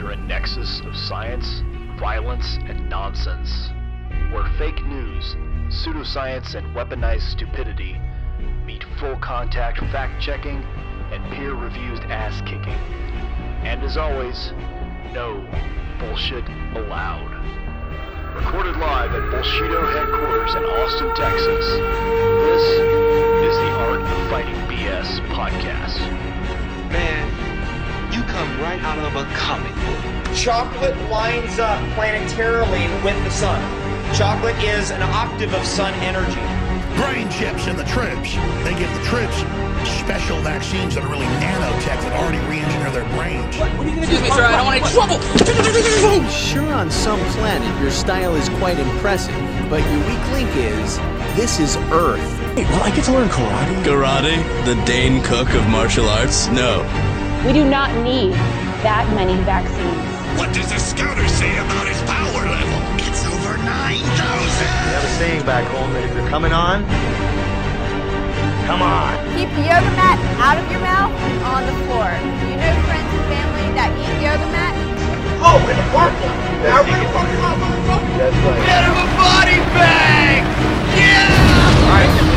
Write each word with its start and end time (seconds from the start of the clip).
enter 0.00 0.12
a 0.12 0.16
nexus 0.16 0.80
of 0.80 0.96
science, 0.96 1.62
violence, 1.98 2.56
and 2.66 2.88
nonsense, 2.88 3.68
where 4.32 4.50
fake 4.56 4.82
news, 4.86 5.36
pseudoscience, 5.68 6.54
and 6.54 6.66
weaponized 6.74 7.30
stupidity 7.30 8.00
meet 8.64 8.82
full 8.98 9.16
contact 9.16 9.78
fact 9.92 10.18
checking 10.22 10.64
and 11.12 11.22
peer 11.34 11.52
reviewed 11.52 12.00
ass 12.04 12.40
kicking. 12.46 12.78
And 13.62 13.82
as 13.82 13.98
always, 13.98 14.52
no 15.12 15.46
bullshit 15.98 16.48
allowed. 16.76 17.36
Recorded 18.34 18.78
live 18.78 19.12
at 19.12 19.22
Bullshido 19.30 19.84
headquarters 19.92 20.54
in 20.54 20.64
Austin, 20.64 21.14
Texas, 21.14 21.66
this 22.46 22.62
is 23.52 23.56
the 23.58 23.70
Art 23.84 24.00
of 24.00 24.30
Fighting 24.30 24.56
BS 24.66 25.20
podcast. 25.28 25.98
Man, 26.90 27.19
come 28.40 28.60
right 28.62 28.80
out 28.80 28.98
of 28.98 29.16
a 29.16 29.24
comic 29.34 29.74
book. 29.84 30.34
Chocolate 30.34 30.96
lines 31.10 31.58
up 31.58 31.78
planetarily 31.92 32.88
with 33.04 33.22
the 33.24 33.30
sun. 33.30 33.60
Chocolate 34.14 34.56
is 34.64 34.90
an 34.90 35.02
octave 35.02 35.52
of 35.52 35.62
sun 35.66 35.92
energy. 36.00 36.40
brain 36.96 37.28
chips 37.30 37.66
in 37.66 37.76
the 37.76 37.84
trips. 37.84 38.34
They 38.64 38.72
give 38.78 38.92
the 38.96 39.04
trips 39.04 39.36
special 40.00 40.40
vaccines 40.40 40.94
that 40.94 41.04
are 41.04 41.10
really 41.10 41.26
nanotech 41.44 42.00
that 42.00 42.12
already 42.14 42.38
re-engineer 42.48 42.90
their 42.90 43.08
brains. 43.16 43.56
What, 43.58 43.70
what 43.76 43.86
Excuse 43.86 44.22
me, 44.22 44.30
sir, 44.30 44.44
I 44.44 44.56
don't 44.56 44.66
want 44.66 44.80
any 44.80 44.90
trouble! 44.90 46.28
Sure, 46.30 46.72
on 46.72 46.90
some 46.90 47.20
planet, 47.36 47.80
your 47.80 47.90
style 47.90 48.34
is 48.36 48.48
quite 48.60 48.78
impressive, 48.78 49.34
but 49.68 49.82
your 49.84 50.00
weak 50.08 50.32
link 50.32 50.50
is 50.56 50.96
this 51.36 51.60
is 51.60 51.76
Earth. 51.92 52.24
well, 52.56 52.82
I 52.82 52.94
get 52.94 53.04
to 53.04 53.12
learn 53.12 53.28
karate. 53.28 53.84
Karate? 53.84 54.64
The 54.64 54.82
Dane 54.86 55.22
Cook 55.22 55.50
of 55.54 55.68
martial 55.68 56.08
arts? 56.08 56.48
No. 56.48 57.09
We 57.46 57.56
do 57.56 57.64
not 57.64 57.88
need 58.04 58.36
that 58.84 59.08
many 59.16 59.32
vaccines. 59.48 59.96
What 60.36 60.52
does 60.52 60.68
the 60.68 60.76
scouter 60.76 61.24
say 61.24 61.48
about 61.56 61.88
his 61.88 61.96
power 62.04 62.44
level? 62.44 62.78
It's 63.00 63.24
over 63.24 63.56
9,000. 63.56 63.96
We 63.96 64.92
have 64.92 65.00
a 65.00 65.12
saying 65.16 65.48
back 65.48 65.64
home 65.72 65.88
that 65.96 66.04
if 66.04 66.12
you're 66.12 66.28
coming 66.28 66.52
on, 66.52 66.84
come 68.68 68.84
on. 68.84 69.16
Keep 69.40 69.48
the 69.56 69.64
yoga 69.72 69.88
mat 69.96 70.20
out 70.36 70.60
of 70.60 70.68
your 70.68 70.84
mouth 70.84 71.16
and 71.16 71.40
on 71.48 71.64
the 71.64 71.76
floor. 71.88 72.12
You 72.44 72.60
know 72.60 72.76
friends 72.84 73.08
and 73.08 73.24
family 73.32 73.72
that 73.72 73.88
eat 73.96 74.20
yoga 74.20 74.44
mat? 74.52 74.76
Oh, 75.40 75.56
in 75.64 75.80
the 75.80 75.86
parking 75.96 76.20
lot. 76.28 76.60
Now 76.60 76.84
we're 76.84 76.92
in 76.92 77.00
the 77.00 77.08
parking 77.08 77.40
motherfucker. 77.40 78.20
That's 78.20 78.36
right. 78.44 78.68
Get 78.68 78.84
him 78.84 79.00
a 79.00 79.08
body 79.16 79.58
bag! 79.72 80.44
Yeah! 80.92 82.29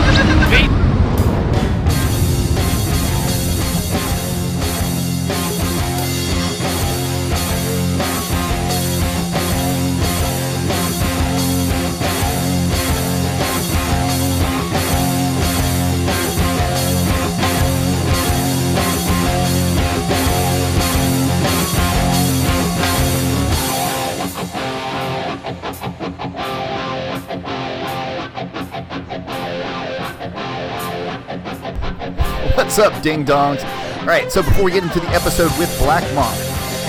What's 32.74 32.92
up, 32.92 33.04
ding 33.04 33.24
dongs? 33.24 33.64
All 34.00 34.08
right, 34.08 34.32
so 34.32 34.42
before 34.42 34.64
we 34.64 34.72
get 34.72 34.82
into 34.82 35.00
the 35.00 35.08
episode 35.10 35.56
with 35.60 35.70
Black 35.78 36.02
Monk 36.16 36.36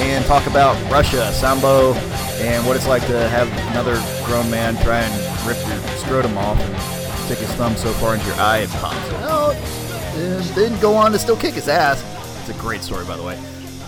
and 0.01 0.25
talk 0.25 0.47
about 0.47 0.81
Russia, 0.91 1.31
Sambo, 1.35 1.93
and 2.41 2.67
what 2.67 2.75
it's 2.75 2.89
like 2.89 3.07
to 3.09 3.29
have 3.29 3.47
another 3.71 3.97
grown 4.25 4.51
man 4.51 4.83
try 4.83 5.01
and 5.01 5.47
rip 5.47 5.59
your 5.69 5.77
scrotum 5.99 6.39
off 6.39 6.59
and 6.59 7.19
stick 7.27 7.37
his 7.37 7.51
thumb 7.57 7.77
so 7.77 7.93
far 7.93 8.15
into 8.15 8.25
your 8.25 8.37
eye 8.37 8.61
it 8.61 8.71
pops 8.71 8.97
out, 9.25 9.55
and 10.17 10.43
then 10.55 10.81
go 10.81 10.95
on 10.95 11.13
to 11.13 11.19
still 11.19 11.37
kick 11.37 11.53
his 11.53 11.69
ass. 11.69 12.03
It's 12.41 12.59
a 12.59 12.63
great 12.63 12.81
story, 12.81 13.05
by 13.05 13.19
the 13.19 13.23
way. 13.23 13.39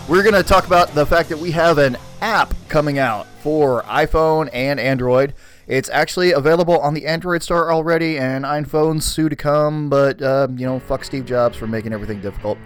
We're 0.07 0.23
going 0.23 0.35
to 0.35 0.43
talk 0.43 0.67
about 0.67 0.91
the 0.91 1.07
fact 1.07 1.31
that 1.31 1.39
we 1.39 1.51
have 1.53 1.79
an 1.79 1.97
app 2.21 2.53
coming 2.69 2.99
out 2.99 3.27
for 3.41 3.85
iPhone 3.85 4.51
and 4.53 4.79
Android. 4.79 5.33
It's 5.67 5.89
actually 5.91 6.33
available 6.33 6.79
on 6.79 6.95
the 6.95 7.07
Android 7.07 7.43
store 7.43 7.73
already, 7.73 8.19
and 8.19 8.45
iPhone's 8.45 9.05
soon 9.05 9.31
to 9.31 9.37
come. 9.37 9.89
But 9.89 10.23
uh, 10.23 10.49
you 10.57 10.67
know, 10.67 10.79
fuck 10.79 11.05
Steve 11.05 11.27
Jobs 11.27 11.57
for 11.57 11.67
making 11.67 11.93
everything 11.93 12.21
difficult. 12.21 12.59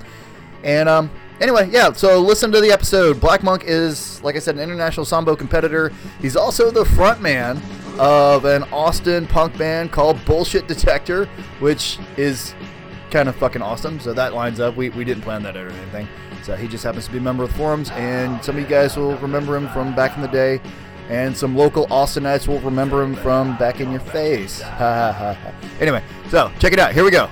And 0.62 0.88
um, 0.88 1.10
anyway, 1.40 1.70
yeah. 1.70 1.92
So 1.92 2.20
listen 2.20 2.52
to 2.52 2.60
the 2.60 2.70
episode. 2.70 3.20
Black 3.20 3.42
Monk 3.42 3.64
is, 3.64 4.22
like 4.22 4.36
I 4.36 4.38
said, 4.38 4.56
an 4.56 4.60
international 4.60 5.06
sambo 5.06 5.34
competitor. 5.34 5.92
He's 6.20 6.36
also 6.36 6.70
the 6.70 6.84
frontman 6.84 7.60
of 7.98 8.44
an 8.44 8.64
Austin 8.64 9.26
punk 9.26 9.56
band 9.56 9.92
called 9.92 10.22
Bullshit 10.24 10.68
Detector, 10.68 11.26
which 11.58 11.98
is 12.16 12.54
kind 13.10 13.28
of 13.28 13.36
fucking 13.36 13.62
awesome. 13.62 13.98
So 14.00 14.12
that 14.12 14.34
lines 14.34 14.60
up. 14.60 14.76
We, 14.76 14.90
we 14.90 15.04
didn't 15.04 15.22
plan 15.22 15.42
that 15.42 15.56
or 15.56 15.70
anything. 15.70 16.08
So 16.42 16.56
he 16.56 16.68
just 16.68 16.84
happens 16.84 17.06
to 17.06 17.12
be 17.12 17.18
a 17.18 17.20
member 17.20 17.44
of 17.44 17.50
the 17.50 17.56
forums, 17.56 17.90
and 17.90 18.42
some 18.42 18.56
of 18.56 18.62
you 18.62 18.68
guys 18.68 18.96
will 18.96 19.16
remember 19.18 19.56
him 19.56 19.68
from 19.68 19.94
back 19.94 20.16
in 20.16 20.22
the 20.22 20.28
day, 20.28 20.60
and 21.10 21.36
some 21.36 21.56
local 21.56 21.88
Austinites 21.88 22.46
will 22.46 22.60
remember 22.60 23.02
him 23.02 23.16
from 23.16 23.56
back 23.58 23.80
in 23.80 23.90
your 23.90 24.00
face. 24.00 24.62
Anyway, 25.80 26.02
so 26.28 26.52
check 26.58 26.74
it 26.74 26.78
out. 26.78 26.92
Here 26.92 27.02
we 27.02 27.10
go. 27.10 27.28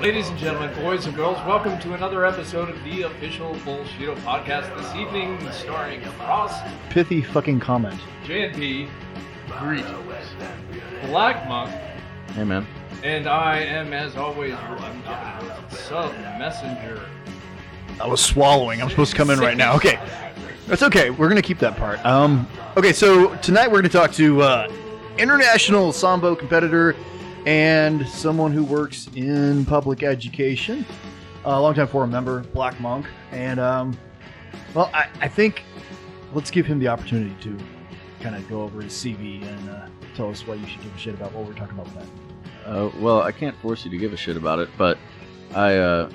Ladies 0.00 0.30
and 0.30 0.38
gentlemen, 0.38 0.74
boys 0.82 1.04
and 1.04 1.14
girls, 1.14 1.36
welcome 1.46 1.78
to 1.80 1.92
another 1.92 2.24
episode 2.24 2.70
of 2.70 2.82
the 2.84 3.02
official 3.02 3.54
Bullshido 3.56 4.16
podcast 4.20 4.74
this 4.78 4.94
evening, 4.94 5.38
starring 5.52 6.00
Ross, 6.20 6.54
Pithy 6.88 7.20
fucking 7.20 7.60
comment. 7.60 8.00
JNP, 8.24 8.88
Greetings, 9.58 9.90
Black 11.06 11.46
Monk, 11.48 11.70
Hey, 12.34 12.44
man. 12.44 12.66
And 13.02 13.26
I 13.26 13.60
am, 13.60 13.92
as 13.92 14.16
always, 14.16 14.54
sub 15.70 16.12
messenger. 16.38 17.00
I 18.00 18.06
was 18.06 18.20
swallowing. 18.20 18.80
I'm 18.80 18.90
supposed 18.90 19.12
to 19.12 19.16
come 19.16 19.30
in 19.30 19.38
right 19.38 19.56
now. 19.56 19.74
Okay. 19.76 19.98
That's 20.66 20.82
okay. 20.82 21.10
We're 21.10 21.28
to 21.34 21.42
keep 21.42 21.58
that 21.60 21.76
part. 21.76 22.04
Um, 22.04 22.46
okay, 22.76 22.92
so 22.92 23.34
tonight 23.36 23.70
we're 23.70 23.82
to 23.82 23.88
talk 23.88 24.12
to 24.12 24.42
uh, 24.42 24.72
international 25.16 25.92
Sambo 25.92 26.36
competitor 26.36 26.94
and 27.46 28.06
someone 28.06 28.52
who 28.52 28.64
works 28.64 29.08
in 29.14 29.64
public 29.64 30.02
education, 30.02 30.84
a 31.44 31.60
longtime 31.60 31.88
forum 31.88 32.10
member, 32.10 32.40
Black 32.52 32.78
Monk. 32.80 33.06
And, 33.32 33.58
um, 33.58 33.96
well, 34.74 34.90
I, 34.92 35.08
I 35.20 35.28
think 35.28 35.62
let's 36.34 36.50
give 36.50 36.66
him 36.66 36.78
the 36.78 36.88
opportunity 36.88 37.34
to 37.42 37.56
kind 38.20 38.36
of 38.36 38.46
go 38.48 38.60
over 38.60 38.82
his 38.82 38.92
CV 38.92 39.42
and 39.42 39.70
uh, 39.70 39.86
tell 40.14 40.28
us 40.28 40.46
why 40.46 40.56
you 40.56 40.66
should 40.66 40.82
give 40.82 40.94
a 40.94 40.98
shit 40.98 41.14
about 41.14 41.32
what 41.32 41.46
we're 41.46 41.54
talking 41.54 41.78
about 41.78 41.88
tonight. 41.92 42.27
Uh, 42.68 42.90
well, 42.98 43.22
I 43.22 43.32
can't 43.32 43.56
force 43.56 43.86
you 43.86 43.90
to 43.90 43.96
give 43.96 44.12
a 44.12 44.16
shit 44.16 44.36
about 44.36 44.58
it, 44.58 44.68
but 44.76 44.98
I, 45.54 45.76
uh, 45.76 46.10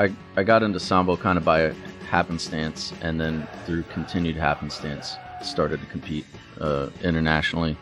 I, 0.00 0.12
I 0.36 0.42
got 0.42 0.64
into 0.64 0.80
Sambo 0.80 1.16
kind 1.16 1.38
of 1.38 1.44
by 1.44 1.72
happenstance, 2.10 2.92
and 3.02 3.20
then 3.20 3.46
through 3.64 3.84
continued 3.84 4.34
happenstance, 4.34 5.14
started 5.42 5.80
to 5.80 5.86
compete 5.86 6.26
uh, 6.60 6.88
internationally. 7.04 7.76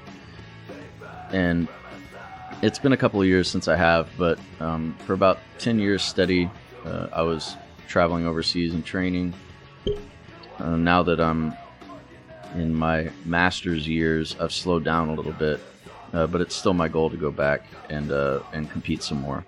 And 1.30 1.66
it's 2.60 2.78
been 2.78 2.92
a 2.92 2.96
couple 2.96 3.22
of 3.22 3.26
years 3.26 3.48
since 3.48 3.68
I 3.68 3.76
have, 3.76 4.10
but 4.18 4.38
um, 4.60 4.94
for 5.06 5.14
about 5.14 5.38
10 5.58 5.78
years 5.78 6.02
steady, 6.02 6.50
uh, 6.84 7.08
I 7.10 7.22
was 7.22 7.56
traveling 7.88 8.26
overseas 8.26 8.74
and 8.74 8.84
training. 8.84 9.32
Uh, 10.58 10.76
now 10.76 11.02
that 11.02 11.20
I'm 11.20 11.54
in 12.54 12.74
my 12.74 13.10
master's 13.24 13.88
years, 13.88 14.36
I've 14.38 14.52
slowed 14.52 14.84
down 14.84 15.08
a 15.08 15.14
little 15.14 15.32
bit, 15.32 15.58
uh, 16.14 16.26
but 16.26 16.40
it's 16.40 16.54
still 16.54 16.74
my 16.74 16.88
goal 16.88 17.10
to 17.10 17.16
go 17.16 17.30
back 17.30 17.62
and 17.90 18.10
uh, 18.10 18.40
and 18.52 18.70
compete 18.70 19.02
some 19.02 19.20
more. 19.20 19.44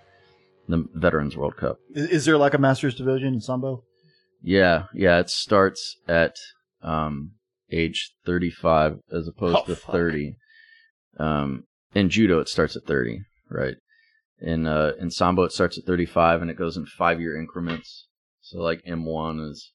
The 0.68 0.84
Veterans 0.94 1.36
World 1.36 1.56
Cup. 1.56 1.78
Is, 1.94 2.08
is 2.10 2.24
there 2.24 2.36
like 2.36 2.52
a 2.54 2.58
master's 2.58 2.96
division 2.96 3.34
in 3.34 3.40
Sambo? 3.40 3.84
Yeah, 4.42 4.84
yeah. 4.92 5.18
It 5.20 5.30
starts 5.30 5.96
at 6.08 6.34
um, 6.82 7.32
age 7.70 8.12
35 8.26 8.98
as 9.12 9.28
opposed 9.28 9.58
Oh, 9.58 9.64
to 9.66 9.76
fuck. 9.76 9.92
30. 9.92 10.36
Um, 11.18 11.64
in 11.94 12.10
judo, 12.10 12.40
it 12.40 12.48
starts 12.48 12.76
at 12.76 12.84
30, 12.84 13.20
right? 13.48 13.76
In 14.40 14.66
uh, 14.66 14.92
in 15.00 15.10
sambo, 15.10 15.44
it 15.44 15.52
starts 15.52 15.78
at 15.78 15.84
35 15.84 16.42
and 16.42 16.50
it 16.50 16.58
goes 16.58 16.76
in 16.76 16.84
five 16.84 17.20
year 17.20 17.38
increments. 17.38 18.06
So 18.42 18.58
like 18.60 18.84
M1 18.84 19.50
is 19.50 19.72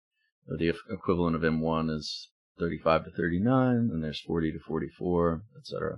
the 0.48 0.74
equivalent 0.90 1.36
of 1.36 1.42
M1 1.42 1.90
is 1.90 2.30
35 2.60 3.06
to 3.06 3.12
39, 3.12 3.90
and 3.92 4.04
there's 4.04 4.20
40 4.22 4.52
to 4.52 4.60
44, 4.60 5.42
etc. 5.58 5.98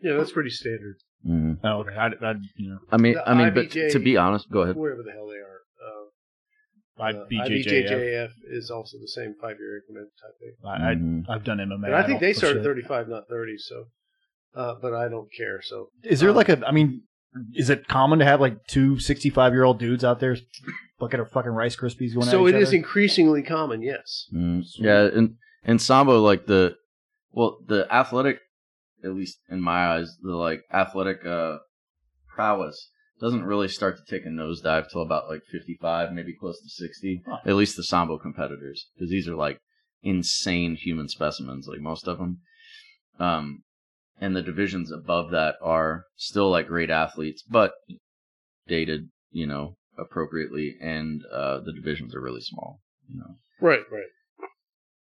Yeah, 0.00 0.14
that's 0.16 0.32
pretty 0.32 0.50
standard. 0.50 0.96
Mm. 1.26 1.58
Oh, 1.64 1.80
okay. 1.80 1.94
I, 1.96 2.06
I, 2.08 2.34
you 2.56 2.70
know. 2.70 2.78
I 2.92 2.96
mean, 2.98 3.14
The 3.14 3.28
I 3.28 3.34
mean, 3.34 3.54
but 3.54 3.66
IBJ 3.70 3.92
to 3.92 3.98
be 3.98 4.16
honest, 4.16 4.50
go 4.50 4.60
ahead. 4.62 4.76
Whatever 4.76 5.02
the 5.02 5.12
hell 5.12 5.26
they 5.28 5.38
are. 5.38 5.60
Uh, 5.80 7.02
I- 7.02 7.10
uh, 7.12 7.26
BJJF. 7.30 7.88
IBJJF 7.90 8.30
is 8.50 8.70
also 8.70 8.98
the 9.00 9.08
same 9.08 9.34
five 9.40 9.56
year 9.58 9.80
increment 9.80 10.10
type 10.20 10.38
thing. 10.38 10.54
I, 10.64 10.94
Mhm. 10.94 11.28
I, 11.28 11.34
I've 11.34 11.44
done 11.44 11.58
MMA. 11.58 11.86
And 11.86 11.94
I 11.94 12.02
think 12.02 12.20
don't 12.20 12.28
they 12.28 12.32
push 12.32 12.38
started 12.38 12.60
it. 12.60 12.64
35, 12.64 13.08
not 13.08 13.24
30. 13.28 13.56
So 13.58 13.84
uh, 14.54 14.74
but 14.80 14.94
I 14.94 15.08
don't 15.08 15.28
care. 15.36 15.60
So 15.62 15.88
Is 16.04 16.20
there 16.20 16.30
um, 16.30 16.36
like 16.36 16.48
a? 16.48 16.62
I 16.66 16.70
mean, 16.70 17.02
is 17.54 17.70
it 17.70 17.88
common 17.88 18.18
to 18.20 18.24
have 18.24 18.40
like 18.40 18.64
two 18.68 18.98
65 19.00 19.52
year 19.52 19.64
old 19.64 19.78
dudes 19.80 20.04
out 20.04 20.20
there 20.20 20.36
looking 21.00 21.18
at 21.20 21.30
fucking 21.32 21.50
Rice 21.50 21.74
Krispies 21.76 22.14
going? 22.14 22.26
So 22.26 22.46
at 22.46 22.54
it 22.54 22.58
each 22.58 22.62
is 22.62 22.68
other? 22.68 22.76
increasingly 22.76 23.42
common. 23.42 23.82
Yes. 23.82 24.26
Mm, 24.32 24.62
yeah, 24.78 25.08
in 25.08 25.36
in 25.64 25.78
sambo, 25.80 26.20
like 26.20 26.46
the 26.46 26.76
well, 27.32 27.58
the 27.66 27.92
athletic, 27.92 28.38
at 29.04 29.14
least 29.14 29.38
in 29.48 29.60
my 29.60 29.86
eyes, 29.86 30.16
the 30.22 30.34
like 30.34 30.62
athletic 30.72 31.24
uh, 31.26 31.58
prowess 32.28 32.90
doesn't 33.20 33.44
really 33.44 33.68
start 33.68 33.96
to 33.96 34.04
take 34.10 34.26
a 34.26 34.28
nosedive 34.28 34.90
till 34.90 35.02
about 35.02 35.28
like 35.28 35.42
55, 35.50 36.12
maybe 36.12 36.34
close 36.34 36.60
to 36.60 36.68
60. 36.68 37.22
Huh. 37.26 37.36
At 37.46 37.54
least 37.54 37.76
the 37.76 37.84
sambo 37.84 38.18
competitors, 38.18 38.86
because 38.94 39.10
these 39.10 39.28
are 39.28 39.36
like 39.36 39.58
insane 40.02 40.76
human 40.76 41.08
specimens, 41.08 41.66
like 41.68 41.80
most 41.80 42.08
of 42.08 42.18
them. 42.18 42.40
Um, 43.18 43.62
and 44.20 44.34
the 44.34 44.42
divisions 44.42 44.90
above 44.90 45.30
that 45.30 45.56
are 45.62 46.04
still 46.16 46.50
like 46.50 46.68
great 46.68 46.90
athletes, 46.90 47.42
but 47.48 47.72
dated, 48.66 49.08
you 49.30 49.46
know, 49.46 49.76
appropriately, 49.98 50.76
and 50.80 51.22
uh, 51.32 51.60
the 51.60 51.72
divisions 51.72 52.14
are 52.14 52.20
really 52.20 52.40
small. 52.40 52.80
You 53.08 53.20
know. 53.20 53.36
Right. 53.60 53.82
Right. 53.90 54.48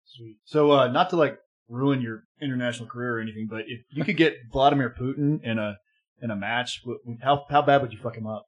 Sweet. 0.04 0.36
So, 0.44 0.70
uh, 0.72 0.88
not 0.88 1.10
to 1.10 1.16
like 1.16 1.38
ruin 1.68 2.00
your 2.00 2.24
international 2.40 2.88
career 2.88 3.16
or 3.16 3.20
anything, 3.20 3.46
but 3.50 3.60
if 3.66 3.80
you 3.90 4.04
could 4.04 4.16
get 4.16 4.36
Vladimir 4.52 4.94
Putin 4.98 5.42
in 5.42 5.58
a 5.58 5.76
in 6.22 6.30
a 6.30 6.36
match, 6.36 6.82
w- 6.82 6.98
w- 7.00 7.18
how 7.22 7.44
how 7.50 7.62
bad 7.62 7.82
would 7.82 7.92
you 7.92 7.98
fuck 8.02 8.16
him 8.16 8.26
up? 8.26 8.46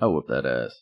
I'll 0.00 0.12
whoop 0.12 0.26
that 0.28 0.44
ass. 0.46 0.74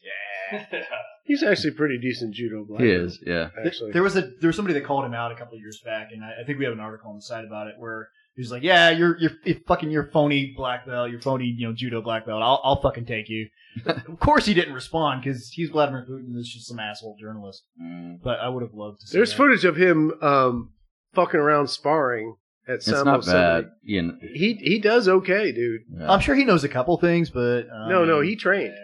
Yeah. 0.53 0.83
He's 1.25 1.43
actually 1.43 1.71
a 1.71 1.75
pretty 1.75 1.99
decent 1.99 2.35
judo 2.35 2.65
black. 2.65 2.83
He 2.83 2.91
is, 2.91 3.19
yeah. 3.25 3.51
Actually, 3.65 3.93
There 3.93 4.03
was 4.03 4.17
a 4.17 4.23
there 4.41 4.49
was 4.49 4.57
somebody 4.57 4.75
that 4.79 4.85
called 4.85 5.05
him 5.05 5.15
out 5.15 5.31
a 5.31 5.37
couple 5.37 5.55
of 5.55 5.61
years 5.61 5.81
back, 5.85 6.09
and 6.13 6.25
I, 6.25 6.43
I 6.43 6.45
think 6.45 6.59
we 6.59 6.65
have 6.65 6.75
an 6.75 6.81
article 6.81 7.11
on 7.11 7.17
the 7.17 7.23
site 7.23 7.45
about 7.45 7.69
it 7.69 7.75
where 7.79 8.09
he 8.35 8.41
was 8.43 8.51
like, 8.51 8.63
"Yeah, 8.63 8.91
you're 8.91 9.17
you're, 9.19 9.31
you're 9.45 9.57
fucking 9.69 9.91
your 9.91 10.09
phony 10.11 10.53
black 10.57 10.85
belt, 10.85 11.11
your 11.11 11.21
phony 11.21 11.45
you 11.45 11.69
know 11.69 11.75
judo 11.75 12.03
black 12.03 12.27
belt. 12.27 12.43
I'll 12.43 12.61
I'll 12.65 12.81
fucking 12.83 13.07
take 13.07 13.29
you." 13.29 13.49
of 13.87 14.19
course, 14.19 14.45
he 14.47 14.53
didn't 14.53 14.75
respond 14.75 15.23
because 15.23 15.49
he's 15.51 15.71
Vladimir 15.71 16.05
Putin. 16.11 16.37
Is 16.37 16.49
just 16.53 16.67
some 16.67 16.81
asshole 16.81 17.17
journalist. 17.21 17.63
Mm. 17.81 18.19
But 18.23 18.41
I 18.41 18.49
would 18.49 18.63
have 18.63 18.75
loved 18.75 19.01
to. 19.01 19.07
see 19.07 19.17
there's 19.17 19.31
that. 19.31 19.37
footage 19.37 19.65
of 19.65 19.77
him 19.77 20.13
um, 20.21 20.71
fucking 21.15 21.41
around 21.41 21.69
sparring 21.69 22.37
at 22.69 22.77
It's 22.77 22.87
Sambo 22.87 23.05
not 23.05 23.27
bad. 23.27 23.71
You 23.83 24.03
know, 24.03 24.15
He 24.35 24.55
he 24.55 24.79
does 24.79 25.09
okay, 25.09 25.53
dude. 25.53 25.83
yeah. 25.99 26.11
I'm 26.11 26.21
sure 26.21 26.35
he 26.35 26.45
knows 26.45 26.65
a 26.65 26.69
couple 26.69 26.97
things, 26.99 27.31
but 27.31 27.67
uh, 27.69 27.89
no, 27.89 28.05
no, 28.05 28.21
he 28.21 28.37
trained. 28.37 28.75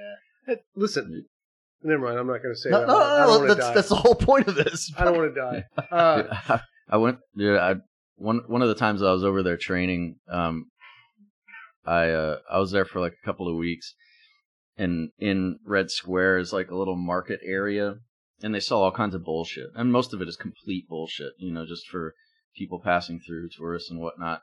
yeah. 0.48 0.54
Listen, 0.74 1.24
never 1.82 2.02
mind. 2.04 2.18
I'm 2.18 2.26
not 2.26 2.42
going 2.42 2.54
to 2.54 2.58
say 2.60 2.70
No, 2.70 2.80
that. 2.80 2.86
no, 2.88 2.96
I 2.98 3.26
don't 3.26 3.46
no, 3.46 3.54
that's 3.54 3.66
die. 3.68 3.74
that's 3.74 3.88
the 3.88 3.94
whole 3.96 4.14
point 4.14 4.48
of 4.48 4.54
this. 4.54 4.90
I 4.96 5.04
don't 5.04 5.16
want 5.16 5.34
to 5.34 5.40
die. 5.40 5.64
Uh, 5.90 6.22
Dude, 6.22 6.60
I 6.90 6.96
went. 6.96 7.18
Dude, 7.36 7.58
I 7.58 7.74
one 8.16 8.40
one 8.46 8.62
of 8.62 8.68
the 8.68 8.74
times 8.74 9.02
I 9.02 9.12
was 9.12 9.22
over 9.24 9.42
there 9.42 9.56
training. 9.56 10.16
Um, 10.30 10.66
I 11.86 12.10
uh 12.10 12.38
I 12.50 12.58
was 12.58 12.70
there 12.72 12.84
for 12.84 13.00
like 13.00 13.12
a 13.22 13.26
couple 13.26 13.48
of 13.48 13.56
weeks, 13.56 13.94
and 14.76 15.10
in 15.18 15.58
Red 15.64 15.90
Square 15.90 16.38
is 16.38 16.52
like 16.52 16.70
a 16.70 16.76
little 16.76 16.96
market 16.96 17.40
area, 17.44 17.94
and 18.42 18.54
they 18.54 18.60
sell 18.60 18.82
all 18.82 18.92
kinds 18.92 19.14
of 19.14 19.24
bullshit, 19.24 19.70
and 19.74 19.92
most 19.92 20.14
of 20.14 20.22
it 20.22 20.28
is 20.28 20.36
complete 20.36 20.88
bullshit. 20.88 21.32
You 21.38 21.52
know, 21.52 21.66
just 21.66 21.86
for 21.88 22.14
people 22.56 22.80
passing 22.80 23.20
through, 23.20 23.48
tourists 23.50 23.90
and 23.90 24.00
whatnot. 24.00 24.42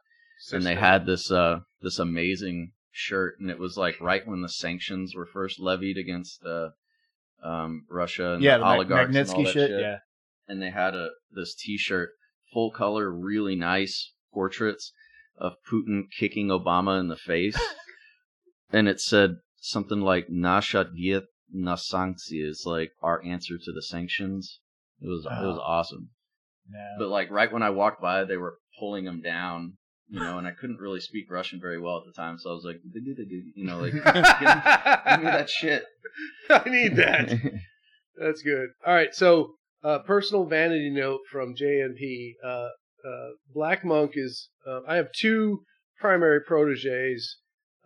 And 0.51 0.65
they 0.65 0.75
had 0.75 1.05
this 1.05 1.31
uh, 1.31 1.61
this 1.81 1.99
amazing 1.99 2.73
shirt, 2.91 3.39
and 3.39 3.49
it 3.49 3.59
was 3.59 3.77
like 3.77 3.99
right 4.01 4.25
when 4.27 4.41
the 4.41 4.49
sanctions 4.49 5.15
were 5.15 5.25
first 5.25 5.59
levied 5.59 5.97
against 5.97 6.43
uh, 6.45 6.69
um, 7.43 7.85
Russia 7.89 8.33
and 8.33 8.43
yeah, 8.43 8.57
the, 8.57 8.63
the 8.63 8.69
oligarchs 8.69 9.13
Mag- 9.13 9.27
and 9.27 9.29
all 9.29 9.43
that 9.43 9.53
shit, 9.53 9.69
shit. 9.69 9.79
Yeah, 9.79 9.97
and 10.47 10.61
they 10.61 10.71
had 10.71 10.93
a 10.93 11.09
this 11.31 11.55
T-shirt, 11.55 12.11
full 12.53 12.71
color, 12.71 13.09
really 13.09 13.55
nice 13.55 14.11
portraits 14.33 14.91
of 15.37 15.53
Putin 15.71 16.03
kicking 16.17 16.47
Obama 16.47 16.99
in 16.99 17.07
the 17.07 17.15
face, 17.15 17.59
and 18.71 18.89
it 18.89 18.99
said 18.99 19.37
something 19.57 20.01
like 20.01 20.29
"Nasha 20.29 20.83
Diet 20.83 21.25
na 21.55 21.77
is 22.31 22.63
like 22.65 22.91
our 23.01 23.23
answer 23.23 23.57
to 23.57 23.71
the 23.71 23.81
sanctions. 23.81 24.59
It 25.01 25.07
was 25.07 25.25
it 25.25 25.45
was 25.45 25.59
awesome. 25.63 26.09
Yeah. 26.71 26.95
But 26.99 27.09
like 27.09 27.31
right 27.31 27.51
when 27.51 27.63
I 27.63 27.69
walked 27.69 28.01
by, 28.01 28.23
they 28.23 28.37
were 28.37 28.57
pulling 28.79 29.05
them 29.05 29.21
down, 29.21 29.73
you 30.07 30.19
know, 30.19 30.37
and 30.37 30.47
I 30.47 30.51
couldn't 30.51 30.79
really 30.79 30.99
speak 30.99 31.29
Russian 31.29 31.59
very 31.59 31.79
well 31.79 31.97
at 31.97 32.03
the 32.05 32.19
time, 32.19 32.37
so 32.37 32.49
I 32.49 32.53
was 32.53 32.65
like, 32.65 32.81
you 32.93 33.65
know, 33.65 33.79
like 33.79 33.93
give 33.93 34.03
me, 34.03 34.03
that 34.03 35.49
shit. 35.49 35.85
I 36.49 36.69
need 36.69 36.95
that. 36.97 37.29
That's 38.17 38.41
good. 38.41 38.69
All 38.85 38.93
right, 38.93 39.13
so 39.13 39.55
uh, 39.83 39.99
personal 39.99 40.45
vanity 40.45 40.89
note 40.89 41.21
from 41.31 41.55
JNP. 41.55 42.33
Uh, 42.43 42.47
uh, 42.47 43.29
Black 43.53 43.85
Monk 43.85 44.11
is. 44.15 44.49
Uh, 44.67 44.79
I 44.87 44.95
have 44.95 45.11
two 45.11 45.63
primary 45.99 46.41
proteges 46.41 47.37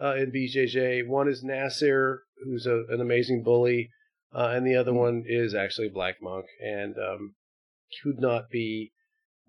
uh, 0.01 0.15
in 0.15 0.31
BJJ. 0.31 1.07
One 1.07 1.27
is 1.27 1.43
Nasir 1.43 2.21
who's 2.43 2.65
a, 2.65 2.83
an 2.89 3.01
amazing 3.01 3.43
bully, 3.43 3.89
uh, 4.33 4.51
and 4.53 4.65
the 4.65 4.75
other 4.75 4.93
one 4.93 5.23
is 5.27 5.53
actually 5.53 5.89
Black 5.89 6.15
Monk. 6.21 6.45
And 6.61 6.95
um, 6.97 7.35
could 8.03 8.19
not 8.19 8.49
be 8.49 8.91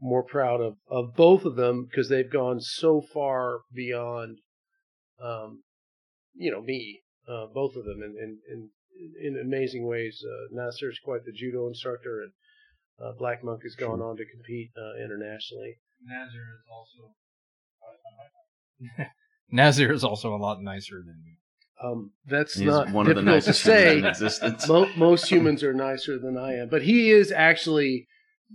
more 0.01 0.23
proud 0.23 0.61
of, 0.61 0.77
of 0.89 1.15
both 1.15 1.45
of 1.45 1.57
them 1.57 1.87
because 1.89 2.09
they've 2.09 2.31
gone 2.31 2.61
so 2.61 3.03
far 3.13 3.61
beyond, 3.75 4.39
um, 5.23 5.63
you 6.35 6.51
know, 6.51 6.63
me. 6.63 7.01
Uh, 7.29 7.47
both 7.55 7.77
of 7.77 7.85
them 7.85 8.03
in, 8.03 8.17
in, 8.19 8.39
in 8.51 8.71
in 9.21 9.39
amazing 9.41 9.87
ways. 9.87 10.23
Uh, 10.25 10.49
Nasser 10.51 10.91
is 10.91 10.99
quite 11.05 11.25
the 11.25 11.33
judo 11.33 11.69
instructor, 11.69 12.23
and 12.23 12.33
uh, 13.01 13.13
Black 13.19 13.45
Monk 13.45 13.63
has 13.63 13.75
gone 13.75 14.01
on 14.01 14.17
to 14.17 14.25
compete 14.25 14.71
uh, 14.77 15.03
internationally. 15.03 15.77
Nazir 16.03 16.59
is 16.59 16.65
also. 16.71 17.15
Nazir 19.51 19.93
is 19.93 20.05
also 20.05 20.35
a 20.35 20.37
lot 20.39 20.63
nicer 20.63 21.03
than 21.05 21.23
you. 21.25 21.37
Um, 21.83 22.11
that's 22.27 22.55
He's 22.55 22.67
not 22.67 22.91
one 22.91 23.09
of 23.09 23.17
the 23.17 23.23
difficult 23.23 23.45
to 23.45 23.53
say. 23.55 23.99
in 23.99 24.05
existence. 24.05 24.69
Mo- 24.69 24.91
most 24.97 25.31
humans 25.31 25.63
are 25.63 25.73
nicer 25.73 26.19
than 26.19 26.37
I 26.37 26.55
am, 26.57 26.69
but 26.69 26.83
he 26.83 27.11
is 27.11 27.33
actually 27.33 28.07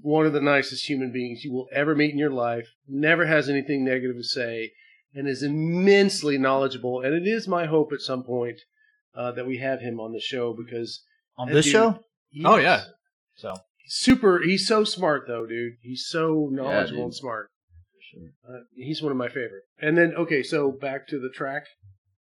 one 0.01 0.25
of 0.27 0.33
the 0.33 0.41
nicest 0.41 0.87
human 0.87 1.11
beings 1.11 1.43
you 1.43 1.51
will 1.51 1.67
ever 1.73 1.95
meet 1.95 2.11
in 2.11 2.19
your 2.19 2.29
life. 2.31 2.67
Never 2.87 3.25
has 3.25 3.49
anything 3.49 3.83
negative 3.83 4.17
to 4.17 4.23
say, 4.23 4.71
and 5.15 5.27
is 5.27 5.41
immensely 5.41 6.37
knowledgeable. 6.37 7.01
And 7.01 7.13
it 7.15 7.27
is 7.27 7.47
my 7.47 7.65
hope 7.65 7.91
at 7.93 8.01
some 8.01 8.23
point 8.23 8.59
uh, 9.15 9.31
that 9.31 9.47
we 9.47 9.57
have 9.57 9.79
him 9.81 9.99
on 9.99 10.11
the 10.13 10.19
show 10.19 10.53
because 10.53 11.01
On 11.37 11.47
that 11.47 11.53
this 11.53 11.65
dude- 11.65 11.71
show, 11.73 11.99
Oh, 12.43 12.57
yeah. 12.57 12.83
so 13.35 13.55
super. 13.87 14.39
He's 14.43 14.67
so 14.67 14.83
smart 14.83 15.23
though, 15.27 15.45
dude. 15.47 15.73
He's 15.81 16.05
so 16.07 16.49
knowledgeable 16.51 16.97
dude. 16.97 17.05
and 17.05 17.15
smart. 17.15 17.49
Uh, 18.47 18.59
he's 18.75 19.01
one 19.01 19.11
of 19.11 19.17
my 19.17 19.27
favorite. 19.29 19.63
And 19.79 19.97
then 19.97 20.13
okay, 20.15 20.43
so 20.43 20.71
back 20.71 21.07
to 21.07 21.19
the 21.19 21.29
track. 21.29 21.63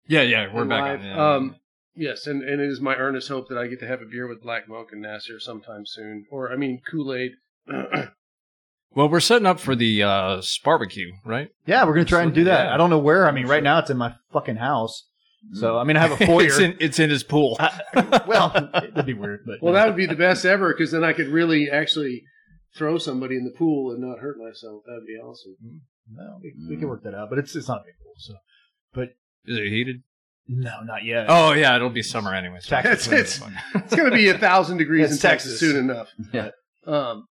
Yeah, 0.08 0.22
yeah, 0.22 0.54
we're 0.54 0.66
back 0.66 0.82
live. 0.82 1.00
on. 1.00 1.06
Yeah. 1.06 1.34
Um, 1.36 1.56
yes, 1.96 2.28
and, 2.28 2.44
and 2.44 2.62
it 2.62 2.70
is 2.70 2.82
my 2.82 2.96
earnest 2.96 3.28
hope 3.30 3.48
that 3.50 3.58
I 3.58 3.68
get 3.68 3.80
to 3.80 3.88
have 3.88 4.02
a 4.02 4.06
beer 4.06 4.28
with 4.28 4.42
Black 4.42 4.68
Monk 4.68 4.90
and 4.92 5.02
Nasser 5.02 5.40
sometime 5.40 5.86
soon. 5.86 6.26
Or 6.32 6.52
I 6.52 6.56
mean 6.56 6.82
Kool 6.90 7.14
Aid. 7.14 7.32
well, 7.68 9.10
we're 9.10 9.20
setting 9.20 9.46
up 9.46 9.60
for 9.60 9.76
the 9.76 10.04
uh, 10.04 10.42
barbecue, 10.64 11.12
right? 11.26 11.50
yeah, 11.66 11.86
we're 11.86 11.94
gonna 11.94 12.06
try 12.06 12.24
and 12.24 12.34
do 12.34 12.46
that. 12.46 12.66
Yeah. 12.66 12.74
I 12.74 12.78
don't 12.78 12.90
know 12.90 13.00
where. 13.00 13.28
I 13.28 13.32
mean, 13.32 13.48
right 13.48 13.64
now 13.64 13.80
it's 13.80 13.90
in 13.90 13.98
my 13.98 14.16
fucking 14.32 14.58
house. 14.58 15.08
So 15.54 15.78
I 15.78 15.84
mean, 15.84 15.98
I 15.98 16.02
have 16.02 16.22
a 16.22 16.26
foyer. 16.26 16.46
it's, 16.46 16.60
in, 16.60 16.78
it's 16.80 17.00
in 17.00 17.10
his 17.10 17.24
pool. 17.24 17.58
well, 18.28 18.50
that'd 18.74 19.06
be 19.06 19.14
weird, 19.14 19.42
but 19.46 19.62
well, 19.62 19.74
that 19.74 19.88
would 19.88 19.96
be 19.96 20.06
the 20.06 20.16
best 20.16 20.46
ever 20.46 20.74
because 20.74 20.92
then 20.92 21.04
I 21.04 21.14
could 21.14 21.28
really 21.28 21.70
actually 21.70 22.24
throw 22.76 22.98
somebody 22.98 23.36
in 23.36 23.44
the 23.44 23.52
pool 23.52 23.92
and 23.92 24.02
not 24.02 24.20
hurt 24.20 24.38
myself. 24.38 24.84
That 24.86 24.94
would 24.94 25.08
be 25.08 25.16
awesome. 25.16 25.56
no, 26.14 26.40
we, 26.42 26.54
we 26.70 26.78
can 26.78 26.88
work 26.88 27.04
that 27.04 27.16
out. 27.16 27.30
But 27.30 27.40
it's 27.40 27.56
it's 27.56 27.68
not 27.68 27.82
a 27.82 27.84
big 27.86 27.96
pool. 28.04 28.14
So, 28.18 28.34
but 28.94 29.10
Is 29.46 29.58
it 29.58 29.68
heated? 29.70 30.04
no, 30.48 30.82
not 30.84 31.04
yet. 31.06 31.26
Oh 31.30 31.54
yeah, 31.54 31.76
it'll 31.76 31.90
be 31.90 32.04
summer 32.04 32.34
anyway. 32.34 32.58
so 32.62 32.70
Texas 32.82 33.08
it's 33.12 33.40
winter. 33.40 33.58
fine. 33.74 33.84
It's 33.84 33.96
going 33.96 34.10
to 34.10 34.16
be 34.16 34.28
a 34.30 34.38
thousand 34.38 34.78
degrees 34.78 35.06
It's 35.06 35.14
in 35.24 35.30
Texas. 35.30 35.52
Texas. 35.54 35.60
soon 35.72 35.90
enough. 35.90 36.10
Yeah. 36.34 36.50
Um, 36.86 37.26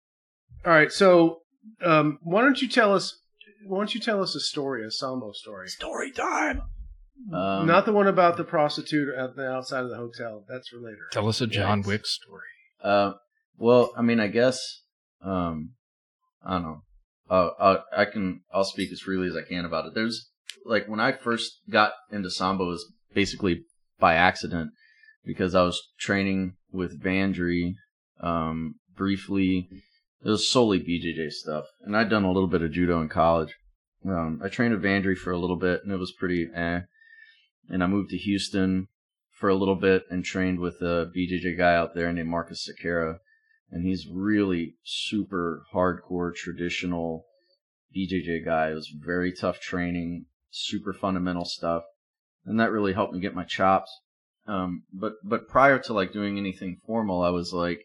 all 0.64 0.72
right, 0.72 0.90
so 0.92 1.40
um, 1.84 2.18
why 2.22 2.42
don't 2.42 2.60
you 2.62 2.68
tell 2.68 2.94
us? 2.94 3.18
Why 3.66 3.78
don't 3.78 3.94
you 3.94 4.00
tell 4.00 4.22
us 4.22 4.34
a 4.34 4.40
story, 4.40 4.86
a 4.86 4.90
Sambo 4.90 5.32
story? 5.32 5.68
Story 5.68 6.12
time. 6.12 6.62
Um, 7.34 7.66
Not 7.66 7.84
the 7.84 7.92
one 7.92 8.06
about 8.06 8.38
the 8.38 8.44
prostitute 8.44 9.14
at 9.14 9.36
the 9.36 9.46
outside 9.50 9.84
of 9.84 9.90
the 9.90 9.96
hotel. 9.96 10.44
That's 10.48 10.68
for 10.68 10.78
later. 10.78 11.08
Tell 11.12 11.28
us 11.28 11.40
a 11.42 11.46
John 11.46 11.82
Yikes. 11.82 11.86
Wick 11.86 12.06
story. 12.06 12.42
Uh, 12.82 13.12
well, 13.58 13.92
I 13.96 14.00
mean, 14.00 14.18
I 14.20 14.28
guess, 14.28 14.80
um, 15.22 15.72
I 16.42 16.52
don't 16.54 16.62
know. 16.62 16.82
Uh, 17.28 17.50
I, 17.94 18.02
I 18.02 18.04
can, 18.06 18.40
I'll 18.54 18.64
speak 18.64 18.90
as 18.90 19.00
freely 19.00 19.28
as 19.28 19.36
I 19.36 19.42
can 19.46 19.66
about 19.66 19.84
it. 19.84 19.92
There's, 19.94 20.29
like, 20.64 20.88
when 20.88 21.00
I 21.00 21.12
first 21.12 21.60
got 21.68 21.92
into 22.10 22.30
Sambo, 22.30 22.66
was 22.66 22.92
basically 23.14 23.64
by 23.98 24.14
accident 24.14 24.70
because 25.24 25.54
I 25.54 25.62
was 25.62 25.80
training 25.98 26.54
with 26.72 27.02
Vandry, 27.02 27.74
um, 28.20 28.76
briefly. 28.96 29.68
It 30.24 30.28
was 30.28 30.48
solely 30.48 30.78
BJJ 30.80 31.30
stuff. 31.30 31.64
And 31.82 31.96
I'd 31.96 32.10
done 32.10 32.24
a 32.24 32.32
little 32.32 32.48
bit 32.48 32.62
of 32.62 32.72
judo 32.72 33.00
in 33.00 33.08
college. 33.08 33.54
Um, 34.04 34.40
I 34.42 34.48
trained 34.48 34.74
with 34.74 34.82
Vandry 34.82 35.16
for 35.16 35.30
a 35.30 35.38
little 35.38 35.56
bit 35.56 35.82
and 35.82 35.92
it 35.92 35.98
was 35.98 36.12
pretty 36.12 36.48
eh. 36.54 36.80
And 37.68 37.82
I 37.82 37.86
moved 37.86 38.10
to 38.10 38.16
Houston 38.18 38.88
for 39.32 39.48
a 39.48 39.54
little 39.54 39.76
bit 39.76 40.04
and 40.10 40.24
trained 40.24 40.60
with 40.60 40.80
a 40.82 41.10
BJJ 41.16 41.56
guy 41.56 41.74
out 41.74 41.94
there 41.94 42.12
named 42.12 42.28
Marcus 42.28 42.68
Sakara. 42.68 43.18
And 43.70 43.86
he's 43.86 44.06
really 44.06 44.74
super 44.84 45.64
hardcore 45.72 46.34
traditional 46.34 47.24
BJJ 47.96 48.44
guy. 48.44 48.70
It 48.70 48.74
was 48.74 48.92
very 48.94 49.32
tough 49.32 49.60
training, 49.60 50.26
super 50.50 50.92
fundamental 50.92 51.44
stuff, 51.44 51.84
and 52.44 52.58
that 52.60 52.70
really 52.70 52.92
helped 52.92 53.14
me 53.14 53.20
get 53.20 53.34
my 53.34 53.44
chops. 53.44 53.90
Um, 54.46 54.84
but 54.92 55.14
but 55.24 55.48
prior 55.48 55.78
to 55.78 55.92
like 55.92 56.12
doing 56.12 56.38
anything 56.38 56.80
formal, 56.86 57.22
I 57.22 57.30
was 57.30 57.52
like 57.52 57.84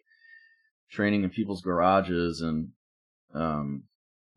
training 0.92 1.24
in 1.24 1.30
people's 1.30 1.62
garages, 1.62 2.42
and 2.42 2.70
um, 3.34 3.84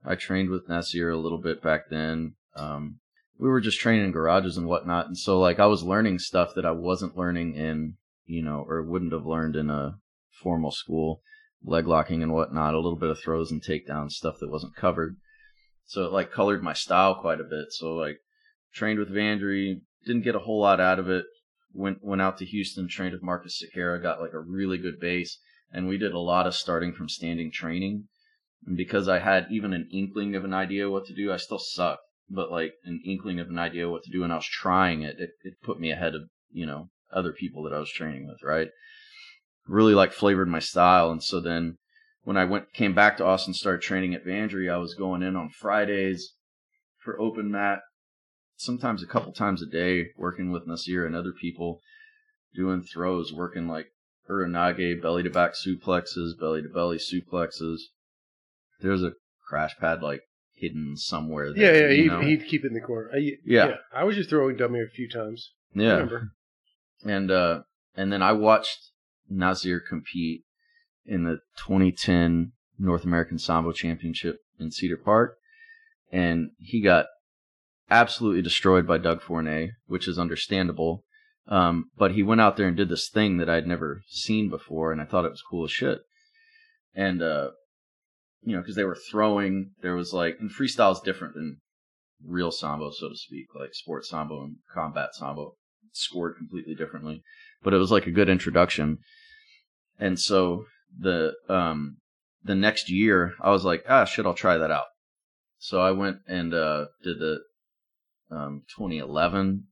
I 0.05 0.15
trained 0.15 0.51
with 0.51 0.69
Nasir 0.69 1.11
a 1.11 1.17
little 1.17 1.39
bit 1.39 1.63
back 1.63 1.89
then. 1.91 2.35
Um, 2.57 2.99
we 3.39 3.49
were 3.49 3.61
just 3.61 3.81
training 3.81 4.05
in 4.05 4.13
garages 4.13 4.57
and 4.57 4.67
whatnot, 4.67 5.07
and 5.07 5.17
so 5.17 5.39
like 5.39 5.59
I 5.59 5.67
was 5.67 5.83
learning 5.83 6.19
stuff 6.19 6.53
that 6.55 6.67
I 6.67 6.73
wasn't 6.73 7.17
learning 7.17 7.55
in 7.55 7.97
you 8.27 8.43
know 8.43 8.65
or 8.69 8.83
wouldn't 8.83 9.13
have 9.13 9.27
learned 9.27 9.57
in 9.57 9.71
a 9.71 9.99
formal 10.43 10.71
school, 10.71 11.23
leg 11.63 11.87
locking 11.87 12.23
and 12.23 12.33
whatnot, 12.33 12.75
a 12.75 12.79
little 12.79 12.99
bit 12.99 13.11
of 13.11 13.19
throws 13.19 13.51
and 13.51 13.63
takedowns, 13.63 14.13
stuff 14.13 14.37
that 14.41 14.51
wasn't 14.51 14.77
covered. 14.77 15.17
So 15.89 16.05
it 16.05 16.13
like 16.13 16.31
colored 16.31 16.63
my 16.63 16.75
style 16.75 17.15
quite 17.15 17.41
a 17.41 17.45
bit. 17.45 17.73
So 17.73 17.95
like 17.95 18.19
trained 18.75 18.99
with 18.99 19.09
Vandry, 19.09 19.81
didn't 20.05 20.23
get 20.23 20.35
a 20.35 20.41
whole 20.41 20.61
lot 20.61 20.81
out 20.81 20.99
of 20.99 21.09
it. 21.09 21.25
Went 21.73 22.05
went 22.05 22.23
out 22.23 22.37
to 22.39 22.45
Houston, 22.45 22.89
trained 22.89 23.15
with 23.15 23.23
Marcus 23.23 23.63
Sakara, 23.63 24.01
got 24.01 24.21
like 24.21 24.35
a 24.35 24.39
really 24.39 24.77
good 24.77 25.01
base, 25.01 25.39
and 25.73 25.89
we 25.89 25.97
did 25.97 26.13
a 26.13 26.19
lot 26.19 26.47
of 26.47 26.55
starting 26.55 26.93
from 26.93 27.09
standing 27.09 27.51
training. 27.51 28.05
And 28.67 28.77
because 28.77 29.09
I 29.09 29.21
had 29.21 29.47
even 29.51 29.73
an 29.73 29.89
inkling 29.91 30.35
of 30.35 30.45
an 30.45 30.53
idea 30.53 30.91
what 30.91 31.07
to 31.07 31.15
do, 31.15 31.33
I 31.33 31.39
still 31.39 31.59
sucked, 31.59 32.03
but 32.29 32.51
like 32.51 32.75
an 32.85 33.01
inkling 33.07 33.41
of 33.41 33.49
an 33.49 33.59
idea 33.59 33.89
what 33.89 34.03
to 34.05 34.11
do, 34.11 34.25
and 34.25 34.33
I 34.33 34.37
was 34.37 34.47
trying 34.47 35.03
it. 35.03 35.17
It, 35.19 35.31
it 35.43 35.55
put 35.63 35.81
me 35.81 35.91
ahead 35.91 36.15
of 36.15 36.23
you 36.51 36.67
know 36.67 36.91
other 37.11 37.33
people 37.33 37.63
that 37.63 37.73
I 37.73 37.79
was 37.79 37.91
training 37.91 38.27
with, 38.27 38.43
right? 38.43 38.69
Really 39.67 39.95
like 39.95 40.13
flavored 40.13 40.49
my 40.49 40.59
style, 40.59 41.11
and 41.11 41.23
so 41.23 41.41
then 41.41 41.79
when 42.29 42.37
I 42.37 42.45
went 42.45 42.75
came 42.75 42.93
back 42.93 43.17
to 43.17 43.25
Austin, 43.25 43.55
started 43.55 43.81
training 43.81 44.13
at 44.13 44.27
Vandry, 44.27 44.71
I 44.71 44.77
was 44.77 44.93
going 44.93 45.23
in 45.23 45.35
on 45.35 45.49
Fridays 45.49 46.35
for 46.99 47.19
open 47.19 47.51
mat, 47.51 47.79
sometimes 48.55 49.03
a 49.03 49.07
couple 49.07 49.33
times 49.33 49.63
a 49.63 49.67
day, 49.67 50.09
working 50.15 50.53
with 50.53 50.67
Nasir 50.67 51.07
and 51.07 51.17
other 51.17 51.33
people, 51.33 51.81
doing 52.55 52.83
throws, 52.83 53.33
working 53.33 53.67
like 53.67 53.87
uranage, 54.29 55.01
belly 55.01 55.23
to 55.23 55.31
back 55.31 55.53
suplexes, 55.55 56.39
belly 56.39 56.61
to 56.61 56.69
belly 56.69 56.99
suplexes. 56.99 57.79
There's 58.79 59.03
a 59.03 59.13
crash 59.49 59.79
pad 59.81 60.03
like 60.03 60.21
hidden 60.53 60.99
somewhere. 60.99 61.47
Yeah, 61.57 61.73
there, 61.73 61.91
yeah, 61.91 61.97
you 61.97 62.03
he'd, 62.03 62.09
know? 62.11 62.21
he'd 62.21 62.47
keep 62.47 62.63
it 62.63 62.69
in 62.69 62.75
the 62.75 62.83
corner. 62.83 63.11
I, 63.11 63.39
Yeah. 63.43 63.77
I 63.91 64.05
was 64.05 64.17
just 64.17 64.29
throwing 64.29 64.59
dummy 64.59 64.81
a 64.83 64.87
few 64.87 65.09
times. 65.09 65.55
Yeah. 65.75 66.07
And 67.07 67.31
uh 67.31 67.63
and 67.95 68.13
then 68.13 68.21
I 68.21 68.33
watched 68.33 68.91
Nasir 69.31 69.81
compete 69.81 70.45
in 71.09 71.25
the 71.25 71.39
2010 71.57 72.53
North 72.79 73.05
American 73.05 73.39
Sambo 73.39 73.73
Championship 73.73 74.37
in 74.61 74.71
Cedar 74.71 74.97
Park 74.97 75.39
and 76.11 76.51
he 76.59 76.81
got 76.83 77.07
absolutely 77.91 78.43
destroyed 78.43 78.87
by 78.87 78.99
Doug 78.99 79.23
Fournay, 79.23 79.71
which 79.87 80.09
is 80.09 80.19
understandable. 80.19 81.05
Um, 81.47 81.87
but 81.97 82.13
he 82.13 82.23
went 82.23 82.41
out 82.41 82.57
there 82.57 82.69
and 82.69 82.77
did 82.77 82.89
this 82.89 83.09
thing 83.09 83.39
that 83.39 83.49
I'd 83.49 83.67
never 83.67 84.03
seen 84.09 84.51
before, 84.51 84.93
and 84.93 85.01
I 85.01 85.05
thought 85.05 85.25
it 85.25 85.31
was 85.31 85.43
cool 85.49 85.65
as 85.65 85.73
shit. 85.73 86.01
And 86.95 87.23
uh, 87.23 87.51
you 88.43 88.55
know, 88.55 88.61
because 88.61 88.77
they 88.77 88.85
were 88.85 88.99
throwing, 89.11 89.73
there 89.81 89.95
was 89.95 90.13
like, 90.13 90.37
and 90.41 90.51
freestyle 90.51 90.93
is 90.93 91.01
different 91.01 91.35
than 91.35 91.61
real 92.25 92.51
sambo, 92.51 92.91
so 92.91 93.09
to 93.09 93.17
speak, 93.17 93.47
like 93.59 93.73
sports 93.73 94.11
sambo 94.11 94.43
and 94.43 94.57
combat 94.73 95.15
sambo, 95.15 95.55
scored 95.93 96.37
completely 96.37 96.75
differently. 96.75 97.23
But 97.63 97.73
it 97.73 97.79
was 97.79 97.91
like 97.91 98.07
a 98.07 98.13
good 98.13 98.29
introduction. 98.29 98.99
And 99.99 100.19
so 100.19 100.67
the 100.97 101.35
um 101.49 101.99
the 102.43 102.55
next 102.55 102.91
year, 102.91 103.35
I 103.41 103.51
was 103.51 103.65
like, 103.65 103.85
ah, 103.89 104.05
shit, 104.05 104.27
I'll 104.27 104.35
try 104.35 104.57
that 104.59 104.71
out. 104.71 104.87
So 105.59 105.81
I 105.81 105.91
went 105.91 106.19
and 106.27 106.55
uh, 106.55 106.87
did 107.03 107.19
the 107.19 107.41
um, 108.31 108.63
2011, 108.77 109.67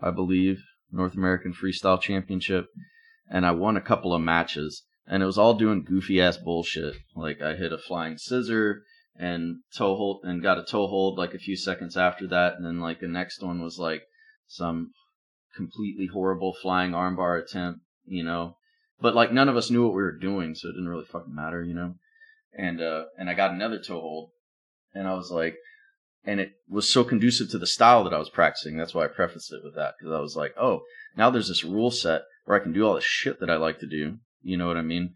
I 0.00 0.10
believe, 0.10 0.62
North 0.90 1.14
American 1.14 1.52
Freestyle 1.52 2.00
Championship, 2.00 2.66
and 3.28 3.44
I 3.44 3.50
won 3.50 3.76
a 3.76 3.80
couple 3.80 4.14
of 4.14 4.22
matches. 4.22 4.84
And 5.06 5.22
it 5.22 5.26
was 5.26 5.38
all 5.38 5.54
doing 5.54 5.82
goofy 5.82 6.20
ass 6.20 6.36
bullshit. 6.36 6.94
Like 7.16 7.42
I 7.42 7.54
hit 7.54 7.72
a 7.72 7.78
flying 7.78 8.18
scissor 8.18 8.82
and 9.16 9.56
toe 9.76 9.96
hold 9.96 10.20
and 10.24 10.42
got 10.42 10.58
a 10.58 10.64
toe 10.64 10.86
hold 10.86 11.18
like 11.18 11.34
a 11.34 11.38
few 11.38 11.56
seconds 11.56 11.96
after 11.96 12.26
that, 12.28 12.54
and 12.54 12.64
then 12.64 12.80
like 12.80 13.00
the 13.00 13.08
next 13.08 13.42
one 13.42 13.60
was 13.60 13.78
like 13.78 14.02
some 14.46 14.92
completely 15.56 16.06
horrible 16.06 16.54
flying 16.62 16.92
armbar 16.92 17.42
attempt, 17.42 17.80
you 18.04 18.22
know. 18.22 18.56
But 19.02 19.16
like 19.16 19.32
none 19.32 19.48
of 19.48 19.56
us 19.56 19.70
knew 19.70 19.82
what 19.84 19.94
we 19.94 20.02
were 20.02 20.16
doing, 20.16 20.54
so 20.54 20.68
it 20.68 20.72
didn't 20.72 20.88
really 20.88 21.04
fucking 21.04 21.34
matter, 21.34 21.62
you 21.62 21.74
know. 21.74 21.96
And 22.56 22.80
uh 22.80 23.04
and 23.18 23.28
I 23.28 23.34
got 23.34 23.50
another 23.50 23.78
toe 23.78 24.00
hold, 24.00 24.30
and 24.94 25.08
I 25.08 25.14
was 25.14 25.30
like, 25.30 25.56
and 26.24 26.38
it 26.38 26.52
was 26.68 26.88
so 26.88 27.02
conducive 27.02 27.50
to 27.50 27.58
the 27.58 27.66
style 27.66 28.04
that 28.04 28.14
I 28.14 28.18
was 28.18 28.30
practicing. 28.30 28.76
That's 28.76 28.94
why 28.94 29.04
I 29.04 29.08
prefaced 29.08 29.52
it 29.52 29.64
with 29.64 29.74
that 29.74 29.94
because 29.98 30.14
I 30.14 30.20
was 30.20 30.36
like, 30.36 30.54
oh, 30.56 30.82
now 31.16 31.30
there's 31.30 31.48
this 31.48 31.64
rule 31.64 31.90
set 31.90 32.22
where 32.44 32.58
I 32.58 32.62
can 32.62 32.72
do 32.72 32.86
all 32.86 32.94
the 32.94 33.00
shit 33.00 33.40
that 33.40 33.50
I 33.50 33.56
like 33.56 33.80
to 33.80 33.88
do. 33.88 34.18
You 34.40 34.56
know 34.56 34.68
what 34.68 34.76
I 34.76 34.82
mean? 34.82 35.14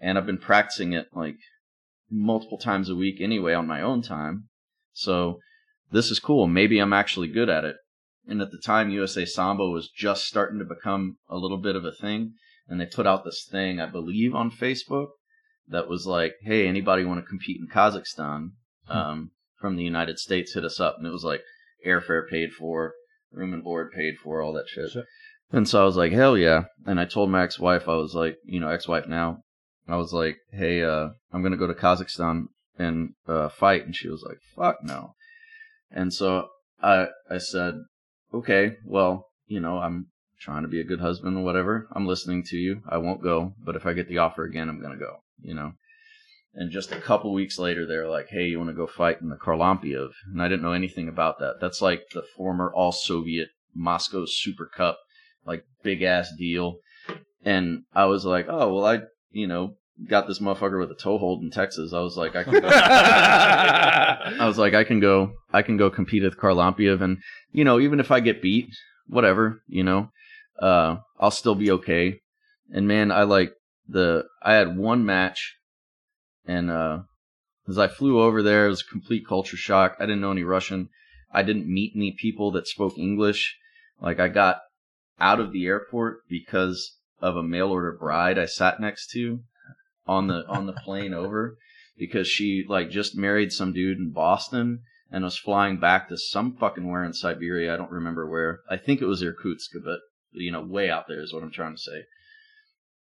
And 0.00 0.16
I've 0.16 0.26
been 0.26 0.38
practicing 0.38 0.94
it 0.94 1.08
like 1.12 1.36
multiple 2.10 2.58
times 2.58 2.88
a 2.88 2.96
week 2.96 3.20
anyway 3.20 3.52
on 3.52 3.66
my 3.66 3.82
own 3.82 4.00
time. 4.00 4.48
So 4.92 5.40
this 5.90 6.10
is 6.10 6.20
cool. 6.20 6.46
Maybe 6.46 6.78
I'm 6.78 6.92
actually 6.92 7.28
good 7.28 7.48
at 7.48 7.64
it. 7.64 7.76
And 8.26 8.40
at 8.40 8.50
the 8.50 8.58
time, 8.58 8.90
USA 8.90 9.24
Sambo 9.24 9.70
was 9.70 9.88
just 9.88 10.26
starting 10.26 10.58
to 10.58 10.64
become 10.64 11.18
a 11.28 11.36
little 11.36 11.58
bit 11.58 11.76
of 11.76 11.84
a 11.84 11.92
thing. 11.92 12.32
And 12.68 12.80
they 12.80 12.86
put 12.86 13.06
out 13.06 13.24
this 13.24 13.46
thing, 13.50 13.80
I 13.80 13.86
believe, 13.86 14.34
on 14.34 14.50
Facebook 14.50 15.08
that 15.68 15.88
was 15.88 16.06
like, 16.06 16.34
hey, 16.42 16.66
anybody 16.66 17.04
want 17.04 17.20
to 17.20 17.26
compete 17.26 17.60
in 17.60 17.68
Kazakhstan 17.68 18.50
um, 18.88 19.30
from 19.60 19.76
the 19.76 19.84
United 19.84 20.18
States, 20.18 20.54
hit 20.54 20.64
us 20.64 20.80
up. 20.80 20.96
And 20.98 21.06
it 21.06 21.12
was 21.12 21.24
like 21.24 21.42
airfare 21.86 22.28
paid 22.28 22.52
for, 22.52 22.94
room 23.32 23.52
and 23.52 23.62
board 23.62 23.92
paid 23.92 24.14
for, 24.22 24.42
all 24.42 24.52
that 24.54 24.68
shit. 24.68 24.90
And 25.52 25.68
so 25.68 25.82
I 25.82 25.84
was 25.84 25.96
like, 25.96 26.12
hell 26.12 26.36
yeah. 26.36 26.64
And 26.84 26.98
I 26.98 27.04
told 27.04 27.30
my 27.30 27.44
ex 27.44 27.58
wife, 27.58 27.88
I 27.88 27.94
was 27.94 28.14
like, 28.14 28.36
you 28.44 28.60
know, 28.60 28.68
ex 28.68 28.88
wife 28.88 29.06
now, 29.06 29.42
I 29.88 29.96
was 29.96 30.12
like, 30.12 30.38
hey, 30.52 30.82
uh, 30.82 31.10
I'm 31.32 31.42
going 31.42 31.52
to 31.52 31.58
go 31.58 31.68
to 31.68 31.74
Kazakhstan 31.74 32.46
and 32.78 33.10
uh, 33.28 33.48
fight. 33.48 33.86
And 33.86 33.94
she 33.94 34.08
was 34.08 34.24
like, 34.26 34.38
fuck 34.56 34.78
no. 34.82 35.14
And 35.90 36.12
so 36.12 36.48
I, 36.82 37.06
I 37.30 37.38
said, 37.38 37.74
okay, 38.34 38.76
well, 38.84 39.28
you 39.46 39.60
know, 39.60 39.78
I'm 39.78 40.08
trying 40.40 40.62
to 40.62 40.68
be 40.68 40.80
a 40.80 40.84
good 40.84 41.00
husband 41.00 41.36
or 41.36 41.44
whatever. 41.44 41.88
I'm 41.92 42.06
listening 42.06 42.44
to 42.44 42.56
you. 42.56 42.82
I 42.88 42.98
won't 42.98 43.22
go. 43.22 43.54
But 43.64 43.76
if 43.76 43.86
I 43.86 43.92
get 43.92 44.08
the 44.08 44.18
offer 44.18 44.44
again, 44.44 44.68
I'm 44.68 44.80
going 44.80 44.92
to 44.92 45.04
go, 45.04 45.16
you 45.40 45.54
know. 45.54 45.72
And 46.54 46.70
just 46.70 46.92
a 46.92 47.00
couple 47.00 47.34
weeks 47.34 47.58
later, 47.58 47.86
they're 47.86 48.08
like, 48.08 48.28
hey, 48.30 48.46
you 48.46 48.58
want 48.58 48.70
to 48.70 48.76
go 48.76 48.86
fight 48.86 49.20
in 49.20 49.28
the 49.28 49.36
Kharlampiev? 49.36 50.08
And 50.32 50.40
I 50.40 50.48
didn't 50.48 50.62
know 50.62 50.72
anything 50.72 51.08
about 51.08 51.38
that. 51.40 51.56
That's 51.60 51.82
like 51.82 52.04
the 52.14 52.22
former 52.36 52.72
all 52.74 52.92
Soviet 52.92 53.48
Moscow 53.74 54.24
Super 54.26 54.66
Cup, 54.74 54.98
like 55.44 55.64
big 55.82 56.02
ass 56.02 56.30
deal. 56.38 56.78
And 57.44 57.82
I 57.94 58.06
was 58.06 58.24
like, 58.24 58.46
oh, 58.48 58.74
well, 58.74 58.86
I, 58.86 59.00
you 59.30 59.46
know, 59.46 59.76
got 60.08 60.26
this 60.26 60.38
motherfucker 60.38 60.80
with 60.80 60.90
a 60.90 60.94
toe 60.94 61.18
hold 61.18 61.42
in 61.42 61.50
Texas. 61.50 61.92
I 61.92 62.00
was 62.00 62.16
like, 62.16 62.34
I 62.34 62.44
can 62.44 62.60
go. 62.60 62.68
I 62.72 64.46
was 64.46 64.58
like, 64.58 64.74
I 64.74 64.84
can 64.84 65.00
go, 65.00 65.32
I 65.52 65.60
can 65.62 65.76
go 65.76 65.90
compete 65.90 66.24
at 66.24 66.38
Kharlampiev. 66.38 67.02
And, 67.02 67.18
you 67.52 67.64
know, 67.64 67.78
even 67.80 68.00
if 68.00 68.10
I 68.10 68.20
get 68.20 68.42
beat, 68.42 68.68
whatever, 69.06 69.62
you 69.68 69.84
know, 69.84 70.10
uh, 70.60 70.96
I'll 71.18 71.30
still 71.30 71.54
be 71.54 71.70
okay. 71.72 72.20
And 72.72 72.88
man, 72.88 73.12
I 73.12 73.22
like 73.22 73.52
the, 73.88 74.24
I 74.42 74.54
had 74.54 74.76
one 74.76 75.04
match 75.04 75.56
and, 76.46 76.70
uh, 76.70 77.00
as 77.68 77.78
I 77.78 77.88
flew 77.88 78.20
over 78.20 78.42
there, 78.42 78.66
it 78.66 78.70
was 78.70 78.82
a 78.82 78.90
complete 78.90 79.26
culture 79.26 79.56
shock. 79.56 79.96
I 79.98 80.06
didn't 80.06 80.20
know 80.20 80.30
any 80.30 80.44
Russian. 80.44 80.88
I 81.32 81.42
didn't 81.42 81.66
meet 81.66 81.92
any 81.96 82.12
people 82.12 82.52
that 82.52 82.68
spoke 82.68 82.96
English. 82.96 83.56
Like 84.00 84.20
I 84.20 84.28
got 84.28 84.60
out 85.18 85.40
of 85.40 85.52
the 85.52 85.66
airport 85.66 86.20
because 86.28 86.96
of 87.20 87.36
a 87.36 87.42
mail 87.42 87.70
order 87.70 87.92
bride 87.92 88.38
I 88.38 88.46
sat 88.46 88.78
next 88.78 89.10
to 89.12 89.40
on 90.06 90.28
the 90.28 90.46
on 90.46 90.66
the 90.66 90.72
plane 90.72 91.14
over 91.24 91.56
because 91.96 92.28
she 92.28 92.64
like 92.68 92.90
just 92.90 93.16
married 93.16 93.52
some 93.52 93.72
dude 93.72 93.98
in 93.98 94.10
Boston 94.10 94.82
and 95.10 95.24
was 95.24 95.38
flying 95.38 95.78
back 95.78 96.08
to 96.08 96.18
some 96.18 96.56
fucking 96.56 96.88
where 96.88 97.04
in 97.04 97.12
Siberia. 97.12 97.72
I 97.72 97.76
don't 97.76 97.90
remember 97.90 98.28
where. 98.28 98.60
I 98.68 98.76
think 98.76 99.00
it 99.00 99.06
was 99.06 99.22
Irkutsk, 99.22 99.70
but 99.84 100.00
you 100.32 100.52
know, 100.52 100.62
way 100.62 100.90
out 100.90 101.04
there 101.08 101.22
is 101.22 101.32
what 101.32 101.42
I'm 101.42 101.52
trying 101.52 101.74
to 101.74 101.80
say. 101.80 102.04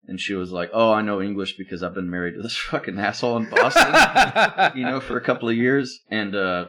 And 0.07 0.21
she 0.21 0.35
was 0.35 0.51
like, 0.53 0.71
"Oh, 0.73 0.93
I 0.93 1.03
know 1.03 1.21
English 1.21 1.57
because 1.57 1.83
I've 1.83 1.95
been 1.95 2.11
married 2.11 2.35
to 2.35 2.43
this 2.43 2.57
fucking 2.71 2.99
asshole 2.99 3.37
in 3.39 3.51
Boston, 3.51 4.79
you 4.79 4.85
know, 4.85 5.01
for 5.01 5.17
a 5.17 5.25
couple 5.25 5.49
of 5.49 5.57
years." 5.57 6.01
And 6.11 6.35
uh, 6.35 6.67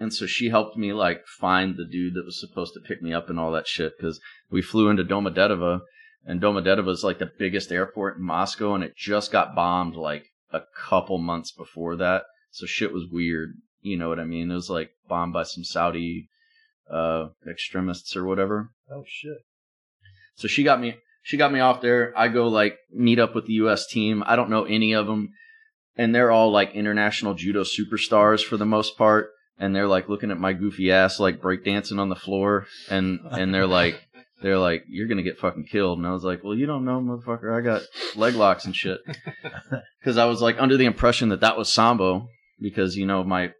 and 0.00 0.12
so 0.12 0.26
she 0.26 0.48
helped 0.48 0.76
me 0.76 0.92
like 0.92 1.26
find 1.26 1.76
the 1.76 1.84
dude 1.84 2.14
that 2.14 2.24
was 2.24 2.40
supposed 2.40 2.72
to 2.74 2.80
pick 2.80 3.02
me 3.02 3.12
up 3.12 3.28
and 3.28 3.38
all 3.38 3.52
that 3.52 3.68
shit 3.68 3.92
because 3.96 4.18
we 4.50 4.62
flew 4.62 4.88
into 4.88 5.04
Domodedovo, 5.04 5.80
and 6.24 6.40
Domodedovo 6.40 6.88
is 6.88 7.04
like 7.04 7.18
the 7.18 7.30
biggest 7.38 7.70
airport 7.70 8.16
in 8.16 8.22
Moscow, 8.22 8.74
and 8.74 8.82
it 8.82 8.96
just 8.96 9.30
got 9.30 9.54
bombed 9.54 9.94
like 9.94 10.24
a 10.52 10.62
couple 10.74 11.18
months 11.18 11.52
before 11.52 11.96
that. 11.96 12.24
So 12.50 12.66
shit 12.66 12.92
was 12.92 13.06
weird. 13.10 13.54
You 13.82 13.96
know 13.98 14.08
what 14.08 14.18
I 14.18 14.24
mean? 14.24 14.50
It 14.50 14.54
was 14.54 14.70
like 14.70 14.90
bombed 15.06 15.32
by 15.32 15.44
some 15.44 15.64
Saudi 15.64 16.28
uh, 16.90 17.28
extremists 17.48 18.16
or 18.16 18.24
whatever. 18.24 18.72
Oh 18.90 19.04
shit. 19.06 19.38
So 20.40 20.48
she 20.48 20.62
got 20.62 20.80
me 20.80 20.96
she 21.22 21.36
got 21.36 21.52
me 21.52 21.60
off 21.60 21.82
there. 21.82 22.12
I 22.16 22.28
go 22.28 22.48
like 22.48 22.78
meet 22.92 23.18
up 23.18 23.34
with 23.34 23.46
the 23.46 23.52
US 23.54 23.86
team. 23.86 24.22
I 24.26 24.36
don't 24.36 24.50
know 24.50 24.64
any 24.64 24.94
of 24.94 25.06
them 25.06 25.30
and 25.96 26.14
they're 26.14 26.30
all 26.30 26.50
like 26.50 26.74
international 26.74 27.34
judo 27.34 27.62
superstars 27.62 28.42
for 28.42 28.56
the 28.56 28.66
most 28.66 28.96
part 28.96 29.30
and 29.60 29.76
they're 29.76 29.86
like 29.86 30.08
looking 30.08 30.30
at 30.30 30.40
my 30.40 30.54
goofy 30.54 30.90
ass 30.90 31.20
like 31.20 31.40
breakdancing 31.40 31.98
on 32.00 32.08
the 32.08 32.16
floor, 32.16 32.66
and 32.88 33.20
and 33.30 33.54
they're 33.54 33.68
like. 33.68 34.00
They're 34.42 34.58
like, 34.58 34.84
you're 34.88 35.06
gonna 35.06 35.22
get 35.22 35.36
fucking 35.36 35.66
killed, 35.70 35.98
and 35.98 36.06
I 36.06 36.12
was 36.12 36.24
like, 36.24 36.42
well, 36.42 36.54
you 36.54 36.64
don't 36.64 36.86
know, 36.86 36.98
motherfucker. 36.98 37.54
I 37.54 37.60
got 37.60 37.82
leg 38.16 38.34
locks 38.34 38.64
and 38.64 38.74
shit, 38.74 38.98
because 40.00 40.16
I 40.16 40.24
was 40.24 40.40
like 40.40 40.56
under 40.58 40.78
the 40.78 40.86
impression 40.86 41.28
that 41.28 41.42
that 41.42 41.58
was 41.58 41.70
sambo, 41.70 42.26
because 42.58 42.96
you 42.96 43.04
know 43.04 43.22
my 43.22 43.50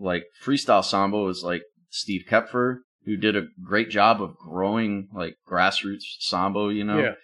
like 0.00 0.24
freestyle 0.42 0.82
sambo 0.82 1.28
is 1.28 1.42
like 1.44 1.64
Steve 1.90 2.22
Koepfer, 2.30 2.78
who 3.04 3.16
did 3.16 3.36
a 3.36 3.48
great 3.62 3.90
job 3.90 4.22
of 4.22 4.36
growing 4.36 5.08
like 5.14 5.36
grassroots 5.48 6.04
sambo, 6.20 6.68
you 6.68 6.84
know. 6.84 6.98
Yeah, 6.98 7.14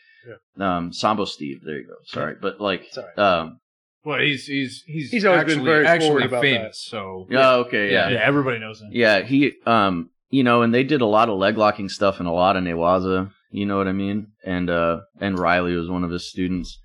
yeah. 0.59 0.77
Um, 0.77 0.93
sambo 0.93 1.25
Steve, 1.25 1.61
there 1.65 1.79
you 1.79 1.87
go. 1.87 1.95
Sorry, 2.05 2.37
but 2.41 2.61
like, 2.61 2.87
Sorry. 2.91 3.15
um, 3.17 3.61
Well, 4.05 4.21
he's 4.21 4.47
he's 4.47 4.83
he's 4.87 5.11
He's 5.11 5.25
always 5.25 5.45
been 5.45 5.65
very 5.65 5.85
forward 5.85 5.87
actually 5.87 6.25
about 6.25 6.43
famous. 6.43 6.81
So 6.83 7.27
yeah, 7.31 7.53
okay, 7.55 7.93
yeah. 7.93 8.09
Yeah, 8.09 8.21
everybody 8.23 8.59
knows 8.59 8.81
him. 8.81 8.91
Yeah, 8.93 9.21
he, 9.21 9.53
um, 9.67 10.11
you 10.31 10.43
know, 10.43 10.63
and 10.63 10.75
they 10.75 10.85
did 10.85 11.01
a 11.01 11.07
lot 11.07 11.29
of 11.29 11.39
leg 11.39 11.57
locking 11.57 11.89
stuff 11.89 12.19
and 12.19 12.29
a 12.29 12.33
lot 12.33 12.57
of 12.57 12.65
Newaza, 12.65 13.31
you 13.51 13.67
know 13.67 13.79
what 13.79 13.89
I 13.89 13.93
mean? 13.93 14.29
And, 14.45 14.69
uh, 14.69 15.01
and 15.21 15.39
Reilly 15.39 15.75
was 15.75 15.89
one 15.89 16.05
of 16.05 16.11
his 16.11 16.29
students. 16.29 16.79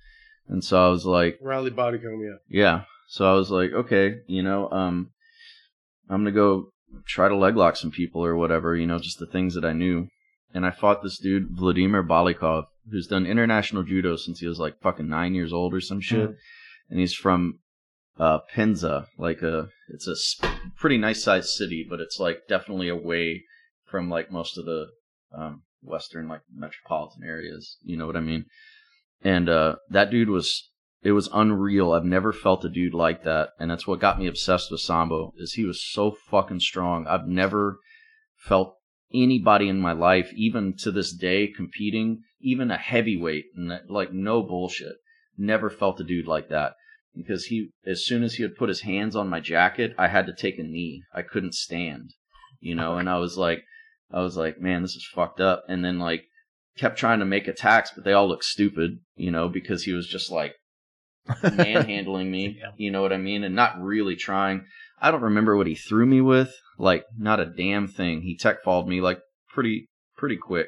And 0.48 0.64
so 0.64 0.86
I 0.86 0.90
was 0.90 1.06
like, 1.06 1.40
Reilly 1.42 1.72
Bodycomb, 1.72 2.22
yeah. 2.22 2.38
yeah. 2.48 2.82
So 3.08 3.30
I 3.30 3.34
was 3.34 3.50
like, 3.52 3.72
okay, 3.72 4.16
you 4.28 4.44
know, 4.44 4.70
um, 4.72 5.12
I'm 6.10 6.24
going 6.24 6.34
to 6.34 6.40
go 6.40 6.73
try 7.06 7.28
to 7.28 7.36
leg 7.36 7.56
lock 7.56 7.76
some 7.76 7.92
people 7.92 8.24
or 8.24 8.36
whatever, 8.36 8.76
you 8.76 8.88
know, 8.88 9.00
just 9.00 9.20
the 9.20 9.26
things 9.26 9.56
that 9.56 9.66
I 9.66 9.74
knew. 9.74 10.08
And 10.54 10.66
I 10.66 10.72
fought 10.72 11.02
this 11.02 11.18
dude, 11.18 11.50
Vladimir 11.52 12.04
Balikov, 12.04 12.66
who's 12.92 13.08
done 13.08 13.26
international 13.26 13.84
judo 13.84 14.16
since 14.16 14.40
he 14.40 14.48
was 14.48 14.60
like 14.60 14.80
fucking 14.82 15.10
nine 15.10 15.34
years 15.34 15.52
old 15.52 15.74
or 15.74 15.82
some 15.82 16.00
shit. 16.02 16.30
And 16.90 17.00
he's 17.00 17.14
from 17.16 17.60
uh, 18.20 18.40
Penza, 18.54 19.08
like 19.18 19.42
a, 19.42 19.70
it's 19.90 20.08
a 20.08 20.12
s- 20.12 20.40
pretty 20.78 20.98
nice 20.98 21.24
sized 21.24 21.50
city, 21.50 21.86
but 21.90 22.00
it's 22.00 22.20
like 22.20 22.42
definitely 22.48 22.90
away 22.90 23.44
from 23.86 24.10
like 24.10 24.32
most 24.32 24.58
of 24.58 24.66
the 24.66 24.88
um, 25.36 25.64
western 25.82 26.28
like 26.28 26.42
metropolitan 26.56 27.24
areas. 27.24 27.78
You 27.84 27.98
know 27.98 28.06
what 28.06 28.16
I 28.18 28.22
mean? 28.22 28.46
And 29.24 29.50
uh, 29.50 29.78
that 29.90 30.12
dude 30.12 30.30
was 30.30 30.70
it 31.03 31.12
was 31.12 31.29
unreal. 31.33 31.91
I've 31.91 32.05
never 32.05 32.31
felt 32.31 32.63
a 32.65 32.69
dude 32.69 32.93
like 32.93 33.24
that, 33.24 33.50
and 33.60 33.69
that's 33.69 33.86
what 33.86 34.00
got 34.00 34.19
me 34.19 34.27
obsessed 34.27 34.72
with 34.72 34.81
Sambo. 34.81 35.33
Is 35.38 35.53
he 35.53 35.65
was 35.65 35.83
so 35.83 36.15
fucking 36.29 36.62
strong. 36.62 37.05
I've 37.07 37.27
never 37.27 37.79
felt 38.38 38.75
anybody 39.13 39.69
in 39.69 39.79
my 39.79 39.91
life, 39.91 40.31
even 40.33 40.75
to 40.77 40.91
this 40.91 41.13
day, 41.13 41.48
competing, 41.48 42.24
even 42.39 42.72
a 42.72 42.77
heavyweight, 42.77 43.45
and 43.55 43.72
like 43.89 44.13
no 44.13 44.41
bullshit. 44.41 44.95
Never 45.38 45.69
felt 45.69 46.00
a 46.00 46.03
dude 46.03 46.27
like 46.27 46.50
that 46.50 46.74
because 47.15 47.45
he, 47.45 47.69
as 47.86 48.05
soon 48.05 48.24
as 48.24 48.36
he 48.36 48.43
would 48.43 48.55
put 48.55 48.69
his 48.69 48.81
hands 48.81 49.15
on 49.15 49.29
my 49.29 49.39
jacket, 49.39 49.93
I 49.98 50.07
had 50.07 50.25
to 50.27 50.33
take 50.33 50.57
a 50.57 50.63
knee. 50.63 51.03
I 51.13 51.22
couldn't 51.22 51.53
stand, 51.53 52.13
you 52.60 52.75
know, 52.75 52.98
and 52.98 53.10
I 53.10 53.17
was 53.17 53.38
like, 53.38 53.63
I 54.12 54.22
was 54.22 54.38
like, 54.38 54.60
man, 54.60 54.81
this 54.81 54.95
is 54.95 55.07
fucked 55.13 55.39
up. 55.39 55.63
And 55.67 55.83
then 55.83 56.00
like 56.00 56.24
kept 56.77 56.98
trying 56.98 57.19
to 57.19 57.25
make 57.25 57.48
attacks, 57.48 57.91
but 57.93 58.03
they 58.03 58.13
all 58.13 58.27
looked 58.27 58.45
stupid, 58.45 59.00
you 59.15 59.31
know, 59.31 59.50
because 59.50 59.83
he 59.83 59.93
was 59.93 60.07
just 60.07 60.31
like 60.31 60.55
manhandling 61.44 62.30
me, 62.30 62.62
you 62.77 62.92
know 62.92 63.01
what 63.01 63.13
I 63.13 63.18
mean, 63.18 63.44
and 63.44 63.56
not 63.56 63.82
really 63.82 64.15
trying. 64.15 64.65
I 65.01 65.12
don't 65.12 65.22
remember 65.22 65.58
what 65.58 65.68
he 65.68 65.75
threw 65.75 66.06
me 66.06 66.22
with, 66.22 66.53
like 66.77 67.06
not 67.18 67.39
a 67.39 67.46
damn 67.46 67.88
thing. 67.88 68.22
He 68.22 68.38
tech 68.38 68.63
falled 68.63 68.88
me 68.88 69.01
like 69.01 69.20
pretty 69.50 69.89
pretty 70.18 70.38
quick. 70.38 70.68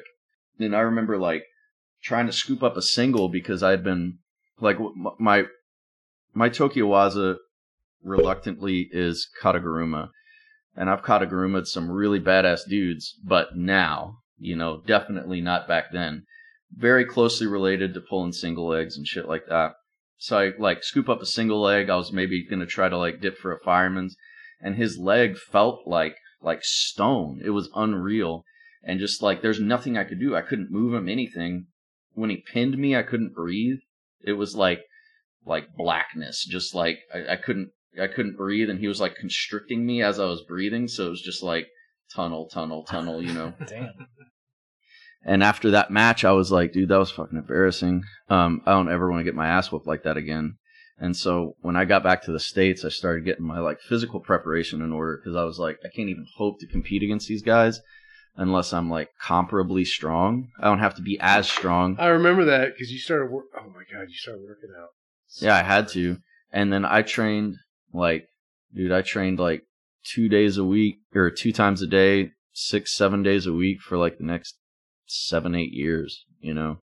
And 0.58 0.74
I 0.74 0.80
remember 0.80 1.18
like 1.18 1.44
trying 2.02 2.26
to 2.26 2.32
scoop 2.32 2.62
up 2.62 2.76
a 2.76 2.82
single 2.82 3.28
because 3.28 3.62
I'd 3.62 3.84
been 3.84 4.18
like 4.60 4.78
my 5.18 5.44
my 6.34 6.50
Tokui-waza 6.50 7.36
reluctantly 8.02 8.88
is 8.92 9.28
Kataguruma. 9.42 10.10
And 10.76 10.90
I've 10.90 11.02
Kataguruma'd 11.02 11.66
some 11.66 11.90
really 11.90 12.20
badass 12.20 12.60
dudes, 12.68 13.18
but 13.24 13.56
now, 13.56 14.18
you 14.38 14.54
know, 14.54 14.82
definitely 14.86 15.40
not 15.40 15.66
back 15.66 15.86
then. 15.92 16.24
Very 16.70 17.06
closely 17.06 17.46
related 17.46 17.94
to 17.94 18.00
pulling 18.00 18.32
single 18.32 18.68
legs 18.68 18.98
and 18.98 19.06
shit 19.06 19.26
like 19.26 19.46
that. 19.48 19.72
So 20.18 20.38
I 20.38 20.52
like 20.58 20.82
scoop 20.82 21.08
up 21.08 21.20
a 21.20 21.26
single 21.26 21.60
leg. 21.60 21.90
I 21.90 21.96
was 21.96 22.12
maybe 22.12 22.44
gonna 22.44 22.66
try 22.66 22.88
to 22.88 22.96
like 22.96 23.20
dip 23.20 23.36
for 23.38 23.52
a 23.52 23.60
fireman's, 23.60 24.16
and 24.60 24.76
his 24.76 24.98
leg 24.98 25.36
felt 25.36 25.86
like 25.86 26.16
like 26.40 26.64
stone. 26.64 27.40
It 27.44 27.50
was 27.50 27.68
unreal, 27.74 28.44
and 28.82 29.00
just 29.00 29.22
like 29.22 29.42
there's 29.42 29.60
nothing 29.60 29.96
I 29.96 30.04
could 30.04 30.20
do. 30.20 30.34
I 30.34 30.42
couldn't 30.42 30.70
move 30.70 30.94
him 30.94 31.08
anything. 31.08 31.66
When 32.14 32.30
he 32.30 32.36
pinned 32.38 32.78
me, 32.78 32.96
I 32.96 33.02
couldn't 33.02 33.34
breathe. 33.34 33.80
It 34.22 34.34
was 34.34 34.56
like 34.56 34.84
like 35.44 35.74
blackness. 35.76 36.44
Just 36.44 36.74
like 36.74 37.00
I, 37.14 37.34
I 37.34 37.36
couldn't 37.36 37.70
I 38.00 38.06
couldn't 38.06 38.36
breathe, 38.36 38.70
and 38.70 38.80
he 38.80 38.88
was 38.88 39.00
like 39.00 39.16
constricting 39.16 39.84
me 39.84 40.02
as 40.02 40.18
I 40.18 40.24
was 40.26 40.42
breathing. 40.42 40.88
So 40.88 41.06
it 41.06 41.10
was 41.10 41.22
just 41.22 41.42
like 41.42 41.68
tunnel, 42.14 42.48
tunnel, 42.48 42.84
tunnel. 42.84 43.22
You 43.22 43.32
know. 43.32 43.52
Damn. 43.66 43.92
And 45.26 45.42
after 45.42 45.72
that 45.72 45.90
match, 45.90 46.24
I 46.24 46.30
was 46.30 46.52
like, 46.52 46.72
dude, 46.72 46.88
that 46.88 46.98
was 46.98 47.10
fucking 47.10 47.36
embarrassing. 47.36 48.04
Um, 48.30 48.62
I 48.64 48.70
don't 48.70 48.90
ever 48.90 49.10
want 49.10 49.20
to 49.20 49.24
get 49.24 49.34
my 49.34 49.48
ass 49.48 49.72
whooped 49.72 49.86
like 49.86 50.04
that 50.04 50.16
again. 50.16 50.56
And 50.98 51.16
so 51.16 51.56
when 51.60 51.74
I 51.76 51.84
got 51.84 52.04
back 52.04 52.22
to 52.22 52.32
the 52.32 52.40
States, 52.40 52.84
I 52.84 52.90
started 52.90 53.24
getting 53.24 53.44
my 53.44 53.58
like 53.58 53.80
physical 53.80 54.20
preparation 54.20 54.80
in 54.80 54.92
order 54.92 55.18
because 55.18 55.36
I 55.36 55.42
was 55.42 55.58
like, 55.58 55.78
I 55.84 55.88
can't 55.94 56.08
even 56.08 56.26
hope 56.36 56.60
to 56.60 56.66
compete 56.68 57.02
against 57.02 57.26
these 57.26 57.42
guys 57.42 57.80
unless 58.36 58.72
I'm 58.72 58.88
like 58.88 59.10
comparably 59.20 59.84
strong. 59.84 60.48
I 60.60 60.68
don't 60.68 60.78
have 60.78 60.94
to 60.94 61.02
be 61.02 61.18
as 61.20 61.50
strong. 61.50 61.96
I 61.98 62.06
remember 62.06 62.44
that 62.46 62.72
because 62.72 62.92
you 62.92 62.98
started 62.98 63.30
work. 63.30 63.46
Oh 63.58 63.66
my 63.66 63.82
god, 63.92 64.08
you 64.08 64.14
started 64.14 64.44
working 64.46 64.70
out. 64.80 64.90
Yeah, 65.40 65.56
I 65.56 65.62
had 65.64 65.88
to. 65.88 66.18
And 66.52 66.72
then 66.72 66.84
I 66.84 67.02
trained 67.02 67.56
like, 67.92 68.28
dude, 68.72 68.92
I 68.92 69.02
trained 69.02 69.40
like 69.40 69.64
two 70.04 70.28
days 70.28 70.56
a 70.56 70.64
week 70.64 70.98
or 71.14 71.30
two 71.30 71.52
times 71.52 71.82
a 71.82 71.86
day, 71.86 72.30
six, 72.52 72.94
seven 72.94 73.24
days 73.24 73.46
a 73.46 73.52
week 73.52 73.80
for 73.80 73.98
like 73.98 74.18
the 74.18 74.24
next 74.24 74.56
seven, 75.06 75.54
eight 75.54 75.72
years, 75.72 76.24
you 76.40 76.54
know? 76.54 76.78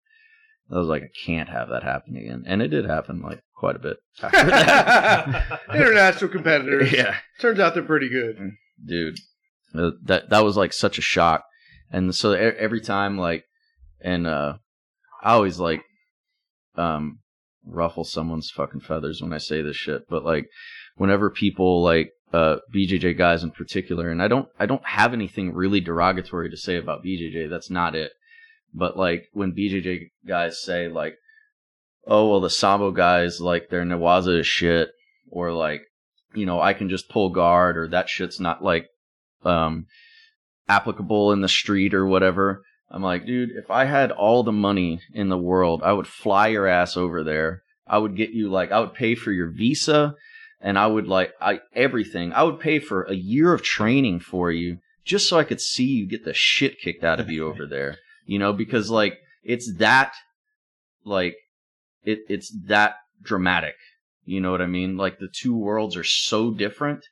I 0.72 0.78
was 0.78 0.88
like, 0.88 1.04
I 1.04 1.10
can't 1.26 1.50
have 1.50 1.70
that 1.70 1.84
happen 1.84 2.16
again. 2.16 2.44
And 2.48 2.62
it 2.62 2.70
did 2.70 2.86
happen 2.86 3.22
like 3.22 3.42
quite 3.56 3.76
a 3.76 3.80
bit 3.80 3.98
after 4.24 4.46
that. 4.46 5.60
International 5.76 6.30
competitors. 6.32 6.92
Yeah. 6.92 7.16
Turns 7.40 7.60
out 7.60 7.74
they're 7.74 7.84
pretty 7.84 8.10
good. 8.10 8.38
dude 8.84 9.18
uh, 9.76 9.92
that 10.04 10.30
that 10.30 10.44
was 10.44 10.56
like 10.58 10.72
such 10.74 10.98
a 10.98 11.02
shock 11.02 11.44
and 11.92 12.14
so 12.16 12.32
every 12.34 12.80
time 12.82 13.18
like 13.18 13.44
and 14.02 14.26
uh 14.28 14.54
i 15.24 15.32
always 15.34 15.60
like 15.60 15.82
um 16.76 17.20
ruffle 17.66 18.04
someone's 18.04 18.52
fucking 18.52 18.82
feathers 18.82 19.22
when 19.22 19.34
i 19.34 19.38
say 19.38 19.62
this 19.62 19.76
shit 19.76 20.04
but 20.10 20.24
like 20.24 20.46
whenever 20.96 21.30
people 21.30 21.82
like 21.84 22.12
uh 22.34 22.58
bjj 22.74 23.16
guys 23.16 23.44
in 23.44 23.52
particular 23.52 24.10
and 24.10 24.22
i 24.22 24.28
don't 24.28 24.48
i 24.60 24.66
don't 24.66 24.86
have 24.86 25.14
anything 25.14 25.54
really 25.54 25.80
derogatory 25.80 26.50
to 26.50 26.58
say 26.58 26.78
about 26.78 27.04
bjj 27.04 27.50
that's 27.50 27.70
not 27.70 27.96
it. 27.96 28.12
But 28.74 28.98
like 28.98 29.28
when 29.34 29.54
bjj 29.54 30.10
guys 30.28 30.62
say 30.64 30.88
like 30.88 31.16
oh 32.08 32.30
well 32.30 32.42
the 32.42 32.50
sambo 32.50 32.92
guys 32.92 33.40
like 33.40 33.70
their 33.70 33.84
newaza 33.84 34.40
is 34.40 34.48
shit 34.48 34.90
or 35.30 35.52
like 35.52 35.84
you 36.34 36.46
know 36.48 36.60
i 36.60 36.74
can 36.74 36.90
just 36.90 37.08
pull 37.08 37.30
guard 37.30 37.78
or 37.78 37.88
that 37.90 38.10
shit's 38.10 38.40
not 38.40 38.64
like 38.64 38.88
um 39.46 39.86
applicable 40.68 41.32
in 41.32 41.42
the 41.42 41.48
street 41.48 41.94
or 41.94 42.08
whatever 42.08 42.64
i'm 42.90 43.04
like 43.04 43.28
dude 43.28 43.52
if 43.52 43.70
i 43.70 43.86
had 43.86 44.12
all 44.12 44.42
the 44.42 44.52
money 44.52 45.00
in 45.14 45.30
the 45.30 45.38
world 45.38 45.84
i 45.84 45.94
would 45.94 46.08
fly 46.08 46.48
your 46.48 46.68
ass 46.68 46.98
over 46.98 47.24
there. 47.24 47.62
I 47.86 47.98
would 47.98 48.16
get 48.16 48.32
you 48.32 48.50
like 48.50 48.72
i 48.72 48.80
would 48.80 48.96
pay 48.96 49.14
for 49.14 49.32
your 49.32 49.52
visa 49.52 50.16
and 50.64 50.80
i 50.80 50.88
would 50.88 51.08
like 51.08 51.32
i 51.40 51.60
everything 51.76 52.34
i 52.34 52.42
would 52.42 52.60
pay 52.60 52.80
for 52.80 53.04
a 53.04 53.14
year 53.14 53.54
of 53.54 53.62
training 53.62 54.20
for 54.20 54.52
you 54.52 54.80
just 55.06 55.30
so 55.30 55.38
i 55.38 55.44
could 55.44 55.62
see 55.62 55.86
you 55.86 56.08
get 56.08 56.26
the 56.26 56.34
shit 56.34 56.80
kicked 56.80 57.04
out 57.04 57.20
of 57.20 57.30
you 57.30 57.46
over 57.48 57.68
there 57.68 57.98
you 58.26 58.40
know 58.40 58.54
because 58.54 58.90
like 58.90 59.20
it's 59.44 59.76
that 59.76 60.14
like 61.06 61.36
it 62.04 62.20
it's 62.30 62.52
that 62.68 62.96
dramatic 63.22 63.76
you 64.26 64.40
know 64.40 64.52
what 64.52 64.62
i 64.62 64.68
mean? 64.68 64.96
Like 64.96 65.20
the 65.20 65.28
two 65.28 65.56
worlds 65.56 65.98
are 65.98 66.04
so 66.04 66.52
different 66.52 67.06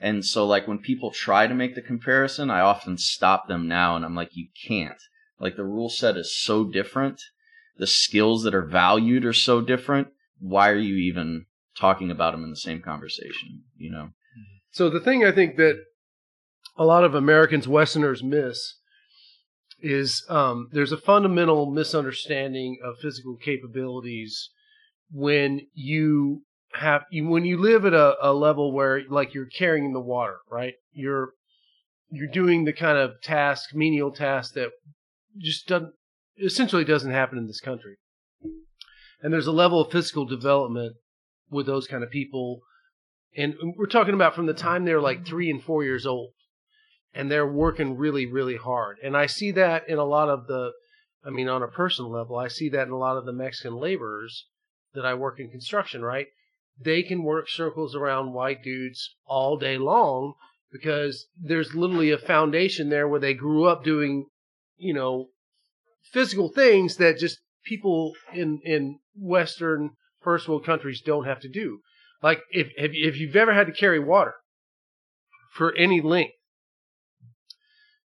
and 0.00 0.24
so 0.24 0.46
like 0.46 0.66
when 0.66 0.78
people 0.78 1.10
try 1.10 1.46
to 1.46 1.54
make 1.54 1.74
the 1.74 1.82
comparison 1.82 2.50
i 2.50 2.60
often 2.60 2.98
stop 2.98 3.48
them 3.48 3.68
now 3.68 3.96
and 3.96 4.04
i'm 4.04 4.14
like 4.14 4.36
you 4.36 4.48
can't. 4.66 5.00
Like 5.40 5.54
the 5.56 5.64
rule 5.64 5.88
set 5.88 6.16
is 6.16 6.36
so 6.36 6.64
different 6.64 7.20
the 7.76 7.86
skills 7.86 8.42
that 8.42 8.54
are 8.54 8.66
valued 8.66 9.24
are 9.24 9.32
so 9.32 9.60
different 9.60 10.08
why 10.40 10.68
are 10.70 10.76
you 10.76 10.96
even 10.96 11.46
talking 11.78 12.10
about 12.10 12.32
them 12.32 12.44
in 12.44 12.50
the 12.50 12.56
same 12.56 12.80
conversation 12.80 13.62
you 13.76 13.90
know 13.90 14.10
So 14.70 14.90
the 14.90 15.00
thing 15.00 15.24
I 15.24 15.32
think 15.32 15.56
that 15.56 15.76
a 16.76 16.84
lot 16.84 17.04
of 17.04 17.14
Americans, 17.14 17.66
Westerners 17.66 18.22
miss 18.22 18.76
is 19.80 20.24
um, 20.28 20.68
there's 20.72 20.92
a 20.92 20.96
fundamental 20.96 21.70
misunderstanding 21.70 22.78
of 22.84 22.98
physical 22.98 23.36
capabilities 23.36 24.50
when 25.10 25.66
you 25.72 26.42
have 26.74 27.02
when 27.12 27.44
you 27.44 27.56
live 27.56 27.84
at 27.84 27.94
a, 27.94 28.16
a 28.22 28.32
level 28.32 28.72
where 28.72 29.02
like 29.08 29.34
you're 29.34 29.46
carrying 29.46 29.92
the 29.92 30.00
water, 30.00 30.38
right? 30.50 30.74
You're 30.92 31.32
you're 32.10 32.30
doing 32.30 32.64
the 32.64 32.72
kind 32.72 32.98
of 32.98 33.20
task, 33.22 33.74
menial 33.74 34.12
task 34.12 34.54
that 34.54 34.70
just 35.38 35.66
doesn't 35.66 35.92
essentially 36.40 36.84
doesn't 36.84 37.10
happen 37.10 37.38
in 37.38 37.46
this 37.46 37.60
country. 37.60 37.96
And 39.20 39.32
there's 39.32 39.46
a 39.46 39.52
level 39.52 39.80
of 39.80 39.90
physical 39.90 40.24
development 40.24 40.94
with 41.50 41.66
those 41.66 41.86
kind 41.86 42.02
of 42.02 42.10
people 42.10 42.62
and 43.36 43.54
we're 43.76 43.86
talking 43.86 44.14
about 44.14 44.34
from 44.34 44.46
the 44.46 44.54
time 44.54 44.84
they're 44.84 45.00
like 45.00 45.26
three 45.26 45.50
and 45.50 45.62
four 45.62 45.84
years 45.84 46.06
old, 46.06 46.32
and 47.14 47.30
they're 47.30 47.46
working 47.46 47.96
really, 47.96 48.26
really 48.26 48.56
hard. 48.56 48.96
And 49.02 49.16
I 49.16 49.26
see 49.26 49.52
that 49.52 49.88
in 49.88 49.98
a 49.98 50.04
lot 50.04 50.28
of 50.28 50.46
the, 50.46 50.72
I 51.24 51.30
mean, 51.30 51.48
on 51.48 51.62
a 51.62 51.68
personal 51.68 52.10
level, 52.10 52.36
I 52.36 52.48
see 52.48 52.68
that 52.70 52.86
in 52.86 52.92
a 52.92 52.98
lot 52.98 53.16
of 53.16 53.26
the 53.26 53.32
Mexican 53.32 53.76
laborers 53.76 54.46
that 54.94 55.04
I 55.04 55.14
work 55.14 55.38
in 55.38 55.50
construction. 55.50 56.02
Right, 56.02 56.26
they 56.80 57.02
can 57.02 57.22
work 57.22 57.48
circles 57.48 57.94
around 57.94 58.32
white 58.32 58.62
dudes 58.62 59.14
all 59.26 59.56
day 59.56 59.78
long 59.78 60.34
because 60.72 61.28
there's 61.40 61.74
literally 61.74 62.10
a 62.10 62.18
foundation 62.18 62.88
there 62.88 63.06
where 63.06 63.20
they 63.20 63.34
grew 63.34 63.64
up 63.66 63.84
doing, 63.84 64.26
you 64.76 64.94
know, 64.94 65.28
physical 66.12 66.48
things 66.48 66.96
that 66.96 67.18
just 67.18 67.38
people 67.64 68.14
in 68.32 68.60
in 68.64 68.98
Western 69.14 69.90
first 70.20 70.48
world 70.48 70.64
countries 70.64 71.00
don't 71.00 71.24
have 71.24 71.40
to 71.40 71.48
do. 71.48 71.80
Like 72.22 72.40
if 72.50 72.68
if, 72.76 73.16
you've 73.16 73.36
ever 73.36 73.54
had 73.54 73.66
to 73.68 73.72
carry 73.72 74.00
water 74.00 74.34
for 75.52 75.74
any 75.76 76.00
length, 76.00 76.34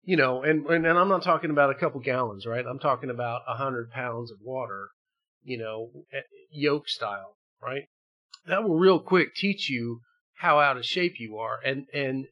you 0.02 0.16
know, 0.16 0.42
and, 0.42 0.64
and 0.66 0.86
and 0.86 0.98
I'm 0.98 1.08
not 1.08 1.22
talking 1.22 1.50
about 1.50 1.70
a 1.70 1.74
couple 1.74 2.00
gallons, 2.00 2.46
right? 2.46 2.64
I'm 2.64 2.78
talking 2.78 3.10
about 3.10 3.42
a 3.48 3.56
hundred 3.56 3.90
pounds 3.90 4.30
of 4.30 4.38
water, 4.42 4.90
you 5.42 5.58
know, 5.58 5.90
eh, 6.12 6.20
yoke 6.50 6.88
style, 6.88 7.36
right? 7.60 7.84
That 8.46 8.62
will 8.62 8.78
real 8.78 9.00
quick 9.00 9.34
teach 9.34 9.68
you 9.68 10.00
how 10.34 10.60
out 10.60 10.76
of 10.76 10.84
shape 10.84 11.14
you 11.18 11.36
are, 11.38 11.58
and 11.64 11.86
and 11.92 12.26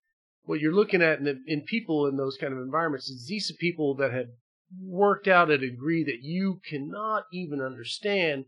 what 0.44 0.60
you're 0.60 0.74
looking 0.74 1.02
at 1.02 1.18
in, 1.18 1.24
the, 1.24 1.40
in 1.46 1.62
people 1.62 2.06
in 2.06 2.16
those 2.16 2.37
kind 2.37 2.52
of 2.52 2.58
environments 2.58 3.08
is 3.08 3.26
these 3.26 3.50
are 3.50 3.54
people 3.54 3.94
that 3.96 4.12
have 4.12 4.26
worked 4.82 5.26
out 5.26 5.50
a 5.50 5.58
degree 5.58 6.04
that 6.04 6.20
you 6.22 6.60
cannot 6.68 7.24
even 7.32 7.60
understand 7.60 8.44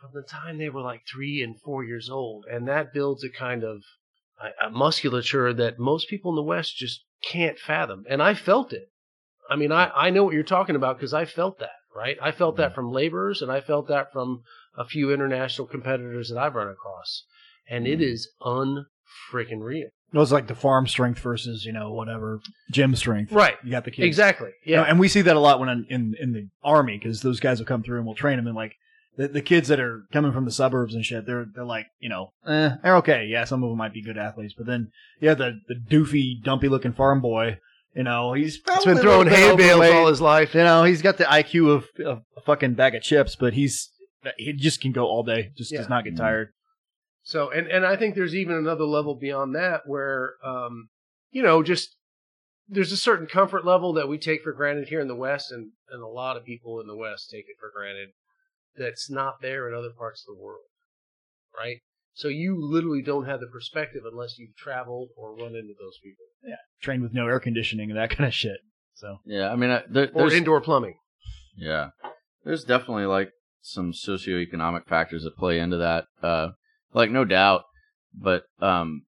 from 0.00 0.10
the 0.14 0.22
time 0.22 0.58
they 0.58 0.68
were 0.68 0.82
like 0.82 1.02
three 1.10 1.42
and 1.42 1.60
four 1.60 1.84
years 1.84 2.10
old. 2.10 2.44
And 2.50 2.68
that 2.68 2.92
builds 2.92 3.24
a 3.24 3.30
kind 3.30 3.64
of 3.64 3.82
a, 4.40 4.66
a 4.66 4.70
musculature 4.70 5.52
that 5.54 5.78
most 5.78 6.08
people 6.08 6.32
in 6.32 6.36
the 6.36 6.42
West 6.42 6.76
just 6.76 7.04
can't 7.22 7.58
fathom. 7.58 8.04
And 8.08 8.22
I 8.22 8.34
felt 8.34 8.72
it. 8.72 8.90
I 9.48 9.56
mean, 9.56 9.72
I, 9.72 9.90
I 9.94 10.10
know 10.10 10.24
what 10.24 10.34
you're 10.34 10.42
talking 10.42 10.76
about 10.76 10.96
because 10.98 11.14
I 11.14 11.24
felt 11.24 11.60
that, 11.60 11.70
right? 11.94 12.16
I 12.20 12.32
felt 12.32 12.56
that 12.56 12.74
from 12.74 12.92
laborers 12.92 13.42
and 13.42 13.50
I 13.50 13.60
felt 13.60 13.88
that 13.88 14.12
from 14.12 14.42
a 14.76 14.84
few 14.84 15.12
international 15.12 15.68
competitors 15.68 16.28
that 16.28 16.38
I've 16.38 16.54
run 16.54 16.68
across. 16.68 17.24
And 17.68 17.86
it 17.86 18.00
mm. 18.00 18.12
is 18.12 18.28
unfreaking 18.42 19.60
real. 19.60 19.88
It 20.12 20.18
was 20.18 20.32
like 20.32 20.46
the 20.46 20.54
farm 20.54 20.86
strength 20.86 21.18
versus 21.20 21.64
you 21.64 21.72
know 21.72 21.92
whatever 21.92 22.40
gym 22.70 22.94
strength. 22.94 23.32
Right. 23.32 23.56
You 23.64 23.70
got 23.70 23.84
the 23.84 23.90
kids 23.90 24.06
Exactly. 24.06 24.50
You 24.64 24.74
Yeah. 24.74 24.80
know, 24.82 24.84
and 24.84 25.00
we 25.00 25.08
see 25.08 25.20
that 25.22 25.36
a 25.36 25.40
lot 25.40 25.58
when 25.58 25.68
in 25.68 25.86
in, 25.90 26.14
in 26.20 26.32
the 26.32 26.48
army 26.62 26.98
because 26.98 27.22
those 27.22 27.40
guys 27.40 27.58
will 27.58 27.66
come 27.66 27.82
through 27.82 27.98
and 27.98 28.06
we'll 28.06 28.14
train 28.14 28.36
them 28.36 28.46
and 28.46 28.56
like 28.56 28.76
the, 29.16 29.28
the 29.28 29.42
kids 29.42 29.68
that 29.68 29.80
are 29.80 30.02
coming 30.12 30.32
from 30.32 30.44
the 30.44 30.50
suburbs 30.50 30.94
and 30.94 31.04
shit. 31.04 31.26
They're 31.26 31.46
they're 31.54 31.64
like 31.64 31.86
you 32.00 32.08
know 32.08 32.32
eh, 32.46 32.70
they're 32.82 32.96
okay. 32.96 33.26
Yeah, 33.26 33.44
some 33.44 33.62
of 33.62 33.70
them 33.70 33.78
might 33.78 33.92
be 33.94 34.02
good 34.02 34.18
athletes, 34.18 34.54
but 34.56 34.66
then 34.66 34.90
yeah, 35.20 35.34
the 35.34 35.60
the 35.68 35.74
doofy, 35.74 36.42
dumpy 36.42 36.68
looking 36.68 36.92
farm 36.92 37.20
boy. 37.20 37.58
You 37.94 38.02
know, 38.02 38.34
he's 38.34 38.58
probably 38.58 38.92
been 38.92 39.02
throwing 39.02 39.28
hay 39.28 39.56
bales 39.56 39.70
overweight. 39.80 39.94
all 39.94 40.06
his 40.08 40.20
life. 40.20 40.54
You 40.54 40.60
know, 40.64 40.84
he's 40.84 41.00
got 41.00 41.16
the 41.16 41.24
IQ 41.24 41.70
of, 41.76 41.84
of 42.04 42.22
a 42.36 42.42
fucking 42.42 42.74
bag 42.74 42.94
of 42.94 43.02
chips, 43.02 43.36
but 43.36 43.54
he's 43.54 43.90
he 44.36 44.52
just 44.52 44.80
can 44.82 44.92
go 44.92 45.06
all 45.06 45.22
day. 45.22 45.50
Just 45.56 45.72
Yeah. 45.72 45.78
does 45.78 45.88
not 45.88 46.04
get 46.04 46.16
tired. 46.16 46.48
So, 47.22 47.50
and, 47.50 47.66
and 47.68 47.84
I 47.86 47.96
think 47.96 48.14
there's 48.14 48.34
even 48.36 48.54
another 48.54 48.84
level 48.84 49.14
beyond 49.16 49.54
that 49.56 49.80
where, 49.86 50.34
um, 50.44 50.90
you 51.32 51.42
know, 51.42 51.62
just 51.62 51.96
there's 52.68 52.92
a 52.92 52.96
certain 52.96 53.26
comfort 53.26 53.64
level 53.64 53.92
that 53.94 54.08
we 54.08 54.18
take 54.18 54.42
for 54.42 54.52
granted 54.52 54.88
here 54.88 55.00
in 55.00 55.08
the 55.08 55.14
West, 55.16 55.50
and, 55.50 55.70
and 55.90 56.02
a 56.02 56.06
lot 56.06 56.36
of 56.36 56.44
people 56.44 56.80
in 56.80 56.86
the 56.86 56.94
West 56.96 57.30
take 57.30 57.46
it 57.48 57.56
for 57.58 57.72
granted 57.74 58.10
that's 58.78 59.10
not 59.10 59.40
there 59.40 59.68
in 59.68 59.74
other 59.74 59.90
parts 59.96 60.24
of 60.26 60.34
the 60.34 60.42
world, 60.42 60.66
right? 61.58 61.78
So 62.14 62.28
you 62.28 62.56
literally 62.58 63.02
don't 63.02 63.26
have 63.26 63.40
the 63.40 63.46
perspective 63.46 64.02
unless 64.10 64.38
you've 64.38 64.56
traveled 64.56 65.10
or 65.16 65.34
run 65.34 65.54
into 65.54 65.74
those 65.78 65.98
people. 66.02 66.24
Yeah, 66.42 66.56
trained 66.80 67.02
with 67.02 67.12
no 67.12 67.26
air 67.26 67.40
conditioning 67.40 67.90
and 67.90 67.98
that 67.98 68.10
kind 68.16 68.26
of 68.26 68.34
shit. 68.34 68.58
So 68.94 69.18
Yeah, 69.26 69.52
I 69.52 69.56
mean, 69.56 69.70
I, 69.70 69.82
there, 69.88 70.10
Or 70.14 70.22
there's 70.22 70.32
indoor 70.34 70.60
plumbing. 70.60 70.96
Yeah, 71.56 71.90
there's 72.44 72.64
definitely 72.64 73.06
like 73.06 73.30
some 73.60 73.92
socioeconomic 73.92 74.86
factors 74.86 75.24
that 75.24 75.36
play 75.36 75.58
into 75.58 75.76
that. 75.76 76.06
Uh, 76.22 76.50
like 76.94 77.10
no 77.10 77.24
doubt, 77.24 77.64
but 78.14 78.44
um, 78.60 79.02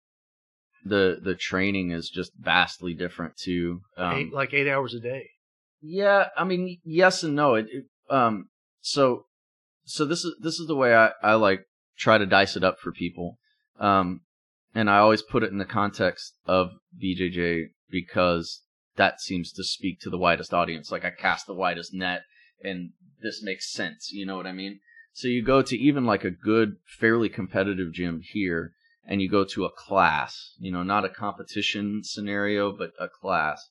the 0.84 1.18
the 1.22 1.34
training 1.34 1.90
is 1.90 2.10
just 2.10 2.32
vastly 2.38 2.92
different 2.92 3.36
too. 3.36 3.80
Um, 3.96 4.14
eight, 4.14 4.32
like 4.32 4.52
eight 4.52 4.68
hours 4.68 4.92
a 4.94 5.00
day. 5.00 5.30
yeah, 5.80 6.28
I 6.36 6.44
mean, 6.44 6.78
yes 6.84 7.22
and 7.22 7.34
no. 7.34 7.54
It, 7.54 7.66
it 7.70 7.84
um, 8.10 8.48
so 8.80 9.24
so 9.88 10.04
this 10.04 10.24
is 10.24 10.34
this 10.40 10.58
is 10.58 10.66
the 10.66 10.76
way 10.76 10.94
I 10.94 11.12
I 11.22 11.34
like 11.34 11.64
try 11.96 12.18
to 12.18 12.26
dice 12.26 12.56
it 12.56 12.64
up 12.64 12.78
for 12.78 12.92
people. 12.92 13.38
Um, 13.80 14.20
and 14.74 14.90
I 14.90 14.98
always 14.98 15.22
put 15.22 15.42
it 15.42 15.50
in 15.50 15.58
the 15.58 15.64
context 15.64 16.34
of 16.46 16.72
BJJ 17.02 17.70
because 17.90 18.62
that 18.96 19.20
seems 19.20 19.50
to 19.52 19.64
speak 19.64 20.00
to 20.00 20.10
the 20.10 20.18
widest 20.18 20.52
audience. 20.52 20.92
Like 20.92 21.04
I 21.04 21.10
cast 21.10 21.46
the 21.46 21.54
widest 21.54 21.94
net, 21.94 22.22
and 22.62 22.90
this 23.22 23.42
makes 23.42 23.72
sense. 23.72 24.10
You 24.12 24.26
know 24.26 24.36
what 24.36 24.46
I 24.46 24.52
mean? 24.52 24.80
So 25.14 25.26
you 25.26 25.42
go 25.42 25.62
to 25.62 25.76
even 25.76 26.04
like 26.04 26.24
a 26.24 26.30
good, 26.30 26.76
fairly 26.98 27.28
competitive 27.28 27.92
gym 27.92 28.20
here, 28.22 28.72
and 29.06 29.22
you 29.22 29.28
go 29.28 29.44
to 29.44 29.64
a 29.64 29.72
class. 29.72 30.54
You 30.58 30.70
know, 30.70 30.82
not 30.82 31.04
a 31.04 31.08
competition 31.08 32.02
scenario, 32.04 32.72
but 32.72 32.90
a 33.00 33.08
class, 33.08 33.66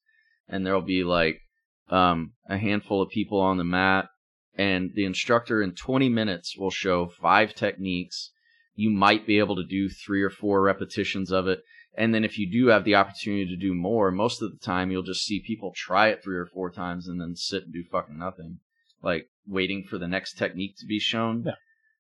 and 0.47 0.65
there'll 0.65 0.81
be 0.81 1.03
like 1.03 1.41
um, 1.89 2.33
a 2.49 2.57
handful 2.57 3.01
of 3.01 3.09
people 3.09 3.39
on 3.39 3.57
the 3.57 3.63
mat, 3.63 4.09
and 4.57 4.91
the 4.95 5.05
instructor 5.05 5.61
in 5.61 5.73
20 5.73 6.09
minutes 6.09 6.57
will 6.57 6.71
show 6.71 7.07
five 7.07 7.53
techniques. 7.53 8.31
You 8.75 8.89
might 8.89 9.27
be 9.27 9.39
able 9.39 9.55
to 9.55 9.63
do 9.63 9.87
three 9.87 10.23
or 10.23 10.29
four 10.29 10.61
repetitions 10.61 11.31
of 11.31 11.47
it. 11.47 11.61
And 11.95 12.13
then 12.13 12.23
if 12.23 12.37
you 12.37 12.49
do 12.49 12.67
have 12.67 12.83
the 12.83 12.95
opportunity 12.95 13.45
to 13.45 13.55
do 13.55 13.73
more, 13.73 14.11
most 14.11 14.41
of 14.41 14.51
the 14.51 14.57
time 14.57 14.91
you'll 14.91 15.03
just 15.03 15.25
see 15.25 15.39
people 15.39 15.73
try 15.75 16.09
it 16.09 16.23
three 16.23 16.37
or 16.37 16.45
four 16.45 16.71
times 16.71 17.07
and 17.07 17.21
then 17.21 17.35
sit 17.35 17.63
and 17.63 17.73
do 17.73 17.83
fucking 17.83 18.17
nothing. 18.17 18.59
Like 19.01 19.29
waiting 19.47 19.83
for 19.83 19.97
the 19.97 20.07
next 20.07 20.33
technique 20.37 20.75
to 20.79 20.85
be 20.85 20.99
shown. 20.99 21.43
Yeah. 21.45 21.53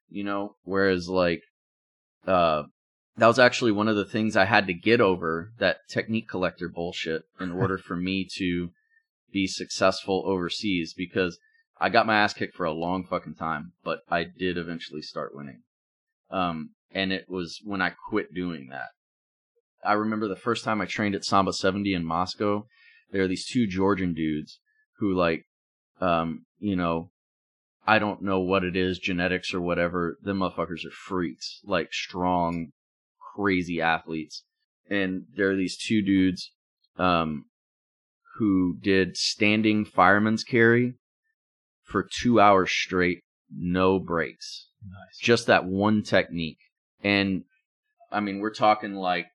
You 0.09 0.23
know, 0.23 0.55
whereas 0.63 1.09
like 1.09 1.43
uh 2.25 2.63
that 3.17 3.27
was 3.27 3.39
actually 3.39 3.71
one 3.71 3.87
of 3.87 3.95
the 3.95 4.05
things 4.05 4.35
I 4.35 4.45
had 4.45 4.67
to 4.67 4.73
get 4.73 5.01
over 5.01 5.51
that 5.57 5.77
technique 5.89 6.29
collector 6.29 6.69
bullshit 6.69 7.23
in 7.39 7.51
order 7.51 7.77
for 7.77 7.95
me 7.95 8.27
to 8.37 8.69
be 9.31 9.47
successful 9.47 10.23
overseas 10.25 10.93
because 10.95 11.39
I 11.79 11.89
got 11.89 12.07
my 12.07 12.17
ass 12.19 12.33
kicked 12.33 12.55
for 12.55 12.65
a 12.65 12.71
long 12.71 13.05
fucking 13.05 13.35
time, 13.35 13.73
but 13.83 13.99
I 14.09 14.23
did 14.23 14.57
eventually 14.57 15.01
start 15.01 15.35
winning. 15.35 15.61
Um, 16.31 16.71
and 16.91 17.11
it 17.11 17.25
was 17.29 17.59
when 17.63 17.81
I 17.81 17.93
quit 18.09 18.33
doing 18.33 18.69
that. 18.71 18.89
I 19.85 19.93
remember 19.93 20.27
the 20.27 20.35
first 20.35 20.63
time 20.63 20.81
I 20.81 20.85
trained 20.85 21.15
at 21.15 21.23
Sambo 21.23 21.51
70 21.51 21.93
in 21.93 22.03
Moscow, 22.03 22.65
there 23.11 23.23
are 23.23 23.27
these 23.27 23.45
two 23.45 23.67
Georgian 23.67 24.13
dudes 24.13 24.59
who 24.97 25.13
like, 25.13 25.45
um, 26.01 26.45
you 26.59 26.75
know, 26.75 27.11
I 27.85 27.99
don't 27.99 28.21
know 28.21 28.39
what 28.39 28.63
it 28.63 28.75
is, 28.75 28.99
genetics 28.99 29.53
or 29.53 29.61
whatever. 29.61 30.17
Them 30.21 30.39
motherfuckers 30.39 30.85
are 30.85 30.91
freaks, 30.91 31.61
like 31.63 31.93
strong, 31.93 32.71
crazy 33.35 33.79
athletes. 33.79 34.43
And 34.89 35.23
there 35.35 35.51
are 35.51 35.55
these 35.55 35.77
two 35.77 36.01
dudes, 36.01 36.51
um, 36.97 37.45
who 38.37 38.77
did 38.81 39.15
standing 39.15 39.85
fireman's 39.85 40.43
carry 40.43 40.95
for 41.87 42.07
two 42.21 42.39
hours 42.39 42.71
straight, 42.71 43.23
no 43.51 43.99
breaks. 43.99 44.67
Nice. 44.83 45.17
Just 45.19 45.47
that 45.47 45.65
one 45.65 46.03
technique. 46.03 46.59
And 47.03 47.43
I 48.11 48.19
mean, 48.19 48.39
we're 48.39 48.53
talking 48.53 48.93
like 48.93 49.27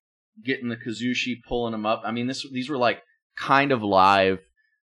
getting 0.44 0.68
the 0.68 0.76
Kuzushi, 0.76 1.36
pulling 1.46 1.72
them 1.72 1.86
up. 1.86 2.02
I 2.04 2.12
mean, 2.12 2.26
this 2.26 2.46
these 2.50 2.68
were 2.68 2.78
like 2.78 3.02
kind 3.36 3.72
of 3.72 3.82
live 3.82 4.40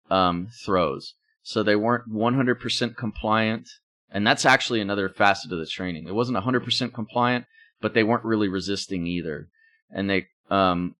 um, 0.09 0.47
throws, 0.65 1.15
so 1.43 1.61
they 1.61 1.75
weren't 1.75 2.09
100% 2.11 2.95
compliant. 2.95 3.67
And 4.11 4.25
that's 4.25 4.45
actually 4.45 4.81
another 4.81 5.07
facet 5.07 5.51
of 5.51 5.59
the 5.59 5.67
training. 5.67 6.07
It 6.07 6.15
wasn't 6.15 6.43
100% 6.43 6.93
compliant, 6.93 7.45
but 7.79 7.93
they 7.93 8.03
weren't 8.03 8.25
really 8.25 8.47
resisting 8.47 9.05
either. 9.05 9.49
And 9.91 10.09
they, 10.09 10.25
um, 10.49 10.95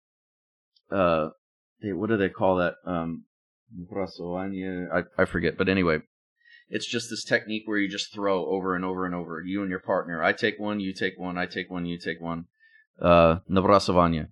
uh, 0.91 1.29
they, 1.81 1.91
what 1.91 2.09
do 2.09 2.17
they 2.17 2.29
call 2.29 2.57
that? 2.57 2.75
Um, 2.85 3.25
I, 4.93 5.03
I 5.17 5.25
forget, 5.25 5.57
but 5.57 5.69
anyway, 5.69 6.01
it's 6.69 6.85
just 6.85 7.09
this 7.09 7.23
technique 7.23 7.63
where 7.65 7.79
you 7.79 7.89
just 7.89 8.13
throw 8.13 8.45
over 8.45 8.75
and 8.75 8.85
over 8.85 9.05
and 9.05 9.15
over. 9.15 9.41
You 9.41 9.61
and 9.61 9.71
your 9.71 9.79
partner. 9.79 10.23
I 10.23 10.33
take 10.33 10.59
one, 10.59 10.79
you 10.79 10.93
take 10.93 11.17
one, 11.17 11.37
I 11.37 11.45
take 11.45 11.69
one, 11.69 11.85
you 11.85 11.97
take 11.97 12.21
one. 12.21 12.45
Uh, 13.01 13.37
Nabrasovanya. 13.49 14.27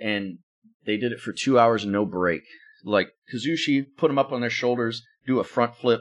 And 0.00 0.38
they 0.86 0.96
did 0.96 1.12
it 1.12 1.20
for 1.20 1.32
two 1.32 1.58
hours, 1.58 1.84
and 1.84 1.92
no 1.92 2.06
break. 2.06 2.42
Like 2.84 3.10
Kuzushi, 3.32 3.86
put 3.96 4.08
them 4.08 4.18
up 4.18 4.32
on 4.32 4.40
their 4.40 4.50
shoulders, 4.50 5.02
do 5.26 5.38
a 5.38 5.44
front 5.44 5.76
flip, 5.76 6.00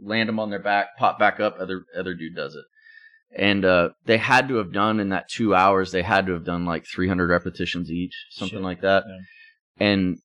land 0.00 0.28
them 0.28 0.38
on 0.38 0.50
their 0.50 0.62
back, 0.62 0.96
pop 0.98 1.18
back 1.18 1.40
up. 1.40 1.56
Other 1.58 1.84
other 1.96 2.14
dude 2.14 2.36
does 2.36 2.54
it. 2.54 2.64
And 3.36 3.64
uh, 3.64 3.90
they 4.06 4.16
had 4.16 4.48
to 4.48 4.56
have 4.56 4.72
done 4.72 5.00
in 5.00 5.10
that 5.10 5.28
two 5.28 5.54
hours. 5.54 5.92
They 5.92 6.02
had 6.02 6.26
to 6.26 6.32
have 6.32 6.44
done 6.44 6.64
like 6.64 6.86
300 6.86 7.28
repetitions 7.28 7.90
each, 7.90 8.14
something 8.30 8.58
Shit. 8.58 8.64
like 8.64 8.80
that. 8.82 9.04
Yeah. 9.06 9.86
And 9.86 10.18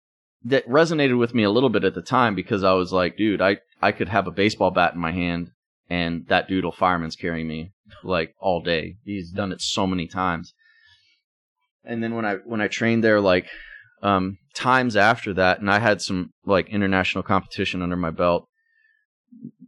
that 0.45 0.67
resonated 0.67 1.17
with 1.17 1.33
me 1.33 1.43
a 1.43 1.51
little 1.51 1.69
bit 1.69 1.83
at 1.83 1.95
the 1.95 2.01
time 2.01 2.35
because 2.35 2.63
I 2.63 2.73
was 2.73 2.91
like, 2.91 3.17
dude, 3.17 3.41
I 3.41 3.57
I 3.81 3.91
could 3.91 4.09
have 4.09 4.27
a 4.27 4.31
baseball 4.31 4.71
bat 4.71 4.93
in 4.93 4.99
my 4.99 5.11
hand 5.11 5.51
and 5.89 6.25
that 6.27 6.47
dude 6.47 6.63
will 6.63 6.71
fireman's 6.71 7.15
carry 7.15 7.43
me 7.43 7.71
like 8.03 8.33
all 8.39 8.61
day. 8.61 8.95
He's 9.03 9.31
done 9.31 9.51
it 9.51 9.61
so 9.61 9.85
many 9.87 10.07
times. 10.07 10.53
and 11.85 12.01
then 12.01 12.15
when 12.15 12.25
I 12.25 12.35
when 12.45 12.61
I 12.61 12.67
trained 12.67 13.03
there, 13.03 13.21
like 13.21 13.47
um, 14.01 14.37
times 14.53 14.95
after 14.95 15.33
that, 15.33 15.59
and 15.59 15.69
I 15.69 15.79
had 15.79 16.01
some 16.01 16.31
like 16.45 16.69
international 16.69 17.23
competition 17.23 17.81
under 17.81 17.95
my 17.95 18.11
belt. 18.11 18.47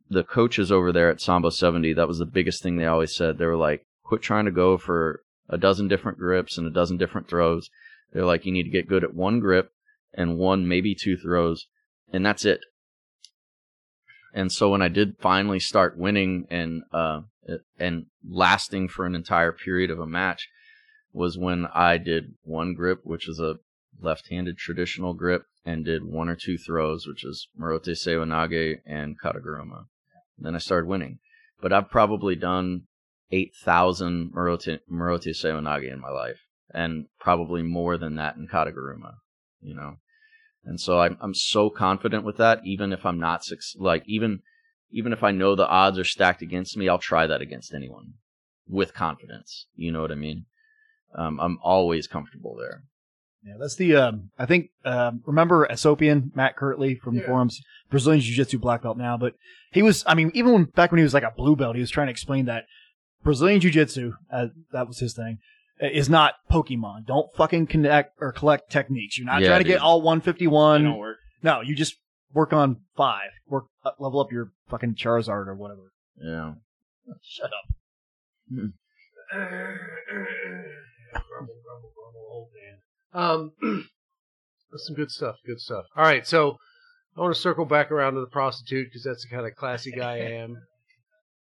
The 0.10 0.24
coaches 0.24 0.72
over 0.72 0.92
there 0.92 1.10
at 1.10 1.20
Sambo 1.20 1.50
70, 1.50 1.94
that 1.94 2.08
was 2.08 2.20
the 2.20 2.26
biggest 2.26 2.62
thing 2.62 2.78
they 2.78 2.86
always 2.86 3.16
said. 3.16 3.38
They 3.38 3.46
were 3.46 3.58
like, 3.58 3.84
quit 4.04 4.22
trying 4.22 4.46
to 4.46 4.52
go 4.52 4.78
for 4.78 5.22
a 5.50 5.58
dozen 5.58 5.88
different 5.88 6.20
grips 6.20 6.58
and 6.58 6.68
a 6.68 6.70
dozen 6.70 6.98
different 6.98 7.28
throws. 7.28 7.70
They're 8.14 8.26
like, 8.26 8.46
you 8.46 8.52
need 8.52 8.64
to 8.64 8.70
get 8.70 8.88
good 8.88 9.04
at 9.04 9.16
one 9.16 9.40
grip 9.40 9.72
and 10.16 10.38
one, 10.38 10.68
maybe 10.68 10.96
two 10.96 11.18
throws, 11.18 11.68
and 12.12 12.26
that's 12.26 12.46
it. 12.46 12.62
And 14.34 14.52
so 14.52 14.70
when 14.70 14.82
I 14.82 14.90
did 14.90 15.18
finally 15.20 15.60
start 15.60 15.98
winning 15.98 16.48
and 16.50 16.84
uh, 16.92 17.22
and 17.80 18.08
lasting 18.28 18.90
for 18.90 19.06
an 19.06 19.16
entire 19.16 19.52
period 19.52 19.92
of 19.92 20.00
a 20.00 20.08
match, 20.08 20.50
was 21.14 21.38
when 21.38 21.68
I 21.74 21.98
did 21.98 22.34
one 22.44 22.74
grip, 22.74 23.00
which 23.04 23.30
is 23.30 23.40
a 23.40 23.56
left-handed 24.02 24.58
traditional 24.58 25.14
grip, 25.14 25.44
and 25.66 25.86
did 25.86 26.04
one 26.04 26.28
or 26.28 26.36
two 26.36 26.58
throws, 26.58 27.08
which 27.08 27.24
is 27.24 27.48
Morote 27.58 27.96
Seoinage 27.96 28.80
and 28.86 29.20
Kataguruma. 29.20 29.86
Then 30.38 30.56
I 30.56 30.60
started 30.60 30.88
winning. 30.88 31.20
But 31.62 31.72
I've 31.72 31.90
probably 31.90 32.36
done 32.36 32.84
8,000 33.32 34.34
Morote, 34.34 34.80
Morote 34.92 35.34
Seoinage 35.34 35.92
in 35.92 36.02
my 36.02 36.10
life, 36.10 36.42
and 36.72 37.06
probably 37.20 37.64
more 37.64 37.98
than 37.98 38.16
that 38.18 38.36
in 38.36 38.48
Kataguruma, 38.48 39.16
you 39.62 39.74
know. 39.74 39.96
And 40.66 40.80
so 40.80 41.00
I'm 41.00 41.18
I'm 41.22 41.34
so 41.34 41.70
confident 41.70 42.24
with 42.24 42.38
that. 42.38 42.62
Even 42.66 42.92
if 42.92 43.06
I'm 43.06 43.20
not 43.20 43.48
like 43.78 44.04
even 44.08 44.42
even 44.92 45.14
if 45.14 45.24
I 45.24 45.32
know 45.32 45.56
the 45.56 45.68
odds 45.68 46.00
are 46.00 46.04
stacked 46.04 46.42
against 46.42 46.76
me, 46.78 46.90
I'll 46.90 46.98
try 46.98 47.28
that 47.28 47.42
against 47.42 47.74
anyone 47.74 48.14
with 48.68 48.94
confidence. 48.94 49.68
You 49.76 49.92
know 49.92 50.02
what 50.02 50.12
I 50.12 50.16
mean? 50.16 50.46
Um, 51.16 51.40
I'm 51.40 51.60
always 51.64 52.08
comfortable 52.08 52.56
there. 52.60 52.84
Yeah, 53.46 53.56
that's 53.60 53.76
the. 53.76 53.96
Um, 53.96 54.32
I 54.40 54.48
think 54.48 54.72
um, 54.86 55.22
remember 55.26 55.68
Asopian 55.68 56.36
Matt 56.36 56.58
Kirtley 56.58 56.96
from 56.96 57.16
the 57.16 57.22
Yeah. 57.22 57.28
forums, 57.28 57.62
Brazilian 57.92 58.22
Jiu 58.22 58.36
Jitsu 58.36 58.58
black 58.58 58.82
belt 58.82 58.98
now, 58.98 59.18
but 59.18 59.36
he 59.72 59.84
was. 59.84 60.04
I 60.08 60.16
mean, 60.16 60.32
even 60.34 60.52
when 60.52 60.64
back 60.66 60.92
when 60.92 60.98
he 60.98 61.04
was 61.04 61.14
like 61.14 61.24
a 61.24 61.32
blue 61.32 61.56
belt, 61.56 61.76
he 61.76 61.82
was 61.82 61.92
trying 61.92 62.08
to 62.08 62.12
explain 62.12 62.46
that 62.46 62.66
Brazilian 63.24 63.60
Jiu 63.60 63.70
Jitsu, 63.70 64.14
uh, 64.32 64.48
that 64.72 64.88
was 64.88 64.98
his 65.00 65.14
thing, 65.14 65.38
is 65.80 66.10
not 66.10 66.36
Pokemon. 66.52 67.06
Don't 67.06 67.34
fucking 67.36 67.68
connect 67.68 68.14
or 68.20 68.32
collect 68.32 68.72
techniques. 68.72 69.18
You're 69.18 69.26
not 69.28 69.42
Yeah, 69.42 69.50
trying 69.50 69.60
to 69.60 69.64
dude. 69.66 69.74
get 69.76 69.82
all 69.82 70.02
151. 70.02 70.84
Don't 70.84 70.98
work. 70.98 71.18
No, 71.44 71.62
you 71.62 71.76
just 71.76 71.96
work 72.34 72.54
on 72.54 72.78
five. 72.96 73.30
Work 73.48 73.66
uh, 73.84 73.92
level 74.00 74.20
up 74.20 74.32
your 74.32 74.52
fucking 74.70 74.96
Charizard 74.96 75.48
or 75.48 75.56
whatever. 75.56 75.92
Yeah. 76.22 76.54
Shut 77.22 77.52
up. 77.52 77.76
Um, 83.14 83.52
that's 84.72 84.86
some 84.88 84.96
good 84.96 85.12
stuff. 85.12 85.36
Good 85.46 85.60
stuff. 85.60 85.86
All 85.96 86.04
right, 86.04 86.26
so 86.28 86.58
I 87.16 87.22
want 87.22 87.34
to 87.34 87.40
circle 87.40 87.66
back 87.66 87.92
around 87.92 88.16
to 88.16 88.20
the 88.22 88.28
prostitute 88.28 88.88
because 88.88 89.04
that's 89.04 89.24
the 89.24 89.34
kind 89.34 89.48
of 89.48 89.56
classy 89.56 89.92
guy 89.92 90.14
I 90.16 90.32
am. 90.32 90.58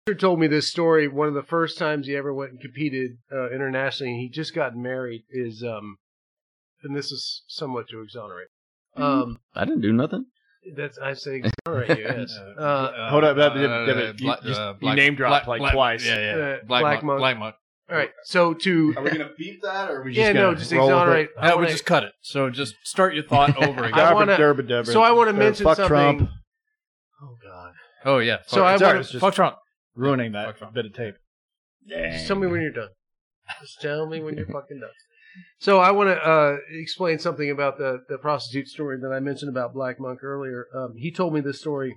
Peter 0.08 0.18
told 0.18 0.40
me 0.40 0.48
this 0.48 0.70
story. 0.70 1.08
One 1.10 1.28
of 1.28 1.34
the 1.34 1.44
first 1.44 1.78
times 1.78 2.08
he 2.08 2.16
ever 2.16 2.34
went 2.34 2.52
and 2.52 2.62
competed 2.62 3.18
uh, 3.32 3.50
internationally, 3.50 4.14
and 4.14 4.22
he 4.22 4.30
just 4.30 4.56
got 4.56 4.74
married. 4.76 5.24
Is 5.30 5.62
um, 5.64 5.98
and 6.82 6.96
this 6.96 7.12
is 7.12 7.44
somewhat 7.48 7.90
to 7.90 8.02
exonerate. 8.02 8.48
Um, 8.96 9.40
I 9.54 9.66
didn't 9.66 9.82
do 9.82 9.92
nothing. 9.92 10.26
that's 10.78 10.98
I 10.98 11.14
say 11.14 11.44
exonerate 11.66 11.98
you. 12.00 12.06
Yes. 12.06 12.34
Uh, 12.58 13.10
Hold 13.10 13.24
up, 13.26 13.38
uh, 13.38 13.60
you- 13.60 13.68
Black- 14.26 14.44
you- 14.46 14.54
uh, 14.54 14.72
you 14.74 14.80
Black- 14.80 14.96
name 14.96 15.16
dropped 15.16 15.48
like 15.48 15.60
Black- 15.60 15.74
twice. 15.74 16.06
Yeah, 16.06 16.16
yeah. 16.16 16.44
Uh, 16.44 16.58
Black, 16.66 16.82
Black 16.82 16.82
Monk. 16.84 17.04
Monk. 17.04 17.20
Black 17.20 17.38
Monk. 17.38 17.56
all 17.92 17.98
right. 17.98 18.10
So 18.24 18.54
to 18.54 18.94
Are 18.96 19.04
we 19.04 19.10
gonna 19.12 19.30
beep 19.38 19.62
that, 19.64 19.92
or 19.92 20.00
are 20.02 20.04
we 20.06 20.14
yeah, 20.14 20.32
no, 20.32 20.56
just 20.56 20.72
exonerate. 20.72 21.30
I 21.38 21.50
No, 21.50 21.58
we 21.58 21.64
wanna- 21.64 21.72
just 21.74 21.86
cut 21.86 22.04
it. 22.04 22.14
So 22.22 22.50
just 22.50 22.76
start 22.84 23.14
your 23.14 23.26
thought 23.26 23.58
over 23.62 23.84
again. 23.84 24.00
I 24.00 24.14
wanna- 24.14 24.38
Derba, 24.38 24.62
derba, 24.62 24.86
so 24.88 25.02
I 25.02 25.12
want 25.12 25.30
to 25.30 25.36
uh, 25.36 25.40
mention 25.40 25.66
fuck 25.66 25.76
something. 25.78 25.90
Trump. 25.90 26.30
Oh 27.22 27.36
God. 27.44 27.74
oh 28.06 28.20
yeah. 28.20 28.38
So 28.48 28.64
I 28.64 28.74
It's 28.76 28.82
all 28.82 28.94
right, 28.94 29.06
wanna- 29.06 29.20
fuck 29.20 29.34
Trump. 29.34 29.58
Ruining 29.98 30.32
that 30.34 30.58
Fuck 30.60 30.74
bit 30.74 30.86
of 30.86 30.94
tape. 30.94 31.16
Just 31.88 32.28
tell 32.28 32.38
me 32.38 32.48
when 32.48 32.62
you're 32.62 32.72
done. 32.72 32.90
Just 33.62 33.82
tell 33.82 34.06
me 34.08 34.22
when 34.22 34.38
you're 34.38 34.46
fucking 34.46 34.80
done. 34.80 34.90
So 35.60 35.78
I 35.78 35.92
want 35.92 36.10
to 36.10 36.18
uh, 36.18 36.58
explain 36.72 37.20
something 37.20 37.52
about 37.52 37.78
the 37.78 38.00
the 38.10 38.18
prostitute 38.18 38.68
story 38.68 38.98
that 39.00 39.14
I 39.14 39.20
mentioned 39.20 39.50
about 39.50 39.72
Black 39.72 40.00
Monk 40.00 40.24
earlier. 40.24 40.66
Um, 40.76 40.96
he 40.98 41.12
told 41.12 41.32
me 41.32 41.42
this 41.42 41.60
story, 41.60 41.96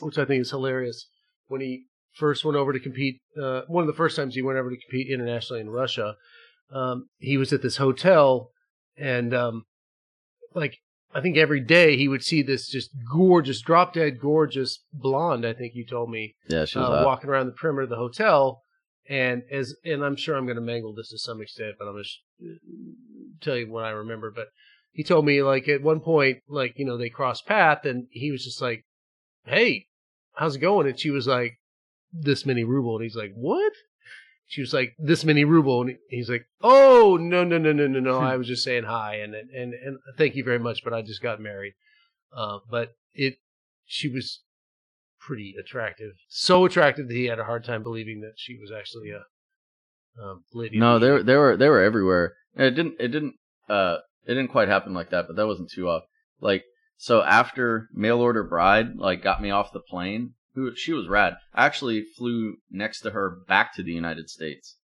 which 0.00 0.16
I 0.16 0.24
think 0.24 0.40
is 0.40 0.52
hilarious. 0.52 1.06
When 1.48 1.60
he 1.60 1.84
first 2.14 2.46
went 2.46 2.56
over 2.56 2.72
to 2.72 2.80
compete, 2.80 3.20
uh, 3.38 3.62
one 3.68 3.82
of 3.82 3.88
the 3.88 3.92
first 3.92 4.16
times 4.16 4.36
he 4.36 4.40
went 4.40 4.58
over 4.58 4.70
to 4.70 4.76
compete 4.76 5.12
internationally 5.12 5.60
in 5.60 5.68
Russia, 5.68 6.14
um, 6.72 7.10
he 7.18 7.36
was 7.36 7.52
at 7.52 7.60
this 7.60 7.76
hotel, 7.76 8.52
and 8.96 9.34
um, 9.34 9.66
like 10.54 10.78
I 11.16 11.22
think 11.22 11.38
every 11.38 11.60
day 11.60 11.96
he 11.96 12.08
would 12.08 12.22
see 12.22 12.42
this 12.42 12.68
just 12.68 12.90
gorgeous, 13.10 13.62
drop 13.62 13.94
dead 13.94 14.20
gorgeous 14.20 14.80
blonde. 14.92 15.46
I 15.46 15.54
think 15.54 15.74
you 15.74 15.86
told 15.86 16.10
me 16.10 16.36
Yeah, 16.46 16.66
she 16.66 16.78
was 16.78 16.90
uh, 16.90 17.04
walking 17.06 17.30
around 17.30 17.46
the 17.46 17.52
perimeter 17.52 17.84
of 17.84 17.88
the 17.88 17.96
hotel, 17.96 18.62
and 19.08 19.42
as 19.50 19.74
and 19.82 20.04
I'm 20.04 20.16
sure 20.16 20.36
I'm 20.36 20.44
going 20.44 20.56
to 20.56 20.62
mangle 20.62 20.92
this 20.92 21.08
to 21.08 21.18
some 21.18 21.40
extent, 21.40 21.76
but 21.78 21.88
I'm 21.88 21.94
going 21.94 22.04
to 22.04 22.58
tell 23.40 23.56
you 23.56 23.72
what 23.72 23.84
I 23.84 23.90
remember. 23.90 24.30
But 24.30 24.48
he 24.92 25.02
told 25.02 25.24
me 25.24 25.42
like 25.42 25.68
at 25.68 25.80
one 25.80 26.00
point, 26.00 26.42
like 26.50 26.78
you 26.78 26.84
know 26.84 26.98
they 26.98 27.08
crossed 27.08 27.46
path, 27.46 27.86
and 27.86 28.08
he 28.10 28.30
was 28.30 28.44
just 28.44 28.60
like, 28.60 28.84
"Hey, 29.46 29.86
how's 30.34 30.56
it 30.56 30.60
going?" 30.60 30.86
And 30.86 31.00
she 31.00 31.08
was 31.08 31.26
like, 31.26 31.58
"This 32.12 32.44
many 32.44 32.62
ruble," 32.62 32.96
and 32.96 33.04
he's 33.04 33.16
like, 33.16 33.32
"What?" 33.34 33.72
She 34.46 34.60
was 34.60 34.72
like, 34.72 34.94
"This 34.98 35.24
many 35.24 35.44
ruble," 35.44 35.82
and 35.82 35.98
he's 36.08 36.30
like, 36.30 36.46
"Oh 36.62 37.18
no 37.20 37.42
no 37.44 37.58
no 37.58 37.72
no 37.72 37.86
no 37.86 38.00
no! 38.00 38.18
I 38.18 38.36
was 38.36 38.46
just 38.46 38.62
saying 38.62 38.84
hi 38.84 39.16
and 39.16 39.34
and 39.34 39.74
and 39.74 39.98
thank 40.16 40.36
you 40.36 40.44
very 40.44 40.58
much, 40.58 40.84
but 40.84 40.92
I 40.92 41.02
just 41.02 41.22
got 41.22 41.40
married." 41.40 41.74
Uh, 42.32 42.58
but 42.70 42.94
it, 43.14 43.38
she 43.86 44.08
was 44.08 44.42
pretty 45.18 45.54
attractive. 45.58 46.12
So 46.28 46.64
attractive 46.64 47.08
that 47.08 47.14
he 47.14 47.24
had 47.24 47.40
a 47.40 47.44
hard 47.44 47.64
time 47.64 47.82
believing 47.82 48.20
that 48.20 48.34
she 48.36 48.56
was 48.58 48.70
actually 48.70 49.10
a 49.10 49.24
um, 50.22 50.44
lady. 50.52 50.78
No, 50.78 50.98
they 50.98 51.10
were 51.10 51.22
they 51.22 51.36
were 51.36 51.56
they 51.56 51.68
were 51.68 51.82
everywhere. 51.82 52.34
And 52.54 52.66
It 52.66 52.70
didn't 52.70 52.94
it 53.00 53.08
didn't 53.08 53.34
uh 53.68 53.98
it 54.24 54.34
didn't 54.34 54.48
quite 54.48 54.68
happen 54.68 54.94
like 54.94 55.10
that, 55.10 55.26
but 55.26 55.36
that 55.36 55.46
wasn't 55.46 55.70
too 55.70 55.88
off. 55.88 56.04
Like 56.40 56.64
so 56.96 57.22
after 57.22 57.88
mail 57.92 58.20
order 58.20 58.44
bride 58.44 58.96
like 58.96 59.22
got 59.22 59.42
me 59.42 59.50
off 59.50 59.72
the 59.72 59.80
plane, 59.80 60.34
who 60.56 60.74
she 60.74 60.92
was 60.92 61.06
rad. 61.06 61.34
I 61.54 61.66
actually 61.66 62.04
flew 62.16 62.56
next 62.70 63.02
to 63.02 63.10
her 63.10 63.38
back 63.46 63.74
to 63.76 63.82
the 63.82 63.92
United 63.92 64.28
States. 64.28 64.76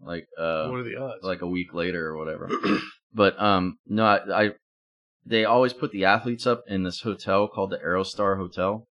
Like 0.00 0.26
uh 0.36 0.68
What 0.68 0.80
are 0.80 0.84
the 0.84 0.96
odds? 0.96 1.22
like 1.22 1.42
a 1.42 1.46
week 1.46 1.72
later 1.72 2.08
or 2.08 2.16
whatever. 2.16 2.50
but 3.14 3.40
um 3.40 3.78
no, 3.86 4.04
I, 4.04 4.44
I 4.44 4.50
they 5.24 5.44
always 5.44 5.74
put 5.74 5.92
the 5.92 6.06
athletes 6.06 6.46
up 6.46 6.62
in 6.66 6.82
this 6.82 7.02
hotel 7.02 7.46
called 7.46 7.70
the 7.70 7.78
Aerostar 7.78 8.38
Hotel. 8.38 8.88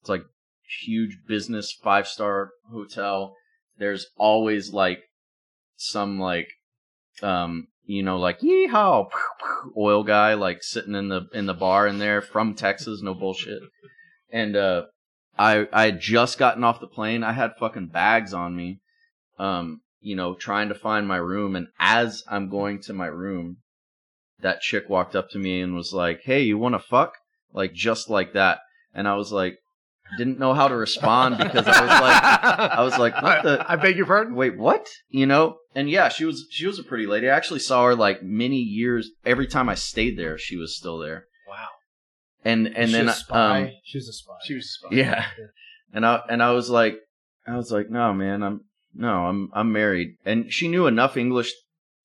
It's 0.00 0.08
like 0.08 0.22
huge 0.84 1.18
business 1.26 1.76
five 1.82 2.06
star 2.06 2.50
hotel. 2.70 3.34
There's 3.76 4.06
always 4.16 4.72
like 4.72 5.00
some 5.76 6.20
like 6.20 6.48
um 7.22 7.66
you 7.84 8.02
know 8.02 8.18
like 8.18 8.40
yeehaw 8.40 9.08
oil 9.76 10.04
guy 10.04 10.34
like 10.34 10.62
sitting 10.62 10.94
in 10.94 11.08
the 11.08 11.22
in 11.32 11.46
the 11.46 11.54
bar 11.54 11.88
in 11.88 11.98
there 11.98 12.22
from 12.22 12.54
Texas, 12.54 13.02
no 13.02 13.12
bullshit. 13.14 13.62
And 14.30 14.54
uh 14.54 14.84
I 15.38 15.66
I 15.72 15.86
had 15.86 16.00
just 16.00 16.38
gotten 16.38 16.64
off 16.64 16.80
the 16.80 16.86
plane. 16.86 17.22
I 17.22 17.32
had 17.32 17.56
fucking 17.58 17.88
bags 17.88 18.32
on 18.32 18.56
me. 18.56 18.80
Um 19.38 19.80
you 20.00 20.16
know, 20.16 20.34
trying 20.34 20.68
to 20.68 20.74
find 20.74 21.08
my 21.08 21.16
room 21.16 21.56
and 21.56 21.68
as 21.78 22.22
I'm 22.28 22.50
going 22.50 22.80
to 22.82 22.92
my 22.92 23.06
room, 23.06 23.58
that 24.40 24.60
chick 24.60 24.88
walked 24.88 25.16
up 25.16 25.30
to 25.30 25.38
me 25.38 25.60
and 25.60 25.74
was 25.74 25.92
like, 25.94 26.20
"Hey, 26.24 26.42
you 26.42 26.58
want 26.58 26.74
to 26.74 26.78
fuck?" 26.78 27.14
Like 27.52 27.72
just 27.72 28.10
like 28.10 28.34
that. 28.34 28.58
And 28.92 29.08
I 29.08 29.14
was 29.14 29.32
like 29.32 29.58
didn't 30.18 30.38
know 30.38 30.54
how 30.54 30.68
to 30.68 30.76
respond 30.76 31.38
because 31.38 31.66
I 31.66 31.80
was 31.80 31.90
like 31.90 32.22
I 32.78 32.82
was 32.82 32.98
like 32.98 33.20
what 33.22 33.42
the 33.42 33.64
I 33.66 33.76
beg 33.76 33.96
your 33.96 34.06
pardon. 34.06 34.34
wait 34.34 34.56
what 34.56 34.88
you 35.08 35.26
know 35.26 35.56
and 35.74 35.88
yeah 35.88 36.08
she 36.08 36.24
was 36.24 36.46
she 36.50 36.66
was 36.66 36.78
a 36.78 36.84
pretty 36.84 37.06
lady 37.06 37.28
i 37.28 37.34
actually 37.34 37.60
saw 37.60 37.84
her 37.86 37.94
like 37.94 38.22
many 38.22 38.58
years 38.58 39.10
every 39.24 39.46
time 39.46 39.68
i 39.68 39.74
stayed 39.74 40.18
there 40.18 40.38
she 40.38 40.56
was 40.56 40.76
still 40.76 40.98
there. 40.98 41.24
And 42.44 42.66
and 42.68 42.88
She's 42.88 42.92
then 42.92 43.08
a 43.08 43.12
spy. 43.12 43.62
um 43.62 43.70
She's 43.84 44.08
a 44.08 44.12
spy. 44.12 44.34
She 44.44 44.54
was. 44.54 44.74
spot 44.74 44.92
on. 44.92 44.98
yeah 44.98 45.24
and 45.92 46.04
i 46.04 46.20
and 46.28 46.42
i 46.42 46.50
was 46.52 46.68
like 46.70 46.98
i 47.46 47.56
was 47.56 47.70
like 47.70 47.88
no 47.90 48.12
man 48.12 48.42
i'm 48.42 48.60
no 48.94 49.26
i'm 49.26 49.50
i'm 49.54 49.72
married 49.72 50.16
and 50.24 50.52
she 50.52 50.68
knew 50.68 50.86
enough 50.86 51.16
english 51.16 51.52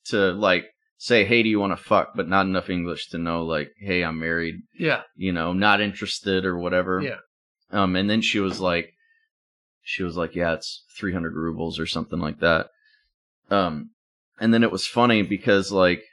to 0.05 0.31
like 0.33 0.65
say 0.97 1.23
hey 1.25 1.41
do 1.43 1.49
you 1.49 1.59
want 1.59 1.71
to 1.77 1.83
fuck 1.83 2.11
but 2.15 2.27
not 2.27 2.45
enough 2.45 2.69
english 2.69 3.09
to 3.09 3.17
know 3.17 3.43
like 3.45 3.71
hey 3.79 4.03
i'm 4.03 4.19
married 4.19 4.55
Yeah. 4.77 5.01
you 5.15 5.31
know 5.31 5.53
not 5.53 5.81
interested 5.81 6.45
or 6.45 6.57
whatever 6.57 7.01
Yeah. 7.01 7.17
um, 7.71 7.95
and 7.95 8.09
then 8.09 8.21
she 8.21 8.39
was 8.39 8.59
like, 8.59 8.93
she 9.81 10.03
was 10.03 10.15
like, 10.17 10.35
yeah, 10.35 10.53
it's 10.53 10.83
300 10.99 11.33
rubles 11.33 11.79
or 11.79 11.87
something 11.87 12.19
like 12.19 12.39
that. 12.41 12.67
Um, 13.49 13.89
and 14.39 14.53
then 14.53 14.61
it 14.63 14.71
was 14.71 14.85
funny 14.85 15.23
because 15.23 15.71
like 15.71 16.03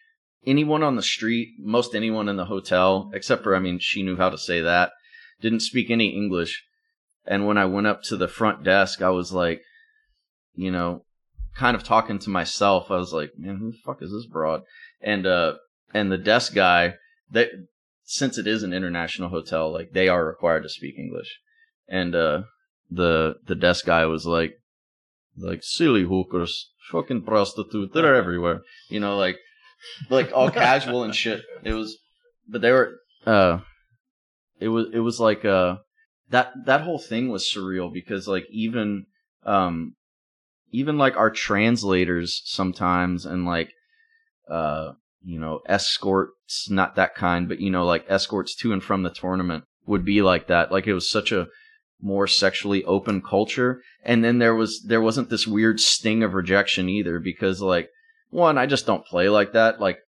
anyone 0.46 0.82
on 0.82 0.96
the 0.96 1.02
street, 1.02 1.54
most 1.58 1.94
anyone 1.94 2.28
in 2.28 2.36
the 2.36 2.44
hotel, 2.44 3.10
except 3.12 3.42
for, 3.42 3.56
I 3.56 3.58
mean, 3.58 3.78
she 3.80 4.02
knew 4.02 4.16
how 4.16 4.30
to 4.30 4.38
say 4.38 4.60
that, 4.60 4.92
didn't 5.40 5.60
speak 5.60 5.90
any 5.90 6.08
English. 6.08 6.64
And 7.26 7.46
when 7.46 7.58
I 7.58 7.64
went 7.64 7.88
up 7.88 8.02
to 8.04 8.16
the 8.16 8.28
front 8.28 8.62
desk, 8.62 9.02
I 9.02 9.10
was 9.10 9.32
like, 9.32 9.62
you 10.54 10.70
know, 10.70 11.04
kind 11.56 11.74
of 11.74 11.82
talking 11.82 12.18
to 12.20 12.30
myself. 12.30 12.90
I 12.90 12.96
was 12.96 13.12
like, 13.12 13.32
man, 13.36 13.56
who 13.56 13.72
the 13.72 13.78
fuck 13.84 14.00
is 14.00 14.12
this 14.12 14.26
broad? 14.26 14.62
And 15.00 15.26
uh, 15.26 15.54
and 15.92 16.10
the 16.10 16.18
desk 16.18 16.54
guy 16.54 16.94
that 17.32 17.48
since 18.04 18.38
it 18.38 18.46
is 18.46 18.62
an 18.62 18.72
international 18.72 19.30
hotel, 19.30 19.72
like 19.72 19.92
they 19.92 20.08
are 20.08 20.24
required 20.24 20.62
to 20.62 20.68
speak 20.68 20.96
English. 20.96 21.40
And 21.88 22.14
uh, 22.14 22.42
the 22.90 23.36
the 23.46 23.54
desk 23.56 23.86
guy 23.86 24.06
was 24.06 24.24
like, 24.24 24.60
like 25.36 25.62
silly 25.62 26.04
hookers, 26.04 26.70
fucking 26.90 27.22
prostitute, 27.22 27.92
they're 27.92 28.14
everywhere. 28.14 28.62
You 28.88 29.00
know, 29.00 29.18
like 29.18 29.38
like 30.10 30.30
all 30.34 30.50
casual 30.50 31.04
and 31.04 31.14
shit. 31.14 31.42
It 31.64 31.72
was, 31.72 31.98
but 32.48 32.60
they 32.62 32.70
were. 32.72 32.96
uh 33.26 33.60
It 34.60 34.68
was 34.68 34.86
it 34.92 35.00
was 35.00 35.20
like 35.20 35.44
uh 35.44 35.76
that 36.30 36.52
that 36.66 36.80
whole 36.82 36.98
thing 36.98 37.28
was 37.28 37.44
surreal 37.44 37.92
because 37.92 38.26
like 38.26 38.46
even 38.50 39.06
um 39.44 39.94
even 40.72 40.98
like 40.98 41.16
our 41.16 41.30
translators 41.30 42.42
sometimes 42.44 43.24
and 43.26 43.44
like 43.46 43.72
uh 44.50 44.92
you 45.22 45.38
know 45.38 45.60
escorts 45.66 46.68
not 46.70 46.94
that 46.96 47.14
kind 47.14 47.48
but 47.48 47.60
you 47.60 47.70
know 47.70 47.84
like 47.84 48.04
escorts 48.08 48.54
to 48.56 48.72
and 48.72 48.82
from 48.82 49.02
the 49.02 49.10
tournament 49.10 49.64
would 49.86 50.04
be 50.04 50.22
like 50.22 50.46
that 50.48 50.72
like 50.72 50.86
it 50.86 50.94
was 50.94 51.10
such 51.10 51.32
a 51.32 51.46
more 52.00 52.26
sexually 52.26 52.84
open 52.84 53.22
culture 53.22 53.80
and 54.04 54.22
then 54.24 54.38
there 54.38 54.54
was 54.54 54.82
there 54.86 55.00
wasn't 55.00 55.30
this 55.30 55.46
weird 55.46 55.80
sting 55.80 56.22
of 56.22 56.34
rejection 56.34 56.88
either 56.88 57.18
because 57.18 57.60
like 57.60 57.88
one 58.30 58.58
I 58.58 58.66
just 58.66 58.86
don't 58.86 59.04
play 59.04 59.28
like 59.28 59.52
that. 59.52 59.80
Like 59.80 59.98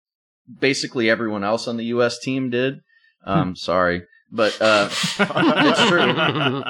basically 0.61 1.11
everyone 1.11 1.45
else 1.45 1.69
on 1.69 1.77
the 1.77 1.87
US 1.87 2.19
team 2.19 2.51
did. 2.51 2.81
Um 3.25 3.57
sorry 3.57 4.03
but 4.31 4.61
uh 4.61 4.89
it's 5.19 5.89
true. 5.89 6.63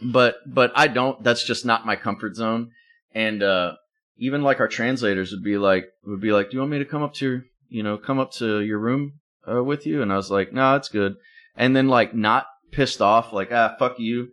But 0.00 0.36
but 0.46 0.72
I 0.76 0.86
don't 0.88 1.22
that's 1.22 1.44
just 1.44 1.64
not 1.66 1.86
my 1.86 1.96
comfort 1.96 2.36
zone. 2.36 2.70
And 3.14 3.42
uh 3.42 3.72
even 4.16 4.42
like 4.42 4.60
our 4.60 4.68
translators 4.68 5.32
would 5.32 5.42
be 5.44 5.58
like 5.58 5.86
would 6.04 6.20
be 6.20 6.32
like 6.32 6.50
do 6.50 6.54
you 6.56 6.60
want 6.60 6.72
me 6.72 6.78
to 6.78 6.84
come 6.84 7.02
up 7.02 7.14
to 7.14 7.24
your, 7.26 7.42
you 7.68 7.82
know 7.82 7.98
come 7.98 8.18
up 8.18 8.32
to 8.32 8.60
your 8.60 8.78
room 8.78 9.14
uh, 9.50 9.62
with 9.62 9.86
you? 9.86 10.02
And 10.02 10.12
I 10.12 10.16
was 10.16 10.30
like 10.30 10.52
no 10.52 10.76
it's 10.76 10.88
good. 10.88 11.16
And 11.56 11.74
then 11.74 11.88
like 11.88 12.14
not 12.14 12.46
pissed 12.70 13.00
off 13.00 13.32
like 13.32 13.50
ah 13.52 13.74
fuck 13.78 13.98
you. 13.98 14.28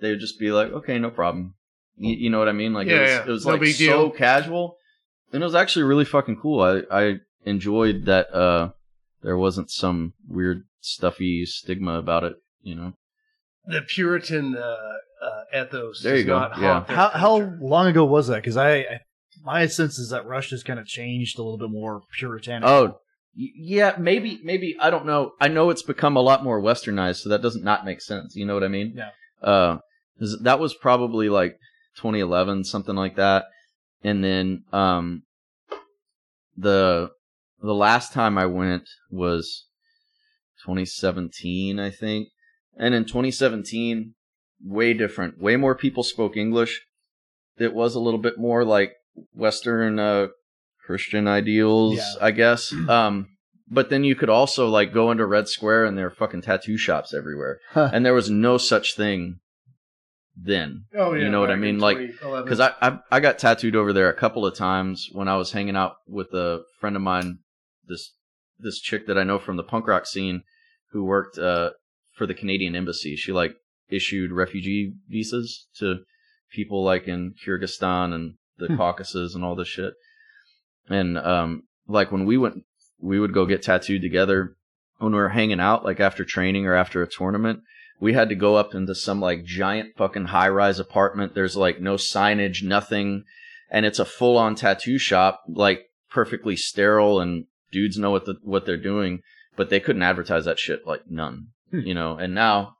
They 0.00 0.10
would 0.10 0.20
just 0.20 0.38
be 0.38 0.50
like 0.52 0.72
okay 0.72 0.98
no 0.98 1.10
problem. 1.10 1.54
You, 1.96 2.14
you 2.16 2.30
know 2.30 2.38
what 2.38 2.48
I 2.48 2.52
mean? 2.52 2.72
Like 2.72 2.88
Yeah, 2.88 2.94
it 2.96 3.00
was, 3.00 3.10
yeah. 3.10 3.22
it 3.22 3.28
was 3.28 3.46
No 3.46 3.52
like 3.52 3.66
so 3.66 3.78
deal. 3.78 4.10
casual 4.10 4.76
and 5.32 5.42
it 5.42 5.46
was 5.46 5.54
actually 5.54 5.84
really 5.84 6.04
fucking 6.04 6.36
cool 6.40 6.60
I 6.60 6.82
I 6.90 7.20
enjoyed 7.44 8.04
that 8.06 8.32
uh 8.34 8.70
there 9.22 9.36
wasn't 9.36 9.70
some 9.70 10.14
weird 10.28 10.64
stuffy 10.80 11.44
stigma 11.46 11.98
about 11.98 12.24
it 12.24 12.36
you 12.62 12.74
know 12.74 12.92
The 13.66 13.82
Puritan 13.82 14.56
uh, 14.56 14.76
uh, 15.22 15.62
ethos. 15.62 16.02
There 16.02 16.16
you 16.16 16.24
does 16.24 16.26
go. 16.26 16.38
Not 16.40 16.58
Yeah. 16.58 16.72
haunt 16.74 16.86
their 16.88 16.96
How 16.96 17.08
how 17.10 17.36
long 17.60 17.86
ago 17.88 18.04
was 18.04 18.28
that? 18.28 18.36
Because 18.36 18.56
I, 18.56 18.72
I 18.78 19.00
my 19.44 19.66
sense 19.66 19.98
is 19.98 20.10
that 20.10 20.26
Russia's 20.26 20.62
kind 20.62 20.78
of 20.80 20.86
changed 20.86 21.38
a 21.38 21.42
little 21.42 21.58
bit 21.58 21.70
more 21.70 22.02
puritanical. 22.18 22.72
Oh, 22.74 23.00
yeah, 23.34 23.94
maybe, 23.98 24.40
maybe 24.42 24.76
I 24.80 24.90
don't 24.90 25.06
know. 25.06 25.32
I 25.40 25.48
know 25.48 25.70
it's 25.70 25.82
become 25.82 26.16
a 26.16 26.20
lot 26.20 26.42
more 26.42 26.60
westernized, 26.60 27.20
so 27.22 27.28
that 27.30 27.40
doesn't 27.42 27.64
not 27.64 27.84
make 27.84 28.00
sense. 28.00 28.34
You 28.34 28.44
know 28.46 28.54
what 28.54 28.64
I 28.64 28.68
mean? 28.68 28.94
Yeah. 28.96 29.10
Uh, 29.42 29.78
'cause 30.18 30.36
that 30.42 30.58
was 30.58 30.74
probably 30.74 31.28
like 31.28 31.58
2011, 31.96 32.64
something 32.64 32.96
like 32.96 33.16
that. 33.16 33.44
And 34.02 34.24
then, 34.24 34.64
um, 34.72 35.22
the 36.56 37.10
the 37.62 37.74
last 37.74 38.12
time 38.12 38.38
I 38.38 38.46
went 38.46 38.88
was 39.10 39.66
2017, 40.64 41.78
I 41.78 41.90
think. 41.90 42.28
And 42.76 42.94
in 42.94 43.04
2017, 43.04 44.14
way 44.64 44.94
different. 44.94 45.38
Way 45.40 45.56
more 45.56 45.74
people 45.74 46.02
spoke 46.02 46.36
English. 46.36 46.86
It 47.58 47.74
was 47.74 47.94
a 47.94 48.00
little 48.00 48.20
bit 48.20 48.38
more 48.38 48.64
like 48.64 48.94
Western 49.34 49.98
uh, 49.98 50.28
Christian 50.86 51.28
ideals, 51.28 51.96
Yeah. 51.96 52.14
I 52.20 52.30
guess. 52.30 52.72
Um, 52.88 53.28
but 53.72 53.88
then 53.88 54.02
you 54.02 54.16
could 54.16 54.30
also 54.30 54.68
like 54.68 54.92
go 54.92 55.12
into 55.12 55.24
Red 55.26 55.46
Square 55.46 55.84
and 55.84 55.96
there 55.96 56.06
are 56.06 56.10
fucking 56.10 56.42
tattoo 56.42 56.76
shops 56.76 57.14
everywhere, 57.14 57.60
Huh. 57.70 57.90
and 57.92 58.04
there 58.04 58.14
was 58.14 58.28
no 58.28 58.58
such 58.58 58.96
thing 58.96 59.38
then. 60.36 60.84
Oh, 60.94 61.12
yeah, 61.14 61.24
you 61.24 61.30
know 61.30 61.40
what 61.40 61.50
I 61.50 61.56
mean? 61.56 61.78
Like, 61.78 61.98
because 61.98 62.60
I, 62.60 62.72
I 62.80 62.98
I 63.10 63.20
got 63.20 63.38
tattooed 63.38 63.76
over 63.76 63.92
there 63.92 64.08
a 64.08 64.14
couple 64.14 64.46
of 64.46 64.54
times 64.54 65.08
when 65.12 65.28
I 65.28 65.36
was 65.36 65.52
hanging 65.52 65.76
out 65.76 65.96
with 66.06 66.32
a 66.32 66.62
friend 66.78 66.96
of 66.96 67.02
mine, 67.02 67.38
this 67.86 68.12
this 68.58 68.80
chick 68.80 69.06
that 69.06 69.18
I 69.18 69.24
know 69.24 69.38
from 69.38 69.56
the 69.56 69.62
punk 69.62 69.86
rock 69.86 70.06
scene, 70.06 70.42
who 70.92 71.04
worked 71.04 71.38
uh 71.38 71.70
for 72.12 72.26
the 72.26 72.34
Canadian 72.34 72.76
embassy. 72.76 73.16
She 73.16 73.32
like 73.32 73.54
issued 73.88 74.32
refugee 74.32 74.92
visas 75.08 75.66
to 75.78 76.00
people 76.52 76.84
like 76.84 77.08
in 77.08 77.34
Kyrgyzstan 77.44 78.12
and 78.14 78.34
the 78.58 78.68
Hmm. 78.68 78.76
Caucasus 78.76 79.34
and 79.34 79.44
all 79.44 79.56
this 79.56 79.68
shit. 79.68 79.94
And 80.88 81.18
um 81.18 81.62
like 81.88 82.12
when 82.12 82.24
we 82.24 82.36
went 82.36 82.64
we 83.00 83.18
would 83.18 83.32
go 83.32 83.46
get 83.46 83.62
tattooed 83.62 84.02
together 84.02 84.54
when 84.98 85.12
we 85.12 85.18
were 85.18 85.30
hanging 85.30 85.60
out 85.60 85.84
like 85.84 85.98
after 86.00 86.24
training 86.24 86.66
or 86.66 86.74
after 86.74 87.02
a 87.02 87.08
tournament 87.08 87.60
we 88.00 88.14
had 88.14 88.30
to 88.30 88.34
go 88.34 88.56
up 88.56 88.74
into 88.74 88.94
some 88.94 89.20
like 89.20 89.44
giant 89.44 89.96
fucking 89.96 90.26
high 90.26 90.48
rise 90.48 90.78
apartment. 90.78 91.34
There's 91.34 91.56
like 91.56 91.80
no 91.80 91.94
signage 91.94 92.62
nothing. 92.62 93.24
And 93.70 93.86
it's 93.86 93.98
a 93.98 94.04
full 94.04 94.36
on 94.36 94.54
tattoo 94.56 94.98
shop 94.98 95.42
like 95.46 95.84
perfectly 96.10 96.56
sterile 96.56 97.20
and 97.20 97.44
dudes 97.70 97.98
know 97.98 98.10
what 98.10 98.24
the, 98.24 98.36
what 98.42 98.66
they're 98.66 98.76
doing. 98.76 99.20
But 99.54 99.68
they 99.68 99.80
couldn't 99.80 100.02
advertise 100.02 100.46
that 100.46 100.58
shit 100.58 100.86
like 100.86 101.02
none 101.08 101.48
hmm. 101.70 101.80
you 101.80 101.94
know? 101.94 102.16
And 102.16 102.34
now 102.34 102.76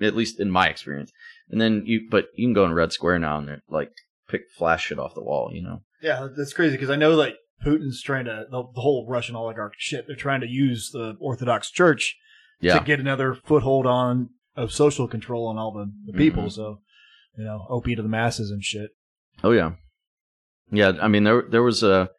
at 0.00 0.14
least 0.14 0.38
in 0.38 0.50
my 0.50 0.68
experience 0.68 1.10
and 1.50 1.60
then 1.60 1.82
you 1.86 2.06
but 2.08 2.26
you 2.34 2.46
can 2.46 2.54
go 2.54 2.64
in 2.64 2.72
red 2.72 2.92
square 2.92 3.18
now 3.18 3.38
and 3.38 3.62
like 3.68 3.90
pick 4.28 4.42
flash 4.56 4.86
shit 4.86 4.98
off 4.98 5.14
the 5.14 5.22
wall 5.22 5.50
you 5.52 5.62
know? 5.62 5.80
Yeah, 6.02 6.28
that's 6.36 6.52
crazy 6.52 6.76
because 6.76 6.90
I 6.90 6.96
know 6.96 7.14
like 7.14 7.36
Putin's 7.64 8.02
trying 8.02 8.26
to 8.26 8.46
the, 8.50 8.62
the 8.74 8.80
whole 8.80 9.06
Russian 9.08 9.34
oligarch 9.34 9.74
shit. 9.78 10.06
They're 10.06 10.14
trying 10.14 10.42
to 10.42 10.46
use 10.46 10.90
the 10.92 11.16
Orthodox 11.18 11.70
Church 11.70 12.16
Yeah. 12.60 12.78
to 12.78 12.84
get 12.84 13.00
another 13.00 13.34
foothold 13.34 13.86
on 13.86 14.28
of 14.58 14.72
social 14.72 15.06
control 15.08 15.46
on 15.46 15.56
all 15.58 15.72
the, 15.72 15.90
the 16.12 16.16
people. 16.18 16.44
Mhm. 16.44 16.52
So 16.52 16.80
you 17.36 17.44
know, 17.44 17.66
opiate 17.70 17.96
to 17.98 18.02
the 18.02 18.08
masses 18.08 18.50
and 18.50 18.62
shit. 18.64 18.90
Oh 19.44 19.52
yeah, 19.52 19.72
yeah. 20.70 20.92
I 21.00 21.08
mean, 21.08 21.24
there 21.24 21.42
there 21.48 21.62
was 21.62 21.82
a 21.82 22.10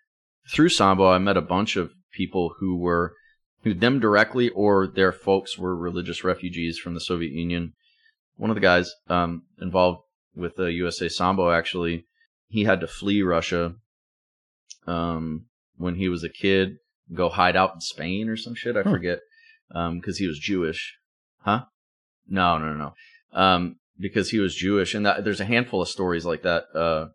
through 0.53 0.69
Sambo. 0.69 1.07
I 1.09 1.17
met 1.17 1.37
a 1.37 1.41
bunch 1.41 1.75
of 1.75 1.91
people 2.13 2.55
who 2.59 2.77
were 2.77 3.13
who 3.63 3.73
them 3.73 3.99
directly 3.99 4.49
or 4.49 4.87
their 4.87 5.11
folks 5.11 5.57
were 5.57 5.75
religious 5.75 6.23
refugees 6.23 6.79
from 6.79 6.93
the 6.93 7.01
Soviet 7.01 7.33
Union. 7.33 7.73
One 8.37 8.49
of 8.49 8.55
the 8.55 8.61
guys 8.61 8.89
um, 9.09 9.43
involved 9.61 9.99
with 10.33 10.55
the 10.55 10.71
USA 10.71 11.09
Sambo 11.09 11.51
actually, 11.51 12.05
he 12.47 12.63
had 12.63 12.79
to 12.79 12.87
flee 12.87 13.21
Russia 13.21 13.75
um, 14.87 15.45
when 15.77 15.95
he 15.95 16.07
was 16.09 16.23
a 16.23 16.29
kid, 16.29 16.77
go 17.13 17.27
hide 17.29 17.55
out 17.57 17.73
in 17.73 17.81
Spain 17.81 18.29
or 18.29 18.37
some 18.37 18.55
shit. 18.55 18.77
I 18.77 18.83
Huh. 18.83 18.91
forget 18.91 19.19
because 19.69 20.17
he 20.17 20.27
was 20.27 20.39
Jewish, 20.39 20.97
huh? 21.41 21.65
No, 22.29 22.57
no, 22.57 22.73
no, 22.73 22.93
no. 23.33 23.39
Um, 23.39 23.75
because 23.99 24.29
he 24.29 24.39
was 24.39 24.55
Jewish, 24.55 24.93
and 24.93 25.05
that, 25.05 25.23
there's 25.23 25.41
a 25.41 25.45
handful 25.45 25.81
of 25.81 25.89
stories 25.89 26.25
like 26.25 26.43
that. 26.43 26.63
Uh, 26.73 27.07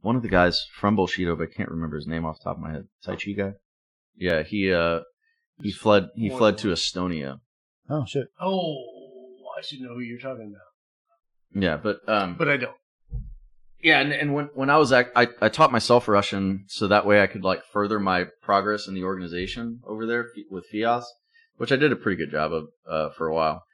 one 0.00 0.16
of 0.16 0.22
the 0.22 0.28
guys 0.28 0.66
from 0.74 0.96
Bullshido, 0.96 1.36
but 1.36 1.48
I 1.50 1.54
can't 1.54 1.70
remember 1.70 1.96
his 1.96 2.06
name 2.06 2.24
off 2.24 2.38
the 2.38 2.44
top 2.44 2.56
of 2.56 2.62
my 2.62 2.72
head. 2.72 2.84
Tai 3.04 3.16
Chi 3.16 3.32
guy. 3.32 3.52
Yeah, 4.16 4.42
he 4.42 4.72
uh, 4.72 5.00
he 5.62 5.72
fled. 5.72 6.08
He 6.14 6.30
fled 6.30 6.58
to 6.58 6.68
Estonia. 6.68 7.40
Oh 7.88 8.04
shit. 8.06 8.28
Oh, 8.40 8.76
I 9.58 9.62
should 9.62 9.80
know 9.80 9.94
who 9.94 10.00
you're 10.00 10.18
talking 10.18 10.54
about, 10.54 11.62
Yeah, 11.62 11.76
but 11.76 12.08
um, 12.08 12.36
but 12.38 12.48
I 12.48 12.56
don't. 12.56 12.76
Yeah, 13.82 14.00
and, 14.00 14.12
and 14.12 14.34
when 14.34 14.50
when 14.54 14.70
I 14.70 14.76
was 14.76 14.92
at, 14.92 15.10
I 15.16 15.28
I 15.40 15.48
taught 15.48 15.72
myself 15.72 16.06
Russian 16.06 16.64
so 16.68 16.86
that 16.88 17.06
way 17.06 17.22
I 17.22 17.26
could 17.26 17.44
like 17.44 17.62
further 17.72 17.98
my 17.98 18.26
progress 18.42 18.86
in 18.86 18.94
the 18.94 19.04
organization 19.04 19.80
over 19.86 20.06
there 20.06 20.26
with 20.50 20.66
FIAS, 20.70 21.04
which 21.56 21.72
I 21.72 21.76
did 21.76 21.92
a 21.92 21.96
pretty 21.96 22.22
good 22.22 22.30
job 22.30 22.52
of 22.52 22.68
uh, 22.88 23.10
for 23.10 23.26
a 23.26 23.34
while. 23.34 23.64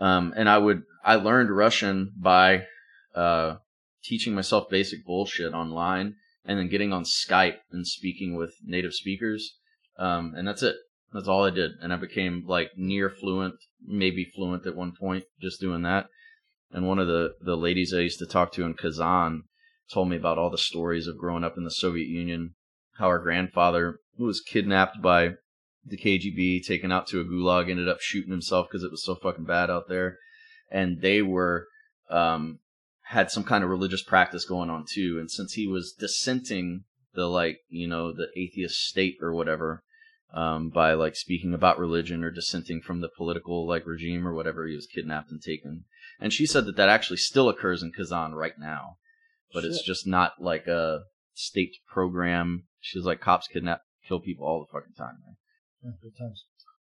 Um, 0.00 0.34
and 0.36 0.48
I 0.48 0.58
would 0.58 0.82
I 1.04 1.16
learned 1.16 1.50
Russian 1.50 2.12
by 2.16 2.66
uh, 3.14 3.56
teaching 4.02 4.34
myself 4.34 4.68
basic 4.68 5.04
bullshit 5.04 5.52
online, 5.52 6.16
and 6.44 6.58
then 6.58 6.68
getting 6.68 6.92
on 6.92 7.04
Skype 7.04 7.58
and 7.70 7.86
speaking 7.86 8.36
with 8.36 8.54
native 8.64 8.94
speakers. 8.94 9.56
Um, 9.98 10.34
and 10.36 10.46
that's 10.46 10.62
it. 10.62 10.76
That's 11.12 11.28
all 11.28 11.44
I 11.44 11.50
did, 11.50 11.72
and 11.80 11.92
I 11.92 11.96
became 11.96 12.44
like 12.46 12.70
near 12.76 13.08
fluent, 13.08 13.54
maybe 13.86 14.32
fluent 14.34 14.66
at 14.66 14.74
one 14.74 14.92
point, 14.98 15.24
just 15.40 15.60
doing 15.60 15.82
that. 15.82 16.08
And 16.72 16.88
one 16.88 16.98
of 16.98 17.06
the, 17.06 17.34
the 17.40 17.56
ladies 17.56 17.94
I 17.94 18.00
used 18.00 18.18
to 18.18 18.26
talk 18.26 18.50
to 18.52 18.64
in 18.64 18.74
Kazan 18.74 19.44
told 19.92 20.08
me 20.08 20.16
about 20.16 20.38
all 20.38 20.50
the 20.50 20.58
stories 20.58 21.06
of 21.06 21.16
growing 21.16 21.44
up 21.44 21.56
in 21.56 21.62
the 21.62 21.70
Soviet 21.70 22.08
Union, 22.08 22.54
how 22.98 23.10
her 23.10 23.20
grandfather, 23.20 24.00
who 24.16 24.24
was 24.24 24.40
kidnapped 24.40 25.00
by 25.00 25.34
the 25.86 25.96
KGB, 25.96 26.64
taken 26.64 26.92
out 26.92 27.06
to 27.08 27.20
a 27.20 27.24
gulag, 27.24 27.70
ended 27.70 27.88
up 27.88 28.00
shooting 28.00 28.30
himself 28.30 28.68
because 28.68 28.82
it 28.82 28.90
was 28.90 29.04
so 29.04 29.14
fucking 29.14 29.44
bad 29.44 29.70
out 29.70 29.88
there. 29.88 30.18
And 30.70 31.00
they 31.00 31.22
were, 31.22 31.68
um, 32.10 32.60
had 33.08 33.30
some 33.30 33.44
kind 33.44 33.62
of 33.62 33.70
religious 33.70 34.02
practice 34.02 34.44
going 34.44 34.70
on 34.70 34.84
too. 34.90 35.18
And 35.20 35.30
since 35.30 35.52
he 35.52 35.66
was 35.66 35.94
dissenting 35.98 36.84
the, 37.14 37.26
like, 37.26 37.58
you 37.68 37.86
know, 37.86 38.12
the 38.12 38.28
atheist 38.36 38.80
state 38.80 39.16
or 39.20 39.34
whatever, 39.34 39.82
um, 40.34 40.68
by 40.68 40.94
like 40.94 41.14
speaking 41.14 41.54
about 41.54 41.78
religion 41.78 42.24
or 42.24 42.30
dissenting 42.30 42.80
from 42.80 43.00
the 43.00 43.08
political 43.16 43.66
like 43.66 43.86
regime 43.86 44.26
or 44.26 44.34
whatever, 44.34 44.66
he 44.66 44.74
was 44.74 44.86
kidnapped 44.86 45.30
and 45.30 45.40
taken. 45.40 45.84
And 46.20 46.32
she 46.32 46.46
said 46.46 46.66
that 46.66 46.76
that 46.76 46.88
actually 46.88 47.18
still 47.18 47.48
occurs 47.48 47.82
in 47.82 47.92
Kazan 47.92 48.34
right 48.34 48.58
now, 48.58 48.96
but 49.52 49.64
it's 49.64 49.82
just 49.82 50.06
not 50.06 50.32
like 50.40 50.66
a 50.66 51.02
state 51.34 51.76
program. 51.88 52.64
She 52.80 52.98
was 52.98 53.06
like, 53.06 53.20
cops 53.20 53.46
kidnap, 53.46 53.82
kill 54.06 54.20
people 54.20 54.46
all 54.46 54.60
the 54.60 54.72
fucking 54.72 54.94
time. 54.96 55.16
Man. 55.24 55.36
Times. 56.18 56.44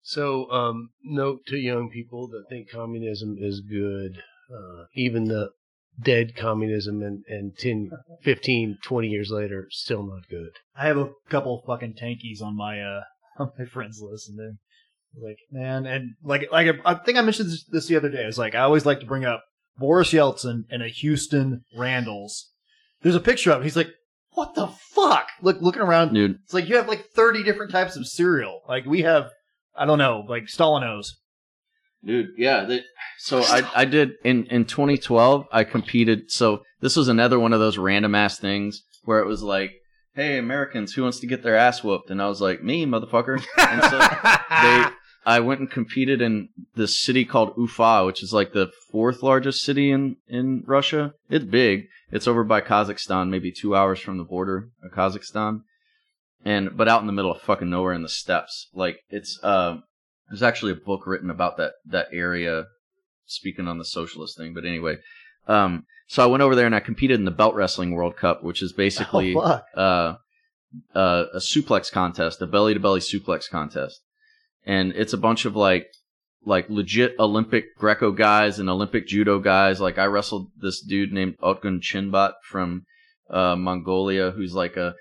So, 0.02 0.50
um, 0.50 0.90
note 1.02 1.40
to 1.46 1.56
young 1.56 1.88
people 1.88 2.28
that 2.28 2.44
think 2.50 2.70
communism 2.70 3.36
is 3.40 3.60
good, 3.60 4.22
uh, 4.52 4.84
even 4.94 5.24
the 5.24 5.50
dead 6.02 6.36
communism 6.36 7.02
and, 7.02 7.24
and 7.28 7.56
10, 7.56 7.90
15, 8.22 8.78
20 8.84 9.08
years 9.08 9.30
later, 9.30 9.66
still 9.70 10.02
not 10.02 10.28
good. 10.28 10.50
I 10.76 10.86
have 10.86 10.98
a 10.98 11.10
couple 11.28 11.62
fucking 11.66 11.94
tankies 11.94 12.42
on 12.42 12.56
my 12.56 12.80
uh 12.80 13.02
on 13.38 13.52
my 13.58 13.64
friends 13.64 14.00
list, 14.02 14.28
and 14.28 14.38
they're 14.38 14.56
like 15.20 15.38
man, 15.50 15.86
and 15.86 16.14
like 16.22 16.48
like 16.52 16.68
I 16.84 16.94
think 16.94 17.18
I 17.18 17.22
mentioned 17.22 17.50
this, 17.50 17.64
this 17.64 17.86
the 17.86 17.96
other 17.96 18.10
day. 18.10 18.24
It's 18.24 18.38
like 18.38 18.54
I 18.54 18.60
always 18.60 18.84
like 18.84 19.00
to 19.00 19.06
bring 19.06 19.24
up 19.24 19.44
Boris 19.78 20.12
Yeltsin 20.12 20.64
and 20.70 20.82
a 20.82 20.88
Houston 20.88 21.64
Randalls. 21.76 22.50
There's 23.02 23.14
a 23.14 23.20
picture 23.20 23.50
of 23.50 23.58
him. 23.58 23.64
He's 23.64 23.76
like, 23.76 23.90
what 24.34 24.54
the 24.54 24.66
fuck? 24.66 25.28
Look, 25.42 25.60
looking 25.60 25.82
around, 25.82 26.12
dude. 26.12 26.38
It's 26.44 26.54
like 26.54 26.68
you 26.68 26.76
have 26.76 26.88
like 26.88 27.06
30 27.14 27.42
different 27.42 27.72
types 27.72 27.96
of 27.96 28.06
cereal. 28.06 28.60
Like 28.68 28.84
we 28.84 29.02
have, 29.02 29.30
I 29.76 29.86
don't 29.86 29.98
know, 29.98 30.24
like 30.28 30.44
Stalinos. 30.44 31.06
Dude, 32.04 32.30
yeah. 32.36 32.64
They, 32.64 32.82
so 33.18 33.42
I 33.42 33.68
I 33.74 33.84
did 33.84 34.12
in 34.24 34.46
in 34.46 34.64
2012. 34.66 35.46
I 35.50 35.64
competed. 35.64 36.30
So 36.30 36.62
this 36.80 36.96
was 36.96 37.08
another 37.08 37.38
one 37.38 37.52
of 37.52 37.60
those 37.60 37.78
random 37.78 38.14
ass 38.14 38.38
things 38.38 38.82
where 39.04 39.20
it 39.20 39.26
was 39.26 39.42
like, 39.42 39.72
"Hey, 40.14 40.38
Americans, 40.38 40.92
who 40.92 41.02
wants 41.02 41.20
to 41.20 41.26
get 41.26 41.42
their 41.42 41.56
ass 41.56 41.82
whooped?" 41.82 42.10
And 42.10 42.20
I 42.20 42.28
was 42.28 42.40
like, 42.40 42.62
"Me, 42.62 42.84
motherfucker." 42.84 43.42
And 43.58 43.82
so 43.84 43.98
they, 44.62 44.84
I 45.26 45.40
went 45.40 45.60
and 45.60 45.70
competed 45.70 46.20
in 46.20 46.50
this 46.74 46.96
city 46.96 47.24
called 47.24 47.54
Ufa, 47.56 48.04
which 48.04 48.22
is 48.22 48.32
like 48.32 48.52
the 48.52 48.70
fourth 48.90 49.22
largest 49.22 49.62
city 49.62 49.90
in 49.90 50.16
in 50.28 50.64
Russia. 50.66 51.14
It's 51.30 51.44
big. 51.44 51.88
It's 52.10 52.28
over 52.28 52.44
by 52.44 52.60
Kazakhstan, 52.60 53.30
maybe 53.30 53.50
two 53.50 53.74
hours 53.74 54.00
from 54.00 54.18
the 54.18 54.24
border 54.24 54.68
of 54.82 54.92
Kazakhstan, 54.92 55.62
and 56.44 56.76
but 56.76 56.88
out 56.88 57.00
in 57.00 57.06
the 57.06 57.12
middle 57.12 57.32
of 57.32 57.40
fucking 57.40 57.70
nowhere 57.70 57.94
in 57.94 58.02
the 58.02 58.08
steppes. 58.08 58.68
Like 58.74 59.00
it's 59.08 59.38
uh, 59.42 59.78
there's 60.28 60.42
actually 60.42 60.72
a 60.72 60.76
book 60.76 61.06
written 61.06 61.30
about 61.30 61.56
that 61.56 61.72
that 61.86 62.08
area, 62.12 62.66
speaking 63.26 63.66
on 63.66 63.78
the 63.78 63.84
socialist 63.84 64.36
thing. 64.36 64.52
But 64.54 64.64
anyway, 64.64 64.96
um, 65.48 65.86
so 66.06 66.22
I 66.22 66.26
went 66.26 66.42
over 66.42 66.54
there 66.54 66.66
and 66.66 66.74
I 66.74 66.80
competed 66.80 67.18
in 67.18 67.24
the 67.24 67.30
Belt 67.30 67.54
Wrestling 67.54 67.92
World 67.92 68.16
Cup, 68.16 68.44
which 68.44 68.62
is 68.62 68.72
basically 68.72 69.34
Oh, 69.36 69.60
uh, 69.74 70.16
uh, 70.94 71.24
a 71.32 71.38
suplex 71.38 71.90
contest, 71.90 72.42
a 72.42 72.46
belly 72.46 72.74
to 72.74 72.80
belly 72.80 73.00
suplex 73.00 73.48
contest, 73.48 74.00
and 74.66 74.92
it's 74.92 75.12
a 75.12 75.18
bunch 75.18 75.44
of 75.44 75.56
like 75.56 75.88
like 76.46 76.68
legit 76.68 77.14
Olympic 77.18 77.76
Greco 77.76 78.12
guys 78.12 78.58
and 78.58 78.68
Olympic 78.68 79.06
judo 79.06 79.38
guys. 79.38 79.80
Like 79.80 79.98
I 79.98 80.04
wrestled 80.04 80.50
this 80.56 80.80
dude 80.80 81.12
named 81.12 81.38
Otgun 81.42 81.80
Chinbat 81.80 82.34
from 82.44 82.84
uh, 83.30 83.56
Mongolia, 83.56 84.30
who's 84.30 84.54
like 84.54 84.76
a 84.76 84.94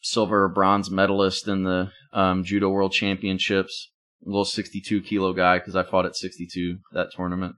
silver 0.00 0.44
or 0.44 0.48
bronze 0.48 0.90
medalist 0.90 1.48
in 1.48 1.64
the 1.64 1.90
um, 2.12 2.44
judo 2.44 2.68
world 2.68 2.92
championships. 2.92 3.90
A 4.24 4.28
little 4.28 4.44
62 4.44 5.00
kilo 5.02 5.32
guy 5.32 5.58
because 5.58 5.74
I 5.74 5.82
fought 5.82 6.04
at 6.04 6.14
62 6.14 6.78
that 6.92 7.08
tournament, 7.16 7.56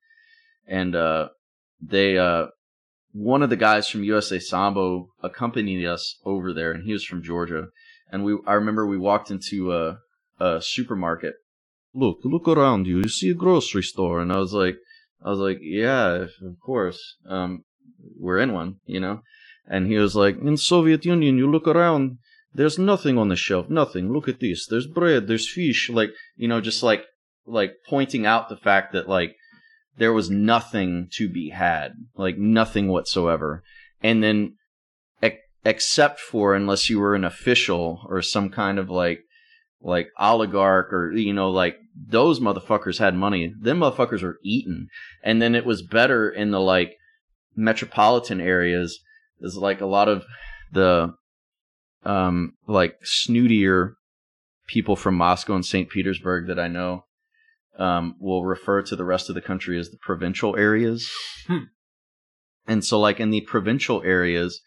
and 0.66 0.95
uh, 0.95 1.30
they 1.80 2.16
uh, 2.16 2.47
one 3.12 3.43
of 3.43 3.51
the 3.51 3.57
guys 3.57 3.88
from 3.88 4.05
USA 4.05 4.38
Sambo 4.38 5.09
accompanied 5.22 5.84
us 5.84 6.18
over 6.24 6.53
there, 6.53 6.72
and 6.72 6.84
he 6.84 6.93
was 6.93 7.05
from 7.05 7.22
Georgia. 7.22 7.66
And 8.11 8.24
we, 8.24 8.36
I 8.47 8.55
remember 8.55 8.86
we 8.86 8.99
walked 8.99 9.30
into 9.30 9.72
a, 9.72 9.99
a 10.43 10.61
supermarket. 10.61 11.34
Look, 11.95 12.18
look 12.24 12.49
around 12.49 12.86
you. 12.86 12.99
You 12.99 13.09
see 13.09 13.30
a 13.30 13.34
grocery 13.34 13.82
store, 13.82 14.20
and 14.20 14.32
I 14.32 14.38
was 14.38 14.53
like, 14.53 14.76
I 15.24 15.30
was 15.30 15.38
like, 15.38 15.59
yeah, 15.61 16.26
of 16.51 16.61
course. 16.61 17.01
Um, 17.28 17.64
we're 18.18 18.38
in 18.38 18.53
one, 18.53 18.76
you 18.86 19.01
know. 19.01 19.22
And 19.66 19.86
he 19.86 19.97
was 19.97 20.16
like, 20.16 20.36
in 20.38 20.57
Soviet 20.57 21.05
Union, 21.05 21.38
you 21.38 21.51
look 21.51 21.68
around, 21.68 22.18
there's 22.55 22.78
nothing 22.78 23.18
on 23.18 23.28
the 23.28 23.36
shelf, 23.36 23.70
nothing. 23.70 24.12
Look 24.12 24.28
at 24.28 24.40
this. 24.40 24.66
There's 24.66 24.86
bread, 24.86 25.28
there's 25.28 25.49
fish, 25.49 25.88
like 25.88 26.11
you 26.36 26.49
know, 26.49 26.61
just 26.61 26.82
like 26.82 27.05
like 27.47 27.72
pointing 27.88 28.26
out 28.26 28.49
the 28.49 28.57
fact 28.57 28.93
that 28.93 29.09
like 29.09 29.36
there 29.97 30.12
was 30.12 30.30
nothing 30.30 31.09
to 31.12 31.28
be 31.28 31.51
had, 31.51 31.93
like 32.16 32.36
nothing 32.38 32.88
whatsoever. 32.88 33.62
And 34.03 34.22
then, 34.22 34.57
ex- 35.22 35.36
except 35.64 36.18
for 36.20 36.55
unless 36.55 36.90
you 36.90 36.99
were 36.99 37.14
an 37.14 37.24
official 37.24 38.05
or 38.09 38.22
some 38.22 38.49
kind 38.49 38.78
of 38.78 38.90
like, 38.90 39.20
like 39.83 40.09
oligarch 40.18 40.93
or, 40.93 41.12
you 41.12 41.33
know, 41.33 41.51
like 41.51 41.78
those 41.95 42.41
motherfuckers 42.41 42.99
had 42.99 43.14
money. 43.14 43.53
Them 43.61 43.80
motherfuckers 43.80 44.22
were 44.22 44.39
eating. 44.43 44.89
And 45.22 45.43
then 45.43 45.55
it 45.55 45.66
was 45.66 45.83
better 45.83 46.30
in 46.30 46.51
the 46.51 46.61
like 46.61 46.97
metropolitan 47.57 48.41
areas. 48.41 49.01
is 49.41 49.57
like 49.57 49.80
a 49.80 49.87
lot 49.87 50.09
of 50.09 50.24
the, 50.72 51.14
um, 52.05 52.55
like 52.66 52.97
snootier 53.05 53.95
people 54.66 54.97
from 54.97 55.16
Moscow 55.16 55.55
and 55.55 55.66
St. 55.66 55.89
Petersburg 55.91 56.47
that 56.47 56.59
I 56.59 56.68
know 56.68 57.05
um, 57.78 58.16
will 58.18 58.45
refer 58.45 58.83
to 58.83 58.97
the 58.97 59.05
rest 59.05 59.28
of 59.28 59.35
the 59.35 59.41
country 59.41 59.78
as 59.78 59.91
the 59.91 59.99
provincial 59.99 60.57
areas. 60.57 61.11
Hmm. 61.47 61.64
And 62.66 62.85
so, 62.85 63.01
like 63.01 63.18
in 63.18 63.30
the 63.30 63.41
provincial 63.43 64.03
areas, 64.03 64.61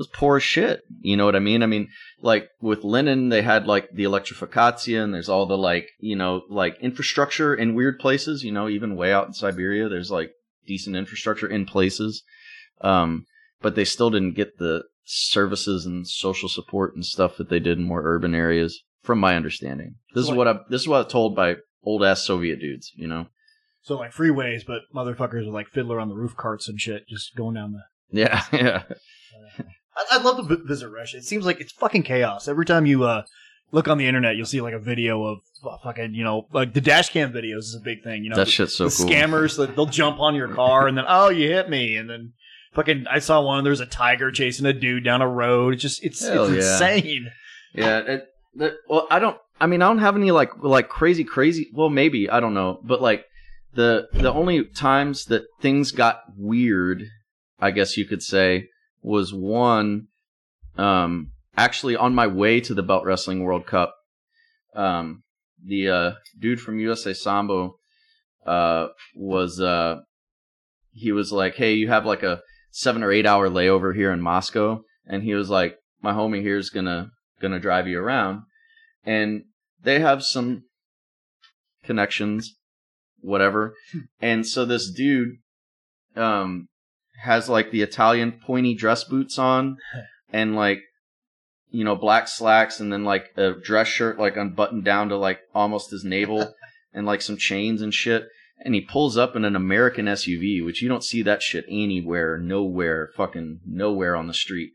was 0.00 0.08
poor 0.08 0.38
as 0.38 0.42
shit. 0.42 0.80
You 1.02 1.14
know 1.18 1.26
what 1.26 1.36
I 1.36 1.40
mean? 1.40 1.62
I 1.62 1.66
mean, 1.66 1.88
like 2.22 2.48
with 2.62 2.84
Lenin, 2.84 3.28
they 3.28 3.42
had 3.42 3.66
like 3.66 3.90
the 3.92 4.04
electrificatia, 4.04 5.04
and 5.04 5.12
there's 5.12 5.28
all 5.28 5.44
the 5.44 5.58
like, 5.58 5.88
you 5.98 6.16
know, 6.16 6.42
like 6.48 6.78
infrastructure 6.80 7.54
in 7.54 7.74
weird 7.74 7.98
places. 7.98 8.42
You 8.42 8.50
know, 8.50 8.66
even 8.68 8.96
way 8.96 9.12
out 9.12 9.26
in 9.26 9.34
Siberia, 9.34 9.88
there's 9.90 10.10
like 10.10 10.30
decent 10.66 10.96
infrastructure 10.96 11.46
in 11.46 11.66
places. 11.66 12.22
Um, 12.80 13.26
but 13.60 13.74
they 13.74 13.84
still 13.84 14.08
didn't 14.08 14.36
get 14.36 14.56
the 14.56 14.84
services 15.04 15.84
and 15.84 16.08
social 16.08 16.48
support 16.48 16.94
and 16.94 17.04
stuff 17.04 17.36
that 17.36 17.50
they 17.50 17.60
did 17.60 17.76
in 17.76 17.84
more 17.84 18.02
urban 18.02 18.34
areas, 18.34 18.82
from 19.02 19.18
my 19.20 19.36
understanding. 19.36 19.96
This 20.14 20.22
is 20.24 20.28
Like- 20.30 20.38
what 20.38 20.48
I 20.48 20.54
this 20.70 20.80
is 20.80 20.88
what 20.88 21.04
I'm 21.04 21.10
told 21.10 21.36
by 21.36 21.56
old 21.82 22.02
ass 22.02 22.24
Soviet 22.24 22.58
dudes. 22.58 22.90
You 22.96 23.06
know? 23.06 23.26
So 23.82 23.96
like 23.98 24.12
freeways, 24.12 24.62
but 24.66 24.82
motherfuckers 24.94 25.46
are 25.46 25.52
like 25.52 25.68
fiddler 25.68 26.00
on 26.00 26.08
the 26.08 26.14
roof 26.14 26.36
carts 26.36 26.68
and 26.68 26.80
shit, 26.80 27.06
just 27.06 27.36
going 27.36 27.54
down 27.56 27.72
the. 27.72 27.82
Yeah, 28.18 28.42
yeah. 28.52 28.82
I- 29.96 30.16
I'd 30.16 30.22
love 30.22 30.36
to 30.36 30.42
vi- 30.42 30.62
visit 30.66 30.88
Russia. 30.88 31.18
It 31.18 31.24
seems 31.24 31.44
like 31.44 31.60
it's 31.60 31.72
fucking 31.72 32.02
chaos. 32.04 32.48
Every 32.48 32.64
time 32.66 32.86
you 32.86 33.04
uh, 33.04 33.22
look 33.72 33.88
on 33.88 33.98
the 33.98 34.06
internet, 34.06 34.36
you'll 34.36 34.46
see 34.46 34.60
like 34.60 34.74
a 34.74 34.78
video 34.78 35.24
of 35.24 35.40
fucking, 35.82 36.14
you 36.14 36.24
know, 36.24 36.46
like 36.52 36.72
the 36.74 36.80
dash 36.80 37.10
cam 37.10 37.32
videos 37.32 37.58
is 37.58 37.74
a 37.78 37.84
big 37.84 38.02
thing. 38.02 38.24
You 38.24 38.30
know, 38.30 38.36
That 38.36 38.46
the- 38.46 38.50
shit's 38.50 38.74
so 38.76 38.88
the 38.88 38.96
cool. 38.96 39.06
Scammers, 39.06 39.58
like, 39.58 39.74
they'll 39.76 39.86
jump 39.86 40.18
on 40.20 40.34
your 40.34 40.48
car 40.48 40.88
and 40.88 40.96
then, 40.96 41.04
oh, 41.08 41.28
you 41.30 41.48
hit 41.50 41.68
me, 41.68 41.96
and 41.96 42.08
then 42.08 42.32
fucking, 42.72 43.06
I 43.10 43.18
saw 43.18 43.40
one. 43.42 43.64
there's 43.64 43.80
a 43.80 43.86
tiger 43.86 44.30
chasing 44.30 44.66
a 44.66 44.72
dude 44.72 45.04
down 45.04 45.22
a 45.22 45.28
road. 45.28 45.74
It's 45.74 45.82
just, 45.82 46.04
it's, 46.04 46.26
Hell 46.26 46.44
it's 46.46 46.64
yeah. 46.66 46.72
insane. 46.72 47.30
Yeah, 47.74 47.98
it, 47.98 48.28
that, 48.56 48.74
well, 48.88 49.06
I 49.10 49.18
don't. 49.20 49.36
I 49.60 49.66
mean, 49.66 49.82
I 49.82 49.86
don't 49.88 49.98
have 49.98 50.16
any 50.16 50.30
like 50.32 50.50
like 50.62 50.88
crazy, 50.88 51.22
crazy. 51.22 51.68
Well, 51.72 51.88
maybe 51.90 52.28
I 52.30 52.40
don't 52.40 52.54
know, 52.54 52.80
but 52.82 53.00
like 53.00 53.26
the 53.74 54.08
the 54.12 54.32
only 54.32 54.64
times 54.64 55.26
that 55.26 55.44
things 55.60 55.92
got 55.92 56.22
weird, 56.36 57.04
I 57.60 57.70
guess 57.70 57.96
you 57.96 58.06
could 58.06 58.22
say, 58.24 58.68
was 59.02 59.32
one. 59.32 60.08
Um, 60.76 61.32
actually, 61.56 61.96
on 61.96 62.14
my 62.14 62.26
way 62.26 62.60
to 62.60 62.74
the 62.74 62.82
Belt 62.82 63.04
Wrestling 63.04 63.42
World 63.42 63.66
Cup, 63.66 63.94
um, 64.74 65.22
the 65.64 65.88
uh, 65.88 66.12
dude 66.38 66.60
from 66.60 66.80
USA 66.80 67.12
Sambo, 67.12 67.76
uh, 68.46 68.88
was 69.14 69.60
uh, 69.60 70.00
he 70.92 71.12
was 71.12 71.32
like, 71.32 71.54
"Hey, 71.56 71.74
you 71.74 71.88
have 71.88 72.06
like 72.06 72.22
a 72.22 72.40
seven 72.70 73.02
or 73.02 73.12
eight 73.12 73.26
hour 73.26 73.48
layover 73.48 73.94
here 73.94 74.12
in 74.12 74.20
Moscow," 74.20 74.82
and 75.06 75.22
he 75.22 75.34
was 75.34 75.50
like, 75.50 75.76
"My 76.02 76.12
homie 76.12 76.42
here's 76.42 76.70
gonna 76.70 77.10
gonna 77.40 77.60
drive 77.60 77.86
you 77.86 78.00
around," 78.00 78.42
and 79.04 79.44
they 79.82 80.00
have 80.00 80.22
some 80.22 80.64
connections, 81.84 82.56
whatever, 83.20 83.74
and 84.20 84.46
so 84.46 84.64
this 84.64 84.90
dude, 84.90 85.36
um, 86.16 86.68
has 87.22 87.48
like 87.48 87.70
the 87.70 87.82
Italian 87.82 88.32
pointy 88.32 88.74
dress 88.74 89.04
boots 89.04 89.38
on, 89.38 89.76
and 90.32 90.56
like 90.56 90.80
you 91.70 91.84
know 91.84 91.96
black 91.96 92.28
slacks, 92.28 92.80
and 92.80 92.92
then 92.92 93.04
like 93.04 93.30
a 93.36 93.52
dress 93.52 93.88
shirt 93.88 94.18
like 94.18 94.36
unbuttoned 94.36 94.84
down 94.84 95.08
to 95.08 95.16
like 95.16 95.40
almost 95.54 95.90
his 95.90 96.04
navel, 96.04 96.54
and 96.92 97.06
like 97.06 97.22
some 97.22 97.36
chains 97.36 97.82
and 97.82 97.94
shit. 97.94 98.24
And 98.62 98.74
he 98.74 98.82
pulls 98.82 99.16
up 99.16 99.36
in 99.36 99.46
an 99.46 99.56
American 99.56 100.04
SUV, 100.04 100.62
which 100.62 100.82
you 100.82 100.88
don't 100.88 101.04
see 101.04 101.22
that 101.22 101.42
shit 101.42 101.64
anywhere, 101.66 102.36
nowhere, 102.36 103.08
fucking 103.16 103.60
nowhere 103.66 104.14
on 104.14 104.26
the 104.26 104.34
street. 104.34 104.72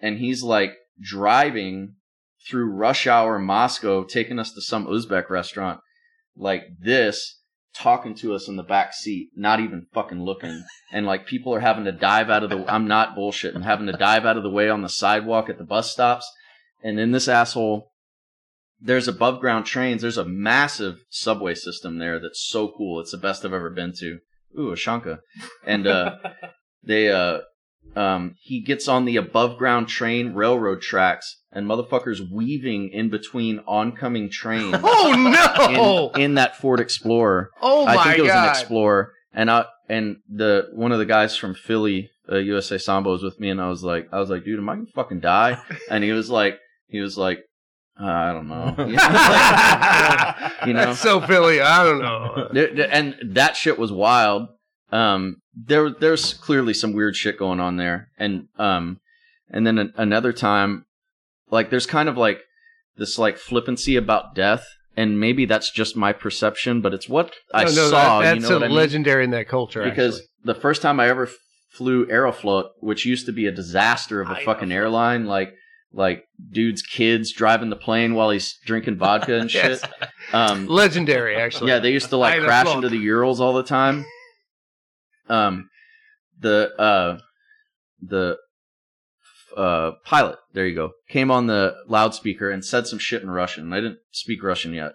And 0.00 0.18
he's 0.18 0.42
like 0.42 0.72
driving 1.00 1.94
through 2.48 2.72
rush 2.72 3.06
hour 3.06 3.38
Moscow, 3.38 4.02
taking 4.04 4.40
us 4.40 4.52
to 4.52 4.60
some 4.60 4.86
Uzbek 4.86 5.30
restaurant 5.30 5.80
like 6.36 6.64
this, 6.80 7.39
talking 7.74 8.14
to 8.16 8.34
us 8.34 8.48
in 8.48 8.56
the 8.56 8.62
back 8.62 8.92
seat, 8.92 9.30
not 9.36 9.60
even 9.60 9.86
fucking 9.92 10.22
looking. 10.22 10.64
And 10.92 11.06
like 11.06 11.26
people 11.26 11.54
are 11.54 11.60
having 11.60 11.84
to 11.84 11.92
dive 11.92 12.30
out 12.30 12.42
of 12.42 12.50
the, 12.50 12.64
I'm 12.68 12.88
not 12.88 13.16
bullshitting, 13.16 13.62
having 13.62 13.86
to 13.86 13.92
dive 13.92 14.26
out 14.26 14.36
of 14.36 14.42
the 14.42 14.50
way 14.50 14.68
on 14.68 14.82
the 14.82 14.88
sidewalk 14.88 15.48
at 15.48 15.58
the 15.58 15.64
bus 15.64 15.90
stops. 15.90 16.30
And 16.82 16.98
then 16.98 17.12
this 17.12 17.28
asshole, 17.28 17.92
there's 18.80 19.08
above 19.08 19.40
ground 19.40 19.66
trains. 19.66 20.02
There's 20.02 20.18
a 20.18 20.24
massive 20.24 21.04
subway 21.10 21.54
system 21.54 21.98
there 21.98 22.18
that's 22.18 22.40
so 22.40 22.72
cool. 22.76 23.00
It's 23.00 23.12
the 23.12 23.18
best 23.18 23.44
I've 23.44 23.52
ever 23.52 23.70
been 23.70 23.92
to. 23.98 24.18
Ooh, 24.58 24.72
a 24.72 24.74
Shanka. 24.74 25.18
And, 25.64 25.86
uh, 25.86 26.16
they, 26.82 27.10
uh, 27.10 27.40
um, 27.96 28.34
he 28.40 28.60
gets 28.60 28.88
on 28.88 29.04
the 29.04 29.16
above 29.16 29.58
ground 29.58 29.88
train 29.88 30.34
railroad 30.34 30.80
tracks 30.80 31.40
and 31.52 31.66
motherfuckers 31.66 32.20
weaving 32.30 32.90
in 32.92 33.10
between 33.10 33.60
oncoming 33.66 34.30
trains. 34.30 34.76
Oh, 34.82 35.14
no! 35.14 36.10
In, 36.14 36.20
in 36.20 36.34
that 36.34 36.56
Ford 36.56 36.80
Explorer. 36.80 37.50
Oh, 37.60 37.84
my 37.84 37.94
god! 37.94 38.00
I 38.00 38.04
think 38.04 38.18
it 38.18 38.22
was 38.22 38.30
God. 38.30 38.44
an 38.44 38.50
Explorer, 38.50 39.12
and 39.32 39.50
I 39.50 39.64
and 39.88 40.16
the 40.28 40.68
one 40.72 40.92
of 40.92 40.98
the 40.98 41.06
guys 41.06 41.36
from 41.36 41.54
Philly, 41.54 42.10
uh, 42.30 42.36
USA 42.36 42.78
Sambo, 42.78 43.10
was 43.10 43.22
with 43.22 43.40
me, 43.40 43.50
and 43.50 43.60
I 43.60 43.68
was 43.68 43.82
like, 43.82 44.08
I 44.12 44.20
was 44.20 44.30
like, 44.30 44.44
dude, 44.44 44.58
am 44.58 44.68
I 44.68 44.76
gonna 44.76 44.86
fucking 44.94 45.20
die? 45.20 45.60
And 45.90 46.04
he 46.04 46.12
was 46.12 46.30
like, 46.30 46.58
he 46.86 47.00
was 47.00 47.18
like, 47.18 47.40
uh, 48.00 48.06
I 48.06 48.32
don't 48.32 48.48
know, 48.48 48.74
you 48.78 48.84
know, 48.84 50.66
you 50.66 50.72
know? 50.74 50.86
That's 50.86 51.00
so 51.00 51.20
Philly. 51.20 51.60
I 51.60 51.84
don't 51.84 52.00
know. 52.00 52.48
And 52.90 53.16
that 53.34 53.56
shit 53.56 53.78
was 53.78 53.92
wild. 53.92 54.48
Um, 54.92 55.36
there, 55.54 55.90
there's 55.90 56.34
clearly 56.34 56.74
some 56.74 56.92
weird 56.92 57.16
shit 57.16 57.38
going 57.38 57.60
on 57.60 57.76
there, 57.76 58.08
and 58.18 58.48
um, 58.58 59.00
and 59.50 59.66
then 59.66 59.78
an, 59.78 59.92
another 59.96 60.32
time, 60.32 60.84
like 61.50 61.70
there's 61.70 61.86
kind 61.86 62.08
of 62.08 62.16
like 62.16 62.40
this 62.96 63.18
like 63.18 63.36
flippancy 63.38 63.96
about 63.96 64.34
death, 64.34 64.64
and 64.96 65.18
maybe 65.18 65.44
that's 65.46 65.70
just 65.70 65.96
my 65.96 66.12
perception, 66.12 66.80
but 66.80 66.94
it's 66.94 67.08
what 67.08 67.32
I 67.52 67.64
No, 67.64 67.70
no, 67.70 67.90
saw. 67.90 68.20
that- 68.20 68.34
you 68.36 68.40
that's 68.40 68.50
know 68.50 68.56
what 68.56 68.62
a 68.62 68.66
I 68.66 68.68
mean? 68.68 68.76
legendary 68.76 69.24
in 69.24 69.30
that 69.30 69.48
culture. 69.48 69.82
because 69.82 70.16
actually. 70.16 70.26
the 70.44 70.54
first 70.60 70.82
time 70.82 71.00
I 71.00 71.08
ever 71.08 71.28
flew 71.70 72.06
Aeroflot, 72.06 72.70
which 72.80 73.04
used 73.06 73.26
to 73.26 73.32
be 73.32 73.46
a 73.46 73.52
disaster 73.52 74.20
of 74.20 74.30
a 74.30 74.36
fucking 74.36 74.70
airline, 74.72 75.26
like 75.26 75.54
like 75.92 76.22
dude's 76.52 76.82
kids 76.82 77.32
driving 77.32 77.68
the 77.70 77.76
plane 77.76 78.14
while 78.14 78.30
he's 78.30 78.56
drinking 78.64 78.96
vodka 78.96 79.34
and 79.40 79.50
shit. 79.50 79.80
Yes. 79.80 79.84
Um, 80.32 80.66
legendary, 80.68 81.34
actually. 81.36 81.70
yeah, 81.70 81.80
they 81.80 81.90
used 81.92 82.10
to 82.10 82.16
like 82.16 82.40
crash 82.42 82.72
into 82.72 82.88
the 82.88 82.98
Urals 82.98 83.40
all 83.40 83.52
the 83.54 83.64
time. 83.64 84.04
Um, 85.30 85.70
the 86.38 86.74
uh, 86.78 87.18
the 88.02 88.36
uh 89.56 89.92
pilot, 90.04 90.38
there 90.52 90.66
you 90.66 90.74
go, 90.74 90.90
came 91.08 91.30
on 91.30 91.46
the 91.46 91.74
loudspeaker 91.86 92.50
and 92.50 92.64
said 92.64 92.86
some 92.86 92.98
shit 92.98 93.22
in 93.22 93.30
Russian. 93.30 93.72
I 93.72 93.76
didn't 93.80 94.00
speak 94.10 94.42
Russian 94.42 94.74
yet, 94.74 94.92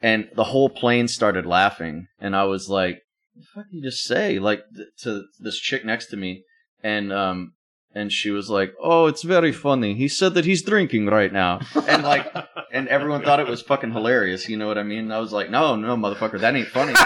and 0.00 0.28
the 0.34 0.44
whole 0.44 0.70
plane 0.70 1.08
started 1.08 1.44
laughing, 1.44 2.06
and 2.20 2.36
I 2.36 2.44
was 2.44 2.68
like, 2.68 3.02
"What 3.34 3.42
the 3.42 3.46
fuck 3.54 3.64
did 3.70 3.76
you 3.76 3.82
just 3.82 4.04
say?" 4.04 4.38
Like 4.38 4.62
th- 4.74 4.88
to 5.02 5.24
this 5.40 5.58
chick 5.58 5.84
next 5.84 6.06
to 6.06 6.16
me, 6.16 6.44
and 6.82 7.12
um. 7.12 7.54
And 7.94 8.12
she 8.12 8.30
was 8.30 8.50
like, 8.50 8.74
"Oh, 8.80 9.06
it's 9.06 9.22
very 9.22 9.50
funny. 9.50 9.94
He 9.94 10.08
said 10.08 10.34
that 10.34 10.44
he's 10.44 10.62
drinking 10.62 11.06
right 11.06 11.32
now." 11.32 11.60
And 11.88 12.02
like, 12.04 12.30
and 12.72 12.88
everyone 12.88 13.22
thought 13.22 13.40
it 13.40 13.46
was 13.46 13.62
fucking 13.62 13.92
hilarious. 13.92 14.48
You 14.48 14.56
know 14.56 14.66
what 14.66 14.78
I 14.78 14.82
mean? 14.82 15.10
I 15.10 15.18
was 15.18 15.32
like, 15.32 15.50
no, 15.50 15.76
no, 15.76 15.96
motherfucker, 15.96 16.40
that 16.40 16.54
ain't 16.54 16.68
funny. 16.68 16.92
Like, 16.92 17.02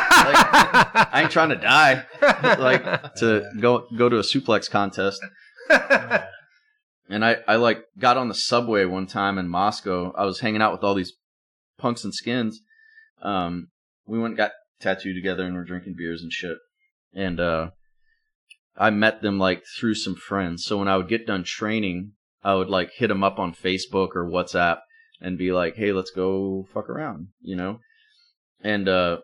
I 1.12 1.22
ain't 1.22 1.30
trying 1.30 1.50
to 1.50 1.56
die. 1.56 2.04
Like 2.58 3.14
to 3.16 3.50
go 3.60 3.86
go 3.96 4.08
to 4.08 4.16
a 4.16 4.22
suplex 4.22 4.70
contest. 4.70 5.20
And 7.08 7.24
I 7.24 7.38
I 7.46 7.56
like 7.56 7.84
got 7.98 8.16
on 8.16 8.28
the 8.28 8.34
subway 8.34 8.84
one 8.84 9.06
time 9.06 9.38
in 9.38 9.48
Moscow. 9.48 10.12
I 10.16 10.24
was 10.24 10.40
hanging 10.40 10.62
out 10.62 10.72
with 10.72 10.82
all 10.82 10.94
these 10.94 11.12
punks 11.78 12.04
and 12.04 12.14
skins. 12.14 12.60
Um, 13.20 13.68
we 14.06 14.18
went 14.18 14.36
got 14.36 14.52
tattooed 14.80 15.16
together 15.16 15.44
and 15.44 15.54
we're 15.54 15.64
drinking 15.64 15.94
beers 15.96 16.22
and 16.22 16.32
shit. 16.32 16.56
And 17.14 17.40
uh, 17.40 17.70
I 18.76 18.90
met 18.90 19.22
them 19.22 19.38
like 19.38 19.62
through 19.78 19.94
some 19.94 20.14
friends. 20.14 20.64
So 20.64 20.78
when 20.78 20.88
I 20.88 20.96
would 20.96 21.08
get 21.08 21.26
done 21.26 21.44
training, 21.44 22.12
I 22.42 22.54
would 22.54 22.68
like 22.68 22.92
hit 22.96 23.08
them 23.08 23.22
up 23.22 23.38
on 23.38 23.54
Facebook 23.54 24.10
or 24.14 24.24
WhatsApp 24.24 24.78
and 25.22 25.38
be 25.38 25.52
like, 25.52 25.76
"Hey, 25.76 25.92
let's 25.92 26.10
go 26.10 26.66
fuck 26.74 26.90
around," 26.90 27.28
you 27.40 27.56
know. 27.56 27.80
And 28.62 28.88
uh, 28.88 29.18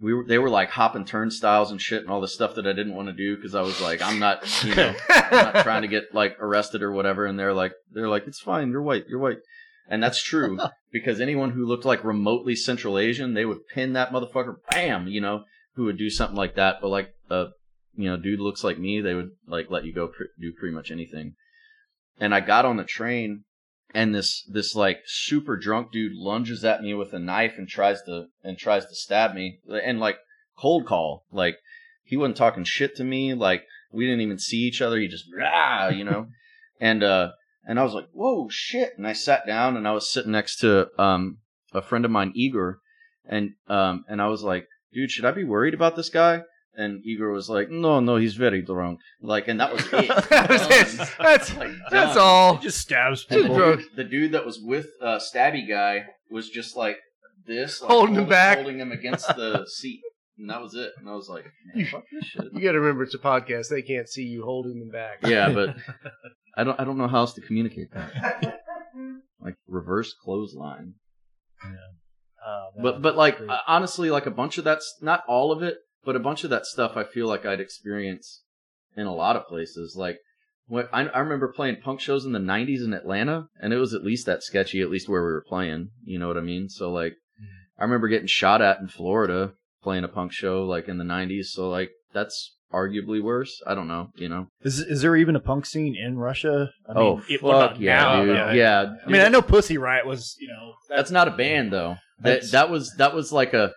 we 0.00 0.14
were 0.14 0.24
they 0.24 0.38
were 0.38 0.50
like 0.50 0.70
hopping 0.70 1.04
turnstiles 1.04 1.70
and 1.70 1.80
shit 1.80 2.02
and 2.02 2.10
all 2.10 2.20
the 2.20 2.28
stuff 2.28 2.54
that 2.54 2.66
I 2.66 2.72
didn't 2.72 2.94
want 2.94 3.08
to 3.08 3.14
do 3.14 3.36
because 3.36 3.54
I 3.54 3.62
was 3.62 3.80
like, 3.80 4.02
I'm 4.02 4.18
not, 4.18 4.64
you 4.64 4.74
know, 4.74 4.94
I'm 5.08 5.30
not 5.30 5.54
trying 5.64 5.82
to 5.82 5.88
get 5.88 6.14
like 6.14 6.36
arrested 6.40 6.82
or 6.82 6.92
whatever. 6.92 7.26
And 7.26 7.38
they're 7.38 7.54
like, 7.54 7.72
they're 7.92 8.08
like, 8.08 8.26
it's 8.26 8.40
fine, 8.40 8.70
you're 8.70 8.82
white, 8.82 9.06
you're 9.08 9.18
white. 9.18 9.38
And 9.88 10.02
that's 10.02 10.22
true 10.22 10.58
because 10.92 11.20
anyone 11.20 11.50
who 11.50 11.66
looked 11.66 11.84
like 11.84 12.04
remotely 12.04 12.54
Central 12.54 12.98
Asian, 12.98 13.34
they 13.34 13.44
would 13.44 13.66
pin 13.68 13.94
that 13.94 14.12
motherfucker, 14.12 14.56
bam, 14.70 15.08
you 15.08 15.20
know, 15.20 15.44
who 15.74 15.84
would 15.84 15.98
do 15.98 16.10
something 16.10 16.36
like 16.36 16.54
that. 16.56 16.76
But 16.80 16.88
like 16.88 17.10
a, 17.30 17.46
you 17.96 18.08
know, 18.08 18.16
dude 18.16 18.40
looks 18.40 18.62
like 18.62 18.78
me, 18.78 19.00
they 19.00 19.14
would 19.14 19.30
like 19.46 19.70
let 19.70 19.84
you 19.84 19.92
go 19.92 20.08
pr- 20.08 20.24
do 20.40 20.52
pretty 20.52 20.74
much 20.74 20.90
anything. 20.90 21.34
And 22.20 22.34
I 22.34 22.40
got 22.40 22.64
on 22.64 22.76
the 22.76 22.84
train 22.84 23.44
and 23.94 24.14
this 24.14 24.42
this 24.44 24.74
like 24.74 25.00
super 25.06 25.56
drunk 25.56 25.92
dude 25.92 26.14
lunges 26.14 26.64
at 26.64 26.82
me 26.82 26.94
with 26.94 27.12
a 27.12 27.18
knife 27.18 27.54
and 27.56 27.68
tries 27.68 28.02
to 28.02 28.26
and 28.42 28.58
tries 28.58 28.84
to 28.86 28.94
stab 28.94 29.34
me. 29.34 29.60
And 29.68 29.98
like 29.98 30.18
cold 30.58 30.86
call. 30.86 31.24
Like 31.32 31.58
he 32.04 32.16
wasn't 32.16 32.36
talking 32.36 32.64
shit 32.64 32.96
to 32.96 33.04
me. 33.04 33.34
Like 33.34 33.64
we 33.92 34.04
didn't 34.04 34.20
even 34.20 34.38
see 34.38 34.58
each 34.58 34.82
other. 34.82 34.98
He 34.98 35.08
just 35.08 35.26
rah, 35.36 35.88
you 35.88 36.04
know? 36.04 36.28
And 36.80 37.02
uh 37.02 37.32
and 37.64 37.80
I 37.80 37.82
was 37.82 37.92
like 37.92 38.08
whoa 38.12 38.48
shit. 38.50 38.92
And 38.96 39.04
I 39.04 39.12
sat 39.12 39.48
down 39.48 39.76
and 39.76 39.88
I 39.88 39.90
was 39.90 40.08
sitting 40.08 40.30
next 40.30 40.58
to 40.58 40.88
um 40.96 41.38
a 41.72 41.82
friend 41.82 42.04
of 42.04 42.10
mine 42.12 42.30
Igor. 42.36 42.78
And 43.24 43.54
um 43.66 44.04
and 44.08 44.22
I 44.22 44.28
was 44.28 44.44
like 44.44 44.68
dude 44.92 45.10
should 45.10 45.24
I 45.24 45.32
be 45.32 45.42
worried 45.42 45.74
about 45.74 45.96
this 45.96 46.08
guy 46.08 46.42
and 46.78 47.04
Igor 47.04 47.30
was 47.32 47.48
like, 47.50 47.68
"No, 47.70 48.00
no, 48.00 48.16
he's 48.16 48.36
very 48.36 48.62
drunk." 48.62 49.00
Like, 49.20 49.48
and 49.48 49.60
that 49.60 49.72
was 49.74 49.82
it. 49.92 50.08
That 50.30 50.48
was 50.48 50.62
it. 50.62 51.08
That's- 51.18 51.52
that's 51.90 52.16
all. 52.16 52.56
He 52.56 52.62
just 52.62 52.78
stabs 52.78 53.24
people. 53.24 53.54
the, 53.54 53.58
drunk. 53.58 53.80
dude, 53.80 53.96
the 53.96 54.04
dude 54.04 54.32
that 54.32 54.46
was 54.46 54.58
with 54.60 54.86
uh, 55.02 55.18
Stabby 55.18 55.68
guy 55.68 56.04
was 56.30 56.48
just 56.48 56.76
like 56.76 56.96
this, 57.46 57.80
like, 57.82 57.90
Holding 57.90 58.14
him 58.14 58.28
back. 58.28 58.58
holding 58.58 58.78
him 58.78 58.92
against 58.92 59.26
the 59.28 59.64
seat, 59.78 60.00
and 60.38 60.48
that 60.50 60.60
was 60.62 60.74
it. 60.74 60.92
And 60.98 61.08
I 61.08 61.14
was 61.14 61.28
like, 61.28 61.44
"Man, 61.74 61.86
fuck 61.90 62.04
this 62.12 62.24
shit." 62.24 62.44
You 62.54 62.60
got 62.62 62.72
to 62.72 62.80
remember, 62.80 63.02
it's 63.02 63.14
a 63.14 63.18
podcast. 63.18 63.68
They 63.70 63.82
can't 63.82 64.08
see 64.08 64.22
you 64.24 64.44
holding 64.44 64.78
them 64.78 64.90
back. 64.90 65.26
Yeah, 65.26 65.52
but 65.52 65.76
I 66.56 66.64
don't, 66.64 66.78
I 66.80 66.84
don't 66.84 66.96
know 66.98 67.08
how 67.08 67.18
else 67.18 67.34
to 67.34 67.40
communicate 67.40 67.92
that. 67.92 68.60
Like 69.40 69.54
reverse 69.68 70.14
clothesline. 70.24 70.94
Uh, 71.64 72.82
But 72.82 73.02
but 73.02 73.16
like 73.16 73.40
uh, 73.40 73.58
honestly, 73.66 74.10
like 74.10 74.26
a 74.26 74.30
bunch 74.30 74.58
of 74.58 74.64
that's 74.64 74.96
not 75.02 75.22
all 75.28 75.52
of 75.52 75.62
it, 75.62 75.76
but 76.04 76.16
a 76.16 76.20
bunch 76.20 76.44
of 76.44 76.50
that 76.50 76.66
stuff 76.66 76.96
I 76.96 77.04
feel 77.04 77.26
like 77.26 77.44
I'd 77.46 77.60
experience 77.60 78.42
in 78.96 79.06
a 79.06 79.14
lot 79.14 79.36
of 79.36 79.46
places. 79.46 79.94
Like 79.96 80.18
when 80.66 80.86
I, 80.92 81.06
I 81.06 81.18
remember 81.20 81.48
playing 81.52 81.76
punk 81.82 82.00
shows 82.00 82.24
in 82.24 82.32
the 82.32 82.38
'90s 82.38 82.84
in 82.84 82.92
Atlanta, 82.94 83.48
and 83.60 83.72
it 83.72 83.78
was 83.78 83.94
at 83.94 84.04
least 84.04 84.26
that 84.26 84.42
sketchy, 84.42 84.80
at 84.80 84.90
least 84.90 85.08
where 85.08 85.22
we 85.22 85.32
were 85.32 85.44
playing. 85.46 85.90
You 86.04 86.18
know 86.18 86.28
what 86.28 86.36
I 86.36 86.42
mean? 86.42 86.68
So 86.68 86.90
like, 86.90 87.14
I 87.78 87.84
remember 87.84 88.08
getting 88.08 88.26
shot 88.28 88.60
at 88.62 88.80
in 88.80 88.88
Florida 88.88 89.52
playing 89.82 90.04
a 90.04 90.08
punk 90.08 90.32
show 90.32 90.64
like 90.64 90.88
in 90.88 90.98
the 90.98 91.04
'90s. 91.04 91.46
So 91.46 91.68
like, 91.70 91.90
that's 92.12 92.54
arguably 92.72 93.22
worse. 93.22 93.62
I 93.66 93.74
don't 93.74 93.88
know. 93.88 94.10
You 94.16 94.28
know? 94.28 94.48
Is 94.62 94.78
is 94.80 95.00
there 95.02 95.16
even 95.16 95.36
a 95.36 95.40
punk 95.40 95.64
scene 95.64 95.96
in 95.96 96.18
Russia? 96.18 96.70
I 96.88 96.92
Oh, 96.94 97.22
it- 97.28 97.40
fuck 97.40 97.78
yeah, 97.80 98.02
now, 98.02 98.24
dude. 98.24 98.36
though? 98.36 98.50
Yeah, 98.50 98.94
I 99.06 99.10
mean, 99.10 99.22
I 99.22 99.28
know 99.28 99.40
Pussy 99.42 99.78
Riot 99.78 100.06
was, 100.06 100.36
you 100.38 100.48
know, 100.48 100.74
That's 100.94 101.10
not 101.10 101.28
a 101.28 101.30
band 101.30 101.72
though. 101.72 101.96
That 102.20 102.50
that 102.50 102.68
was 102.68 102.94
that 102.98 103.14
was 103.14 103.32
like 103.32 103.54
a 103.54 103.72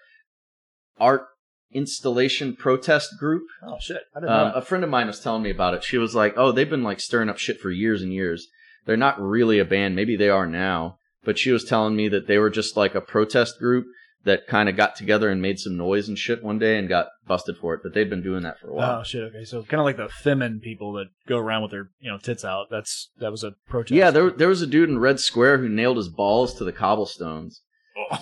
art 0.99 1.27
installation 1.73 2.55
protest 2.55 3.17
group. 3.19 3.43
Oh 3.63 3.77
shit! 3.79 4.01
I 4.15 4.19
didn't 4.19 4.31
Um, 4.31 4.47
that. 4.49 4.57
a 4.57 4.61
friend 4.61 4.83
of 4.83 4.89
mine 4.89 5.07
was 5.07 5.19
telling 5.19 5.43
me 5.43 5.49
about 5.49 5.73
it. 5.73 5.83
She 5.83 5.97
was 5.97 6.15
like, 6.15 6.33
"Oh, 6.37 6.51
they've 6.51 6.69
been 6.69 6.83
like 6.83 6.99
stirring 6.99 7.29
up 7.29 7.37
shit 7.37 7.59
for 7.59 7.71
years 7.71 8.01
and 8.01 8.13
years. 8.13 8.47
They're 8.85 8.97
not 8.97 9.21
really 9.21 9.59
a 9.59 9.65
band. 9.65 9.95
Maybe 9.95 10.15
they 10.15 10.29
are 10.29 10.47
now." 10.47 10.97
But 11.23 11.37
she 11.37 11.51
was 11.51 11.63
telling 11.65 11.95
me 11.95 12.07
that 12.09 12.27
they 12.27 12.37
were 12.39 12.49
just 12.49 12.75
like 12.75 12.95
a 12.95 13.01
protest 13.01 13.59
group 13.59 13.85
that 14.23 14.45
kind 14.47 14.69
of 14.69 14.75
got 14.75 14.95
together 14.95 15.29
and 15.29 15.41
made 15.41 15.59
some 15.59 15.75
noise 15.77 16.07
and 16.07 16.17
shit 16.17 16.43
one 16.43 16.59
day 16.59 16.77
and 16.77 16.87
got 16.87 17.07
busted 17.27 17.57
for 17.57 17.73
it. 17.73 17.81
But 17.83 17.93
they've 17.93 18.09
been 18.09 18.21
doing 18.21 18.43
that 18.43 18.59
for 18.59 18.69
a 18.69 18.73
while. 18.73 18.99
Oh 18.99 19.03
shit! 19.03 19.23
Okay, 19.23 19.43
so 19.45 19.63
kind 19.63 19.79
of 19.81 19.85
like 19.85 19.97
the 19.97 20.07
Femen 20.23 20.61
people 20.61 20.93
that 20.93 21.07
go 21.27 21.37
around 21.37 21.61
with 21.63 21.71
their 21.71 21.89
you 21.99 22.11
know 22.11 22.17
tits 22.17 22.43
out. 22.45 22.67
That's 22.69 23.09
that 23.19 23.31
was 23.31 23.43
a 23.43 23.53
protest. 23.67 23.95
Yeah, 23.95 24.11
there 24.11 24.29
there 24.31 24.47
was 24.47 24.61
a 24.61 24.67
dude 24.67 24.89
in 24.89 24.99
Red 24.99 25.19
Square 25.19 25.57
who 25.59 25.69
nailed 25.69 25.97
his 25.97 26.09
balls 26.09 26.53
to 26.55 26.63
the 26.63 26.71
cobblestones, 26.73 27.61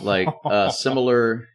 like 0.01 0.27
uh, 0.45 0.69
similar. 0.71 1.48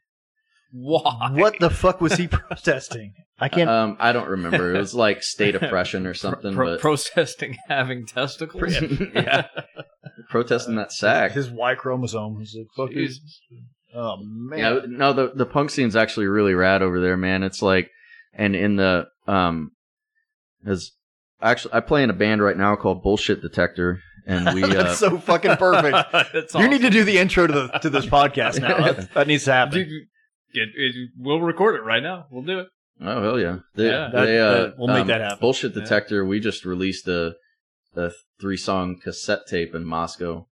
Why? 0.76 1.30
What 1.32 1.60
the 1.60 1.70
fuck 1.70 2.00
was 2.00 2.14
he 2.14 2.26
protesting? 2.28 3.14
I 3.38 3.48
can't. 3.48 3.70
Um, 3.70 3.96
I 4.00 4.12
don't 4.12 4.28
remember. 4.28 4.74
It 4.74 4.78
was 4.78 4.92
like 4.92 5.22
state 5.22 5.54
oppression 5.60 6.04
or 6.04 6.14
something, 6.14 6.52
Pro- 6.52 6.72
but 6.72 6.80
protesting 6.80 7.56
having 7.68 8.06
testicles. 8.06 8.80
yeah, 9.14 9.46
protesting 10.30 10.74
that 10.74 10.90
sack. 10.92 11.30
His 11.32 11.48
Y 11.48 11.76
chromosome 11.76 12.38
was 12.38 12.56
like 12.58 12.66
fuck 12.76 12.92
Jesus. 12.92 13.40
Oh 13.94 14.16
man. 14.24 14.58
Yeah, 14.58 14.80
no, 14.88 15.12
the 15.12 15.30
the 15.34 15.46
punk 15.46 15.70
scene's 15.70 15.94
actually 15.94 16.26
really 16.26 16.54
rad 16.54 16.82
over 16.82 17.00
there, 17.00 17.16
man. 17.16 17.44
It's 17.44 17.62
like, 17.62 17.88
and 18.32 18.56
in 18.56 18.74
the 18.74 19.06
um, 19.28 19.70
as 20.66 20.90
actually, 21.40 21.74
I 21.74 21.80
play 21.80 22.02
in 22.02 22.10
a 22.10 22.14
band 22.14 22.42
right 22.42 22.56
now 22.56 22.74
called 22.74 23.04
Bullshit 23.04 23.42
Detector, 23.42 24.00
and 24.26 24.52
we 24.56 24.64
uh, 24.64 24.68
That's 24.82 24.98
so 24.98 25.18
fucking 25.18 25.56
perfect. 25.56 26.32
That's 26.32 26.54
You 26.54 26.66
need 26.68 26.80
to 26.82 26.90
do 26.90 27.04
the 27.04 27.18
intro 27.18 27.46
to 27.46 27.52
the 27.52 27.68
to 27.78 27.90
this 27.90 28.06
podcast 28.06 28.60
now. 28.60 28.92
That, 28.92 29.14
that 29.14 29.26
needs 29.28 29.44
to 29.44 29.52
happen. 29.52 29.78
Dude, 29.84 30.08
it, 30.54 30.70
it, 30.74 31.10
we'll 31.18 31.40
record 31.40 31.76
it 31.76 31.82
right 31.82 32.02
now. 32.02 32.26
We'll 32.30 32.44
do 32.44 32.60
it. 32.60 32.68
Oh 33.00 33.22
hell 33.22 33.40
yeah! 33.40 33.58
They, 33.74 33.86
Yeah. 33.88 34.08
That- 34.12 34.24
they, 34.24 34.38
uh, 34.40 34.70
we'll 34.78 34.88
make 34.88 35.02
um, 35.02 35.06
that 35.08 35.20
happen. 35.20 35.38
Bullshit 35.40 35.74
Yeah. 35.74 35.82
Detector. 35.82 36.24
We 36.24 36.40
just 36.40 36.64
released 36.64 37.08
a 37.08 37.34
a 37.96 38.10
three 38.40 38.56
song 38.56 38.98
cassette 39.02 39.46
tape 39.48 39.74
in 39.74 39.84
Moscow, 39.84 40.46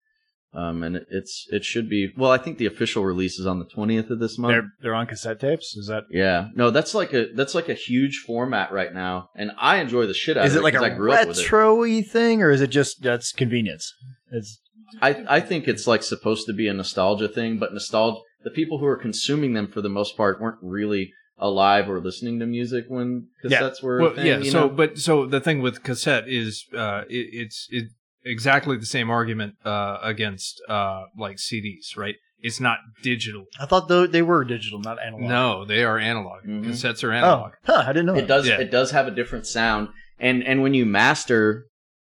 Um, 0.54 0.82
and 0.82 0.96
it, 0.96 1.06
it's 1.10 1.46
it 1.50 1.64
should 1.64 1.88
be 1.88 2.12
well. 2.16 2.30
I 2.30 2.38
think 2.38 2.58
the 2.58 2.66
official 2.66 3.04
release 3.04 3.38
is 3.38 3.46
on 3.46 3.58
the 3.58 3.64
twentieth 3.64 4.10
of 4.10 4.18
this 4.18 4.38
month. 4.38 4.52
They're 4.54 4.70
they're 4.82 4.94
on 4.94 5.06
cassette 5.06 5.40
tapes. 5.40 5.76
Is 5.76 5.88
that 5.88 6.04
yeah, 6.10 6.48
no, 6.54 6.70
that's 6.70 6.94
like 6.94 7.12
a 7.12 7.26
that's 7.34 7.54
like 7.54 7.68
a 7.68 7.74
huge 7.74 8.22
format 8.26 8.72
right 8.72 8.92
now, 8.94 9.30
and 9.34 9.50
I 9.58 9.78
enjoy 9.78 10.06
the 10.06 10.14
shit 10.14 10.36
out 10.36 10.46
is 10.46 10.54
of 10.54 10.60
it 10.60 10.64
like 10.64 10.74
a 10.74 10.94
grew 10.94 11.12
up 11.12 11.28
with 11.28 11.38
it. 11.38 11.42
retro-y 11.42 12.02
thing, 12.02 12.42
or 12.42 12.50
is 12.50 12.60
it 12.60 12.70
just 12.70 13.02
that's 13.02 13.32
convenience? 13.32 13.92
It's 14.30 14.60
I 15.02 15.24
I 15.28 15.40
think 15.40 15.68
it's 15.68 15.86
like 15.86 16.02
supposed 16.02 16.46
to 16.46 16.52
be 16.52 16.66
a 16.68 16.72
nostalgia 16.72 17.28
thing, 17.28 17.58
but 17.58 17.72
nostalgia 17.72 18.20
the 18.44 18.50
people 18.50 18.78
who 18.78 18.86
are 18.86 18.96
consuming 18.96 19.52
them 19.54 19.66
for 19.68 19.80
the 19.80 19.88
most 19.88 20.16
part 20.16 20.40
weren't 20.40 20.58
really 20.62 21.12
alive 21.38 21.88
or 21.88 22.00
listening 22.00 22.38
to 22.40 22.46
music 22.46 22.84
when 22.88 23.28
cassettes 23.44 23.82
were. 23.82 23.98
a 24.00 24.02
Well, 24.02 24.14
thing, 24.14 24.26
yeah. 24.26 24.38
you 24.38 24.50
So, 24.50 24.62
know? 24.62 24.68
but 24.68 24.98
so 24.98 25.26
the 25.26 25.40
thing 25.40 25.60
with 25.62 25.82
cassette 25.82 26.28
is, 26.28 26.64
uh, 26.76 27.02
it, 27.08 27.28
it's 27.32 27.68
it 27.70 27.84
exactly 28.24 28.76
the 28.76 28.86
same 28.86 29.10
argument 29.10 29.54
uh, 29.64 29.98
against 30.02 30.60
uh, 30.68 31.04
like 31.16 31.36
CDs, 31.36 31.96
right? 31.96 32.16
It's 32.40 32.60
not 32.60 32.78
digital. 33.02 33.46
I 33.60 33.66
thought 33.66 33.88
though 33.88 34.06
they 34.06 34.22
were 34.22 34.44
digital, 34.44 34.80
not 34.80 34.98
analog. 35.04 35.22
No, 35.28 35.64
they 35.64 35.82
are 35.84 35.98
analog. 35.98 36.42
Mm-hmm. 36.44 36.70
Cassettes 36.70 37.02
are 37.02 37.12
analog. 37.12 37.52
Oh, 37.68 37.72
huh, 37.74 37.84
I 37.86 37.92
didn't 37.92 38.06
know. 38.06 38.14
it 38.14 38.22
that. 38.22 38.28
does 38.28 38.46
Yeah. 38.48 38.58
it 38.60 38.70
does 38.70 38.90
have 38.92 39.06
a 39.08 39.10
different 39.12 39.46
sound 39.46 39.88
and 40.20 40.42
and 40.44 40.62
when 40.62 40.72
you 40.74 40.86
master 40.86 41.66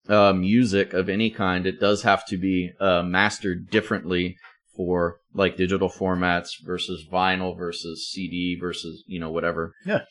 uh, 0.10 0.34
music 0.34 0.94
of 0.94 1.10
any 1.10 1.30
kind 1.32 1.66
it 1.68 1.80
does 1.80 2.04
have 2.04 2.26
to 2.28 2.38
be 2.38 2.72
uh, 2.80 3.02
mastered 3.04 3.70
differently 3.70 4.38
for 4.76 5.18
like 5.36 5.58
digital 5.58 5.90
formats 5.90 6.50
versus 6.64 7.06
vinyl 7.12 7.58
versus 7.58 8.10
cd 8.12 8.58
versus 8.60 9.04
you 9.06 9.20
know 9.20 9.30
whatever 9.30 9.74
Yeah, 9.86 10.02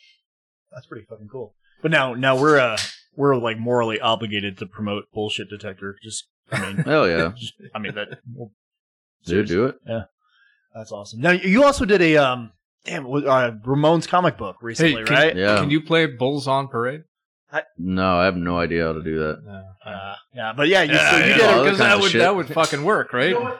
That's 0.73 0.87
pretty 0.87 1.07
fucking 1.09 1.29
cool. 1.29 1.55
But 1.83 1.91
now 1.91 2.15
now 2.15 2.39
we're 2.39 2.59
uh 2.59 2.79
we're 3.17 3.37
like 3.37 3.59
morally 3.59 3.99
obligated 4.01 4.59
to 4.59 4.67
promote 4.67 5.05
bullshit 5.13 5.49
detector. 5.49 5.97
Just 6.03 6.29
I 6.53 6.61
mean, 6.61 6.77
hell 6.85 7.09
yeah 7.09 7.33
just, 7.37 7.55
I 7.75 7.79
mean 7.79 7.95
that. 7.95 8.19
Well, 8.35 8.51
dude 9.25 9.49
do 9.49 9.65
it 9.67 9.77
yeah, 9.87 10.03
that's 10.75 10.93
awesome. 10.93 11.21
Now 11.21 11.31
you 11.33 11.65
also 11.65 11.85
did 11.85 12.03
a 12.03 12.17
um 12.19 12.53
damn 12.85 13.05
was- 13.05 13.25
uh, 13.25 13.53
Ramones 13.65 14.07
comic 14.07 14.37
book 14.37 14.57
recently, 14.63 14.93
Hey, 15.01 15.05
can, 15.05 15.15
right? 15.15 15.37
Yeah. 15.37 15.57
Can 15.59 15.71
you 15.71 15.81
play 15.81 16.07
Bulls 16.07 16.47
on 16.47 16.69
Parade? 16.69 17.03
no 17.79 18.19
i 18.19 18.25
have 18.25 18.37
no 18.37 18.59
idea 18.59 18.85
how 18.85 18.93
to 18.93 19.03
do 19.05 19.17
that 19.21 19.39
Uh, 19.87 20.17
yeah, 20.35 20.53
but 20.57 20.67
yeah, 20.67 20.83
you, 20.83 20.97
so 20.97 21.17
you 21.19 21.25
yeah, 21.25 21.37
did 21.37 21.41
all 21.43 21.55
that 21.59 21.63
because 21.65 21.79
kind 21.79 21.91
that 21.93 22.01
would 22.01 22.11
shit. 22.11 22.21
that 22.21 22.35
would 22.35 22.49
fucking 22.49 22.83
work, 22.83 23.13
right? 23.13 23.33
Damn 23.33 23.47
it, 23.47 23.59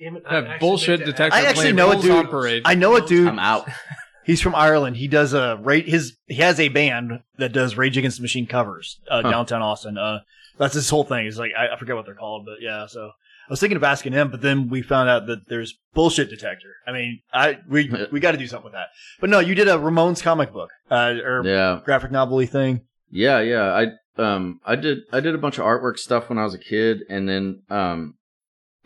I 0.00 0.34
Have 0.34 0.44
actually 0.46 0.58
bullshit 0.58 1.00
meant 1.00 1.06
detector 1.10 1.36
I 1.36 1.42
actually 1.42 1.72
know 1.72 1.90
a 1.92 1.96
dude. 2.00 2.10
on 2.12 2.26
Parade. 2.28 2.62
I 2.64 2.74
know 2.74 2.96
a 2.96 3.06
dude. 3.06 3.28
i'm 3.28 3.38
out 3.38 3.68
He's 4.24 4.42
from 4.42 4.54
Ireland. 4.54 4.98
He 4.98 5.08
does 5.08 5.32
a 5.32 5.56
rate 5.62 5.88
his 5.88 6.16
he 6.26 6.34
has 6.36 6.60
a 6.60 6.68
band 6.68 7.20
that 7.38 7.52
does 7.54 7.78
Rage 7.78 7.96
Against 7.96 8.18
the 8.18 8.22
Machine 8.22 8.46
covers 8.46 9.00
uh, 9.10 9.22
Huh. 9.22 9.30
downtown 9.30 9.62
Austin. 9.62 9.96
Uh, 9.96 10.18
that's 10.58 10.74
his 10.74 10.90
whole 10.90 11.04
thing. 11.04 11.24
He's 11.24 11.38
like 11.38 11.52
I, 11.58 11.74
I 11.74 11.78
forget 11.78 11.96
what 11.96 12.04
they're 12.04 12.14
called, 12.14 12.44
but 12.44 12.56
yeah. 12.60 12.86
So 12.88 13.06
I 13.06 13.50
was 13.50 13.58
thinking 13.58 13.76
of 13.78 13.84
asking 13.84 14.12
him, 14.12 14.30
but 14.30 14.42
then 14.42 14.68
we 14.68 14.82
found 14.82 15.08
out 15.08 15.26
that 15.28 15.48
there's 15.48 15.78
bullshit 15.94 16.28
detector. 16.28 16.68
I 16.86 16.92
mean, 16.92 17.20
I 17.32 17.56
we 17.66 17.90
we 18.12 18.20
got 18.20 18.32
to 18.32 18.36
do 18.38 18.46
something 18.46 18.64
with 18.64 18.74
that. 18.74 18.88
But 19.18 19.30
no, 19.30 19.38
you 19.40 19.54
did 19.54 19.66
a 19.66 19.76
Ramones 19.78 20.22
comic 20.22 20.52
book 20.52 20.68
uh, 20.90 21.14
or 21.24 21.42
yeah 21.46 21.80
graphic 21.86 22.10
novel 22.10 22.44
thing. 22.44 22.82
Yeah, 23.10 23.40
yeah. 23.40 23.72
I 24.18 24.22
um 24.22 24.60
I 24.66 24.76
did 24.76 24.98
I 25.10 25.20
did 25.20 25.34
a 25.34 25.38
bunch 25.38 25.56
of 25.56 25.64
artwork 25.64 25.96
stuff 25.96 26.28
when 26.28 26.36
I 26.36 26.44
was 26.44 26.52
a 26.52 26.58
kid 26.58 26.98
and 27.08 27.26
then 27.26 27.62
um 27.70 28.17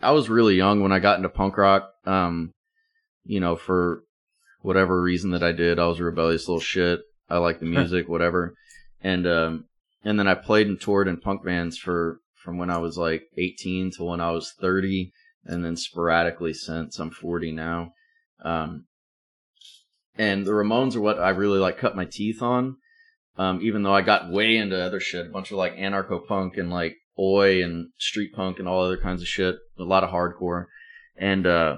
I 0.03 0.11
was 0.11 0.29
really 0.29 0.55
young 0.55 0.81
when 0.81 0.91
I 0.91 0.99
got 0.99 1.17
into 1.17 1.29
punk 1.29 1.57
rock. 1.57 1.89
Um 2.05 2.51
you 3.25 3.39
know, 3.39 3.55
for 3.55 4.03
whatever 4.61 5.01
reason 5.01 5.31
that 5.31 5.43
I 5.43 5.51
did, 5.51 5.79
I 5.79 5.87
was 5.87 5.99
a 5.99 6.03
rebellious 6.03 6.47
little 6.47 6.59
shit. 6.59 7.01
I 7.29 7.37
like 7.37 7.59
the 7.59 7.65
music, 7.65 8.07
whatever. 8.07 8.55
And 9.01 9.25
um 9.27 9.65
and 10.03 10.19
then 10.19 10.27
I 10.27 10.35
played 10.35 10.67
and 10.67 10.79
toured 10.79 11.07
in 11.07 11.17
punk 11.17 11.43
bands 11.43 11.77
for 11.77 12.19
from 12.35 12.57
when 12.57 12.69
I 12.69 12.77
was 12.77 12.97
like 12.97 13.23
18 13.37 13.91
to 13.97 14.03
when 14.03 14.19
I 14.19 14.31
was 14.31 14.53
30 14.59 15.13
and 15.45 15.63
then 15.63 15.77
sporadically 15.77 16.53
since 16.53 16.99
I'm 16.99 17.11
40 17.11 17.51
now. 17.51 17.93
Um 18.43 18.85
and 20.15 20.45
the 20.45 20.51
Ramones 20.51 20.95
are 20.95 21.01
what 21.01 21.19
I 21.19 21.29
really 21.29 21.59
like 21.59 21.77
cut 21.77 21.95
my 21.95 22.05
teeth 22.05 22.41
on 22.41 22.77
um, 23.37 23.61
even 23.61 23.83
though 23.83 23.93
I 23.93 24.01
got 24.01 24.29
way 24.29 24.57
into 24.57 24.79
other 24.79 24.99
shit, 24.99 25.27
a 25.27 25.29
bunch 25.29 25.51
of 25.51 25.57
like 25.57 25.75
anarcho 25.75 26.25
punk 26.27 26.57
and 26.57 26.69
like 26.69 26.97
oi 27.17 27.63
and 27.63 27.89
street 27.97 28.33
punk 28.33 28.59
and 28.59 28.67
all 28.67 28.83
other 28.83 28.97
kinds 28.97 29.21
of 29.21 29.27
shit, 29.27 29.55
a 29.77 29.83
lot 29.83 30.03
of 30.03 30.09
hardcore. 30.09 30.65
And 31.15 31.45
uh, 31.45 31.77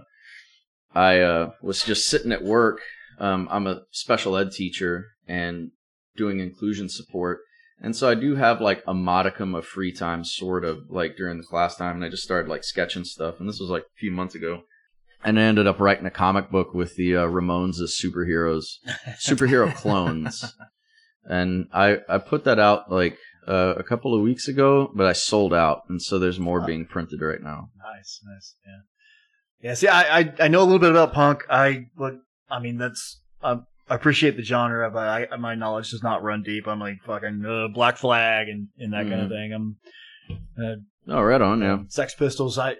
I 0.93 1.19
uh, 1.19 1.51
was 1.61 1.83
just 1.83 2.07
sitting 2.07 2.31
at 2.31 2.43
work. 2.43 2.79
Um, 3.19 3.47
I'm 3.51 3.67
a 3.67 3.81
special 3.91 4.37
ed 4.37 4.51
teacher 4.51 5.07
and 5.27 5.71
doing 6.15 6.39
inclusion 6.39 6.89
support. 6.89 7.39
And 7.81 7.95
so 7.95 8.09
I 8.09 8.15
do 8.15 8.35
have 8.35 8.61
like 8.61 8.83
a 8.87 8.93
modicum 8.93 9.53
of 9.53 9.65
free 9.65 9.91
time, 9.91 10.23
sort 10.23 10.63
of 10.63 10.89
like 10.89 11.17
during 11.17 11.37
the 11.37 11.43
class 11.43 11.75
time. 11.75 11.97
And 11.97 12.05
I 12.05 12.09
just 12.09 12.23
started 12.23 12.49
like 12.49 12.63
sketching 12.63 13.03
stuff. 13.03 13.39
And 13.39 13.49
this 13.49 13.59
was 13.59 13.69
like 13.69 13.83
a 13.83 13.99
few 13.99 14.11
months 14.11 14.35
ago. 14.35 14.63
And 15.23 15.39
I 15.39 15.43
ended 15.43 15.67
up 15.67 15.79
writing 15.79 16.05
a 16.05 16.11
comic 16.11 16.51
book 16.51 16.73
with 16.73 16.95
the 16.95 17.17
uh, 17.17 17.25
Ramones 17.25 17.81
as 17.81 17.99
superheroes, 18.01 18.65
superhero 19.19 19.73
clones 19.75 20.53
and 21.25 21.67
I 21.73 21.99
I 22.07 22.17
put 22.19 22.43
that 22.45 22.59
out 22.59 22.91
like 22.91 23.17
uh, 23.47 23.73
a 23.77 23.83
couple 23.83 24.13
of 24.15 24.21
weeks 24.21 24.47
ago, 24.47 24.91
but 24.93 25.05
I 25.05 25.13
sold 25.13 25.53
out, 25.53 25.83
and 25.89 26.01
so 26.01 26.17
there's 26.19 26.39
more 26.39 26.61
being 26.61 26.85
printed 26.85 27.21
right 27.21 27.41
now. 27.41 27.69
Nice, 27.77 28.19
nice, 28.25 28.55
yeah. 28.65 29.69
Yeah, 29.69 29.73
see, 29.73 29.87
I, 29.87 30.19
I 30.19 30.33
I 30.41 30.47
know 30.47 30.61
a 30.61 30.65
little 30.65 30.79
bit 30.79 30.91
about 30.91 31.13
punk. 31.13 31.43
I 31.49 31.87
but 31.97 32.15
I 32.49 32.59
mean 32.59 32.77
that's 32.77 33.21
I 33.43 33.59
appreciate 33.89 34.35
the 34.37 34.43
genre, 34.43 34.89
but 34.91 35.31
I, 35.31 35.35
my 35.37 35.55
knowledge 35.55 35.91
does 35.91 36.03
not 36.03 36.23
run 36.23 36.43
deep. 36.43 36.67
I'm 36.67 36.79
like 36.79 36.97
fucking 37.05 37.43
uh, 37.45 37.67
Black 37.73 37.97
Flag 37.97 38.47
and, 38.49 38.67
and 38.77 38.93
that 38.93 39.07
kind 39.07 39.21
of 39.21 39.27
Mhm. 39.27 39.29
thing. 39.29 39.53
I'm 39.53 39.75
uh, 40.59 40.75
Oh, 41.07 41.21
right 41.21 41.41
on, 41.41 41.61
yeah. 41.61 41.79
Sex 41.87 42.13
Pistols. 42.15 42.57
I 42.57 42.75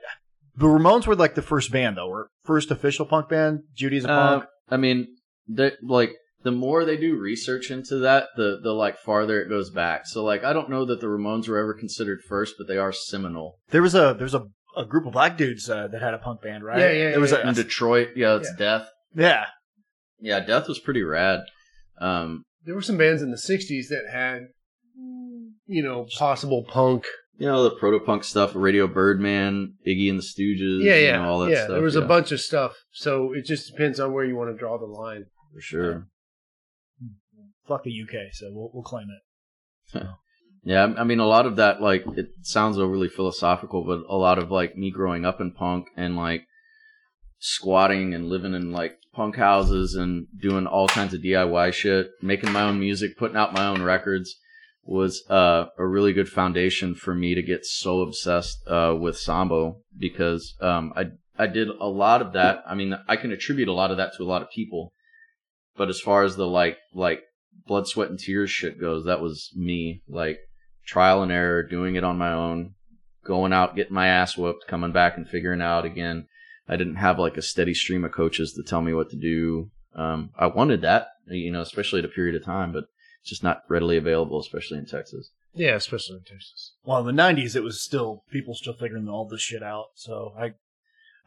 the 0.58 0.66
Ramones 0.68 1.06
were 1.08 1.16
like 1.16 1.36
the 1.36 1.42
first 1.42 1.72
band 1.72 1.98
though, 1.98 2.08
or 2.10 2.30
first 2.44 2.72
official 2.72 3.06
punk 3.06 3.30
band. 3.30 3.64
Judy's 3.76 4.06
a 4.06 4.12
Uh, 4.12 4.40
punk. 4.40 4.50
I 4.70 4.78
mean, 4.78 5.08
they 5.48 5.72
like 5.82 6.12
the 6.46 6.52
more 6.52 6.86
they 6.86 6.96
do 6.96 7.18
research 7.18 7.70
into 7.72 7.98
that, 7.98 8.28
the 8.38 8.60
the 8.64 8.72
like 8.72 8.98
farther 9.00 9.42
it 9.42 9.50
goes 9.50 9.70
back. 9.72 10.06
So 10.08 10.24
like, 10.24 10.44
I 10.46 10.54
don't 10.54 10.70
know 10.70 10.86
that 10.86 11.02
the 11.02 11.08
Ramones 11.08 11.50
were 11.50 11.58
ever 11.58 11.74
considered 11.74 12.22
first, 12.30 12.56
but 12.58 12.68
they 12.68 12.78
are 12.78 12.94
seminal. 12.94 13.58
There 13.72 13.82
was 13.82 13.96
a 13.96 14.16
there's 14.18 14.34
a, 14.36 14.46
a 14.78 14.86
group 14.86 15.06
of 15.06 15.14
black 15.14 15.38
dudes 15.38 15.70
uh, 15.70 15.88
that 15.92 16.02
had 16.02 16.14
a 16.14 16.20
punk 16.20 16.42
band, 16.42 16.64
right? 16.64 16.80
Yeah, 16.80 16.92
yeah, 16.92 17.10
There 17.12 17.20
was 17.20 17.32
yeah, 17.32 17.40
a, 17.40 17.50
In 17.50 17.56
Detroit, 17.56 18.10
yeah, 18.16 18.38
it's 18.38 18.54
Death. 18.56 18.88
yeah. 19.16 19.46
Yeah, 20.22 20.40
Death 20.40 20.68
was 20.70 20.80
pretty 20.80 21.04
rad. 21.04 21.42
Um, 22.00 22.44
There 22.64 22.74
were 22.76 22.82
some 22.82 22.98
bands 22.98 23.22
in 23.22 23.32
the 23.32 23.38
'60s 23.38 23.88
that 23.90 24.06
had, 24.12 24.44
you 25.68 25.84
know, 25.84 26.08
possible 26.18 26.64
punk. 26.68 27.06
you 27.38 27.48
know 27.48 27.64
the 27.64 27.76
proto 27.76 28.00
punk 28.00 28.24
stuff, 28.24 28.52
Radio 28.56 28.88
Birdman, 28.88 29.74
Iggy 29.88 30.10
and 30.10 30.20
the 30.20 30.24
Stooges, 30.24 30.84
Yeah, 30.84 30.96
you 30.96 31.06
yeah, 31.06 31.18
know, 31.18 31.30
all 31.30 31.40
that 31.40 31.52
yeah. 31.52 31.64
stuff. 31.66 31.70
there 31.76 31.82
was 31.82 31.96
yeah, 31.96 32.02
a 32.02 32.08
bunch 32.08 32.32
of 32.32 32.40
stuff, 32.40 32.74
so 32.92 33.34
it 33.34 33.46
just 33.46 33.72
depends 33.72 34.00
on 34.00 34.14
where 34.14 34.24
you 34.26 34.36
want 34.36 34.52
to 34.54 34.58
draw 34.58 34.78
the 34.78 34.86
line. 34.86 35.26
for 35.54 35.62
sure. 35.62 36.08
Fuck 37.68 37.84
the 37.84 37.92
UK, 37.92 38.34
so 38.34 38.48
we'll 38.52 38.70
we'll 38.74 38.84
claim 38.84 39.08
it. 39.10 40.04
Yeah, 40.68 40.96
I 40.98 41.04
mean, 41.04 41.20
a 41.20 41.28
lot 41.28 41.46
of 41.46 41.58
that, 41.58 41.80
like, 41.80 42.04
it 42.18 42.30
sounds 42.42 42.80
overly 42.80 43.08
philosophical, 43.08 43.84
but 43.86 44.02
a 44.10 44.18
lot 44.18 44.40
of, 44.40 44.50
like, 44.50 44.76
me 44.76 44.90
growing 44.90 45.24
up 45.24 45.40
in 45.40 45.52
punk 45.52 45.86
and, 45.96 46.16
like, 46.16 46.48
squatting 47.38 48.16
and 48.16 48.30
living 48.30 48.56
in, 48.56 48.72
like, 48.72 48.98
punk 49.14 49.36
houses 49.36 49.94
and 49.94 50.26
doing 50.42 50.66
all 50.66 50.88
kinds 50.88 51.14
of 51.14 51.22
DIY 51.22 51.72
shit, 51.72 52.10
making 52.20 52.52
my 52.52 52.64
own 52.64 52.80
music, 52.80 53.16
putting 53.16 53.38
out 53.38 53.54
my 53.54 53.68
own 53.68 53.84
records 53.84 54.36
was 54.86 55.24
uh, 55.30 55.66
a 55.78 55.86
really 55.86 56.14
good 56.14 56.30
foundation 56.30 56.96
for 56.96 57.14
me 57.14 57.36
to 57.36 57.42
get 57.42 57.66
so 57.66 58.02
obsessed 58.02 58.58
uh, 58.68 58.96
with 58.98 59.18
Sambo 59.18 59.78
because 59.98 60.56
um, 60.62 60.94
I, 60.96 61.06
I 61.38 61.48
did 61.48 61.70
a 61.70 61.88
lot 61.88 62.22
of 62.22 62.34
that. 62.34 62.64
I 62.68 62.76
mean, 62.76 62.96
I 63.08 63.16
can 63.16 63.32
attribute 63.32 63.68
a 63.68 63.74
lot 63.74 63.92
of 63.92 63.98
that 63.98 64.14
to 64.18 64.24
a 64.24 64.26
lot 64.26 64.44
of 64.44 64.50
people, 64.50 64.94
but 65.76 65.90
as 65.90 66.00
far 66.00 66.24
as 66.24 66.36
the, 66.36 66.48
like, 66.48 66.78
like, 66.94 67.22
blood, 67.68 67.88
sweat, 67.88 68.10
and 68.10 68.20
tears 68.20 68.50
shit 68.50 68.80
goes, 68.80 69.06
that 69.06 69.22
was 69.22 69.52
me. 69.56 70.02
Like, 70.08 70.40
trial 70.86 71.24
and 71.24 71.32
error, 71.32 71.64
doing 71.64 71.96
it 71.96 72.04
on 72.04 72.18
my 72.18 72.32
own, 72.32 72.76
going 73.26 73.54
out, 73.54 73.76
getting 73.76 73.94
my 73.94 74.08
ass 74.08 74.38
whooped, 74.38 74.68
coming 74.68 74.92
back 74.92 75.18
and 75.18 75.28
figuring 75.28 75.62
out 75.62 75.86
again. 75.86 76.28
I 76.68 76.78
didn't 76.78 76.96
have 76.96 77.20
like 77.20 77.38
a 77.38 77.42
steady 77.42 77.74
stream 77.74 78.06
of 78.06 78.12
coaches 78.12 78.54
to 78.54 78.64
tell 78.64 78.82
me 78.82 78.94
what 78.94 79.10
to 79.12 79.16
do. 79.16 79.70
Um, 79.96 80.32
I 80.38 80.48
wanted 80.48 80.82
that, 80.82 81.10
you 81.28 81.52
know, 81.52 81.62
especially 81.62 82.00
at 82.00 82.06
a 82.06 82.10
period 82.10 82.36
of 82.36 82.44
time, 82.44 82.72
but 82.72 82.86
it's 83.22 83.30
just 83.30 83.44
not 83.44 83.64
readily 83.70 83.98
available, 83.98 84.40
especially 84.40 84.78
in 84.78 84.86
Texas. 84.86 85.32
Yeah, 85.54 85.76
especially 85.76 86.18
in 86.18 86.24
Texas. 86.24 86.74
Well, 86.84 87.08
in 87.08 87.16
the 87.16 87.24
'90s, 87.24 87.56
it 87.56 87.64
was 87.64 87.82
still 87.82 88.24
people 88.30 88.56
still 88.56 88.74
figuring 88.74 89.08
all 89.08 89.26
this 89.28 89.42
shit 89.42 89.64
out. 89.64 89.86
So 89.96 90.34
I 90.38 90.54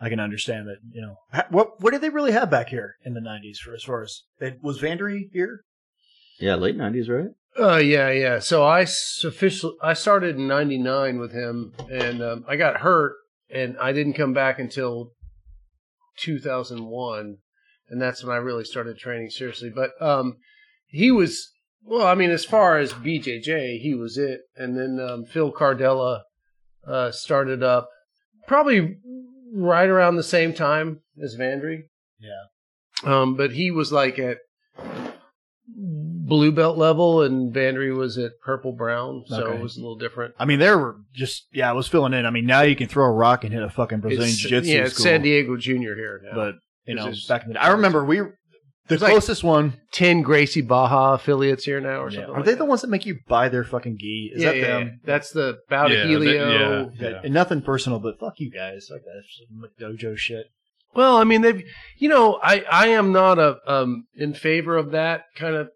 I 0.01 0.11
can 0.11 0.21
understand 0.21 0.69
that. 0.69 0.79
You 0.93 1.01
know, 1.01 1.17
what 1.51 1.81
what 1.81 1.93
did 1.93 2.03
they 2.03 2.11
really 2.11 2.33
have 2.33 2.51
back 2.51 2.69
here 2.69 2.97
in 3.05 3.15
the 3.15 3.21
'90s 3.21 3.57
for 3.57 3.75
as 3.75 3.83
far 3.83 4.03
as 4.03 4.23
they, 4.39 4.57
was 4.61 4.81
Vandry 4.81 5.31
here? 5.33 5.65
Yeah, 6.39 6.55
late 6.55 6.77
'90s, 6.77 7.09
right? 7.09 7.31
Uh, 7.59 7.79
yeah, 7.79 8.11
yeah. 8.11 8.39
So 8.39 8.63
I 8.65 8.83
s- 8.83 9.25
officially 9.27 9.75
I 9.83 9.95
started 9.95 10.37
in 10.37 10.47
'99 10.47 11.19
with 11.19 11.33
him, 11.33 11.73
and 11.91 12.23
um, 12.23 12.45
I 12.49 12.57
got 12.57 12.79
hurt, 12.79 13.15
and 13.51 13.77
I 13.79 13.93
didn't 13.93 14.13
come 14.15 14.33
back 14.33 14.59
until 14.59 15.13
2001, 16.19 17.39
and 17.89 18.03
that's 18.03 18.23
when 18.25 18.35
I 18.35 18.39
really 18.39 18.65
started 18.65 18.99
training 18.99 19.31
seriously. 19.31 19.71
But 19.75 19.91
um, 20.01 20.37
he 20.87 21.11
was 21.11 21.51
well. 21.83 22.07
I 22.07 22.15
mean, 22.15 22.31
as 22.31 22.45
far 22.45 22.79
as 22.79 22.93
BJJ, 22.93 23.81
he 23.81 23.95
was 23.95 24.17
it, 24.19 24.43
and 24.57 24.77
then 24.79 24.99
um, 25.05 25.25
Phil 25.25 25.53
Cardella 25.53 26.21
uh, 26.87 27.11
started 27.11 27.63
up. 27.63 27.89
Probably 28.47 28.97
right 29.53 29.89
around 29.89 30.17
the 30.17 30.23
same 30.23 30.55
time 30.55 31.01
as 31.23 31.37
Vandry. 31.37 31.83
Yeah. 32.21 32.45
Um, 33.05 33.37
but 33.37 33.53
he 33.53 33.71
was 33.71 33.93
like 33.93 34.19
at 34.19 34.39
blue 36.29 36.53
belt 36.53 36.77
level, 36.79 37.23
and 37.23 37.53
Vandry 37.55 37.97
was 37.97 38.19
at 38.19 38.33
purple 38.45 38.73
brown, 38.73 39.25
so 39.27 39.43
Okay. 39.47 39.57
it 39.59 39.63
was 39.63 39.77
a 39.77 39.81
little 39.81 39.97
different. 39.97 40.35
I 40.39 40.45
mean, 40.45 40.59
they 40.59 40.71
were 40.71 40.97
just 41.15 41.47
yeah. 41.53 41.69
I 41.69 41.73
was 41.73 41.89
filling 41.89 42.13
in. 42.15 42.27
I 42.27 42.31
mean, 42.31 42.47
now 42.47 42.63
you 42.63 42.77
can 42.77 42.89
throw 42.89 43.05
a 43.07 43.13
rock 43.13 43.45
and 43.45 43.53
hit 43.53 43.63
a 43.63 43.71
fucking 43.71 44.01
Brazilian 44.01 44.35
jiu-jitsu 44.37 44.71
yeah, 44.71 44.85
it's. 44.85 45.03
San 45.03 45.23
Diego 45.23 45.57
Junior 45.57 45.95
here 45.95 46.21
now. 46.25 46.35
But 46.35 46.55
you 46.87 46.95
know, 46.95 47.11
just- 47.11 47.29
back 47.29 47.43
in 47.43 47.49
the 47.49 47.55
day, 47.55 47.61
I 47.61 47.73
remember 47.73 48.05
we 48.05 48.19
the 48.19 48.33
There's 48.97 49.03
like 49.03 49.11
closest 49.13 49.45
one. 49.45 49.75
ten 49.93 50.23
Gracie 50.23 50.63
Barra 50.63 51.13
affiliates 51.15 51.65
here 51.65 51.79
now, 51.81 52.01
or 52.03 52.11
Yeah. 52.11 52.17
something. 52.21 52.31
Are 52.31 52.37
like 52.39 52.45
they 52.47 52.53
that. 52.53 52.59
the 52.59 52.65
ones 52.65 52.81
that 52.81 52.89
make 52.89 53.05
you 53.05 53.19
buy 53.29 53.51
their 53.51 53.63
fucking 53.65 53.99
gi? 53.99 54.31
Is 54.35 54.43
yeah, 54.43 54.49
that 54.53 54.57
yeah, 54.57 54.67
them? 54.67 54.83
yeah. 54.87 54.93
That's 55.05 55.31
the 55.31 55.59
bout 55.69 55.91
Yeah, 55.91 55.97
of 55.99 56.03
they- 56.05 56.09
Helio. 56.29 56.91
yeah, 56.99 57.09
yeah. 57.11 57.21
And 57.23 57.35
nothing 57.35 57.61
personal, 57.61 57.99
but 57.99 58.19
fuck 58.19 58.35
you 58.39 58.51
guys. 58.51 58.89
Like 58.91 59.03
that's 59.05 59.43
some 59.79 59.89
dojo 59.91 60.17
shit. 60.17 60.47
Well, 60.95 61.19
I 61.19 61.25
mean, 61.25 61.43
they've, 61.43 61.63
you 61.99 62.09
know, 62.09 62.39
I, 62.43 62.65
I 62.73 62.87
am 62.89 63.13
not 63.13 63.39
a, 63.39 63.59
um, 63.67 64.07
in 64.17 64.33
favor 64.33 64.79
of 64.79 64.93
that 64.93 65.25
kind 65.37 65.55
of, 65.55 65.69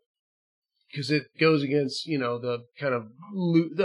because 0.93 1.11
it 1.11 1.25
goes 1.41 1.63
against, 1.63 2.07
you 2.07 2.19
know, 2.19 2.39
the 2.39 2.59
kind 2.79 2.95
of, 2.95 3.07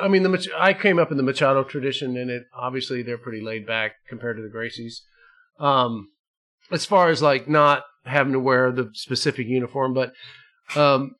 I 0.02 0.10
mean, 0.10 0.24
the, 0.24 0.50
I 0.58 0.74
came 0.74 1.00
up 1.00 1.10
in 1.10 1.18
the 1.18 1.24
Machado 1.24 1.64
tradition 1.64 2.18
and 2.18 2.30
it, 2.30 2.44
obviously 2.54 3.02
they're 3.02 3.18
pretty 3.18 3.42
laid 3.42 3.66
back 3.66 3.94
compared 4.10 4.38
to 4.38 4.44
the 4.44 4.50
Gracies. 4.50 5.00
Um, 5.60 6.10
as 6.70 6.86
far 6.86 7.10
as 7.10 7.22
like 7.22 7.48
not 7.48 7.84
having 8.06 8.34
to 8.34 8.40
wear 8.40 8.72
the 8.72 8.92
specific 8.94 9.48
uniform, 9.48 9.94
but, 9.94 10.12
um, 10.76 11.16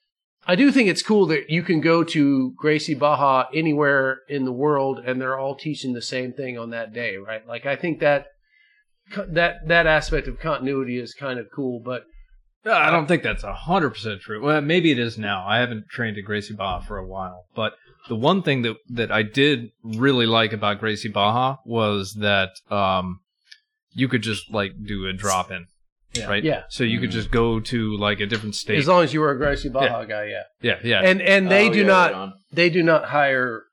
I 0.46 0.56
do 0.56 0.72
think 0.72 0.90
it's 0.90 1.02
cool 1.02 1.26
that 1.28 1.50
you 1.50 1.64
can 1.64 1.82
go 1.82 2.04
to 2.04 2.54
Gracie 2.58 2.94
Barra 2.94 3.48
anywhere 3.54 4.20
in 4.30 4.46
the 4.46 4.52
world 4.52 5.00
and 5.06 5.20
they're 5.20 5.40
all 5.40 5.56
teaching 5.56 5.94
the 5.94 6.02
same 6.02 6.34
thing 6.34 6.58
on 6.58 6.70
that 6.70 6.94
day, 6.94 7.18
right? 7.18 7.46
Like, 7.48 7.66
I 7.66 7.76
think 7.76 8.00
that, 8.00 8.28
that 9.30 9.68
that 9.68 9.88
aspect 9.88 10.28
of 10.28 10.40
continuity 10.40 11.00
is 11.00 11.14
kind 11.14 11.40
of 11.40 11.48
cool. 11.54 11.80
But 11.80 12.04
I 12.74 12.92
don't 12.92 13.08
think 13.08 13.24
that's 13.24 13.44
hundred 13.44 13.92
percent 13.92 14.22
true. 14.22 14.42
Well, 14.44 14.62
maybe 14.62 14.92
it 14.92 15.00
is 15.00 15.18
now. 15.18 15.46
I 15.48 15.60
haven't 15.60 15.86
trained 15.90 16.18
at 16.18 16.24
Gracie 16.26 16.54
Barra 16.54 16.82
for 16.82 16.98
a 16.98 17.06
while, 17.06 17.46
but 17.56 17.74
the 18.10 18.16
one 18.16 18.42
thing 18.42 18.62
that 18.64 18.78
that 18.90 19.12
I 19.12 19.24
did 19.24 19.70
really 19.84 20.26
like 20.26 20.54
about 20.54 20.80
Gracie 20.80 21.10
Barra 21.10 21.58
was 21.66 22.14
that 22.20 22.52
um, 22.72 23.20
you 23.92 24.08
could 24.08 24.22
just 24.22 24.52
like 24.52 24.72
do 24.86 25.06
a 25.08 25.14
drop 25.14 25.52
in, 25.52 25.68
Yeah. 26.14 26.28
right? 26.28 26.44
Yeah. 26.44 26.64
So 26.70 26.84
you 26.84 27.00
could 27.00 27.12
just 27.12 27.32
go 27.32 27.60
to 27.60 27.98
like 27.98 28.20
a 28.20 28.26
different 28.26 28.56
state. 28.56 28.78
as 28.80 28.88
long 28.88 29.04
as 29.04 29.14
you 29.14 29.20
were 29.22 29.32
a 29.32 29.38
Gracie 29.38 29.70
Barra 29.70 30.06
guy, 30.08 30.26
yeah, 30.26 30.44
yeah, 30.62 30.80
yeah. 30.84 31.02
and 31.04 31.22
and 31.22 31.50
they 31.52 31.70
Oh, 31.70 31.74
do 31.74 31.80
yeah, 31.82 31.86
not 31.88 32.12
right 32.14 32.32
they 32.52 32.70
do 32.70 32.82
not 32.82 33.06
hire 33.06 33.64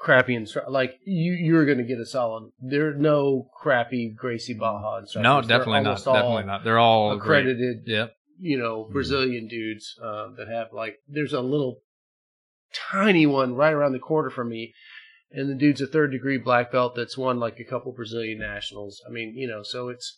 crappy 0.00 0.34
instructors. 0.34 0.72
Like 0.72 0.94
you, 1.04 1.32
you're 1.32 1.64
going 1.66 1.78
to 1.78 1.84
get 1.84 1.98
a 1.98 2.06
solid. 2.06 2.50
There 2.60 2.88
are 2.90 2.94
no 2.94 3.48
crappy 3.62 4.12
Gracie 4.16 4.54
Barra 4.54 4.98
instructors. 5.00 5.22
no, 5.22 5.40
They're 5.40 5.58
definitely 5.58 5.80
not. 5.82 5.86
almost 5.88 6.06
all 6.08 6.14
Definitely 6.14 6.44
not. 6.44 6.64
They're 6.64 6.78
all 6.78 7.16
great. 7.16 7.46
accredited. 7.46 7.82
Yep. 7.86 8.12
You 8.40 8.58
know, 8.58 8.88
Brazilian 8.90 9.48
dudes 9.48 9.94
uh, 10.02 10.28
that 10.36 10.48
have 10.48 10.68
like. 10.72 10.96
There's 11.08 11.32
a 11.32 11.40
little 11.40 11.80
tiny 12.90 13.26
one 13.26 13.54
right 13.54 13.72
around 13.72 13.92
the 13.92 13.98
corner 13.98 14.30
from 14.30 14.48
me. 14.50 14.74
And 15.30 15.50
the 15.50 15.54
dude's 15.54 15.80
a 15.82 15.86
third 15.86 16.10
degree 16.10 16.38
black 16.38 16.72
belt 16.72 16.94
that's 16.94 17.18
won 17.18 17.38
like 17.38 17.58
a 17.60 17.64
couple 17.64 17.92
Brazilian 17.92 18.38
nationals. 18.38 19.02
I 19.06 19.10
mean, 19.12 19.34
you 19.36 19.46
know, 19.46 19.62
so 19.62 19.88
it's, 19.90 20.16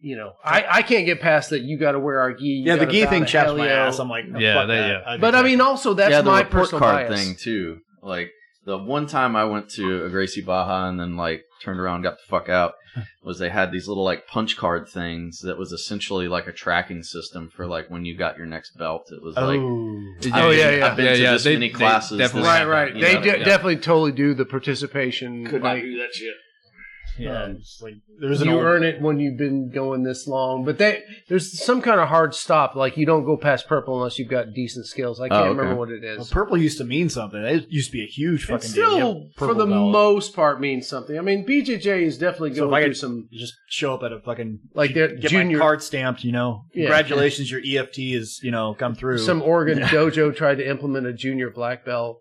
you 0.00 0.16
know, 0.16 0.32
I, 0.44 0.64
I 0.68 0.82
can't 0.82 1.06
get 1.06 1.20
past 1.20 1.50
that. 1.50 1.60
You 1.60 1.78
got 1.78 1.92
to 1.92 2.00
wear 2.00 2.18
our 2.20 2.32
gi. 2.34 2.44
you 2.44 2.64
Yeah, 2.66 2.76
the 2.76 2.86
gi 2.86 3.06
thing 3.06 3.22
to 3.24 3.28
chaps 3.28 3.50
my 3.50 3.66
Helio. 3.68 3.72
ass. 3.72 4.00
I'm 4.00 4.08
like, 4.08 4.26
no, 4.26 4.40
Yeah, 4.40 4.54
fuck 4.54 4.66
they- 4.68 4.76
that. 4.78 4.88
yeah. 4.88 5.00
I'd 5.12 5.20
But 5.20 5.36
I 5.36 5.42
mean, 5.42 5.60
also 5.60 5.94
that's 5.94 6.10
yeah, 6.10 6.22
the 6.22 6.30
my 6.30 6.38
report 6.40 6.62
personal 6.62 6.80
card 6.80 7.08
bias. 7.08 7.24
thing 7.24 7.36
too. 7.36 7.78
Like 8.02 8.32
the 8.64 8.78
one 8.78 9.06
time 9.06 9.36
I 9.36 9.44
went 9.44 9.68
to 9.72 10.04
a 10.04 10.08
Gracie 10.08 10.40
Barra 10.40 10.88
and 10.88 10.98
then 10.98 11.16
like 11.16 11.44
turned 11.60 11.78
around, 11.80 11.96
and 11.96 12.04
got 12.04 12.16
the 12.18 12.24
fuck 12.28 12.48
out, 12.48 12.74
was 13.22 13.38
they 13.38 13.50
had 13.50 13.70
these 13.72 13.86
little 13.86 14.04
like 14.04 14.26
punch 14.26 14.56
card 14.56 14.88
things 14.88 15.40
that 15.40 15.58
was 15.58 15.72
essentially 15.72 16.26
like 16.28 16.46
a 16.46 16.52
tracking 16.52 17.02
system 17.02 17.50
for 17.54 17.66
like 17.66 17.90
when 17.90 18.04
you 18.04 18.16
got 18.16 18.36
your 18.36 18.46
next 18.46 18.76
belt. 18.76 19.10
It 19.12 19.22
was 19.22 19.36
like, 19.36 19.58
oh, 19.60 20.14
I've 20.32 20.44
Oh, 20.44 20.50
yeah, 20.50 20.70
yeah. 20.70 20.86
I've 20.88 20.96
been 20.96 21.06
Yeah, 21.06 21.12
to 21.14 21.22
yeah, 21.22 21.32
this 21.32 21.44
they- 21.44 21.54
many 21.54 21.68
they 21.68 21.74
classes. 21.74 22.18
definitely 22.18 22.42
this- 22.48 22.48
Right, 22.48 22.64
right. 22.66 22.94
you 22.96 23.00
They 23.00 23.14
know, 23.14 23.20
de- 23.22 23.38
yeah. 23.38 23.44
definitely 23.44 23.76
totally 23.76 24.12
do 24.12 24.34
the 24.34 24.44
participation. 24.44 25.46
could 25.46 25.62
like, 25.62 25.78
not 25.78 25.82
do 25.82 25.98
that 25.98 26.14
shit. 26.14 26.34
Yeah, 27.20 27.42
um, 27.44 27.50
it's 27.56 27.80
like 27.82 27.94
there's 28.20 28.40
an 28.40 28.48
you 28.48 28.54
old, 28.54 28.64
earn 28.64 28.82
it 28.82 29.00
when 29.00 29.18
you've 29.20 29.36
been 29.38 29.70
going 29.70 30.02
this 30.02 30.26
long, 30.26 30.64
but 30.64 30.78
they, 30.78 31.02
there's 31.28 31.62
some 31.62 31.80
kind 31.82 32.00
of 32.00 32.08
hard 32.08 32.34
stop. 32.34 32.74
Like 32.74 32.96
you 32.96 33.06
don't 33.06 33.24
go 33.24 33.36
past 33.36 33.66
purple 33.68 33.96
unless 33.96 34.18
you've 34.18 34.28
got 34.28 34.52
decent 34.54 34.86
skills. 34.86 35.20
I 35.20 35.28
can't 35.28 35.32
Oh, 35.40 35.50
okay. 35.50 35.58
remember 35.58 35.76
what 35.76 35.90
it 35.90 36.02
is. 36.04 36.18
well, 36.18 36.28
purple 36.30 36.56
used 36.56 36.78
to 36.78 36.84
mean 36.84 37.08
something. 37.08 37.42
It 37.42 37.66
used 37.70 37.90
to 37.90 37.92
be 37.92 38.02
a 38.04 38.06
huge 38.06 38.44
It 38.44 38.46
fucking 38.48 38.72
deal. 38.72 38.90
Still, 38.90 39.14
have 39.22 39.22
for 39.36 39.54
the 39.54 39.66
belt. 39.66 39.92
most 39.92 40.34
part, 40.34 40.60
means 40.60 40.86
something. 40.88 41.18
I 41.18 41.22
mean, 41.22 41.46
BJJ 41.46 42.02
is 42.02 42.18
definitely 42.18 42.54
So 42.54 42.64
if 42.64 42.70
going 42.70 42.82
I 42.82 42.86
through 42.86 42.94
some. 42.94 43.28
just 43.32 43.54
show 43.68 43.94
up 43.94 44.02
at 44.02 44.12
a 44.12 44.20
fucking 44.20 44.58
Like 44.74 44.94
their 44.94 45.08
get 45.14 45.30
junior- 45.30 45.58
my 45.58 45.62
card 45.62 45.82
stamped, 45.82 46.24
you 46.24 46.32
know. 46.32 46.64
Yeah. 46.74 46.84
Congratulations, 46.84 47.50
your 47.50 47.60
EFT 47.64 47.98
is 48.14 48.40
you 48.42 48.50
know 48.50 48.74
come 48.74 48.94
through. 48.94 49.18
Some 49.18 49.42
Oregon 49.42 49.78
dojo 49.84 50.34
tried 50.34 50.56
to 50.56 50.68
implement 50.68 51.06
a 51.06 51.12
junior 51.12 51.50
black 51.50 51.84
belt, 51.84 52.20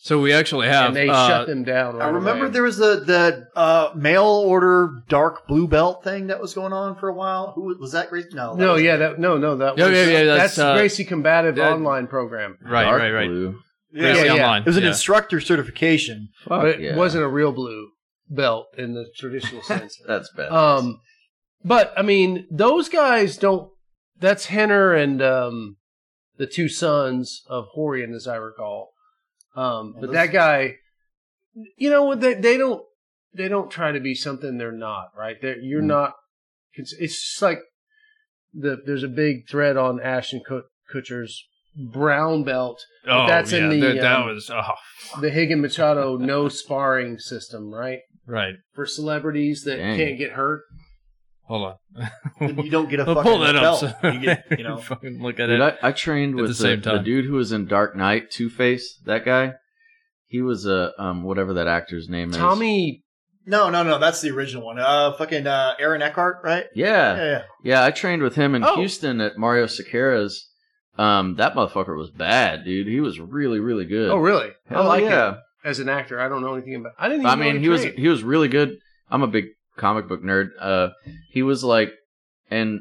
So 0.00 0.20
we 0.20 0.32
actually 0.32 0.68
have. 0.68 0.86
and 0.88 0.96
they 0.96 1.08
uh, 1.08 1.26
shut 1.28 1.48
them 1.48 1.64
down. 1.64 1.96
Right 1.96 2.06
I 2.06 2.10
remember 2.10 2.44
away. 2.44 2.52
there 2.52 2.62
was 2.62 2.76
the 2.76 3.00
the 3.04 3.46
uh, 3.56 3.90
mail 3.96 4.24
order 4.26 5.02
dark 5.08 5.48
blue 5.48 5.66
belt 5.66 6.04
thing 6.04 6.28
that 6.28 6.40
was 6.40 6.54
going 6.54 6.72
on 6.72 6.96
for 6.96 7.08
a 7.08 7.12
while. 7.14 7.52
Who 7.56 7.76
was 7.78 7.92
that? 7.92 8.08
Grace? 8.08 8.26
No, 8.32 8.54
that 8.54 8.62
No, 8.62 8.72
was- 8.74 8.82
yeah, 8.82 8.96
that 8.96 9.18
no, 9.18 9.36
no, 9.38 9.56
that 9.56 9.76
Yeah, 9.76 9.88
was 9.88 9.96
yeah, 9.98 10.06
yeah, 10.06 10.24
that's, 10.24 10.56
that's, 10.56 10.58
uh, 10.58 10.74
Gracie 10.76 11.04
Combative 11.04 11.56
that- 11.56 11.72
online 11.72 12.06
program, 12.06 12.58
Right, 12.62 12.84
Dark 12.84 13.00
right, 13.02 13.10
right. 13.10 13.28
blue. 13.28 13.58
yeah, 13.92 14.00
Gracie 14.12 14.26
yeah. 14.26 14.32
Online. 14.34 14.62
It 14.62 14.66
was 14.66 14.76
an 14.76 14.84
yeah. 14.84 14.88
instructor 14.90 15.40
certification. 15.40 16.28
Fuck 16.44 16.62
but 16.62 16.68
it 16.68 16.80
yeah. 16.80 16.96
wasn't 16.96 17.24
a 17.24 17.28
real 17.28 17.50
blue 17.52 17.88
belt 18.30 18.66
in 18.78 18.94
the 18.94 19.06
traditional 19.16 19.62
sense. 19.72 20.00
That's 20.06 20.30
bad. 20.30 20.52
Um, 20.52 21.00
but 21.64 21.92
I 21.96 22.02
mean, 22.02 22.46
those 22.52 22.88
guys 22.88 23.36
don't. 23.36 23.68
That's 24.20 24.46
Rener 24.46 24.96
and 24.96 25.20
um, 25.20 25.76
the 26.36 26.46
two 26.46 26.68
sons 26.68 27.42
of 27.48 27.66
Rorion, 27.76 28.14
as 28.14 28.28
I 28.28 28.36
recall. 28.36 28.92
Um, 29.58 29.94
but 30.00 30.12
that 30.12 30.32
guy, 30.32 30.76
you 31.76 31.90
know, 31.90 32.14
they 32.14 32.34
they 32.34 32.56
don't 32.56 32.82
they 33.34 33.48
don't 33.48 33.70
try 33.70 33.92
to 33.92 34.00
be 34.00 34.14
something 34.14 34.56
they're 34.56 34.72
not. 34.72 35.08
Right? 35.16 35.36
They're, 35.40 35.58
you're 35.58 35.82
Mm. 35.82 35.86
not. 35.86 36.12
It's, 36.74 36.94
it's 36.98 37.42
like 37.42 37.58
the 38.54 38.78
there's 38.86 39.02
a 39.02 39.08
big 39.08 39.48
thread 39.48 39.76
on 39.76 40.00
Ashton 40.00 40.42
Kutcher's 40.92 41.44
brown 41.76 42.44
belt. 42.44 42.84
Oh, 43.06 43.26
that's 43.26 43.52
yeah, 43.52 43.64
in 43.64 43.68
the, 43.70 43.80
that, 43.80 44.00
that 44.00 44.20
um, 44.20 44.26
was 44.26 44.50
oh, 44.50 44.74
The 45.20 45.30
Rigan 45.30 45.60
Machado 45.60 46.16
no 46.16 46.48
sparring 46.48 47.18
system, 47.18 47.72
right? 47.72 48.00
right. 48.26 48.54
For 48.74 48.86
celebrities 48.86 49.64
that 49.64 49.76
Dang. 49.78 49.96
can't 49.96 50.18
get 50.18 50.32
hurt. 50.32 50.62
Hold 51.48 51.74
on. 51.98 52.56
You 52.64 52.70
don't 52.70 52.88
get 52.90 53.00
a 53.00 53.04
Well, 53.06 53.14
fucking 53.16 53.30
pull 53.32 53.38
that 53.40 53.52
belt. 53.54 53.82
up. 53.82 54.00
So 54.02 54.08
You 54.08 54.20
get, 54.20 54.46
you 54.58 54.64
know, 54.64 54.76
fucking 54.76 55.20
look 55.22 55.40
at 55.40 55.46
Dude, 55.46 55.60
it. 55.60 55.78
I, 55.82 55.88
I 55.88 55.92
trained 55.92 56.34
at 56.34 56.42
with 56.42 56.50
the 56.50 56.54
the, 56.54 56.54
same 56.54 56.80
the 56.82 56.96
time. 56.96 57.04
dude 57.04 57.24
who 57.24 57.32
was 57.32 57.52
in 57.52 57.66
Dark 57.66 57.96
Knight, 57.96 58.30
Two 58.30 58.50
Face. 58.50 59.00
That 59.06 59.24
guy. 59.24 59.54
He 60.26 60.42
was 60.42 60.66
a 60.66 60.92
um 61.02 61.22
whatever 61.22 61.54
that 61.54 61.66
actor's 61.66 62.08
name 62.08 62.30
is. 62.30 62.36
Tommy 62.36 63.02
no, 63.46 63.70
no, 63.70 63.82
no. 63.82 63.98
That's 63.98 64.20
the 64.20 64.28
original 64.28 64.66
one. 64.66 64.78
Uh, 64.78 65.14
fucking 65.14 65.46
uh, 65.46 65.72
Aaron 65.80 66.02
Eckhart, 66.02 66.40
right? 66.44 66.66
Yeah. 66.74 67.16
yeah, 67.16 67.24
yeah. 67.24 67.42
Yeah, 67.64 67.84
I 67.84 67.90
trained 67.92 68.22
with 68.22 68.34
him 68.34 68.54
in 68.54 68.62
Oh. 68.62 68.76
Houston 68.76 69.22
at 69.22 69.38
Mario 69.38 69.64
Sequeira's. 69.66 70.46
Um, 70.98 71.36
that 71.36 71.54
motherfucker 71.54 71.96
was 71.96 72.10
bad, 72.10 72.66
dude. 72.66 72.88
He 72.88 73.00
was 73.00 73.18
really, 73.18 73.58
really 73.58 73.86
good. 73.86 74.10
Oh, 74.10 74.18
really? 74.18 74.50
Hell 74.66 74.82
I 74.82 74.86
like 74.86 75.04
yeah. 75.04 75.28
him 75.30 75.36
as 75.64 75.78
an 75.78 75.88
actor. 75.88 76.20
I 76.20 76.28
don't 76.28 76.42
know 76.42 76.54
anything 76.56 76.74
about. 76.74 76.92
I 76.98 77.08
didn't. 77.08 77.22
Even 77.22 77.30
I 77.30 77.34
know 77.36 77.40
mean, 77.40 77.56
he, 77.56 77.62
he 77.62 77.68
was 77.70 77.84
he 77.84 78.08
was 78.08 78.22
really 78.22 78.48
good. 78.48 78.76
I'm 79.08 79.22
a 79.22 79.26
big 79.28 79.46
comic 79.78 80.08
book 80.08 80.22
nerd. 80.22 80.48
Uh, 80.60 80.88
he 81.30 81.42
was 81.42 81.64
like, 81.64 81.92
and 82.50 82.80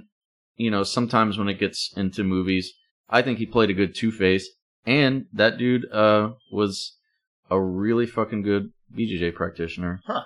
you 0.56 0.72
know, 0.72 0.84
sometimes 0.84 1.38
when 1.38 1.48
it 1.50 1.60
gets 1.60 1.94
into 1.96 2.24
movies, 2.24 2.74
I 3.10 3.22
think 3.22 3.38
he 3.38 3.46
played 3.46 3.70
a 3.70 3.74
good 3.74 3.96
Two 3.96 4.12
Face, 4.12 4.50
and 4.86 5.26
that 5.34 5.58
dude 5.58 5.90
uh 5.92 6.32
was 6.52 6.98
a 7.50 7.60
really 7.62 8.06
fucking 8.06 8.42
good 8.42 8.72
BJJ 8.98 9.34
practitioner. 9.36 10.02
Huh. 10.06 10.24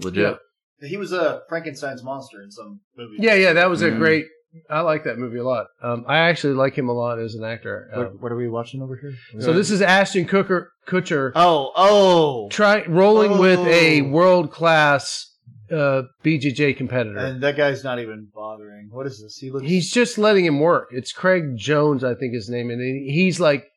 Legit. 0.00 0.38
He 0.80 0.96
was 0.96 1.12
a 1.12 1.42
Frankenstein's 1.48 2.02
monster 2.04 2.40
in 2.42 2.50
some 2.50 2.80
movie. 2.96 3.16
Yeah, 3.18 3.34
yeah, 3.34 3.52
that 3.54 3.68
was 3.68 3.82
a 3.82 3.90
Mhm. 3.90 3.98
great. 3.98 4.26
I 4.70 4.80
like 4.80 5.04
that 5.04 5.18
movie 5.18 5.38
a 5.38 5.44
lot. 5.44 5.66
Um, 5.82 6.04
I 6.08 6.18
actually 6.30 6.54
like 6.54 6.74
him 6.74 6.88
a 6.88 6.92
lot 6.92 7.18
as 7.18 7.34
an 7.34 7.44
actor. 7.44 7.90
Um, 7.92 7.98
What, 8.00 8.20
what 8.22 8.32
are 8.32 8.36
we 8.36 8.48
watching 8.48 8.80
over 8.80 8.96
here? 8.96 9.12
so 9.40 9.52
this 9.52 9.70
is 9.70 9.82
Ashton 9.82 10.24
Cooker, 10.24 10.72
Kutcher 10.86 11.32
Oh, 11.34 11.72
oh. 11.76 12.48
try 12.48 12.84
rolling 12.86 13.38
with 13.38 13.58
a 13.66 14.00
Oh. 14.02 14.08
world 14.08 14.50
class 14.50 15.34
uh, 15.70 16.02
BJJ 16.24 16.76
competitor. 16.76 17.18
And 17.18 17.42
that 17.42 17.56
guy's 17.56 17.84
not 17.84 17.98
even 17.98 18.28
bothering. 18.34 18.88
What 18.90 19.06
is 19.06 19.20
this? 19.22 19.36
He 19.36 19.50
looks. 19.50 19.66
He's 19.66 19.90
just 19.90 20.18
letting 20.18 20.44
him 20.44 20.60
work. 20.60 20.88
It's 20.92 21.12
Craig 21.12 21.56
Jones, 21.56 22.04
I 22.04 22.14
think 22.14 22.34
his 22.34 22.48
name, 22.48 22.70
and 22.70 22.80
he's 22.80 23.40
like, 23.40 23.68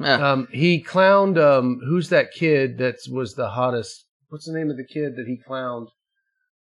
Eh, 0.00 0.12
um, 0.12 0.48
he 0.50 0.82
clowned. 0.82 1.38
Um, 1.38 1.80
who's 1.86 2.08
that 2.08 2.32
kid 2.32 2.78
that 2.78 2.96
was 3.10 3.34
the 3.34 3.50
hottest? 3.50 4.06
What's 4.28 4.46
the 4.46 4.52
name 4.52 4.70
of 4.70 4.76
the 4.76 4.84
kid 4.84 5.16
that 5.16 5.26
he 5.26 5.36
clowned? 5.36 5.88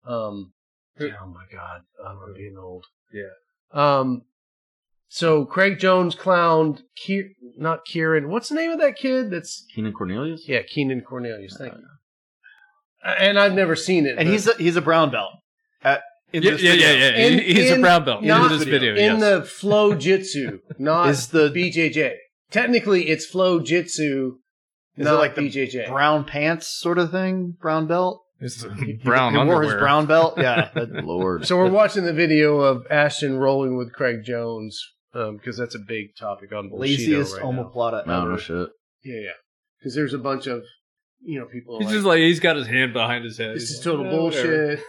Um, 0.07 0.53
oh 1.01 1.27
my 1.27 1.45
God, 1.53 1.81
I'm 2.07 2.35
being 2.35 2.57
old. 2.57 2.85
Yeah. 3.13 3.33
Um, 3.73 4.23
so 5.09 5.45
Craig 5.45 5.79
Jones 5.79 6.15
clowned, 6.15 6.83
Kier, 6.97 7.31
not 7.57 7.85
Kieran. 7.85 8.29
What's 8.29 8.49
the 8.49 8.55
name 8.55 8.71
of 8.71 8.79
that 8.79 8.97
kid? 8.97 9.31
That's 9.31 9.67
Keenan 9.75 9.93
Cornelius. 9.93 10.49
yeah, 10.49 10.63
Keenan 10.63 11.01
Cornelius. 11.01 11.57
Thank 11.59 11.75
you. 11.75 11.85
And 13.19 13.39
I've 13.39 13.55
never 13.55 13.77
seen 13.77 14.07
it. 14.07 14.11
and 14.19 14.27
but- 14.27 14.27
he's 14.27 14.47
a, 14.49 14.55
he's 14.57 14.77
a 14.77 14.83
brown 14.83 15.11
belt. 15.11 15.33
At, 15.83 16.03
in 16.33 16.43
Yeah, 16.43 16.51
this 16.53 16.63
yeah, 16.63 16.71
video. 16.73 16.89
yeah, 16.89 16.97
yeah. 17.17 17.27
In- 17.27 17.57
He's 17.57 17.71
a 17.71 17.79
brown 17.81 18.05
belt 18.05 18.25
in 18.25 18.49
this 18.49 18.65
video. 18.65 18.93
in 18.95 19.19
yes. 19.19 19.21
the 19.21 19.43
flow 19.45 19.95
jitsu, 19.95 20.59
not 20.79 21.09
Is 21.11 21.29
the- 21.29 21.51
BJJ. 21.51 22.15
Technically, 22.51 23.09
it's 23.09 23.25
flow 23.27 23.61
jitsu, 23.61 24.37
Is 24.97 25.05
not 25.05 25.15
it 25.15 25.19
like 25.19 25.35
the 25.37 25.43
BJJ. 25.43 25.89
brown 25.89 26.25
pants 26.25 26.67
sort 26.69 26.99
of 26.99 27.11
thing? 27.13 27.55
Brown 27.61 27.87
belt? 27.87 28.23
It's 28.41 28.63
the 28.63 28.75
He- 28.75 28.95
brown 28.95 29.35
he, 29.35 29.39
wore 29.45 29.63
his 29.63 29.75
brown 29.75 30.07
belt. 30.07 30.35
Yeah. 30.39 30.71
Lord. 30.75 31.47
So 31.47 31.57
we're 31.57 31.71
watching 31.71 32.05
the 32.05 32.13
video 32.13 32.59
of 32.61 32.87
Ashton 32.91 33.39
rolling 33.39 33.77
with 33.77 33.93
Craig 33.93 34.25
Jones 34.25 34.79
um, 35.15 35.37
because 35.37 35.57
that's 35.57 35.75
a 35.75 35.79
big 35.81 36.17
topic 36.19 36.53
on 36.53 36.69
Bullshido 36.71 36.79
laziest 36.81 37.35
right 37.37 37.45
now. 37.45 37.51
omoplata 37.65 38.07
No, 38.07 38.21
ever. 38.23 38.31
no 38.33 38.37
shit. 38.37 38.69
Yeah, 39.05 39.21
yeah. 39.21 39.31
Because 39.79 39.95
there's 39.95 40.13
a 40.15 40.19
bunch 40.19 40.47
of 40.47 40.63
you 41.23 41.39
know 41.41 41.47
people. 41.47 41.79
He's 41.79 41.87
like, 41.87 41.95
just 41.95 42.07
like 42.07 42.19
he's 42.19 42.41
got 42.41 42.57
his 42.57 42.67
hand 42.67 42.93
behind 42.93 43.25
his 43.25 43.39
head. 43.39 43.57
this 43.57 43.69
He's 43.69 43.79
is 43.79 43.85
total 43.85 44.05
"Yeah, 44.05 44.11
bullshit. 44.11 44.81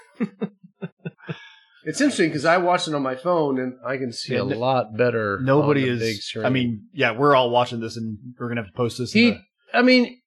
it's 1.83 2.01
interesting 2.01 2.29
because 2.29 2.45
I 2.45 2.57
watched 2.57 2.87
it 2.87 2.93
on 2.95 3.01
my 3.03 3.15
phone 3.15 3.59
and 3.59 3.73
I 3.85 3.97
can 3.97 4.11
see 4.11 4.33
Yeah, 4.33 4.41
a 4.41 4.45
no- 4.45 4.57
lot 4.57 4.97
better. 4.97 5.39
Nobody 5.41 5.83
on 5.83 5.87
the 5.87 5.93
is. 5.93 5.99
Big 5.99 6.21
screen. 6.21 6.45
I 6.45 6.49
mean, 6.49 6.87
yeah, 6.93 7.11
we're 7.11 7.35
all 7.35 7.49
watching 7.49 7.79
this, 7.79 7.97
and 7.97 8.17
we're 8.39 8.49
gonna 8.49 8.61
have 8.61 8.71
to 8.71 8.75
post 8.77 8.97
this. 8.97 9.15
in 9.15 9.21
he. 9.21 9.29
the- 9.31 9.41
I 9.73 9.81
mean, 9.81 10.19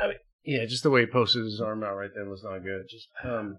I 0.00 0.06
mean, 0.08 0.16
yeah, 0.44 0.64
just 0.66 0.82
the 0.82 0.90
way 0.90 1.00
he 1.02 1.06
posted 1.06 1.44
his 1.44 1.60
arm 1.60 1.82
out 1.84 1.94
right 1.96 2.10
then 2.14 2.28
was 2.30 2.42
not 2.44 2.58
good. 2.62 2.84
Just 2.88 3.08
um, 3.24 3.56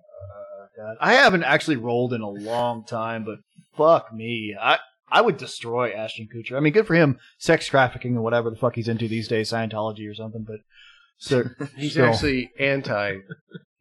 God. 0.78 0.96
I 1.02 1.14
haven't 1.14 1.44
actually 1.44 1.78
rolled 1.78 2.14
in 2.14 2.22
a 2.22 2.30
long 2.30 2.86
time, 2.86 3.26
but 3.26 3.40
fuck 3.76 4.14
me, 4.14 4.56
I 4.60 4.78
I 5.12 5.22
would 5.22 5.38
destroy 5.38 5.92
Ashton 5.92 6.28
Kutcher. 6.34 6.56
I 6.56 6.60
mean, 6.60 6.74
good 6.74 6.86
for 6.88 6.94
him, 6.96 7.18
sex 7.40 7.66
trafficking 7.68 8.14
and 8.16 8.24
whatever 8.24 8.50
the 8.50 8.56
fuck 8.56 8.76
he's 8.76 8.88
into 8.88 9.08
these 9.08 9.28
days, 9.28 9.52
Scientology 9.52 10.10
or 10.10 10.14
something. 10.14 10.44
But 10.48 10.58
so 11.20 11.44
he's 11.78 11.92
still. 11.92 12.06
actually 12.06 12.52
anti. 12.60 13.18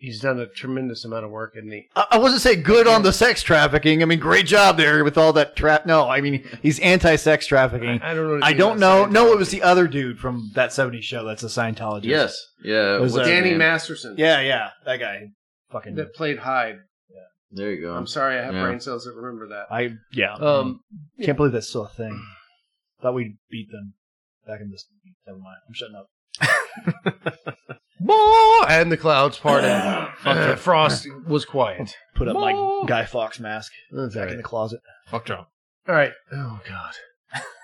He's 0.00 0.20
done 0.20 0.38
a 0.38 0.46
tremendous 0.46 1.04
amount 1.04 1.24
of 1.24 1.32
work 1.32 1.54
in 1.56 1.68
the. 1.70 1.84
I 1.96 2.06
I 2.12 2.18
wasn't 2.18 2.42
saying 2.42 2.62
good 2.62 2.86
on 2.86 3.02
the 3.02 3.12
sex 3.12 3.42
trafficking. 3.42 4.00
I 4.00 4.04
mean, 4.04 4.20
great 4.20 4.46
job 4.46 4.76
there 4.76 5.02
with 5.02 5.18
all 5.18 5.32
that 5.32 5.56
trap. 5.56 5.86
No, 5.86 6.08
I 6.08 6.20
mean 6.20 6.44
he's 6.62 6.78
anti-sex 6.78 7.46
trafficking. 7.48 8.00
I 8.02 8.14
don't 8.14 8.38
know. 8.40 8.46
I 8.46 8.52
don't 8.52 8.78
know. 8.78 9.06
No, 9.06 9.32
it 9.32 9.38
was 9.38 9.50
the 9.50 9.62
other 9.62 9.88
dude 9.88 10.20
from 10.20 10.52
that 10.54 10.70
'70s 10.70 11.02
show. 11.02 11.24
That's 11.24 11.42
a 11.42 11.46
Scientologist. 11.46 12.04
Yes. 12.04 12.46
Yeah. 12.62 12.96
It 12.96 13.00
was, 13.00 13.12
what's 13.14 13.26
uh, 13.26 13.30
Danny 13.30 13.50
name? 13.50 13.58
Masterson. 13.58 14.14
Yeah, 14.16 14.40
yeah, 14.40 14.70
that 14.84 14.98
guy. 14.98 15.30
Fucking. 15.72 15.96
that 15.96 16.14
played 16.14 16.38
Hyde. 16.38 16.78
There 17.50 17.72
you 17.72 17.80
go. 17.80 17.94
I'm 17.94 18.06
sorry, 18.06 18.38
I 18.38 18.44
have 18.44 18.54
Yeah. 18.54 18.62
brain 18.62 18.78
cells 18.78 19.04
that 19.04 19.14
remember 19.14 19.48
that. 19.48 19.66
I 19.74 19.94
yeah. 20.12 20.34
Um, 20.34 20.80
Can't 21.22 21.36
believe 21.36 21.52
that's 21.52 21.68
still 21.68 21.86
a 21.86 21.88
thing. 21.88 22.22
Thought 23.00 23.14
we 23.14 23.36
beat 23.50 23.70
them 23.70 23.94
back 24.46 24.60
in 24.60 24.70
this. 24.70 24.84
Never 25.26 25.38
mind. 25.38 25.56
I'm 25.66 25.72
shutting 25.74 25.94
up. 25.94 26.08
And 28.68 28.92
the 28.92 28.96
clouds 28.96 29.38
parted. 29.38 29.68
Uh, 30.24 30.56
Frost 30.56 31.06
was 31.26 31.44
quiet. 31.44 31.94
Put 32.14 32.28
up 32.28 32.34
my 32.34 32.84
Guy 32.86 33.04
Fawkes 33.04 33.38
mask 33.38 33.72
That's 33.92 34.14
back 34.14 34.22
all 34.24 34.28
in 34.28 34.30
the 34.30 34.36
right. 34.38 34.44
closet. 34.44 34.80
Fuck 35.06 35.26
Trump. 35.26 35.46
All 35.88 35.94
right. 35.94 36.12
Oh 36.32 36.60
God. 36.68 36.92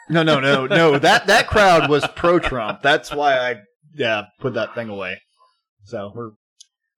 No, 0.09 0.23
no, 0.23 0.39
no, 0.39 0.67
no. 0.67 0.99
That 0.99 1.27
that 1.27 1.49
crowd 1.49 1.91
was 1.91 2.07
pro 2.15 2.39
Trump. 2.39 2.81
That's 2.81 3.11
why 3.13 3.37
I 3.37 3.57
yeah 3.95 4.25
put 4.39 4.55
that 4.55 4.75
thing 4.75 4.89
away. 4.89 5.21
So 5.85 6.13
we're 6.15 6.31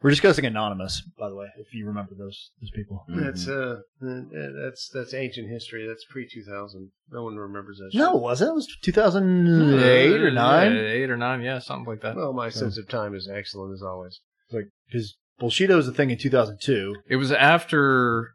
we're 0.02 0.10
discussing 0.10 0.44
anonymous, 0.44 1.02
by 1.18 1.28
the 1.28 1.34
way, 1.34 1.46
if 1.58 1.72
you 1.72 1.86
remember 1.86 2.12
those 2.16 2.50
those 2.60 2.70
people. 2.70 3.04
That's 3.08 3.48
uh, 3.48 3.80
uh, 4.02 4.20
that's 4.62 4.88
that's 4.92 5.14
ancient 5.14 5.48
history. 5.48 5.86
That's 5.86 6.04
pre 6.04 6.28
two 6.28 6.42
thousand. 6.42 6.90
No 7.10 7.24
one 7.24 7.36
remembers 7.36 7.78
that. 7.78 7.96
No, 7.96 8.12
shit. 8.12 8.20
was 8.20 8.42
it? 8.42 8.48
It 8.48 8.54
was 8.54 8.76
2008 8.82 10.20
or 10.20 10.30
nine. 10.30 10.74
Yeah, 10.74 10.80
eight 10.80 11.10
or 11.10 11.16
nine, 11.16 11.40
yeah, 11.40 11.58
something 11.60 11.86
like 11.86 12.02
that. 12.02 12.16
Well, 12.16 12.32
my 12.32 12.50
sense 12.50 12.78
of 12.78 12.88
time 12.88 13.14
is 13.14 13.28
excellent 13.32 13.72
as 13.72 13.82
always. 13.82 14.20
Like 14.52 14.68
because 14.86 15.16
Bullshido 15.40 15.76
was 15.76 15.88
a 15.88 15.92
thing 15.92 16.10
in 16.10 16.18
2002. 16.18 16.96
It 17.08 17.16
was 17.16 17.32
after, 17.32 18.34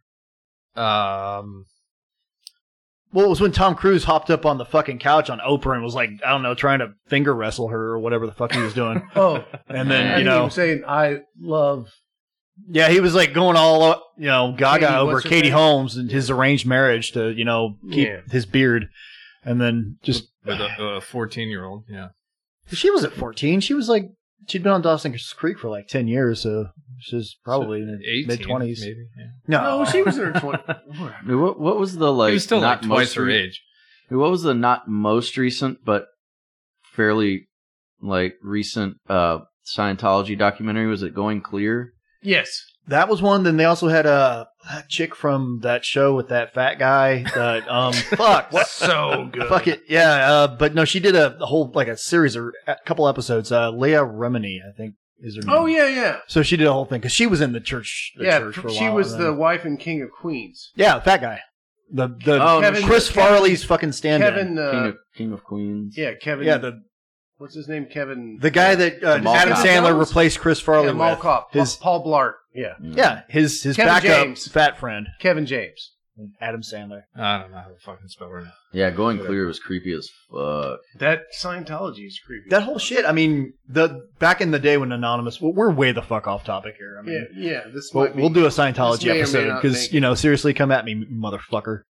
um, 0.75 1.65
Well, 3.13 3.25
it 3.25 3.29
was 3.29 3.41
when 3.41 3.51
Tom 3.51 3.75
Cruise 3.75 4.05
hopped 4.05 4.29
up 4.29 4.45
on 4.45 4.57
the 4.57 4.65
fucking 4.65 4.99
couch 4.99 5.29
on 5.29 5.39
Oprah 5.39 5.73
and 5.75 5.83
was 5.83 5.95
like, 5.95 6.09
I 6.25 6.29
don't 6.29 6.43
know, 6.43 6.53
trying 6.55 6.79
to 6.79 6.93
finger 7.07 7.33
wrestle 7.35 7.67
her 7.67 7.91
or 7.91 7.99
whatever 7.99 8.25
the 8.25 8.31
fuck 8.31 8.53
he 8.53 8.61
was 8.61 8.73
doing. 8.73 9.01
Oh, 9.15 9.43
and 9.67 9.91
then 9.91 10.07
you 10.09 10.15
think 10.15 10.25
know, 10.25 10.43
was 10.45 10.53
saying 10.53 10.83
I 10.87 11.19
love. 11.39 11.89
yeah, 12.69 12.89
he 12.89 12.99
was 13.01 13.13
like 13.13 13.33
going 13.33 13.57
all 13.57 14.01
you 14.17 14.27
know 14.27 14.53
gaga 14.57 14.85
Katie, 14.87 14.97
over 14.97 15.21
Katie 15.21 15.41
name? 15.49 15.51
Holmes 15.53 15.97
and 15.97 16.09
his 16.11 16.29
arranged 16.29 16.65
marriage 16.65 17.11
to 17.11 17.29
you 17.31 17.43
know 17.45 17.75
keep 17.91 18.07
Yeah. 18.07 18.19
his 18.31 18.45
beard, 18.45 18.87
and 19.43 19.59
then 19.59 19.97
just 20.03 20.29
with 20.45 20.59
a 20.61 21.01
14 21.01 21.49
year 21.49 21.65
old, 21.65 21.83
yeah. 21.89 22.09
she 22.71 22.89
was 22.89 23.03
at 23.03 23.11
14. 23.13 23.59
She 23.59 23.73
was 23.73 23.89
like 23.89 24.09
she'd 24.47 24.63
been 24.63 24.71
on 24.71 24.81
Dawson's 24.81 25.31
Creek 25.33 25.59
for 25.59 25.69
like 25.69 25.87
10 25.87 26.07
years, 26.07 26.41
so 26.41 26.67
she's 26.99 27.35
probably 27.43 27.81
in 27.81 27.87
the 27.87 28.09
18, 28.09 28.27
mid 28.27 28.39
20s. 28.41 28.79
maybe. 28.81 29.05
Yeah. 29.17 29.25
No, 29.47 29.79
No, 29.79 29.85
she 29.85 30.01
was 30.03 30.17
in 30.17 30.33
her 30.33 30.39
twenty. 30.39 30.63
Dude, 31.27 31.39
What, 31.39 31.59
what 31.59 31.77
was 31.79 31.95
the 31.97 32.11
like? 32.11 32.29
he 32.29 32.33
was 32.35 32.43
still 32.43 32.59
like 32.59 32.81
not 32.81 32.87
twice 32.87 33.07
most 33.09 33.15
her 33.15 33.23
re- 33.25 33.35
age. 33.35 33.61
What 34.09 34.29
was 34.31 34.43
the 34.43 34.53
not 34.53 34.87
most 34.87 35.37
recent 35.37 35.79
but 35.85 36.05
fairly 36.93 37.47
like 38.01 38.35
recent 38.41 38.97
uh 39.09 39.39
Scientology 39.65 40.37
documentary? 40.37 40.87
Was 40.87 41.03
it 41.03 41.13
Going 41.13 41.41
Clear? 41.41 41.93
yes. 42.23 42.63
That 42.91 43.09
was 43.09 43.21
one. 43.21 43.43
Then 43.43 43.57
they 43.57 43.65
also 43.65 43.87
had 43.87 44.05
a 44.05 44.47
that 44.69 44.87
chick 44.89 45.15
from 45.15 45.59
that 45.63 45.83
show 45.83 46.15
with 46.15 46.27
that 46.29 46.53
fat 46.53 46.77
guy. 46.77 47.23
That 47.35 47.67
um, 47.69 47.93
fuck, 48.17 48.51
what? 48.53 48.67
So 48.67 49.29
good. 49.33 49.47
Fuck 49.49 49.67
it, 49.67 49.81
yeah. 49.89 50.31
Uh, 50.31 50.47
but 50.55 50.75
no, 50.75 50.85
she 50.85 50.99
did 50.99 51.15
a, 51.15 51.35
a 51.41 51.45
whole 51.47 51.71
like 51.73 51.87
a 51.87 51.97
series 51.97 52.35
or 52.37 52.53
a 52.67 52.75
couple 52.85 53.07
episodes. 53.07 53.51
Uh, 53.51 53.71
Leah 53.71 54.03
Remini, 54.05 54.59
I 54.61 54.75
think, 54.77 54.93
is 55.19 55.35
her 55.35 55.41
name. 55.41 55.55
Oh 55.55 55.65
yeah, 55.65 55.87
yeah, 55.87 56.17
So 56.27 56.43
she 56.43 56.55
did 56.57 56.67
a 56.67 56.73
whole 56.73 56.85
thing 56.85 56.99
because 56.99 57.11
she 57.11 57.25
was 57.27 57.41
in 57.41 57.53
the 57.53 57.59
church. 57.59 58.11
The 58.17 58.25
yeah. 58.25 58.39
church 58.39 58.55
for 58.57 58.67
a 58.67 58.71
She 58.71 58.83
while, 58.85 58.95
was 58.95 59.13
and 59.13 59.23
the 59.25 59.33
wife 59.33 59.65
and 59.65 59.79
king 59.79 60.01
of 60.03 60.09
Queens. 60.11 60.71
yeah, 60.75 60.99
fat 60.99 61.21
guy. 61.21 61.39
The 61.93 62.07
the 62.23 62.41
Oh, 62.41 62.61
Kevin- 62.61 62.83
Chris 62.83 63.09
Kevin- 63.09 63.23
Farley's 63.23 63.63
fucking 63.63 63.91
stand 63.93 64.23
Kevin. 64.23 64.57
Uh, 64.57 64.71
King 64.71 64.85
of 64.85 64.95
King 65.15 65.31
of 65.33 65.43
Queens. 65.43 65.95
yeah, 65.97 66.11
Kevin. 66.21 66.45
yeah, 66.47 66.57
the 66.57 66.81
what's 67.41 67.55
his 67.55 67.67
name? 67.67 67.87
Kevin. 67.87 68.37
the 68.39 68.51
guy 68.51 68.75
that 68.75 69.03
uh, 69.03 69.17
The 69.17 69.29
Adam 69.29 69.53
cop. 69.55 69.65
Sandler 69.65 69.99
replaced 69.99 70.39
Chris 70.39 70.59
Farley 70.59 70.87
yeah, 70.87 70.93
Mall 70.93 71.11
with. 71.11 71.19
Cop. 71.19 71.53
His 71.53 71.75
Paul 71.75 72.05
Blart. 72.05 72.35
Yeah, 72.53 72.75
yeah, 72.81 73.23
his 73.27 73.63
his 73.63 73.75
Kevin 73.75 73.93
backup 73.93 74.25
James. 74.25 74.47
fat 74.47 74.77
friend 74.77 75.07
Kevin 75.19 75.45
James. 75.45 75.91
Adam 76.39 76.61
Sandler. 76.61 77.03
I 77.15 77.39
don't 77.39 77.51
know 77.51 77.57
how 77.57 77.69
to 77.69 77.79
fucking 77.79 78.07
spell 78.07 78.29
her 78.29 78.41
name. 78.41 78.51
Yeah, 78.73 78.91
Going 78.91 79.17
Clear 79.17 79.47
was 79.47 79.59
creepy 79.59 79.93
as 79.93 80.09
fuck. 80.29 80.79
That 80.99 81.23
Scientology 81.35 82.05
is 82.05 82.19
creepy. 82.23 82.49
That 82.49 82.63
whole 82.63 82.77
shit. 82.77 83.05
I 83.05 83.11
mean, 83.11 83.53
the 83.67 84.07
back 84.19 84.41
in 84.41 84.51
the 84.51 84.59
day 84.59 84.77
when 84.77 84.91
Anonymous, 84.91 85.41
well, 85.41 85.53
we're 85.53 85.71
way 85.71 85.93
the 85.93 86.01
fuck 86.01 86.27
off 86.27 86.43
topic 86.43 86.75
here. 86.77 86.97
I 86.99 87.01
mean, 87.01 87.27
yeah, 87.35 87.51
yeah. 87.51 87.61
This 87.73 87.91
we'll, 87.93 88.05
might 88.05 88.15
be, 88.15 88.21
we'll 88.21 88.29
do 88.29 88.41
a 88.41 88.43
this 88.43 88.57
may 88.57 88.71
Scientology 88.71 89.05
or 89.05 89.13
may 89.13 89.19
episode 89.21 89.47
not 89.47 89.61
because 89.61 89.81
make 89.81 89.93
you 89.93 90.01
know, 90.01 90.13
seriously, 90.13 90.53
come 90.53 90.71
at 90.71 90.85
me, 90.85 91.05
motherfucker. 91.11 91.83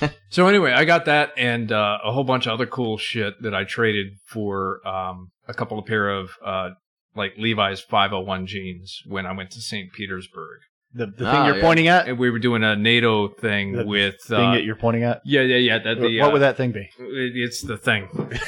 So 0.30 0.46
anyway, 0.46 0.72
I 0.72 0.84
got 0.84 1.04
that 1.06 1.32
and 1.36 1.70
uh, 1.72 1.98
a 2.04 2.12
whole 2.12 2.24
bunch 2.24 2.46
of 2.46 2.52
other 2.52 2.66
cool 2.66 2.96
shit 2.98 3.34
that 3.42 3.54
I 3.54 3.64
traded 3.64 4.12
for 4.26 4.80
um, 4.86 5.30
a 5.48 5.52
couple 5.54 5.78
of 5.78 5.86
pair 5.86 6.08
of 6.08 6.30
uh, 6.44 6.70
like 7.16 7.32
Levi's 7.36 7.80
501 7.80 8.46
jeans 8.46 9.00
when 9.06 9.26
I 9.26 9.32
went 9.32 9.50
to 9.50 9.60
St. 9.60 9.92
Petersburg. 9.92 10.60
The, 10.94 11.06
the 11.06 11.26
Ah, 11.28 11.32
thing 11.32 11.46
you're 11.46 11.56
yeah. 11.56 11.62
pointing 11.62 11.88
at, 11.88 12.08
And 12.08 12.18
we 12.18 12.30
were 12.30 12.38
doing 12.38 12.62
a 12.64 12.74
NATO 12.76 13.28
thing 13.28 13.72
the 13.72 13.84
with 13.84 14.16
thing 14.22 14.40
uh, 14.40 14.52
that 14.54 14.64
you're 14.64 14.74
pointing 14.76 15.02
at. 15.04 15.20
yeah, 15.24 15.42
yeah, 15.42 15.56
yeah. 15.56 15.78
That 15.78 16.00
the, 16.00 16.18
what 16.20 16.28
uh, 16.30 16.32
would 16.32 16.42
that 16.42 16.56
thing 16.56 16.72
be? 16.72 16.88
it- 16.98 17.32
It's 17.36 17.60
the 17.62 17.76
thing. 17.76 18.08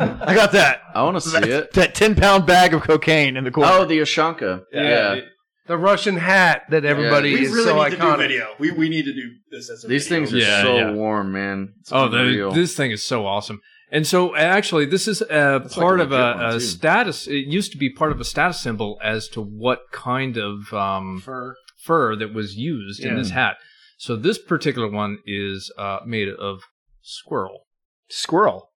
I 0.00 0.34
got 0.34 0.52
that. 0.52 0.82
I 0.94 1.02
want 1.02 1.16
to 1.16 1.20
see 1.20 1.38
it. 1.50 1.72
That 1.72 1.94
ten 1.94 2.14
pound 2.14 2.46
bag 2.46 2.74
of 2.74 2.82
cocaine 2.82 3.36
in 3.36 3.44
the 3.44 3.50
corner. 3.50 3.70
Oh, 3.72 3.84
the 3.84 3.98
Ushanka. 3.98 4.64
Yeah. 4.72 5.20
The 5.70 5.78
Russian 5.78 6.16
hat 6.16 6.62
that 6.70 6.84
everybody 6.84 7.32
We 7.32 7.42
is 7.46 7.64
so 7.64 7.76
iconic. 7.76 8.44
We 8.58 8.72
we 8.72 8.88
need 8.88 9.04
to 9.04 9.12
do 9.14 9.26
this 9.52 9.70
as 9.70 9.84
a 9.84 9.86
These 9.88 10.08
things 10.08 10.34
are 10.34 10.38
Yeah, 10.38 10.62
so 10.62 10.76
yeah. 10.76 10.90
warm, 10.92 11.30
man. 11.32 11.74
It's 11.80 11.92
Oh, 11.92 12.08
the, 12.08 12.18
unreal. 12.18 12.50
this 12.50 12.74
thing 12.76 12.90
is 12.90 13.04
so 13.04 13.24
awesome. 13.24 13.60
And 13.92 14.04
so, 14.06 14.34
actually, 14.36 14.86
this 14.86 15.06
is 15.06 15.20
a 15.22 15.58
like 15.60 15.70
part 15.70 16.00
a 16.00 16.04
of 16.04 16.10
legit 16.10 16.26
a, 16.26 16.36
one, 16.38 16.44
a 16.46 16.52
too. 16.54 16.60
status. 16.60 17.26
It 17.28 17.46
used 17.58 17.70
to 17.72 17.78
be 17.78 17.88
part 17.92 18.10
of 18.12 18.20
a 18.20 18.24
status 18.24 18.60
symbol 18.60 18.98
as 19.02 19.28
to 19.28 19.40
what 19.40 19.80
kind 19.92 20.36
of 20.36 20.72
um, 20.74 21.20
Fur. 21.24 21.54
fur 21.84 22.16
that 22.16 22.34
was 22.34 22.56
used 22.56 23.00
in 23.04 23.10
Yeah. 23.10 23.16
this 23.16 23.30
hat. 23.30 23.56
So 23.96 24.16
this 24.16 24.38
particular 24.38 24.88
one 24.90 25.18
is 25.24 25.72
uh, 25.78 25.98
made 26.04 26.28
of 26.28 26.60
squirrel. 27.02 27.66
Squirrel. 28.08 28.69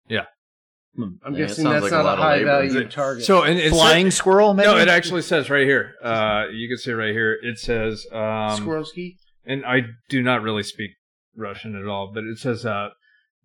I'm 0.95 1.19
Yeah, 1.33 1.47
guessing 1.47 1.63
that's 1.63 1.83
like 1.83 1.91
not 1.91 2.01
a, 2.01 2.03
lot 2.03 2.19
of 2.19 2.23
high 2.23 2.43
value 2.43 2.87
target. 2.87 3.25
So 3.25 3.43
and 3.43 3.57
it's 3.57 3.75
Flying 3.75 4.11
squirrel, 4.11 4.53
maybe? 4.53 4.67
No, 4.67 4.77
it 4.77 4.87
actually 4.87 5.23
says 5.23 5.49
right 5.49 5.65
here. 5.65 5.95
Uh, 6.03 6.45
you 6.51 6.67
can 6.67 6.77
see 6.77 6.91
right 6.91 7.11
here. 7.13 7.37
It 7.41 7.57
says 7.57 8.05
um, 8.11 8.19
Squirrelski. 8.19 9.17
and 9.45 9.65
I 9.65 9.81
do 10.09 10.21
not 10.21 10.43
really 10.43 10.63
speak 10.63 10.91
Russian 11.35 11.75
at 11.75 11.87
all, 11.87 12.11
but 12.13 12.23
it 12.23 12.37
says 12.37 12.65
uh, 12.65 12.89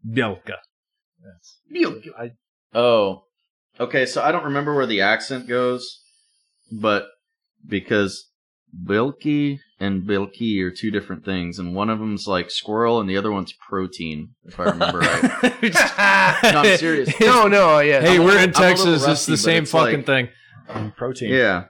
Belka. 0.06 0.56
Oh, 2.74 3.22
okay. 3.80 4.04
So 4.04 4.22
I 4.22 4.30
don't 4.30 4.44
remember 4.44 4.74
where 4.74 4.86
the 4.86 5.00
accent 5.00 5.48
goes, 5.48 6.00
but 6.70 7.06
because 7.66 8.27
Bilky 8.84 9.58
and 9.80 10.02
Bilky 10.02 10.60
are 10.62 10.70
two 10.70 10.90
different 10.90 11.24
things, 11.24 11.58
and 11.58 11.74
one 11.74 11.88
of 11.90 11.98
them's 11.98 12.26
like 12.26 12.50
squirrel, 12.50 13.00
and 13.00 13.08
the 13.08 13.16
other 13.16 13.30
one's 13.32 13.52
protein, 13.68 14.30
if 14.44 14.58
I 14.58 14.64
remember 14.64 14.98
right. 14.98 15.62
no, 15.62 16.60
I'm 16.60 16.76
serious. 16.78 17.08
no, 17.20 17.46
no, 17.48 17.78
yeah. 17.80 18.00
Hey, 18.00 18.16
I'm 18.16 18.22
we're 18.24 18.32
little- 18.32 18.42
in 18.44 18.54
I'm 18.56 18.62
a 18.62 18.68
little 18.74 18.84
Texas. 18.94 19.08
it's 19.08 19.26
the 19.26 19.36
same 19.36 19.62
it's 19.64 19.72
fucking 19.72 19.98
like- 19.98 20.06
thing. 20.06 20.28
Um, 20.68 20.92
protein. 20.96 21.32
Yeah, 21.32 21.64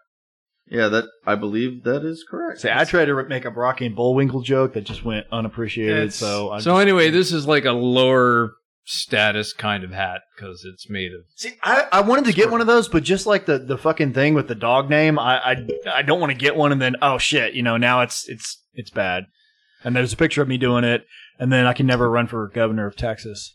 Yeah, 0.67 0.89
that 0.89 1.05
I 1.27 1.37
believe 1.37 1.85
that 1.85 2.05
is 2.05 2.25
correct. 2.29 2.61
See, 2.63 2.71
I 2.73 2.85
tried 2.85 3.05
to 3.05 3.23
make 3.29 3.45
a 3.45 3.51
Rocky 3.51 3.87
and 3.87 3.95
Bullwinkle 3.95 4.41
joke 4.43 4.73
that 4.75 4.83
just 4.85 5.05
went 5.05 5.27
unappreciated. 5.31 5.97
It's- 5.99 6.17
so 6.17 6.51
I 6.51 6.59
so 6.59 6.73
just- 6.73 6.83
anyway, 6.83 7.11
this 7.11 7.33
is 7.33 7.47
like 7.47 7.65
a 7.65 7.73
lower 7.73 8.53
status 8.91 9.53
kind 9.53 9.85
of 9.85 9.91
hat 9.93 10.23
because 10.35 10.65
it's 10.65 10.89
made 10.89 11.13
of. 11.13 11.21
See, 11.37 11.53
I, 11.63 11.87
I 11.93 12.01
wanted 12.01 12.25
to 12.25 12.33
get 12.33 12.51
one 12.51 12.63
of 12.63 12.67
those, 12.67 12.89
but 12.89 13.03
just 13.03 13.27
like 13.27 13.45
the, 13.45 13.59
the 13.59 13.77
fucking 13.77 14.15
thing 14.15 14.33
with 14.35 14.49
the 14.49 14.55
dog 14.55 14.89
name, 14.89 15.19
I 15.19 15.37
I, 15.39 15.69
I 15.97 16.03
don't 16.03 16.21
want 16.21 16.33
to 16.33 16.39
get 16.39 16.57
one 16.57 16.73
and 16.73 16.81
then 16.81 16.97
oh 17.03 17.19
shit, 17.19 17.53
you 17.55 17.63
know 17.63 17.77
now 17.77 18.01
it's 18.01 18.27
it's 18.29 18.63
it's 18.75 18.91
bad. 18.91 19.25
And 19.85 19.95
there's 19.95 20.13
a 20.13 20.17
picture 20.17 20.43
of 20.43 20.49
me 20.49 20.57
doing 20.59 20.83
it, 20.85 21.07
and 21.39 21.53
then 21.53 21.67
I 21.67 21.73
can 21.75 21.87
never 21.87 22.11
run 22.11 22.27
for 22.27 22.49
governor 22.49 22.87
of 22.87 22.97
Texas. 22.97 23.55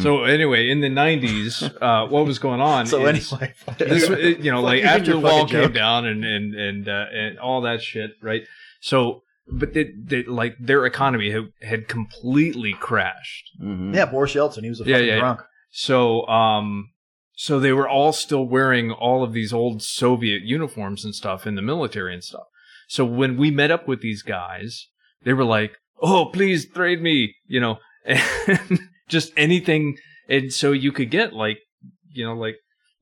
So 0.00 0.24
anyway, 0.24 0.68
in 0.70 0.80
the 0.80 0.88
'90s, 0.88 1.62
uh, 1.82 2.06
what 2.08 2.26
was 2.26 2.38
going 2.38 2.60
on? 2.60 2.86
So 2.86 3.06
is 3.06 3.32
anyway, 3.32 3.54
this, 3.78 4.08
it- 4.08 4.38
you 4.40 4.50
know, 4.52 4.60
like 4.60 4.82
you 4.82 4.86
after 4.88 5.12
the 5.12 5.18
wall 5.20 5.40
fucking 5.40 5.48
came 5.48 5.62
joke. 5.64 5.74
down 5.74 6.06
and 6.06 6.24
and 6.24 6.54
and 6.54 6.88
uh, 6.88 7.06
and 7.12 7.38
all 7.38 7.62
that 7.62 7.82
shit, 7.82 8.12
right? 8.22 8.42
So, 8.80 9.22
but 9.46 9.74
they, 9.74 9.92
they 9.96 10.22
like 10.24 10.56
their 10.58 10.86
economy 10.86 11.30
had, 11.30 11.48
had 11.62 11.88
completely 11.88 12.72
crashed. 12.74 13.50
Yeah, 13.60 14.06
Boris 14.06 14.34
Yeltsin, 14.34 14.62
he 14.62 14.68
was 14.70 14.80
a 14.80 14.84
Yeah, 14.84 14.94
fucking 14.96 15.08
yeah, 15.08 15.14
yeah. 15.14 15.20
drunk. 15.20 15.40
So, 15.70 16.26
um, 16.28 16.90
so 17.36 17.58
they 17.58 17.72
were 17.72 17.88
all 17.88 18.12
still 18.12 18.44
wearing 18.46 18.90
all 18.92 19.22
of 19.24 19.32
these 19.32 19.52
old 19.52 19.82
Soviet 19.82 20.42
uniforms 20.42 21.04
and 21.04 21.14
stuff 21.14 21.46
in 21.46 21.56
the 21.56 21.62
military 21.62 22.14
and 22.14 22.22
stuff. 22.22 22.44
So 22.88 23.04
when 23.04 23.36
we 23.36 23.50
met 23.50 23.70
up 23.70 23.88
with 23.88 24.00
these 24.00 24.22
guys, 24.22 24.88
they 25.24 25.32
were 25.32 25.44
like, 25.44 25.72
"Oh, 26.00 26.26
please 26.26 26.66
trade 26.68 27.00
me," 27.02 27.34
you 27.46 27.60
know, 27.60 27.78
and 28.04 28.78
just 29.08 29.32
anything. 29.36 29.96
And 30.28 30.52
so 30.52 30.72
you 30.72 30.92
could 30.92 31.10
get 31.10 31.32
like, 31.32 31.58
you 32.12 32.24
know, 32.24 32.34
like 32.34 32.56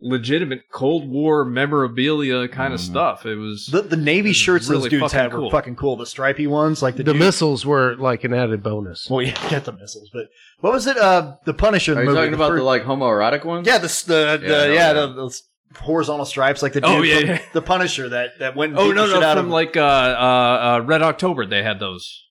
legitimate 0.04 0.68
Cold 0.70 1.08
War 1.08 1.44
memorabilia 1.44 2.48
kind 2.48 2.74
of 2.74 2.80
stuff. 2.80 3.24
It 3.24 3.36
was 3.36 3.66
The 3.66 3.82
the 3.82 3.96
navy 3.96 4.32
shirts 4.32 4.68
really 4.68 4.88
those 4.88 4.90
dudes 5.00 5.12
had 5.12 5.30
cool. 5.30 5.44
were 5.44 5.50
fucking 5.50 5.76
cool. 5.76 5.96
The 5.96 6.06
stripy 6.06 6.46
ones, 6.46 6.82
like 6.82 6.96
the, 6.96 7.02
The 7.04 7.12
dude- 7.12 7.20
missiles 7.20 7.64
were 7.64 7.94
like 7.96 8.24
an 8.24 8.34
added 8.34 8.62
bonus. 8.62 9.08
Well, 9.08 9.22
yeah, 9.22 9.34
get 9.50 9.64
the 9.64 9.72
missiles. 9.72 10.10
But 10.12 10.26
what 10.60 10.72
was 10.72 10.86
it? 10.86 10.96
Uh, 10.96 11.36
the 11.44 11.54
Punisher. 11.54 11.94
Are 11.96 12.00
you 12.02 12.08
movie, 12.08 12.18
talking 12.20 12.34
about 12.34 12.50
first- 12.50 12.60
the 12.60 12.64
like 12.64 12.82
homoerotic 12.82 13.44
ones? 13.44 13.66
Yeah, 13.66 13.78
the 13.78 13.86
the 14.06 14.38
Yeah, 14.42 14.48
the 14.48 14.54
hell 14.54 14.66
yeah, 14.68 14.72
yeah. 14.74 14.92
The, 14.92 15.06
those 15.14 15.42
horizontal 15.76 16.26
stripes, 16.26 16.62
like 16.62 16.72
the 16.74 16.80
dude 16.82 16.90
Oh, 16.90 17.02
yeah, 17.02 17.18
from 17.20 17.28
yeah. 17.28 17.42
the 17.54 17.62
Punisher 17.62 18.08
that 18.10 18.38
that 18.40 18.56
went. 18.56 18.76
Oh 18.76 18.90
no, 18.92 19.06
no, 19.06 19.22
out 19.22 19.36
from 19.36 19.46
of 19.46 19.52
like 19.52 19.76
uh, 19.76 19.80
uh, 19.80 19.84
uh, 19.84 20.84
Red 20.84 21.02
October, 21.02 21.46
they 21.46 21.62
had 21.62 21.78
those. 21.80 22.26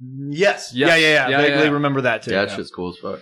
yes, 0.00 0.72
Yes. 0.74 0.88
yeah, 0.90 0.96
yeah, 0.96 1.08
yeah. 1.08 1.28
Yeah, 1.28 1.36
Vaguely 1.42 1.64
yeah. 1.64 1.70
remember 1.70 2.00
that 2.02 2.22
too. 2.22 2.32
Yeah, 2.32 2.40
that 2.42 2.50
yeah. 2.50 2.56
shit's 2.56 2.70
cool 2.70 2.90
as 2.90 2.98
fuck. 2.98 3.20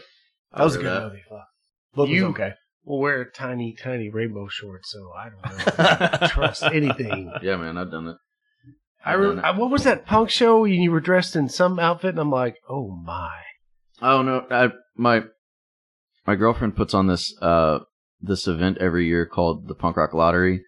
That 0.57 0.65
was 0.65 0.77
a 0.77 0.79
I'll 0.79 0.83
good 0.85 0.91
that. 0.97 1.03
movie. 1.09 1.23
Fuck. 1.29 1.47
Book 1.95 2.09
was 2.09 2.17
You- 2.17 2.27
okay. 2.29 2.53
We'll 2.91 2.99
wear 2.99 3.25
tiny, 3.25 3.77
tiny 3.81 4.09
rainbow 4.09 4.49
shorts, 4.49 4.91
so 4.91 5.13
I 5.17 5.29
don't 5.29 5.43
know. 5.43 5.75
I 6.23 6.27
trust 6.27 6.65
anything. 6.65 7.33
Yeah, 7.41 7.55
man, 7.55 7.79
I've 7.79 7.93
done 7.93 8.09
it. 8.09 8.17
I, 9.05 9.13
re- 9.13 9.41
I 9.41 9.53
what 9.53 9.71
was 9.71 9.85
that 9.85 10.07
punk 10.07 10.29
show? 10.29 10.65
And 10.65 10.75
you 10.75 10.91
were 10.91 10.99
dressed 10.99 11.37
in 11.37 11.49
some 11.49 11.79
outfit, 11.79 12.11
and 12.11 12.19
I'm 12.19 12.33
like, 12.33 12.57
oh 12.69 12.91
my. 12.91 13.31
Oh 14.03 14.23
no, 14.23 14.45
I, 14.51 14.71
my 14.97 15.23
my 16.27 16.35
girlfriend 16.35 16.75
puts 16.75 16.93
on 16.93 17.07
this 17.07 17.33
uh 17.41 17.79
this 18.21 18.49
event 18.49 18.79
every 18.79 19.07
year 19.07 19.25
called 19.25 19.69
the 19.69 19.77
Punk 19.77 19.97
Rock 19.97 20.13
Lottery, 20.13 20.65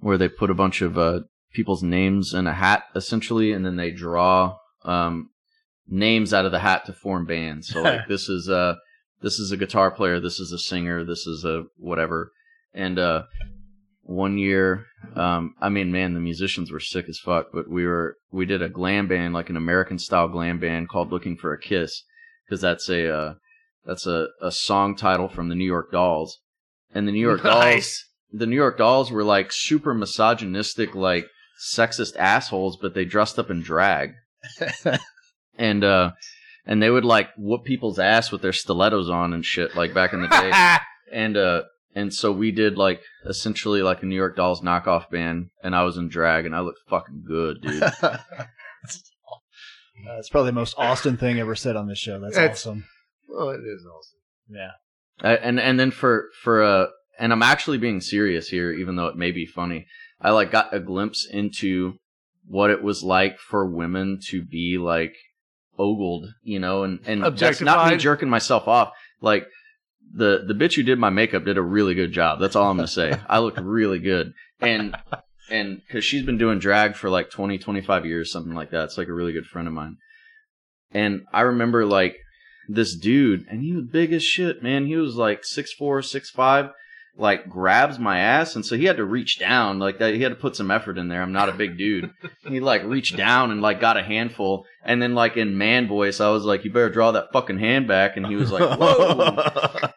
where 0.00 0.18
they 0.18 0.28
put 0.28 0.50
a 0.50 0.54
bunch 0.54 0.82
of 0.82 0.98
uh 0.98 1.20
people's 1.52 1.84
names 1.84 2.34
in 2.34 2.48
a 2.48 2.54
hat 2.54 2.82
essentially, 2.96 3.52
and 3.52 3.64
then 3.64 3.76
they 3.76 3.92
draw 3.92 4.56
um 4.84 5.30
names 5.86 6.34
out 6.34 6.44
of 6.44 6.50
the 6.50 6.58
hat 6.58 6.86
to 6.86 6.92
form 6.92 7.24
bands. 7.24 7.68
So 7.68 7.82
like 7.82 8.00
this 8.08 8.28
is 8.28 8.48
uh 8.48 8.74
this 9.22 9.38
is 9.38 9.52
a 9.52 9.56
guitar 9.56 9.90
player, 9.90 10.20
this 10.20 10.38
is 10.38 10.52
a 10.52 10.58
singer, 10.58 11.04
this 11.04 11.26
is 11.26 11.44
a 11.44 11.64
whatever, 11.76 12.32
and 12.74 12.98
uh 12.98 13.22
one 14.08 14.38
year 14.38 14.86
um 15.16 15.52
i 15.60 15.68
mean 15.68 15.90
man 15.90 16.14
the 16.14 16.20
musicians 16.20 16.70
were 16.70 16.78
sick 16.78 17.08
as 17.08 17.18
fuck 17.18 17.48
but 17.52 17.68
we 17.68 17.84
were 17.84 18.16
we 18.30 18.46
did 18.46 18.62
a 18.62 18.68
glam 18.68 19.08
band 19.08 19.34
like 19.34 19.50
an 19.50 19.56
american 19.56 19.98
style 19.98 20.28
glam 20.28 20.60
band 20.60 20.88
called 20.88 21.10
looking 21.10 21.36
for 21.36 21.52
a 21.52 21.58
kiss 21.58 22.04
because 22.46 22.60
that's 22.60 22.88
a 22.88 23.12
uh, 23.12 23.34
that's 23.84 24.06
a, 24.06 24.28
a 24.40 24.50
song 24.50 24.96
title 24.96 25.28
from 25.28 25.48
the 25.48 25.54
New 25.54 25.64
York 25.64 25.92
Dolls, 25.92 26.40
and 26.94 27.06
the 27.06 27.12
New 27.12 27.20
York 27.20 27.42
Dolls, 27.44 28.04
the 28.32 28.46
New 28.46 28.56
York 28.56 28.78
Dolls 28.78 29.10
were 29.10 29.24
like 29.24 29.52
super 29.52 29.94
misogynistic, 29.94 30.94
like 30.94 31.26
sexist 31.60 32.16
assholes, 32.16 32.76
but 32.76 32.94
they 32.94 33.04
dressed 33.04 33.38
up 33.38 33.50
in 33.50 33.62
drag, 33.62 34.12
and 35.58 35.84
uh, 35.84 36.12
and 36.66 36.82
they 36.82 36.90
would 36.90 37.04
like 37.04 37.28
whoop 37.36 37.64
people's 37.64 37.98
ass 37.98 38.30
with 38.32 38.42
their 38.42 38.52
stilettos 38.52 39.08
on 39.08 39.32
and 39.32 39.44
shit, 39.44 39.74
like 39.76 39.94
back 39.94 40.12
in 40.12 40.22
the 40.22 40.28
day, 40.28 40.52
and 41.12 41.36
uh, 41.36 41.62
and 41.94 42.12
so 42.12 42.32
we 42.32 42.50
did 42.50 42.76
like 42.76 43.00
essentially 43.24 43.82
like 43.82 44.02
a 44.02 44.06
New 44.06 44.16
York 44.16 44.36
Dolls 44.36 44.60
knockoff 44.62 45.08
band, 45.10 45.50
and 45.62 45.74
I 45.74 45.84
was 45.84 45.96
in 45.96 46.08
drag, 46.08 46.44
and 46.46 46.54
I 46.54 46.60
looked 46.60 46.80
fucking 46.88 47.24
good, 47.26 47.62
dude. 47.62 47.82
Uh, 50.08 50.18
it's 50.18 50.28
probably 50.28 50.50
the 50.50 50.54
most 50.54 50.74
Austin 50.78 51.16
thing 51.16 51.40
ever 51.40 51.54
said 51.54 51.74
on 51.74 51.88
this 51.88 51.98
show. 51.98 52.20
That's 52.20 52.36
It's- 52.36 52.50
awesome. 52.66 52.84
Well, 53.28 53.48
it 53.50 53.60
is 53.60 53.84
awesome. 53.86 54.18
Yeah. 54.48 54.70
I, 55.22 55.36
and 55.36 55.58
and 55.58 55.80
then 55.80 55.90
for 55.90 56.28
for 56.42 56.62
uh 56.62 56.86
and 57.18 57.32
I'm 57.32 57.42
actually 57.42 57.78
being 57.78 58.00
serious 58.00 58.48
here, 58.48 58.70
even 58.72 58.96
though 58.96 59.06
it 59.08 59.16
may 59.16 59.32
be 59.32 59.46
funny. 59.46 59.86
I 60.20 60.30
like 60.30 60.50
got 60.50 60.72
a 60.74 60.78
glimpse 60.80 61.26
into 61.28 61.94
what 62.46 62.70
it 62.70 62.82
was 62.82 63.02
like 63.02 63.38
for 63.38 63.66
women 63.66 64.18
to 64.28 64.44
be 64.44 64.76
like 64.78 65.14
ogled, 65.78 66.26
you 66.42 66.58
know, 66.58 66.84
and 66.84 67.00
and 67.06 67.36
that's 67.36 67.60
not 67.60 67.90
me 67.90 67.96
jerking 67.96 68.28
myself 68.28 68.68
off. 68.68 68.92
Like 69.20 69.46
the 70.14 70.44
the 70.46 70.54
bitch 70.54 70.74
who 70.74 70.82
did 70.82 70.98
my 70.98 71.10
makeup 71.10 71.44
did 71.44 71.58
a 71.58 71.62
really 71.62 71.94
good 71.94 72.12
job. 72.12 72.40
That's 72.40 72.56
all 72.56 72.70
I'm 72.70 72.76
gonna 72.76 72.88
say. 72.88 73.18
I 73.28 73.38
looked 73.38 73.58
really 73.58 73.98
good, 73.98 74.32
and 74.60 74.96
and 75.50 75.80
because 75.86 76.04
she's 76.04 76.24
been 76.24 76.38
doing 76.38 76.58
drag 76.58 76.96
for 76.96 77.10
like 77.10 77.30
20, 77.30 77.58
25 77.58 78.06
years, 78.06 78.32
something 78.32 78.54
like 78.54 78.70
that. 78.70 78.84
It's 78.84 78.98
like 78.98 79.08
a 79.08 79.12
really 79.12 79.32
good 79.32 79.46
friend 79.46 79.68
of 79.68 79.74
mine. 79.74 79.96
And 80.90 81.22
I 81.32 81.42
remember 81.42 81.84
like 81.84 82.16
this 82.68 82.96
dude, 82.96 83.46
and 83.48 83.62
he 83.62 83.72
was 83.72 83.84
big 83.84 84.12
as 84.12 84.24
shit, 84.24 84.62
man. 84.62 84.86
He 84.86 84.96
was 84.96 85.16
like 85.16 85.44
six 85.44 85.72
four, 85.72 86.02
six 86.02 86.30
five, 86.30 86.70
like 87.18 87.48
grabs 87.48 87.98
my 87.98 88.18
ass, 88.18 88.56
and 88.56 88.64
so 88.64 88.76
he 88.76 88.84
had 88.84 88.98
to 88.98 89.04
reach 89.04 89.38
down, 89.38 89.78
like 89.78 89.98
that. 89.98 90.14
He 90.14 90.22
had 90.22 90.30
to 90.30 90.36
put 90.36 90.56
some 90.56 90.70
effort 90.70 90.98
in 90.98 91.08
there. 91.08 91.22
I'm 91.22 91.32
not 91.32 91.48
a 91.48 91.52
big 91.52 91.78
dude. 91.78 92.10
He 92.46 92.60
like 92.60 92.84
reached 92.84 93.16
down 93.16 93.50
and 93.50 93.60
like 93.60 93.80
got 93.80 93.96
a 93.96 94.02
handful, 94.02 94.66
and 94.84 95.02
then 95.02 95.14
like 95.14 95.36
in 95.36 95.58
man 95.58 95.88
voice, 95.88 96.20
I 96.20 96.30
was 96.30 96.44
like, 96.44 96.64
"You 96.64 96.72
better 96.72 96.90
draw 96.90 97.10
that 97.12 97.32
fucking 97.32 97.58
hand 97.58 97.88
back," 97.88 98.16
and 98.16 98.24
he 98.24 98.36
was 98.36 98.52
like, 98.52 98.78
"Whoa." 98.78 99.90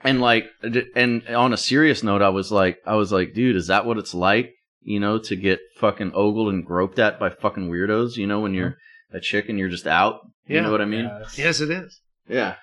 and 0.00 0.22
like, 0.22 0.46
and 0.94 1.26
on 1.28 1.52
a 1.52 1.58
serious 1.58 2.02
note, 2.02 2.22
I 2.22 2.30
was 2.30 2.50
like, 2.50 2.78
I 2.86 2.94
was 2.94 3.12
like, 3.12 3.34
dude, 3.34 3.56
is 3.56 3.66
that 3.66 3.84
what 3.84 3.98
it's 3.98 4.14
like? 4.14 4.54
You 4.80 5.00
know, 5.00 5.18
to 5.18 5.36
get 5.36 5.60
fucking 5.80 6.12
ogled 6.14 6.52
and 6.52 6.64
groped 6.64 6.98
at 6.98 7.20
by 7.20 7.28
fucking 7.28 7.70
weirdos. 7.70 8.16
You 8.16 8.26
know, 8.26 8.40
when 8.40 8.54
you're 8.54 8.70
mm-hmm. 8.70 9.16
a 9.16 9.20
chick 9.20 9.50
and 9.50 9.58
you're 9.58 9.68
just 9.68 9.86
out. 9.86 10.20
You 10.46 10.60
know 10.60 10.70
what 10.70 10.82
I 10.82 10.86
mean? 10.86 11.10
Yes, 11.36 11.60
it 11.60 11.70
is. 11.70 12.00
Yeah. 12.28 12.56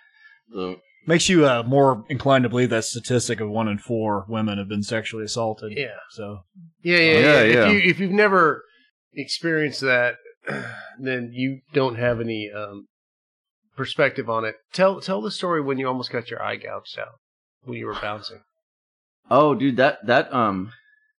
So 0.54 0.78
Makes 1.08 1.30
you 1.30 1.47
uh, 1.47 1.64
more 1.66 2.06
inclined 2.10 2.43
to 2.43 2.49
believe 2.49 2.70
that 2.70 2.84
statistic 2.84 3.39
of 3.39 3.49
one 3.49 3.68
in 3.68 3.80
four 3.80 4.26
women 4.28 4.58
have 4.60 4.68
been 4.70 4.84
sexually 4.84 5.26
assaulted. 5.26 5.74
Yeah. 5.76 5.97
So 6.12 6.41
Yeah, 6.84 6.97
yeah, 6.97 7.12
Yeah, 7.12 7.20
yeah. 7.20 7.41
yeah. 7.41 7.68
If 7.68 7.74
you 7.74 7.89
if 7.89 7.99
you've 7.99 8.12
never 8.12 8.64
experienced 9.14 9.82
that, 9.82 10.16
then 10.99 11.32
you 11.34 11.62
don't 11.74 11.95
have 11.95 12.22
any 12.22 12.52
um, 12.52 12.88
perspective 13.76 14.30
on 14.30 14.45
it. 14.45 14.56
Tell 14.74 15.02
tell 15.02 15.22
the 15.22 15.32
story 15.32 15.62
when 15.62 15.80
you 15.80 15.88
almost 15.88 16.12
got 16.12 16.30
your 16.30 16.41
eye 16.41 16.56
gouged 16.58 16.99
out 16.99 17.16
when 17.64 17.78
you 17.78 17.86
were 17.88 17.97
bouncing. 17.99 18.41
Oh, 19.30 19.56
dude, 19.56 19.78
that 19.78 20.06
that 20.06 20.32
um 20.34 20.72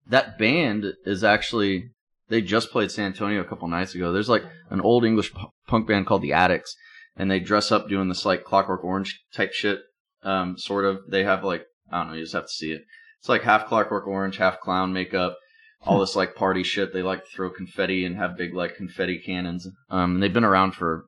that 0.06 0.38
band 0.38 0.94
is 1.04 1.24
actually 1.24 1.90
they 2.28 2.40
just 2.40 2.70
played 2.70 2.90
San 2.90 3.06
Antonio 3.06 3.40
a 3.40 3.44
couple 3.44 3.68
nights 3.68 3.94
ago. 3.94 4.12
There's 4.12 4.28
like 4.28 4.44
an 4.70 4.80
old 4.80 5.04
English 5.04 5.32
pu- 5.34 5.48
punk 5.66 5.88
band 5.88 6.06
called 6.06 6.22
the 6.22 6.32
Adicts, 6.32 6.76
and 7.16 7.30
they 7.30 7.40
dress 7.40 7.72
up 7.72 7.88
doing 7.88 8.08
this 8.08 8.24
like 8.24 8.44
Clockwork 8.44 8.84
Orange 8.84 9.20
type 9.32 9.52
shit. 9.52 9.80
Um, 10.22 10.56
sort 10.56 10.84
of. 10.84 11.00
They 11.08 11.24
have 11.24 11.44
like 11.44 11.64
I 11.90 11.98
don't 11.98 12.08
know. 12.08 12.14
You 12.14 12.22
just 12.22 12.34
have 12.34 12.44
to 12.44 12.52
see 12.52 12.72
it. 12.72 12.82
It's 13.20 13.28
like 13.28 13.42
half 13.42 13.66
Clockwork 13.66 14.06
Orange, 14.06 14.36
half 14.36 14.60
clown 14.60 14.92
makeup. 14.92 15.36
All 15.84 15.98
this 15.98 16.14
like 16.14 16.36
party 16.36 16.62
shit. 16.62 16.92
They 16.92 17.02
like 17.02 17.24
to 17.24 17.30
throw 17.34 17.50
confetti 17.50 18.04
and 18.04 18.16
have 18.16 18.36
big 18.36 18.54
like 18.54 18.76
confetti 18.76 19.18
cannons. 19.18 19.66
Um, 19.90 20.14
and 20.14 20.22
they've 20.22 20.32
been 20.32 20.44
around 20.44 20.72
for, 20.72 21.06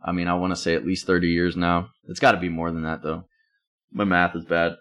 I 0.00 0.12
mean, 0.12 0.28
I 0.28 0.34
want 0.34 0.52
to 0.52 0.56
say 0.56 0.74
at 0.74 0.86
least 0.86 1.06
thirty 1.06 1.28
years 1.28 1.56
now. 1.56 1.88
It's 2.04 2.20
got 2.20 2.32
to 2.32 2.38
be 2.38 2.48
more 2.48 2.70
than 2.70 2.82
that 2.82 3.02
though. 3.02 3.24
My 3.90 4.04
math 4.04 4.36
is 4.36 4.44
bad 4.44 4.74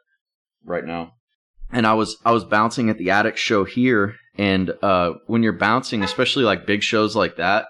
right 0.64 0.86
now 0.86 1.14
and 1.72 1.86
I 1.86 1.94
was 1.94 2.18
I 2.26 2.32
was 2.32 2.44
bouncing 2.44 2.90
at 2.90 2.98
the 2.98 3.10
Adicts 3.12 3.42
show 3.42 3.64
here, 3.64 4.16
and 4.38 4.72
uh, 4.82 5.14
when 5.28 5.44
you're 5.44 5.54
bouncing, 5.54 6.04
especially 6.04 6.44
like 6.44 6.66
big 6.66 6.84
shows 6.84 7.16
like 7.16 7.38
that, 7.38 7.68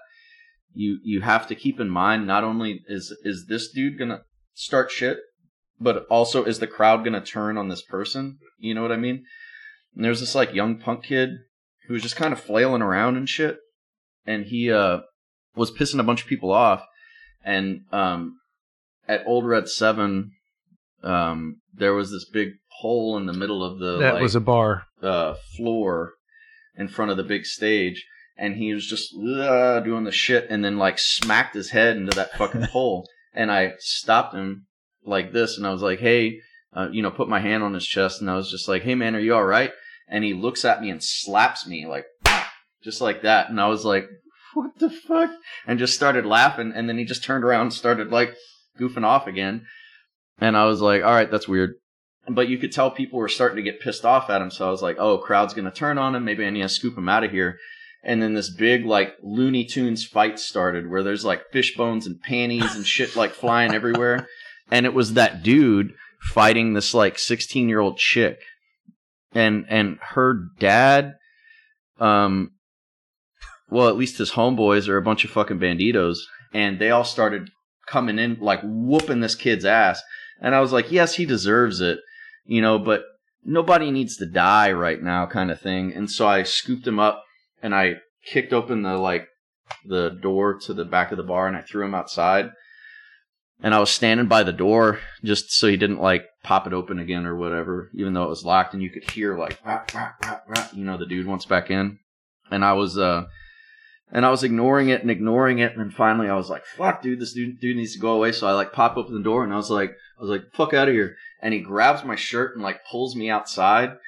you 0.74 0.98
you 1.02 1.20
have 1.20 1.46
to 1.48 1.54
keep 1.54 1.80
in 1.80 1.88
mind 1.88 2.26
not 2.26 2.44
only 2.44 2.82
is 2.86 3.14
is 3.24 3.46
this 3.48 3.70
dude 3.70 3.98
gonna 3.98 4.22
start 4.54 4.90
shit, 4.90 5.18
but 5.80 6.06
also 6.10 6.44
is 6.44 6.58
the 6.58 6.66
crowd 6.66 7.04
gonna 7.04 7.24
turn 7.24 7.56
on 7.56 7.68
this 7.68 7.82
person? 7.82 8.38
You 8.58 8.74
know 8.74 8.82
what 8.82 8.92
I 8.92 8.96
mean? 8.96 9.24
And 9.94 10.04
there's 10.04 10.20
this 10.20 10.34
like 10.34 10.54
young 10.54 10.78
punk 10.78 11.04
kid 11.04 11.30
who 11.86 11.94
was 11.94 12.02
just 12.02 12.16
kind 12.16 12.32
of 12.32 12.40
flailing 12.40 12.82
around 12.82 13.16
and 13.16 13.28
shit, 13.28 13.58
and 14.26 14.44
he 14.46 14.70
uh 14.70 15.00
was 15.54 15.72
pissing 15.72 16.00
a 16.00 16.04
bunch 16.04 16.22
of 16.22 16.28
people 16.28 16.52
off, 16.52 16.84
and 17.44 17.80
um 17.92 18.38
at 19.06 19.24
Old 19.26 19.46
Red 19.46 19.68
Seven, 19.68 20.32
um 21.02 21.60
there 21.72 21.94
was 21.94 22.10
this 22.10 22.28
big 22.28 22.50
hole 22.80 23.16
in 23.16 23.26
the 23.26 23.32
middle 23.32 23.64
of 23.64 23.78
the 23.78 23.98
that 23.98 24.14
like, 24.14 24.22
was 24.22 24.34
a 24.34 24.40
bar. 24.40 24.84
uh, 25.02 25.34
floor, 25.56 26.12
in 26.76 26.88
front 26.88 27.10
of 27.10 27.16
the 27.16 27.24
big 27.24 27.44
stage, 27.44 28.04
and 28.38 28.56
he 28.56 28.72
was 28.72 28.86
just 28.86 29.14
uh, 29.14 29.80
doing 29.80 30.04
the 30.04 30.12
shit, 30.12 30.46
and 30.48 30.64
then 30.64 30.78
like 30.78 30.98
smacked 30.98 31.54
his 31.54 31.70
head 31.70 31.96
into 31.96 32.14
that 32.16 32.36
fucking 32.38 32.66
pole, 32.72 33.08
and 33.34 33.50
I 33.50 33.74
stopped 33.78 34.34
him 34.34 34.66
like 35.04 35.32
this, 35.32 35.58
and 35.58 35.66
I 35.66 35.72
was 35.72 35.82
like, 35.82 35.98
hey, 35.98 36.40
uh, 36.72 36.88
you 36.90 37.02
know, 37.02 37.10
put 37.10 37.28
my 37.28 37.40
hand 37.40 37.62
on 37.62 37.74
his 37.74 37.86
chest, 37.86 38.20
and 38.20 38.30
I 38.30 38.36
was 38.36 38.50
just 38.50 38.68
like, 38.68 38.82
hey 38.82 38.94
man, 38.94 39.16
are 39.16 39.20
you 39.20 39.34
all 39.34 39.44
right? 39.44 39.72
And 40.06 40.24
he 40.24 40.32
looks 40.32 40.64
at 40.64 40.80
me 40.80 40.90
and 40.90 41.02
slaps 41.02 41.66
me 41.66 41.86
like 41.86 42.06
just 42.82 43.00
like 43.00 43.22
that, 43.22 43.50
and 43.50 43.60
I 43.60 43.68
was 43.68 43.84
like, 43.84 44.08
what 44.54 44.78
the 44.78 44.90
fuck? 44.90 45.30
And 45.66 45.78
just 45.78 45.94
started 45.94 46.24
laughing, 46.24 46.72
and 46.74 46.88
then 46.88 46.98
he 46.98 47.04
just 47.04 47.24
turned 47.24 47.44
around 47.44 47.62
and 47.62 47.72
started 47.72 48.10
like 48.10 48.34
goofing 48.78 49.04
off 49.04 49.26
again. 49.26 49.66
And 50.40 50.56
I 50.56 50.66
was 50.66 50.80
like, 50.80 51.02
all 51.02 51.12
right, 51.12 51.30
that's 51.30 51.48
weird. 51.48 51.74
But 52.28 52.48
you 52.48 52.58
could 52.58 52.72
tell 52.72 52.90
people 52.90 53.18
were 53.18 53.28
starting 53.28 53.56
to 53.56 53.62
get 53.62 53.80
pissed 53.80 54.04
off 54.04 54.30
at 54.30 54.40
him. 54.40 54.50
So 54.50 54.66
I 54.66 54.70
was 54.70 54.82
like, 54.82 54.96
oh, 54.98 55.18
crowd's 55.18 55.54
going 55.54 55.64
to 55.64 55.70
turn 55.70 55.98
on 55.98 56.14
him. 56.14 56.24
Maybe 56.24 56.44
I 56.44 56.50
need 56.50 56.62
to 56.62 56.68
scoop 56.68 56.96
him 56.96 57.08
out 57.08 57.24
of 57.24 57.30
here. 57.30 57.58
And 58.08 58.22
then 58.22 58.32
this 58.32 58.48
big, 58.48 58.86
like, 58.86 59.16
Looney 59.22 59.66
Tunes 59.66 60.02
fight 60.02 60.38
started 60.38 60.88
where 60.88 61.02
there's 61.02 61.26
like 61.26 61.50
fish 61.52 61.76
bones 61.76 62.06
and 62.06 62.18
panties 62.18 62.74
and 62.74 62.86
shit 62.86 63.16
like 63.16 63.34
flying 63.34 63.74
everywhere. 63.74 64.26
And 64.70 64.86
it 64.86 64.94
was 64.94 65.12
that 65.12 65.42
dude 65.42 65.92
fighting 66.32 66.72
this 66.72 66.94
like 66.94 67.18
16 67.18 67.68
year 67.68 67.80
old 67.80 67.98
chick. 67.98 68.38
And, 69.34 69.66
and 69.68 69.98
her 70.00 70.40
dad, 70.58 71.16
um, 72.00 72.52
well, 73.68 73.88
at 73.88 73.98
least 73.98 74.16
his 74.16 74.30
homeboys 74.30 74.88
are 74.88 74.96
a 74.96 75.02
bunch 75.02 75.26
of 75.26 75.30
fucking 75.30 75.58
banditos. 75.58 76.16
And 76.54 76.78
they 76.78 76.90
all 76.90 77.04
started 77.04 77.50
coming 77.86 78.18
in, 78.18 78.38
like, 78.40 78.60
whooping 78.64 79.20
this 79.20 79.34
kid's 79.34 79.66
ass. 79.66 80.02
And 80.40 80.54
I 80.54 80.60
was 80.60 80.72
like, 80.72 80.90
yes, 80.90 81.16
he 81.16 81.26
deserves 81.26 81.82
it, 81.82 81.98
you 82.46 82.62
know, 82.62 82.78
but 82.78 83.02
nobody 83.44 83.90
needs 83.90 84.16
to 84.16 84.24
die 84.24 84.72
right 84.72 85.02
now, 85.02 85.26
kind 85.26 85.50
of 85.50 85.60
thing. 85.60 85.92
And 85.92 86.10
so 86.10 86.26
I 86.26 86.44
scooped 86.44 86.86
him 86.86 86.98
up 86.98 87.22
and 87.62 87.74
I 87.74 87.96
kicked 88.24 88.52
open 88.52 88.82
the 88.82 88.96
like 88.96 89.28
the 89.84 90.10
door 90.10 90.58
to 90.60 90.74
the 90.74 90.84
back 90.84 91.10
of 91.10 91.16
the 91.16 91.22
bar 91.22 91.46
and 91.46 91.56
I 91.56 91.62
threw 91.62 91.84
him 91.84 91.94
outside. 91.94 92.50
And 93.60 93.74
I 93.74 93.80
was 93.80 93.90
standing 93.90 94.28
by 94.28 94.44
the 94.44 94.52
door 94.52 95.00
just 95.24 95.50
so 95.50 95.66
he 95.66 95.76
didn't 95.76 96.00
like 96.00 96.26
pop 96.44 96.66
it 96.66 96.72
open 96.72 97.00
again 97.00 97.26
or 97.26 97.36
whatever, 97.36 97.90
even 97.94 98.12
though 98.12 98.22
it 98.22 98.28
was 98.28 98.44
locked 98.44 98.72
and 98.72 98.82
you 98.82 98.90
could 98.90 99.10
hear 99.10 99.36
like, 99.36 99.58
rah, 99.64 99.82
rah, 99.92 100.12
rah, 100.22 100.68
you 100.72 100.84
know, 100.84 100.96
the 100.96 101.06
dude 101.06 101.26
wants 101.26 101.44
back 101.44 101.70
in. 101.70 101.98
And 102.50 102.64
I 102.64 102.74
was, 102.74 102.96
uh, 102.96 103.26
and 104.10 104.24
I 104.24 104.30
was 104.30 104.42
ignoring 104.42 104.88
it 104.88 105.02
and 105.02 105.10
ignoring 105.10 105.58
it, 105.58 105.72
and 105.72 105.80
then 105.80 105.90
finally 105.90 106.28
I 106.28 106.34
was 106.34 106.48
like, 106.48 106.64
"Fuck, 106.64 107.02
dude, 107.02 107.20
this 107.20 107.34
dude, 107.34 107.60
dude 107.60 107.76
needs 107.76 107.92
to 107.92 107.98
go 107.98 108.12
away." 108.12 108.32
So 108.32 108.46
I 108.46 108.52
like 108.52 108.72
pop 108.72 108.96
open 108.96 109.14
the 109.14 109.22
door, 109.22 109.44
and 109.44 109.52
I 109.52 109.56
was 109.56 109.70
like, 109.70 109.90
"I 110.18 110.22
was 110.22 110.30
like, 110.30 110.50
fuck 110.52 110.72
out 110.72 110.88
of 110.88 110.94
here!" 110.94 111.16
And 111.42 111.52
he 111.52 111.60
grabs 111.60 112.04
my 112.04 112.16
shirt 112.16 112.54
and 112.54 112.62
like 112.62 112.80
pulls 112.90 113.14
me 113.14 113.28
outside, 113.28 113.98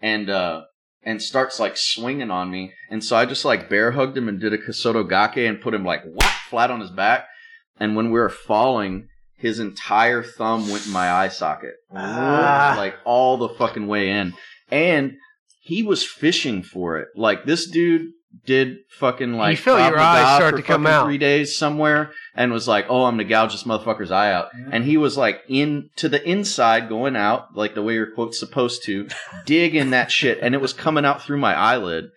and 0.00 0.30
uh, 0.30 0.62
and 1.02 1.22
starts 1.22 1.58
like 1.58 1.76
swinging 1.76 2.30
on 2.30 2.50
me. 2.50 2.72
And 2.90 3.02
so 3.02 3.16
I 3.16 3.24
just 3.26 3.44
like 3.44 3.68
bear 3.70 3.92
hugged 3.92 4.16
him 4.16 4.28
and 4.28 4.40
did 4.40 4.52
a 4.52 4.58
Kosoto 4.58 5.02
Gake 5.04 5.48
and 5.48 5.60
put 5.60 5.74
him 5.74 5.84
like 5.84 6.02
whack 6.04 6.34
flat 6.48 6.70
on 6.70 6.80
his 6.80 6.90
back. 6.90 7.26
And 7.78 7.96
when 7.96 8.06
we 8.10 8.20
were 8.20 8.28
falling, 8.28 9.08
his 9.36 9.58
entire 9.58 10.22
thumb 10.22 10.68
went 10.68 10.86
in 10.86 10.92
my 10.92 11.10
eye 11.10 11.28
socket, 11.28 11.74
Ah. 11.94 12.74
like 12.76 12.94
all 13.04 13.38
the 13.38 13.48
fucking 13.48 13.86
way 13.86 14.10
in, 14.10 14.34
and 14.70 15.14
he 15.62 15.82
was 15.82 16.04
fishing 16.04 16.62
for 16.62 16.98
it. 16.98 17.08
Like 17.16 17.46
this 17.46 17.66
dude 17.70 18.10
did 18.46 18.78
fucking 18.88 19.32
like 19.34 19.58
felt 19.58 19.80
your 19.80 19.92
Krav 19.92 19.96
Maga 19.96 20.18
eyes 20.20 20.36
start 20.36 20.50
for 20.52 20.56
to 20.58 20.62
come 20.62 20.86
out. 20.86 21.04
three 21.04 21.18
days 21.18 21.56
somewhere 21.56 22.12
and 22.34 22.52
was 22.52 22.68
like, 22.68 22.86
"Oh, 22.88 23.04
I'm 23.04 23.14
gonna 23.14 23.24
gouge 23.24 23.52
this 23.52 23.64
motherfucker's 23.64 24.10
eye 24.10 24.32
out." 24.32 24.50
And 24.70 24.84
he 24.84 24.96
was 24.96 25.16
like 25.16 25.42
in 25.48 25.90
to 25.96 26.08
the 26.08 26.26
inside, 26.28 26.88
going 26.88 27.16
out 27.16 27.56
like 27.56 27.74
the 27.74 27.82
way 27.82 27.94
your 27.94 28.10
quote's 28.12 28.38
supposed 28.38 28.84
to, 28.84 29.08
dig 29.46 29.74
in 29.74 29.90
that 29.90 30.10
shit, 30.18 30.38
and 30.40 30.54
it 30.54 30.60
was 30.60 30.72
coming 30.72 31.04
out 31.04 31.22
through 31.22 31.38
my 31.38 31.54
eyelid, 31.54 32.10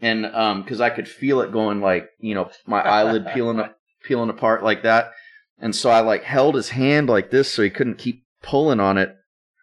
and 0.00 0.26
um, 0.26 0.62
because 0.62 0.80
I 0.80 0.90
could 0.90 1.08
feel 1.08 1.40
it 1.40 1.52
going 1.52 1.80
like 1.80 2.08
you 2.18 2.34
know 2.34 2.50
my 2.66 2.80
eyelid 2.80 3.26
peeling 3.34 3.60
up, 3.60 3.76
peeling 4.04 4.30
apart 4.30 4.62
like 4.62 4.82
that, 4.82 5.12
and 5.58 5.76
so 5.76 5.90
I 5.90 6.00
like 6.00 6.24
held 6.24 6.54
his 6.54 6.70
hand 6.70 7.08
like 7.08 7.30
this 7.30 7.52
so 7.52 7.62
he 7.62 7.70
couldn't 7.70 7.98
keep 7.98 8.24
pulling 8.42 8.80
on 8.80 8.98
it, 8.98 9.14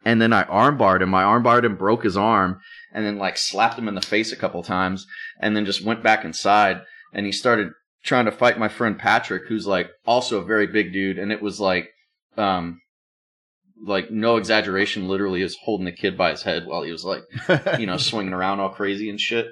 and 0.06 0.22
then 0.22 0.34
I 0.34 0.44
armbarred 0.44 1.02
him. 1.02 1.14
I 1.14 1.24
armbarred 1.24 1.66
him, 1.66 1.76
broke 1.76 2.04
his 2.04 2.18
arm, 2.18 2.60
and 2.94 3.06
then 3.06 3.18
like 3.18 3.38
slapped 3.38 3.78
him 3.78 3.88
in 3.88 3.96
the 3.96 4.02
face 4.02 4.32
a 4.32 4.36
couple 4.38 4.64
times, 4.64 5.06
and 5.40 5.56
then 5.56 5.66
just 5.66 5.84
went 5.84 6.04
back 6.04 6.24
inside. 6.26 6.82
And 7.14 7.26
he 7.26 7.32
started 7.32 7.70
trying 8.04 8.26
to 8.26 8.32
fight 8.32 8.58
my 8.60 8.68
friend 8.70 8.98
Patrick, 8.98 9.44
who's 9.48 9.68
like 9.68 9.90
also 10.06 10.40
a 10.40 10.46
very 10.46 10.68
big 10.68 10.94
dude, 10.94 11.18
and 11.20 11.32
it 11.32 11.42
was 11.42 11.60
like, 11.60 11.90
um, 12.38 12.80
like 13.86 14.12
no 14.12 14.38
exaggeration, 14.38 15.08
literally 15.08 15.42
is 15.42 15.58
holding 15.64 15.86
the 15.86 15.92
kid 15.92 16.18
by 16.18 16.32
his 16.32 16.44
head 16.44 16.66
while 16.66 16.84
he 16.84 16.92
was 16.92 17.04
like, 17.06 17.24
you 17.80 17.86
know, 17.86 17.98
swinging 18.10 18.34
around 18.34 18.60
all 18.60 18.70
crazy 18.70 19.10
and 19.10 19.20
shit. 19.20 19.48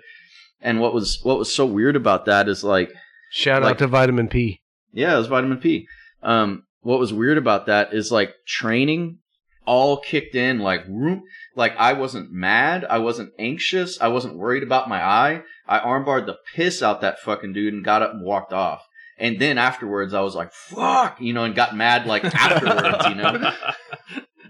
And 0.62 0.80
what 0.80 0.93
was 0.93 1.20
what 1.24 1.38
was 1.38 1.54
so 1.54 1.66
weird 1.66 1.95
about 1.95 2.26
that 2.26 2.48
is 2.50 2.64
like, 2.64 2.91
Shout 3.32 3.62
like- 3.64 3.72
out 3.72 3.78
to 3.80 3.88
Vitamin 3.88 4.28
P. 4.28 4.62
yeah, 4.93 5.14
it 5.16 5.18
was 5.18 5.28
vitamin 5.28 5.60
P. 5.60 5.88
Um, 6.24 6.64
what 6.82 7.00
was 7.00 7.14
weird 7.14 7.38
about 7.38 7.66
that 7.68 7.93
is 7.93 8.12
like 8.12 8.34
training 8.48 9.20
all 9.68 9.97
kicked 9.97 10.34
in 10.34 10.59
like 10.59 10.86
whoop, 10.88 11.24
like 11.55 11.76
I 11.78 11.93
wasn't 11.93 12.32
mad, 12.32 12.86
I 12.89 12.97
wasn't 12.99 13.34
anxious, 13.38 13.99
I 14.01 14.07
wasn't 14.07 14.38
worried 14.38 14.63
about 14.63 14.89
my 14.89 15.03
eye. 15.03 15.43
I 15.68 15.80
armbarred 15.80 16.26
the 16.26 16.38
piss 16.55 16.82
out 16.82 17.01
that 17.01 17.20
fucking 17.20 17.53
dude 17.53 17.74
and 17.74 17.86
got 17.86 18.01
up 18.01 18.13
and 18.13 18.24
walked 18.24 18.53
off. 18.53 18.88
And 19.20 19.39
then 19.39 19.57
afterwards 19.57 20.13
I 20.13 20.22
was 20.22 20.34
like, 20.34 20.53
fuck, 20.53 21.20
you 21.20 21.34
know, 21.34 21.43
and 21.43 21.53
got 21.53 21.76
mad 21.76 22.07
like 22.07 22.24
afterwards, 22.34 23.05
you 23.09 23.15
know. 23.15 23.51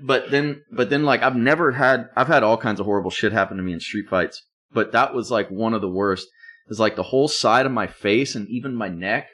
But 0.02 0.30
then 0.30 0.62
but 0.72 0.90
then 0.90 1.04
like 1.04 1.24
I've 1.24 1.36
never 1.36 1.72
had 1.72 2.10
I've 2.16 2.28
had 2.28 2.44
all 2.44 2.58
kinds 2.58 2.80
of 2.80 2.86
horrible 2.86 3.12
shit 3.12 3.32
happen 3.32 3.58
to 3.58 3.64
me 3.64 3.74
in 3.74 3.80
street 3.80 4.08
fights. 4.08 4.44
But 4.72 4.92
that 4.92 5.14
was 5.14 5.32
like 5.32 5.50
one 5.50 5.74
of 5.74 5.82
the 5.82 5.90
worst. 5.90 6.28
Is 6.70 6.80
like 6.80 6.98
the 6.98 7.04
whole 7.04 7.30
side 7.30 7.66
of 7.66 7.72
my 7.72 7.88
face 7.88 8.36
and 8.36 8.48
even 8.50 8.76
my 8.76 8.90
neck 8.90 9.30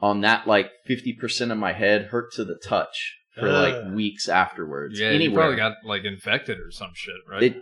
on 0.00 0.20
that 0.20 0.46
like 0.46 0.70
50% 0.88 1.50
of 1.50 1.58
my 1.58 1.72
head 1.72 2.06
hurt 2.06 2.32
to 2.34 2.44
the 2.44 2.54
touch 2.54 3.16
for 3.38 3.50
like 3.50 3.92
weeks 3.94 4.28
afterwards. 4.28 4.98
Yeah, 4.98 5.08
you 5.10 5.14
Anywhere. 5.16 5.36
probably 5.42 5.56
got 5.56 5.72
like 5.84 6.04
infected 6.04 6.58
or 6.58 6.70
some 6.70 6.90
shit, 6.94 7.16
right? 7.28 7.42
It, 7.42 7.56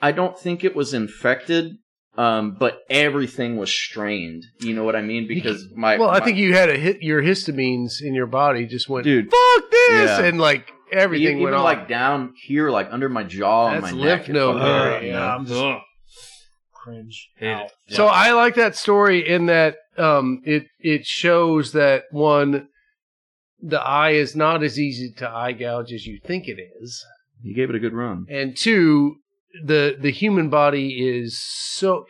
I 0.00 0.12
don't 0.12 0.38
think 0.38 0.64
it 0.64 0.74
was 0.74 0.94
infected, 0.94 1.76
um, 2.16 2.56
but 2.58 2.80
everything 2.88 3.56
was 3.56 3.70
strained. 3.70 4.44
You 4.60 4.74
know 4.74 4.84
what 4.84 4.96
I 4.96 5.02
mean? 5.02 5.26
Because 5.28 5.66
my 5.74 5.98
well, 5.98 6.10
I 6.10 6.18
my- 6.20 6.24
think 6.24 6.38
you 6.38 6.54
had 6.54 6.68
a 6.70 6.76
hit. 6.78 7.02
Your 7.02 7.22
histamines 7.22 8.00
in 8.02 8.14
your 8.14 8.26
body 8.26 8.66
just 8.66 8.88
went, 8.88 9.04
Dude. 9.04 9.30
fuck 9.30 9.70
this, 9.70 9.90
Yeah. 10.18 10.22
and 10.24 10.40
like 10.40 10.72
everything 10.92 11.32
even 11.38 11.42
went 11.42 11.54
off. 11.56 11.64
like 11.64 11.88
down 11.88 12.32
here, 12.42 12.70
like 12.70 12.88
under 12.90 13.08
my 13.08 13.22
jaw 13.24 13.68
and 13.70 13.82
my 13.82 13.90
lymph 13.92 14.20
neck. 14.22 14.28
it 14.28 14.32
node 14.32 14.56
fucking 14.56 14.68
area, 14.68 14.90
hurt, 14.94 15.02
you 15.02 15.08
yeah. 15.10 15.34
I'm 15.34 15.46
just- 15.46 15.60
Ugh. 15.60 15.80
Cringe. 16.72 17.28
Hate 17.36 17.66
it. 17.66 17.72
So 17.94 18.06
I 18.06 18.32
like 18.32 18.54
that 18.54 18.74
story 18.74 19.28
in 19.28 19.46
that 19.46 19.76
um, 19.98 20.40
it 20.44 20.64
it 20.78 21.04
shows 21.04 21.72
that 21.72 22.04
one, 22.10 22.68
the 23.62 23.80
eye 23.80 24.10
is 24.10 24.34
not 24.36 24.62
as 24.62 24.78
easy 24.78 25.12
to 25.18 25.28
eye 25.28 25.52
gouge 25.52 25.92
as 25.92 26.06
you 26.06 26.18
think 26.24 26.48
it 26.48 26.58
is, 26.80 27.04
You 27.42 27.54
gave 27.54 27.70
it 27.70 27.76
a 27.76 27.80
good 27.80 27.92
run. 27.94 28.26
and 28.30 28.56
two, 28.56 29.16
the 29.64 29.96
the 29.98 30.10
human 30.12 30.48
body 30.50 31.06
is 31.08 31.38
so 31.42 32.06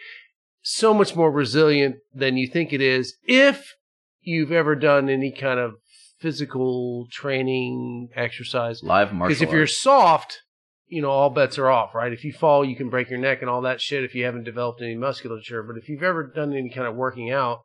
so 0.62 0.92
much 0.92 1.16
more 1.16 1.30
resilient 1.30 1.96
than 2.14 2.36
you 2.36 2.46
think 2.46 2.72
it 2.72 2.80
is 2.82 3.16
if 3.24 3.74
you've 4.20 4.52
ever 4.52 4.74
done 4.76 5.08
any 5.08 5.32
kind 5.32 5.58
of 5.58 5.74
physical 6.18 7.06
training 7.10 8.08
exercise. 8.14 8.82
Live 8.82 9.12
martial 9.12 9.28
Because 9.30 9.42
if 9.42 9.50
you're 9.50 9.66
soft, 9.66 10.42
you 10.86 11.00
know, 11.00 11.08
all 11.10 11.30
bets 11.30 11.58
are 11.58 11.70
off, 11.70 11.94
right? 11.94 12.12
If 12.12 12.24
you 12.24 12.32
fall, 12.32 12.62
you 12.64 12.76
can 12.76 12.90
break 12.90 13.08
your 13.08 13.18
neck 13.18 13.40
and 13.40 13.48
all 13.48 13.62
that 13.62 13.80
shit 13.80 14.04
if 14.04 14.14
you 14.14 14.24
haven't 14.26 14.44
developed 14.44 14.82
any 14.82 14.96
musculature. 14.96 15.62
But 15.62 15.76
if 15.78 15.88
you've 15.88 16.02
ever 16.02 16.24
done 16.24 16.52
any 16.52 16.68
kind 16.68 16.86
of 16.86 16.94
working 16.94 17.30
out, 17.30 17.60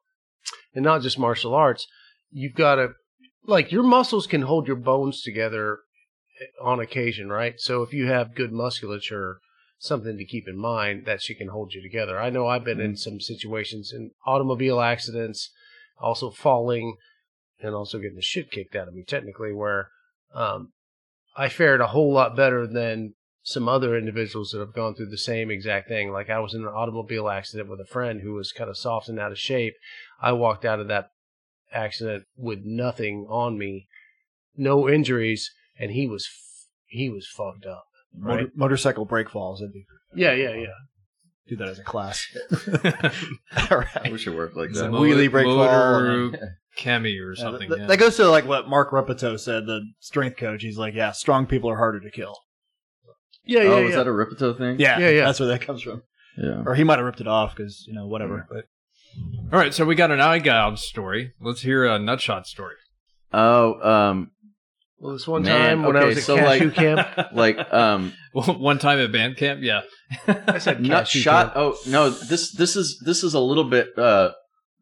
and 0.73 0.85
not 0.85 1.01
just 1.01 1.19
martial 1.19 1.53
arts, 1.53 1.85
you've 2.31 2.53
got 2.55 2.75
to, 2.75 2.89
like, 3.47 3.72
your 3.72 3.84
muscles 3.84 4.27
can 4.27 4.43
hold 4.43 4.67
your 4.67 4.76
bones 4.76 5.22
together 5.22 5.80
on 6.61 6.80
occasion, 6.80 7.30
right? 7.30 7.55
So 7.57 7.81
if 7.81 7.93
you 7.93 8.07
have 8.07 8.35
good 8.35 8.51
musculature, 8.51 9.39
something 9.77 10.17
to 10.17 10.26
keep 10.26 10.47
in 10.47 10.57
mind, 10.57 11.05
that 11.05 11.22
she 11.22 11.35
can 11.35 11.49
hold 11.49 11.73
you 11.73 11.81
together. 11.81 12.19
I 12.19 12.30
know 12.30 12.47
I've 12.47 12.63
been 12.63 12.81
in 12.81 12.95
some 12.95 13.19
situations 13.19 13.93
in 13.93 14.11
automobile 14.26 14.81
accidents, 14.81 15.51
also 15.99 16.30
falling, 16.30 16.95
and 17.61 17.73
also 17.73 17.99
getting 17.99 18.15
the 18.15 18.22
shit 18.22 18.51
kicked 18.51 18.76
out 18.76 18.88
of 18.88 18.93
me, 18.93 19.03
technically, 19.03 19.53
where 19.53 19.89
um, 20.34 20.73
I 21.35 21.49
fared 21.49 21.81
a 21.81 21.88
whole 21.88 22.13
lot 22.13 22.35
better 22.35 22.67
than 22.67 23.13
some 23.43 23.69
other 23.69 23.95
individuals 23.95 24.49
that 24.49 24.59
have 24.59 24.73
gone 24.73 24.95
through 24.95 25.09
the 25.09 25.17
same 25.17 25.51
exact 25.51 25.88
thing. 25.88 26.11
Like 26.11 26.31
I 26.31 26.39
was 26.39 26.55
in 26.55 26.61
an 26.61 26.67
automobile 26.67 27.30
accident 27.30 27.69
with 27.69 27.80
a 27.80 27.85
friend 27.85 28.22
who 28.22 28.34
was 28.34 28.51
kind 28.51 28.72
of 28.72 28.77
soft 28.77 29.07
and 29.07 29.19
out 29.19 29.31
of 29.31 29.38
shape. 29.38 29.76
I 30.19 30.31
walked 30.31 30.65
out 30.65 30.80
of 30.80 30.88
that 30.88 31.11
accident 31.71 32.25
with 32.37 32.59
nothing 32.63 33.25
on 33.29 33.57
me, 33.57 33.87
no 34.55 34.87
injuries, 34.89 35.51
and 35.79 35.91
he 35.91 36.07
was 36.07 36.25
f- 36.27 36.67
he 36.85 37.09
was 37.09 37.27
fucked 37.27 37.65
up. 37.65 37.85
Motor, 38.17 38.37
Right? 38.43 38.47
motorcycle 38.55 39.05
brake 39.05 39.29
falls. 39.29 39.59
That'd 39.59 39.73
be 39.73 39.85
Yeah, 40.13 40.31
yeah, 40.33 40.53
yeah. 40.53 40.67
do 41.47 41.55
that 41.57 41.67
as 41.67 41.79
a 41.79 41.83
class. 41.83 42.25
I 43.51 44.09
wish 44.11 44.27
it 44.27 44.35
worked 44.35 44.55
like 44.55 44.71
that. 44.73 44.91
Wheelie 44.91 45.29
break 45.29 45.45
fall 45.45 45.57
Motor 45.57 46.55
Kemi 46.77 47.19
or 47.21 47.33
Yeah, 47.33 47.41
something. 47.43 47.69
that, 47.69 47.79
yeah. 47.79 47.87
that 47.87 47.97
goes 47.97 48.15
to 48.17 48.29
like 48.29 48.45
what 48.45 48.69
Mark 48.69 48.91
Rippetoe 48.91 49.37
said, 49.37 49.65
the 49.65 49.81
strength 49.99 50.37
coach. 50.37 50.61
He's 50.61 50.77
like, 50.77 50.93
yeah, 50.93 51.11
strong 51.11 51.45
people 51.45 51.69
are 51.69 51.77
harder 51.77 51.99
to 51.99 52.11
kill. 52.11 52.35
Yeah, 53.43 53.61
oh, 53.61 53.77
yeah, 53.79 53.85
was 53.85 53.95
that 53.95 54.07
a 54.07 54.11
Rippetoe 54.11 54.53
thing? 54.53 54.79
Yeah, 54.79 54.97
Yeah, 54.97 55.09
yeah. 55.09 55.25
That's 55.25 55.39
where 55.39 55.49
that 55.49 55.61
comes 55.61 55.81
from. 55.83 56.01
Yeah. 56.37 56.63
Or 56.65 56.73
he 56.75 56.83
might 56.83 56.97
have 56.97 57.05
ripped 57.05 57.21
it 57.21 57.27
off 57.27 57.55
because 57.55 57.85
you 57.87 57.93
know 57.93 58.07
whatever. 58.07 58.47
But 58.49 58.65
All 59.51 59.59
right, 59.59 59.73
so 59.73 59.85
we 59.85 59.95
got 59.95 60.11
an 60.11 60.19
eye 60.21 60.39
gouge 60.39 60.79
story. 60.79 61.33
Let's 61.39 61.61
hear 61.61 61.85
a 61.85 61.97
nutshot 61.99 62.45
story. 62.45 62.75
Oh, 63.31 63.79
um, 63.89 64.31
Well, 64.99 65.13
this 65.13 65.27
one 65.27 65.43
man, 65.43 65.77
time 65.77 65.83
when 65.83 65.95
I 65.95 65.99
okay, 65.99 66.07
was 66.07 66.17
at 66.17 66.23
so 66.23 66.35
cashew 66.37 66.65
like, 66.65 66.75
camp, 66.75 67.07
like 67.33 67.73
um, 67.73 68.13
one 68.33 68.79
time 68.79 68.99
at 68.99 69.11
band 69.11 69.37
camp, 69.37 69.61
yeah. 69.63 69.81
I 70.27 70.57
said 70.57 70.81
nut 70.81 71.05
cashew 71.05 71.19
shot. 71.19 71.53
camp. 71.53 71.57
Oh 71.57 71.77
no, 71.87 72.09
this 72.09 72.51
this 72.53 72.75
is 72.75 73.01
this 73.05 73.23
is 73.23 73.33
a 73.33 73.39
little 73.39 73.63
bit 73.63 73.97
uh 73.97 74.31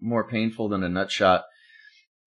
more 0.01 0.27
painful 0.27 0.69
than 0.69 0.83
a 0.83 0.89
nut 0.89 1.11
shot. 1.11 1.43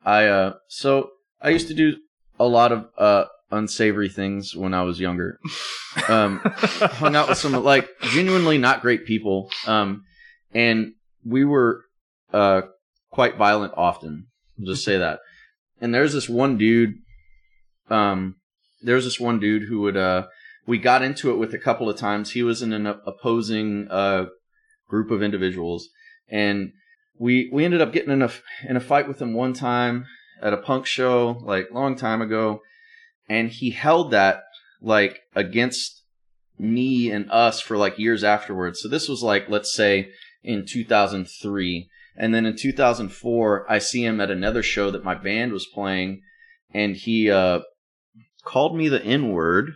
I 0.05 0.27
uh 0.27 0.55
so 0.69 1.11
I 1.41 1.51
used 1.51 1.69
to 1.69 1.75
do 1.75 1.97
a 2.39 2.47
lot 2.47 2.73
of 2.73 2.87
uh 2.99 3.25
unsavory 3.51 4.09
things 4.09 4.55
when 4.57 4.75
I 4.75 4.83
was 4.83 5.01
younger. 5.01 5.39
Um, 6.11 6.41
hung 6.45 7.17
out 7.17 7.31
with 7.31 7.39
some 7.39 7.53
like 7.65 7.89
genuinely 8.03 8.59
not 8.59 8.83
great 8.83 9.07
people. 9.07 9.51
Um, 9.67 10.05
and 10.53 10.93
we 11.25 11.43
were 11.43 11.86
uh 12.33 12.63
quite 13.11 13.37
violent 13.37 13.73
often. 13.77 14.27
I'll 14.59 14.67
just 14.67 14.85
say 14.85 14.99
that. 14.99 15.21
And 15.81 15.95
there's 15.95 16.13
this 16.13 16.29
one 16.29 16.57
dude. 16.57 16.95
Um, 17.89 18.37
there's 18.83 19.05
this 19.05 19.21
one 19.21 19.39
dude 19.39 19.63
who 19.69 19.81
would 19.81 19.97
uh 19.97 20.27
we 20.67 20.79
got 20.79 21.03
into 21.03 21.31
it 21.31 21.37
with 21.37 21.55
a 21.55 21.59
couple 21.59 21.89
of 21.89 21.97
times. 21.97 22.33
He 22.33 22.43
was 22.43 22.61
in 22.61 22.73
an 22.73 22.87
opposing 22.87 23.89
uh, 23.89 24.27
group 24.89 25.11
of 25.11 25.23
individuals, 25.23 25.89
and 26.29 26.73
we 27.19 27.49
we 27.53 27.65
ended 27.65 27.81
up 27.81 27.93
getting 27.93 28.13
in 28.13 28.23
a 28.23 28.31
in 28.69 28.77
a 28.77 28.81
fight 28.81 29.09
with 29.09 29.23
him 29.23 29.33
one 29.33 29.53
time 29.53 30.07
at 30.43 30.53
a 30.53 30.59
punk 30.59 30.87
show 30.87 31.41
like 31.43 31.71
long 31.73 31.97
time 31.97 32.21
ago, 32.21 32.61
and 33.29 33.51
he 33.51 33.71
held 33.71 34.11
that 34.11 34.43
like 34.83 35.21
against 35.35 36.03
me 36.59 37.11
and 37.11 37.31
us 37.31 37.61
for 37.61 37.77
like 37.77 37.99
years 37.99 38.25
afterwards. 38.25 38.81
So 38.81 38.89
this 38.89 39.09
was 39.09 39.23
like 39.23 39.49
let's 39.49 39.73
say 39.73 40.11
in 40.43 40.67
2003, 40.67 41.89
and 42.17 42.35
then 42.35 42.47
in 42.47 42.57
2004 42.57 43.71
I 43.71 43.79
see 43.79 44.05
him 44.05 44.21
at 44.21 44.31
another 44.31 44.63
show 44.63 44.91
that 44.91 45.05
my 45.05 45.15
band 45.15 45.53
was 45.53 45.67
playing, 45.67 46.23
and 46.73 46.97
he 46.97 47.31
uh, 47.31 47.61
called 48.45 48.77
me 48.77 48.89
the 48.89 49.03
N 49.05 49.31
word 49.31 49.73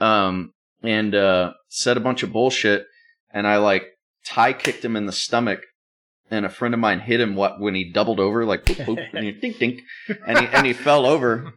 um, 0.00 0.52
and 0.82 1.14
uh, 1.14 1.52
said 1.68 1.96
a 1.96 2.00
bunch 2.00 2.22
of 2.22 2.32
bullshit, 2.32 2.86
and 3.30 3.46
I 3.46 3.56
like 3.58 3.86
Thai 4.26 4.52
kicked 4.52 4.84
him 4.84 4.96
in 4.96 5.06
the 5.06 5.12
stomach, 5.12 5.60
and 6.30 6.44
a 6.44 6.50
friend 6.50 6.74
of 6.74 6.80
mine 6.80 7.00
hit 7.00 7.20
him 7.20 7.36
what 7.36 7.60
when 7.60 7.74
he 7.74 7.90
doubled 7.90 8.20
over 8.20 8.44
like 8.44 8.64
boop, 8.64 8.84
boop, 8.84 9.06
and 9.14 9.24
he 9.24 9.82
and 10.26 10.38
he 10.38 10.46
and 10.46 10.66
he 10.66 10.72
fell 10.72 11.06
over, 11.06 11.52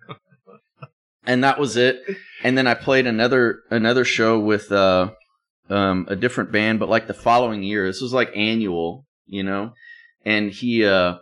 and 1.26 1.44
that 1.44 1.60
was 1.60 1.78
it. 1.78 2.02
And 2.44 2.58
then 2.58 2.68
I 2.68 2.74
played 2.74 3.08
another 3.08 3.62
another 3.70 4.06
show 4.06 4.40
with 4.40 4.72
uh, 4.72 5.12
um, 5.70 6.06
a 6.10 6.16
different 6.16 6.52
band, 6.52 6.80
but 6.80 6.90
like 6.90 7.08
the 7.08 7.14
following 7.14 7.64
year, 7.64 7.88
this 7.88 8.02
was 8.02 8.14
like 8.14 8.32
annual, 8.36 9.06
you 9.26 9.44
know, 9.44 9.74
and 10.28 10.52
he 10.52 10.86
uh, 10.86 11.16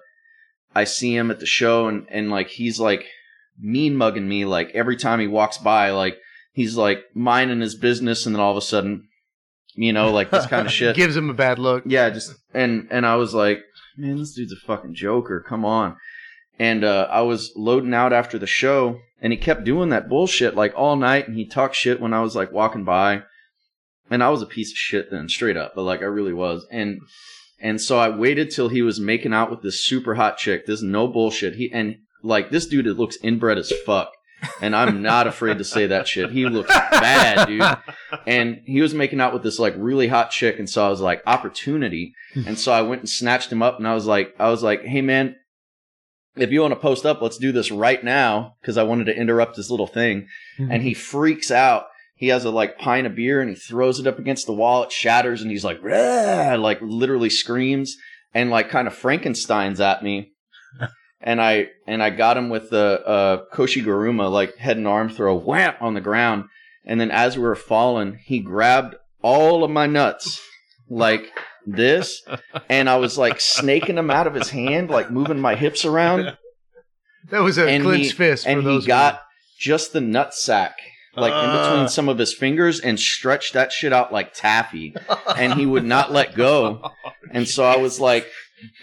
I 0.73 0.83
see 0.83 1.15
him 1.15 1.29
at 1.29 1.39
the 1.39 1.45
show, 1.45 1.87
and 1.87 2.07
and 2.09 2.31
like 2.31 2.49
he's 2.49 2.79
like 2.79 3.05
mean 3.57 3.95
mugging 3.95 4.27
me 4.27 4.45
like 4.45 4.71
every 4.73 4.97
time 4.97 5.19
he 5.19 5.27
walks 5.27 5.59
by, 5.59 5.91
like 5.91 6.17
he's 6.53 6.75
like 6.75 7.03
minding 7.13 7.61
his 7.61 7.75
business, 7.75 8.25
and 8.25 8.35
then 8.35 8.41
all 8.41 8.51
of 8.51 8.57
a 8.57 8.61
sudden, 8.61 9.07
you 9.75 9.93
know, 9.93 10.11
like 10.11 10.31
this 10.31 10.47
kind 10.47 10.65
of 10.65 10.73
shit. 10.79 10.95
Gives 10.95 11.15
him 11.15 11.29
a 11.29 11.35
bad 11.35 11.59
look. 11.59 11.83
Yeah, 11.85 12.09
just 12.09 12.33
and 12.53 12.87
and 12.89 13.05
I 13.05 13.15
was 13.15 13.33
like, 13.35 13.61
man, 13.95 14.17
this 14.17 14.33
dude's 14.33 14.53
a 14.53 14.65
fucking 14.65 14.95
joker. 14.95 15.39
Come 15.47 15.63
on. 15.63 15.97
And 16.57 16.83
uh, 16.83 17.07
I 17.11 17.21
was 17.21 17.51
loading 17.55 17.93
out 17.93 18.13
after 18.13 18.39
the 18.39 18.47
show, 18.47 19.01
and 19.21 19.31
he 19.33 19.37
kept 19.37 19.65
doing 19.65 19.89
that 19.89 20.09
bullshit 20.09 20.55
like 20.55 20.73
all 20.75 20.95
night, 20.95 21.27
and 21.27 21.37
he 21.37 21.45
talked 21.45 21.75
shit 21.75 22.01
when 22.01 22.13
I 22.13 22.21
was 22.21 22.35
like 22.35 22.51
walking 22.51 22.85
by, 22.85 23.23
and 24.09 24.23
I 24.23 24.29
was 24.29 24.41
a 24.41 24.47
piece 24.47 24.71
of 24.71 24.77
shit 24.77 25.11
then, 25.11 25.29
straight 25.29 25.57
up, 25.57 25.75
but 25.75 25.83
like 25.83 26.01
I 26.01 26.05
really 26.05 26.33
was, 26.33 26.65
and 26.71 27.01
and 27.59 27.81
so 27.81 27.97
I 27.97 28.09
waited 28.09 28.51
till 28.51 28.69
he 28.69 28.81
was 28.81 28.99
making 28.99 29.33
out 29.33 29.49
with 29.49 29.61
this 29.61 29.83
super 29.83 30.15
hot 30.15 30.37
chick. 30.37 30.65
This 30.65 30.81
no 30.81 31.07
bullshit. 31.07 31.55
He 31.55 31.71
and 31.71 31.97
like 32.23 32.49
this 32.49 32.67
dude, 32.67 32.87
it 32.87 32.97
looks 32.97 33.17
inbred 33.23 33.57
as 33.57 33.71
fuck 33.85 34.11
and 34.61 34.75
I'm 34.75 35.01
not 35.01 35.27
afraid 35.27 35.57
to 35.57 35.63
say 35.63 35.87
that 35.87 36.07
shit. 36.07 36.31
He 36.31 36.45
looks 36.45 36.69
bad, 36.69 37.47
dude. 37.47 37.77
And 38.27 38.61
he 38.65 38.81
was 38.81 38.93
making 38.93 39.21
out 39.21 39.33
with 39.33 39.43
this 39.43 39.59
like 39.59 39.73
really 39.77 40.07
hot 40.07 40.31
chick, 40.31 40.59
and 40.59 40.69
so 40.69 40.85
I 40.85 40.89
was 40.89 41.01
like, 41.01 41.21
opportunity. 41.25 42.13
And 42.45 42.57
so 42.57 42.71
I 42.71 42.81
went 42.81 43.01
and 43.01 43.09
snatched 43.09 43.51
him 43.51 43.61
up, 43.61 43.77
and 43.77 43.87
I 43.87 43.93
was 43.93 44.05
like, 44.05 44.35
I 44.39 44.49
was 44.49 44.63
like, 44.63 44.83
hey 44.83 45.01
man, 45.01 45.35
if 46.35 46.51
you 46.51 46.61
want 46.61 46.73
to 46.73 46.79
post 46.79 47.05
up, 47.05 47.21
let's 47.21 47.37
do 47.37 47.51
this 47.51 47.71
right 47.71 48.03
now, 48.03 48.55
because 48.61 48.77
I 48.77 48.83
wanted 48.83 49.05
to 49.05 49.15
interrupt 49.15 49.55
this 49.55 49.69
little 49.69 49.87
thing. 49.87 50.27
And 50.57 50.81
he 50.81 50.93
freaks 50.93 51.51
out. 51.51 51.87
He 52.15 52.29
has 52.29 52.45
a 52.45 52.49
like 52.49 52.79
pint 52.79 53.05
of 53.05 53.15
beer, 53.15 53.41
and 53.41 53.49
he 53.49 53.55
throws 53.55 53.99
it 53.99 54.07
up 54.07 54.19
against 54.19 54.45
the 54.45 54.53
wall. 54.53 54.83
It 54.83 54.91
shatters, 54.91 55.41
and 55.41 55.51
he's 55.51 55.65
like, 55.65 55.83
Rah! 55.83 56.55
like 56.55 56.79
literally 56.81 57.29
screams, 57.29 57.97
and 58.33 58.49
like 58.49 58.69
kind 58.69 58.87
of 58.87 58.95
Frankenstein's 58.95 59.81
at 59.81 60.03
me 60.03 60.33
and 61.21 61.41
I 61.41 61.69
and 61.87 62.01
I 62.01 62.09
got 62.09 62.37
him 62.37 62.49
with 62.49 62.69
the 62.69 63.05
uh, 63.05 63.45
Koshi 63.53 63.83
Guruma 63.83 64.31
like 64.31 64.55
head 64.57 64.77
and 64.77 64.87
arm 64.87 65.09
throw, 65.09 65.35
wham 65.35 65.75
on 65.79 65.93
the 65.93 66.01
ground, 66.01 66.45
and 66.85 66.99
then 66.99 67.11
as 67.11 67.37
we 67.37 67.43
were 67.43 67.55
falling, 67.55 68.19
he 68.23 68.39
grabbed 68.39 68.95
all 69.21 69.63
of 69.63 69.71
my 69.71 69.87
nuts 69.87 70.41
like 70.89 71.31
this, 71.65 72.23
and 72.69 72.89
I 72.89 72.97
was 72.97 73.17
like 73.17 73.41
snaking 73.41 73.95
them 73.95 74.11
out 74.11 74.27
of 74.27 74.35
his 74.35 74.49
hand, 74.49 74.89
like 74.89 75.11
moving 75.11 75.39
my 75.39 75.55
hips 75.55 75.85
around. 75.85 76.37
That 77.31 77.39
was 77.39 77.57
a 77.57 77.67
and 77.67 77.83
clenched 77.83 78.11
he, 78.11 78.17
fist. 78.17 78.43
For 78.43 78.51
and 78.51 78.63
those 78.63 78.83
he 78.83 78.87
got 78.87 79.23
just 79.57 79.93
the 79.93 79.99
nut 79.99 80.35
sack. 80.35 80.77
Like 81.15 81.31
in 81.31 81.37
Ah. 81.49 81.69
between 81.71 81.87
some 81.89 82.09
of 82.09 82.17
his 82.17 82.33
fingers 82.33 82.79
and 82.79 82.99
stretched 82.99 83.53
that 83.53 83.71
shit 83.71 83.93
out 83.93 84.11
like 84.11 84.33
taffy. 84.33 84.95
and 85.37 85.53
he 85.53 85.65
would 85.65 85.85
not 85.85 86.11
let 86.11 86.35
go. 86.35 86.91
And 87.31 87.47
so 87.49 87.63
I 87.65 87.77
was 87.77 87.99
like, 87.99 88.27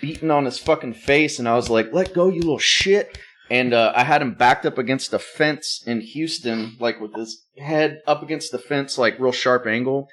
beating 0.03 0.31
on 0.31 0.45
his 0.45 0.59
fucking 0.59 0.95
face, 0.95 1.39
and 1.39 1.49
I 1.49 1.55
was 1.55 1.71
like, 1.71 1.93
"Let 1.93 2.13
go, 2.13 2.29
you 2.29 2.41
little 2.41 2.59
shit!" 2.59 3.17
And 3.51 3.73
uh, 3.73 3.93
I 3.95 4.05
had 4.05 4.21
him 4.21 4.35
backed 4.35 4.67
up 4.67 4.77
against 4.79 5.13
a 5.15 5.19
fence 5.19 5.83
in 5.87 6.01
Houston, 6.01 6.77
like 6.81 7.01
with 7.01 7.15
his 7.15 7.47
head 7.59 8.01
up 8.07 8.23
against 8.23 8.53
the 8.53 8.59
fence, 8.59 8.99
like 8.99 9.19
real 9.19 9.33
sharp 9.33 9.67
angle. 9.67 10.09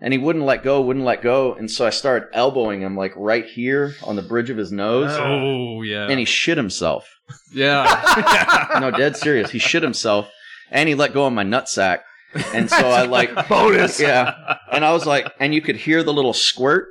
And 0.00 0.12
he 0.12 0.18
wouldn't 0.18 0.44
let 0.44 0.64
go, 0.64 0.80
wouldn't 0.82 1.04
let 1.04 1.22
go, 1.22 1.54
and 1.54 1.70
so 1.70 1.86
I 1.86 1.90
started 1.90 2.28
elbowing 2.34 2.82
him 2.82 2.96
like 2.96 3.12
right 3.16 3.46
here 3.46 3.94
on 4.02 4.16
the 4.16 4.22
bridge 4.22 4.50
of 4.50 4.56
his 4.58 4.72
nose. 4.72 5.12
Oh 5.12 5.80
yeah. 5.82 6.08
And 6.08 6.18
he 6.18 6.24
shit 6.26 6.56
himself. 6.58 7.08
Yeah. 7.54 8.76
no, 8.80 8.90
dead 8.90 9.16
serious. 9.16 9.50
He 9.50 9.60
shit 9.60 9.82
himself, 9.84 10.28
and 10.72 10.88
he 10.88 10.94
let 10.96 11.12
go 11.12 11.26
of 11.26 11.32
my 11.32 11.44
nutsack. 11.44 12.00
And 12.54 12.68
so 12.68 12.88
I 12.88 13.02
like 13.04 13.30
Bonus. 13.48 14.00
yeah. 14.00 14.56
And 14.72 14.84
I 14.84 14.92
was 14.92 15.06
like, 15.06 15.26
and 15.38 15.54
you 15.54 15.60
could 15.60 15.76
hear 15.76 16.02
the 16.02 16.12
little 16.12 16.32
squirt 16.32 16.88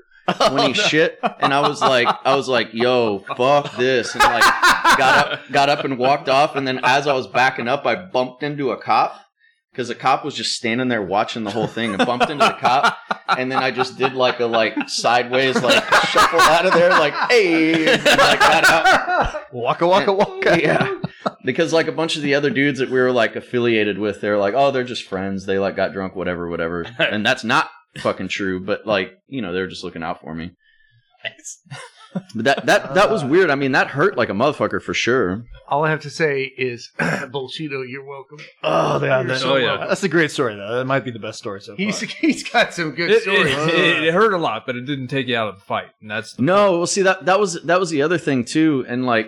when 0.52 0.68
he 0.68 0.74
shit, 0.74 1.20
and 1.40 1.54
I 1.54 1.68
was 1.68 1.82
like, 1.82 2.08
I 2.24 2.36
was 2.36 2.48
like, 2.48 2.70
yo, 2.74 3.20
fuck 3.36 3.76
this, 3.76 4.14
and 4.14 4.24
like 4.24 4.44
got 4.98 5.28
up, 5.28 5.40
got 5.52 5.68
up 5.68 5.84
and 5.84 5.98
walked 5.98 6.30
off, 6.30 6.56
and 6.56 6.66
then 6.66 6.80
as 6.84 7.08
I 7.08 7.14
was 7.14 7.28
backing 7.28 7.68
up, 7.68 7.86
I 7.86 7.96
bumped 7.96 8.44
into 8.44 8.72
a 8.72 8.78
cop 8.78 9.20
because 9.72 9.88
the 9.88 9.96
cop 9.96 10.24
was 10.24 10.36
just 10.36 10.54
standing 10.56 10.88
there 10.90 11.02
watching 11.02 11.44
the 11.44 11.50
whole 11.52 11.68
thing, 11.68 11.96
and 11.96 12.06
bumped 12.06 12.30
into 12.30 12.46
the 12.46 12.54
cop, 12.54 12.98
and 13.30 13.52
then 13.52 13.58
I 13.58 13.72
just 13.72 13.98
did 13.98 14.14
like 14.14 14.40
a 14.40 14.46
like 14.46 14.88
sideways 14.88 15.62
like 15.62 15.84
shuffle 16.06 16.40
out 16.40 16.66
of 16.68 16.74
there, 16.74 16.92
like 16.92 17.14
hey, 17.30 17.92
and 17.94 18.02
I 18.08 18.36
got 18.38 18.64
out. 18.70 19.54
Waka 19.54 19.88
waka 19.88 20.14
waka. 20.14 20.62
Yeah. 20.62 20.98
Because 21.46 21.74
like 21.74 21.88
a 21.88 21.92
bunch 21.92 22.16
of 22.16 22.22
the 22.22 22.36
other 22.36 22.50
dudes 22.50 22.80
that 22.80 22.90
we 22.90 23.00
were 23.00 23.12
like 23.12 23.36
affiliated 23.36 23.98
with, 23.98 24.22
they're 24.22 24.38
like, 24.38 24.54
oh, 24.56 24.72
they're 24.72 24.84
just 24.84 25.08
friends. 25.08 25.46
They 25.46 25.60
like 25.60 25.76
got 25.76 25.94
drunk, 25.94 26.16
whatever, 26.16 26.48
whatever. 26.50 26.86
And 27.00 27.26
that's 27.26 27.44
not 27.44 27.70
fucking 27.98 28.28
true. 28.30 28.60
But 28.60 28.86
like, 28.86 29.14
you 29.28 29.42
know, 29.42 29.52
they're 29.54 29.68
just 29.68 29.84
looking 29.84 30.04
out 30.04 30.22
for 30.22 30.34
me. 30.34 30.52
But 32.36 32.44
that 32.44 32.66
that 32.66 32.94
that 32.96 33.10
was 33.10 33.24
weird. 33.24 33.50
I 33.50 33.56
mean, 33.56 33.72
that 33.72 33.88
hurt 33.88 34.18
like 34.18 34.28
a 34.28 34.34
motherfucker 34.34 34.82
for 34.82 34.94
sure. 34.94 35.46
All 35.70 35.86
I 35.86 35.92
have 35.92 36.02
to 36.02 36.10
say 36.10 36.44
is, 36.58 36.92
Bullshido, 37.00 37.90
you're 37.90 38.04
welcome. 38.06 38.40
Oh, 38.62 39.02
yeah, 39.02 39.20
You're 39.20 39.28
that, 39.30 39.40
so 39.40 39.54
oh 39.54 39.56
yeah, 39.56 39.86
that's 39.88 40.04
a 40.04 40.10
great 40.10 40.30
story 40.30 40.56
though. 40.56 40.76
That 40.76 40.84
might 40.86 41.06
be 41.06 41.12
the 41.12 41.20
best 41.20 41.38
story 41.40 41.62
so 41.62 41.72
far. 41.78 41.78
He's 41.78 42.02
he's 42.20 42.44
got 42.50 42.74
some 42.74 42.92
good 42.92 43.12
It, 43.12 43.22
stories. 43.22 43.54
it, 43.56 44.04
it 44.04 44.14
hurt 44.14 44.34
a 44.34 44.38
lot, 44.38 44.64
but 44.66 44.76
it 44.76 44.82
didn't 44.82 45.08
take 45.08 45.28
you 45.28 45.38
out 45.38 45.48
of 45.48 45.56
the 45.56 45.62
fight, 45.62 45.88
and 46.02 46.12
that's 46.12 46.38
No, 46.38 46.80
well, 46.80 46.88
see 46.88 47.02
that 47.04 47.26
that 47.28 47.40
was 47.40 47.62
that 47.64 47.80
was 47.80 47.92
the 47.92 48.02
other 48.02 48.18
thing 48.18 48.44
too, 48.44 48.84
and 48.90 49.06
like 49.06 49.28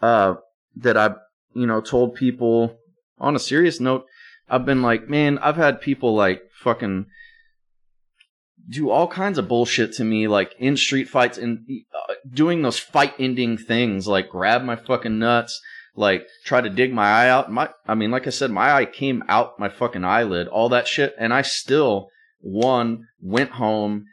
uh 0.00 0.36
that 0.76 0.96
I 0.96 1.10
you 1.54 1.66
know 1.66 1.80
told 1.80 2.14
people 2.14 2.78
on 3.18 3.36
a 3.36 3.40
serious 3.40 3.80
note. 3.80 4.06
I've 4.48 4.66
been 4.66 4.82
like, 4.82 5.08
man, 5.08 5.38
I've 5.38 5.56
had 5.56 5.80
people 5.80 6.14
like 6.14 6.42
fucking 6.62 7.06
do 8.68 8.90
all 8.90 9.08
kinds 9.08 9.38
of 9.38 9.48
bullshit 9.48 9.92
to 9.94 10.04
me, 10.04 10.28
like 10.28 10.54
in 10.58 10.76
street 10.76 11.08
fights 11.08 11.38
and 11.38 11.60
uh, 11.94 12.14
doing 12.32 12.62
those 12.62 12.78
fight 12.78 13.14
ending 13.18 13.56
things, 13.58 14.06
like 14.06 14.28
grab 14.28 14.62
my 14.62 14.76
fucking 14.76 15.18
nuts, 15.18 15.60
like 15.96 16.26
try 16.44 16.60
to 16.60 16.70
dig 16.70 16.92
my 16.92 17.06
eye 17.06 17.28
out. 17.28 17.50
My, 17.50 17.70
I 17.86 17.94
mean, 17.94 18.10
like 18.10 18.26
I 18.26 18.30
said, 18.30 18.50
my 18.50 18.72
eye 18.72 18.84
came 18.84 19.24
out 19.28 19.58
my 19.58 19.68
fucking 19.68 20.04
eyelid, 20.04 20.48
all 20.48 20.68
that 20.70 20.86
shit, 20.86 21.14
and 21.18 21.32
I 21.34 21.42
still 21.42 22.08
one 22.40 23.06
went 23.20 23.50
home, 23.52 24.06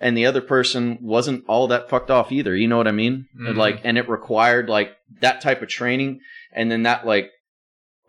and 0.00 0.16
the 0.16 0.26
other 0.26 0.40
person 0.42 0.98
wasn't 1.00 1.44
all 1.48 1.68
that 1.68 1.88
fucked 1.88 2.10
off 2.10 2.30
either. 2.30 2.54
You 2.54 2.68
know 2.68 2.76
what 2.76 2.88
I 2.88 2.92
mean? 2.92 3.26
Mhm. 3.38 3.56
Like, 3.56 3.80
and 3.84 3.96
it 3.96 4.08
required 4.08 4.68
like 4.68 4.96
that 5.20 5.40
type 5.40 5.62
of 5.62 5.68
training, 5.68 6.20
and 6.54 6.70
then 6.70 6.84
that 6.84 7.06
like 7.06 7.30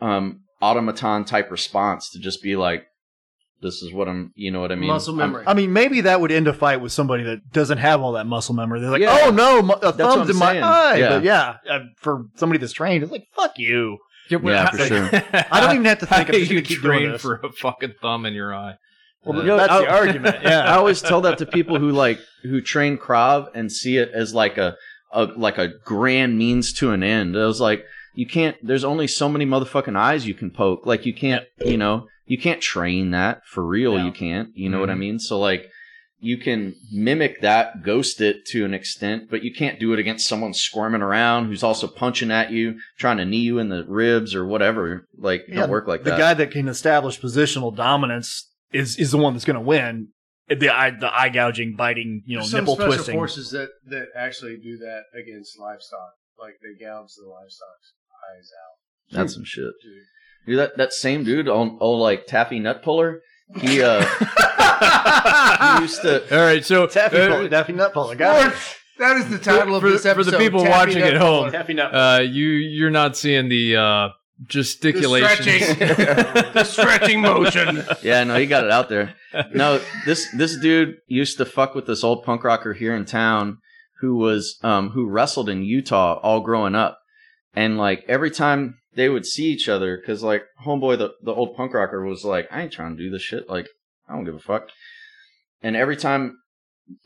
um 0.02 0.42
automaton 0.62 1.26
type 1.26 1.52
response 1.52 2.10
to 2.12 2.20
just 2.20 2.42
be 2.42 2.56
like 2.56 2.86
This 3.62 3.82
is 3.82 3.92
what 3.94 4.08
I'm. 4.08 4.32
You 4.36 4.52
know 4.52 4.60
what 4.62 4.72
I 4.72 4.76
mean? 4.76 4.90
Muscle 4.90 5.20
I'm- 5.20 5.32
memory. 5.32 5.44
I 5.48 5.54
mean, 5.54 5.72
maybe 5.74 6.02
that 6.02 6.20
would 6.22 6.32
end 6.32 6.48
a 6.48 6.54
fight 6.54 6.82
with 6.82 6.92
somebody 6.92 7.24
that 7.24 7.40
doesn't 7.52 7.78
have 7.80 8.02
all 8.02 8.12
that 8.14 8.28
muscle 8.28 8.54
memory. 8.54 8.80
They're 8.82 8.90
like, 8.92 9.02
Yeah. 9.02 9.22
"Oh 9.24 9.32
no, 9.32 9.62
mu- 9.62 9.74
a 9.74 9.78
what 9.88 9.98
thumb's 9.98 10.30
I'm 10.30 10.30
in 10.32 10.38
my 10.38 10.60
eye." 10.62 10.96
Yeah. 10.98 11.10
But 11.10 11.24
yeah, 11.24 11.58
uh, 11.70 11.80
for 11.98 12.26
somebody 12.36 12.60
that's 12.60 12.74
trained, 12.74 13.04
it's 13.04 13.12
like, 13.12 13.28
"Fuck 13.36 13.58
you." 13.58 13.98
Yeah, 14.30 14.70
for 14.70 14.78
sure. 14.80 15.10
I 15.52 15.60
don't 15.62 15.72
even 15.74 15.86
have 15.86 16.00
to 16.00 16.06
think. 16.06 16.28
How 16.28 16.34
I'm 16.34 16.40
just 16.40 16.52
you 16.52 16.58
gonna 16.58 16.68
keep 16.68 16.82
doing 16.82 17.00
train 17.08 17.18
for 17.18 17.36
a 17.44 17.52
fucking 17.52 17.94
thumb 18.02 18.26
in 18.26 18.34
your 18.34 18.54
eye. 18.54 18.76
Well, 19.24 19.40
Uh, 19.40 19.44
Yo, 19.44 19.58
that's 19.58 19.74
the 19.82 19.90
argument. 19.90 20.38
Yeah. 20.44 20.62
I 20.72 20.76
always 20.78 21.02
tell 21.02 21.22
that 21.22 21.38
to 21.40 21.46
people 21.46 21.80
who 21.80 21.92
like 21.92 22.20
who 22.44 22.60
train 22.62 22.98
Krav 22.98 23.48
and 23.56 23.72
see 23.72 23.98
it 23.98 24.10
as 24.14 24.34
like 24.34 24.58
a, 24.58 24.76
a 25.12 25.24
like 25.26 25.58
a 25.58 25.70
grand 25.86 26.38
means 26.38 26.74
to 26.74 26.92
an 26.92 27.04
end. 27.04 27.38
I 27.38 27.46
was 27.46 27.62
like, 27.62 27.86
you 28.16 28.26
can't. 28.26 28.58
There's 28.66 28.84
only 28.84 29.08
so 29.08 29.30
many 29.30 29.46
motherfucking 29.46 29.98
eyes 29.98 30.26
you 30.26 30.34
can 30.34 30.52
poke. 30.52 30.86
Like 30.86 31.06
you 31.06 31.14
can't, 31.14 31.46
you 31.64 31.78
know, 31.78 32.08
you 32.26 32.38
can't 32.38 32.62
train 32.62 33.12
that 33.12 33.46
for 33.46 33.66
real. 33.66 34.04
You 34.04 34.12
can't. 34.12 34.50
You 34.56 34.70
know 34.70 34.80
what 34.80 34.90
I 34.90 34.94
mm-hmm. 34.94 35.00
mean? 35.02 35.20
So 35.20 35.40
like, 35.40 35.70
you 36.20 36.38
can 36.38 36.76
mimic 36.92 37.42
that, 37.42 37.84
ghost 37.84 38.22
it 38.22 38.46
to 38.48 38.66
an 38.66 38.74
extent, 38.74 39.30
but 39.30 39.44
you 39.44 39.54
can't 39.54 39.80
do 39.80 39.94
it 39.94 40.00
against 40.00 40.28
someone 40.28 40.54
squirming 40.54 41.02
around 41.02 41.46
who's 41.46 41.62
also 41.62 41.88
punching 41.88 42.32
at 42.32 42.52
you, 42.52 42.80
trying 42.98 43.18
to 43.18 43.26
knee 43.26 43.40
you 43.40 43.60
in 43.60 43.70
the 43.70 43.84
ribs 43.88 44.34
or 44.34 44.46
whatever. 44.46 45.06
Like, 45.18 45.42
it 45.42 45.50
Yeah, 45.50 45.62
don't 45.62 45.70
work 45.70 45.88
like 45.88 46.04
the 46.04 46.12
that. 46.12 46.16
The 46.16 46.22
guy 46.22 46.34
that 46.34 46.52
can 46.52 46.68
establish 46.68 47.20
positional 47.20 47.76
dominance 47.76 48.50
is 48.72 48.98
is 48.98 49.12
the 49.12 49.18
one 49.18 49.34
that's 49.34 49.46
going 49.46 49.56
to 49.56 49.62
win. 49.62 50.10
The 50.48 50.70
eye, 50.70 50.92
the 50.92 51.12
eye 51.12 51.30
gouging, 51.30 51.76
biting, 51.76 52.24
you 52.26 52.36
know, 52.36 52.42
There's 52.42 52.52
some 52.52 52.62
nipple 52.62 52.76
special 52.76 52.94
twisting. 52.94 53.16
forces 53.16 53.50
that 53.52 53.70
that 53.88 54.08
actually 54.16 54.58
do 54.58 54.78
that 54.78 55.04
against 55.20 55.60
livestock. 55.60 56.14
Like 56.40 56.56
they 56.62 56.84
gouge 56.84 57.14
the 57.18 57.28
livestock's 57.28 57.94
eyes 58.34 58.50
out. 58.52 59.18
That's 59.18 59.34
some 59.34 59.46
shit. 59.46 59.74
Dude, 60.46 60.60
that, 60.60 60.78
that 60.78 60.94
same 60.94 61.24
dude, 61.24 61.48
old, 61.48 61.78
old 61.80 62.02
like 62.02 62.28
Taffy 62.28 62.60
Nut 62.60 62.84
Puller, 62.84 63.22
he 63.54 63.82
uh 63.82 64.04
he 64.04 65.82
used 65.82 66.02
to 66.02 66.24
All 66.36 66.46
right, 66.46 66.66
so 66.66 66.88
Taffy 66.88 67.18
uh, 67.18 67.28
puller, 67.28 67.50
Taffy 67.50 67.74
nut 67.74 67.94
puller. 67.94 68.16
Got 68.16 68.52
it. 68.52 68.58
That 68.98 69.18
is 69.18 69.30
the 69.30 69.38
title 69.38 69.76
of 69.76 69.82
for, 69.82 69.90
this 69.90 70.04
for 70.04 70.24
the 70.24 70.38
people 70.38 70.64
Taffy 70.64 70.72
watching 70.72 71.04
at 71.04 71.18
home, 71.18 71.52
Taffy 71.52 71.74
nut. 71.74 71.94
uh, 71.94 72.22
you 72.22 72.48
you're 72.48 72.90
not 72.90 73.16
seeing 73.16 73.50
the 73.50 73.76
uh, 73.76 74.10
gesticulation. 74.46 75.44
stretching. 75.44 75.80
the 76.54 76.64
stretching 76.64 77.22
motion. 77.22 77.84
Yeah, 78.02 78.24
no, 78.24 78.38
he 78.38 78.46
got 78.46 78.64
it 78.64 78.72
out 78.72 78.90
there. 78.90 79.16
No, 79.54 79.82
this 80.06 80.28
this 80.32 80.58
dude 80.58 80.98
used 81.08 81.38
to 81.38 81.46
fuck 81.46 81.76
with 81.76 81.88
this 81.88 82.04
old 82.04 82.24
punk 82.24 82.44
rocker 82.44 82.74
here 82.74 82.96
in 82.96 83.06
town 83.06 83.60
who 84.00 84.16
was 84.16 84.58
um 84.64 84.90
who 84.90 85.08
wrestled 85.08 85.50
in 85.50 85.64
Utah 85.64 86.20
all 86.24 86.42
growing 86.42 86.74
up. 86.74 87.00
And 87.56 87.78
like 87.78 88.04
every 88.08 88.32
time 88.32 88.78
they 88.96 89.10
would 89.10 89.26
see 89.26 89.46
each 89.46 89.70
other, 89.70 89.98
because 89.98 90.24
like 90.24 90.44
homeboy, 90.66 90.98
the, 90.98 91.14
the 91.22 91.34
old 91.34 91.56
punk 91.56 91.74
rocker 91.74 92.04
was 92.04 92.24
like, 92.24 92.48
I 92.52 92.64
ain't 92.64 92.74
trying 92.74 92.98
to 92.98 93.04
do 93.04 93.10
this 93.10 93.22
shit. 93.22 93.50
Like, 93.50 93.68
I 94.08 94.16
don't 94.16 94.26
give 94.26 94.36
a 94.36 94.40
fuck. 94.40 94.70
And 95.62 95.76
every 95.76 95.98
time 95.98 96.38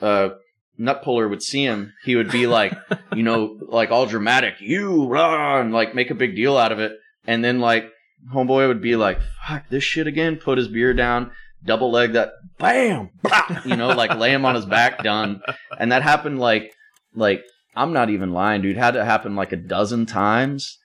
uh 0.01 0.30
Nut 0.77 1.03
Puller 1.03 1.27
would 1.27 1.43
see 1.43 1.63
him, 1.63 1.93
he 2.03 2.15
would 2.15 2.31
be 2.31 2.47
like, 2.47 2.73
you 3.15 3.23
know, 3.23 3.57
like 3.67 3.91
all 3.91 4.05
dramatic, 4.05 4.55
you 4.59 5.05
rah, 5.07 5.59
and 5.59 5.73
like 5.73 5.93
make 5.93 6.09
a 6.09 6.15
big 6.15 6.35
deal 6.35 6.57
out 6.57 6.71
of 6.71 6.80
it. 6.80 6.93
And 7.26 7.43
then 7.43 7.59
like 7.59 7.91
homeboy 8.34 8.67
would 8.67 8.81
be 8.81 8.95
like, 8.95 9.19
fuck 9.47 9.69
this 9.69 9.84
shit 9.84 10.07
again, 10.07 10.38
put 10.38 10.57
his 10.57 10.67
beer 10.67 10.93
down, 10.93 11.31
double 11.63 11.91
leg 11.91 12.13
that, 12.13 12.34
bam, 12.57 13.09
bah, 13.21 13.61
you 13.65 13.76
know, 13.76 13.89
like 13.89 14.17
lay 14.17 14.31
him 14.31 14.45
on 14.45 14.55
his 14.55 14.65
back, 14.65 15.03
done. 15.03 15.41
And 15.77 15.91
that 15.91 16.01
happened 16.01 16.39
like, 16.39 16.73
like, 17.13 17.43
I'm 17.80 17.93
not 17.93 18.10
even 18.10 18.31
lying, 18.34 18.61
dude. 18.61 18.77
Had 18.77 18.91
to 18.95 19.06
happen 19.06 19.35
like 19.35 19.51
a 19.51 19.57
dozen 19.57 20.06
times. 20.06 20.77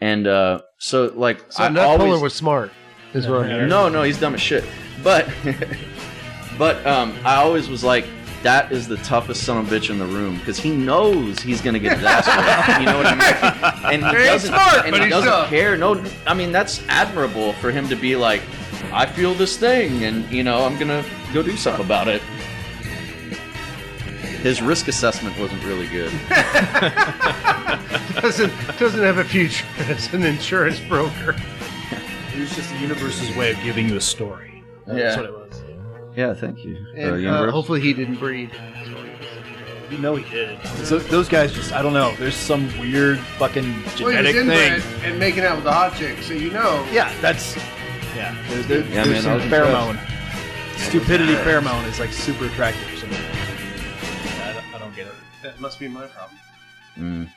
And 0.00 0.26
uh 0.26 0.60
so 0.78 1.12
like 1.14 1.44
So 1.52 1.64
I 1.64 1.68
Nut 1.68 1.84
always, 1.84 2.00
Puller 2.08 2.20
was 2.22 2.34
smart. 2.34 2.70
Is 3.14 3.26
what 3.28 3.40
I'm 3.42 3.48
hearing. 3.50 3.68
no, 3.68 3.88
no, 3.88 4.02
he's 4.02 4.18
dumb 4.20 4.34
as 4.34 4.40
shit. 4.40 4.64
But 5.02 5.28
but 6.58 6.84
um 6.86 7.14
I 7.24 7.36
always 7.36 7.68
was 7.68 7.84
like, 7.84 8.06
that 8.42 8.70
is 8.70 8.86
the 8.86 8.96
toughest 8.98 9.42
son 9.44 9.58
of 9.58 9.70
a 9.72 9.74
bitch 9.76 9.90
in 9.90 9.98
the 9.98 10.06
room 10.06 10.38
because 10.38 10.58
he 10.58 10.70
knows 10.70 11.40
he's 11.40 11.60
gonna 11.60 11.78
get 11.80 11.96
his 11.98 12.06
ass 12.06 12.26
whipped. 12.26 12.80
You 12.80 12.86
know 12.86 12.98
what 12.98 13.06
I 13.06 13.90
mean? 13.90 13.94
And 14.04 14.16
he 14.16 14.22
He 14.22 14.28
doesn't, 14.28 14.54
smart, 14.54 14.84
and 14.84 14.90
but 14.92 15.00
he 15.00 15.06
he's 15.06 15.12
doesn't 15.14 15.30
tough. 15.30 15.48
care. 15.50 15.76
No, 15.76 16.04
I 16.26 16.34
mean 16.34 16.52
that's 16.52 16.82
admirable 16.88 17.52
for 17.54 17.70
him 17.72 17.88
to 17.88 17.96
be 17.96 18.14
like, 18.16 18.42
I 18.92 19.06
feel 19.06 19.34
this 19.34 19.56
thing, 19.56 20.04
and 20.04 20.30
you 20.30 20.44
know 20.44 20.64
I'm 20.64 20.78
gonna 20.78 21.04
go 21.34 21.42
do 21.42 21.56
something 21.56 21.84
about 21.84 22.06
it. 22.08 22.22
His 24.42 24.62
risk 24.62 24.88
assessment 24.88 25.38
wasn't 25.38 25.64
really 25.64 25.86
good. 25.88 26.12
doesn't 28.20 28.52
doesn't 28.78 29.02
have 29.02 29.18
a 29.18 29.24
future 29.24 29.66
as 29.88 30.12
an 30.14 30.22
insurance 30.24 30.80
broker. 30.80 31.36
It 32.34 32.40
was 32.40 32.54
just 32.54 32.70
the 32.70 32.78
universe's 32.78 33.34
way 33.36 33.50
of 33.52 33.60
giving 33.62 33.88
you 33.88 33.96
a 33.96 34.00
story. 34.00 34.62
That's 34.86 34.98
Yeah. 34.98 35.16
what 35.16 35.24
it 35.26 35.32
was. 35.32 35.62
Yeah, 36.16 36.34
thank 36.34 36.64
you. 36.64 36.76
And 36.96 37.26
Uh, 37.26 37.30
uh, 37.30 37.50
hopefully 37.50 37.80
he 37.80 37.92
didn't 37.92 38.16
breed. 38.16 38.50
You 39.90 39.98
know 39.98 40.16
he 40.16 40.28
did. 40.30 40.58
So 40.84 40.98
those 40.98 41.28
guys 41.28 41.52
just, 41.52 41.72
I 41.72 41.80
don't 41.80 41.94
know. 41.94 42.14
There's 42.18 42.34
some 42.36 42.66
weird 42.78 43.18
fucking 43.38 43.64
Well, 43.64 43.72
he 43.72 44.04
was 44.04 44.14
genetic 44.14 44.36
inbred 44.36 44.82
thing. 44.82 45.10
and 45.10 45.18
making 45.18 45.44
out 45.44 45.56
with 45.56 45.64
the 45.64 45.72
hot 45.72 45.96
chick, 45.96 46.22
so 46.22 46.34
you 46.34 46.50
know. 46.50 46.84
Yeah, 46.92 47.10
that's 47.22 47.56
yeah. 48.14 48.36
There, 48.48 48.62
there, 48.64 48.78
Yeah, 48.80 49.04
there's 49.04 49.08
man, 49.08 49.22
some 49.22 49.34
was 49.34 49.44
pheromone. 49.44 49.98
Stupidity 50.76 51.34
pheromone 51.36 51.86
is 51.88 51.98
like 51.98 52.12
super 52.12 52.46
attractive 52.46 52.82
for 52.88 52.96
some 52.96 53.10
That 55.48 55.60
must 55.60 55.80
be 55.80 55.88
my 55.88 56.06
problem. 56.06 56.38
Mm. 56.98 57.28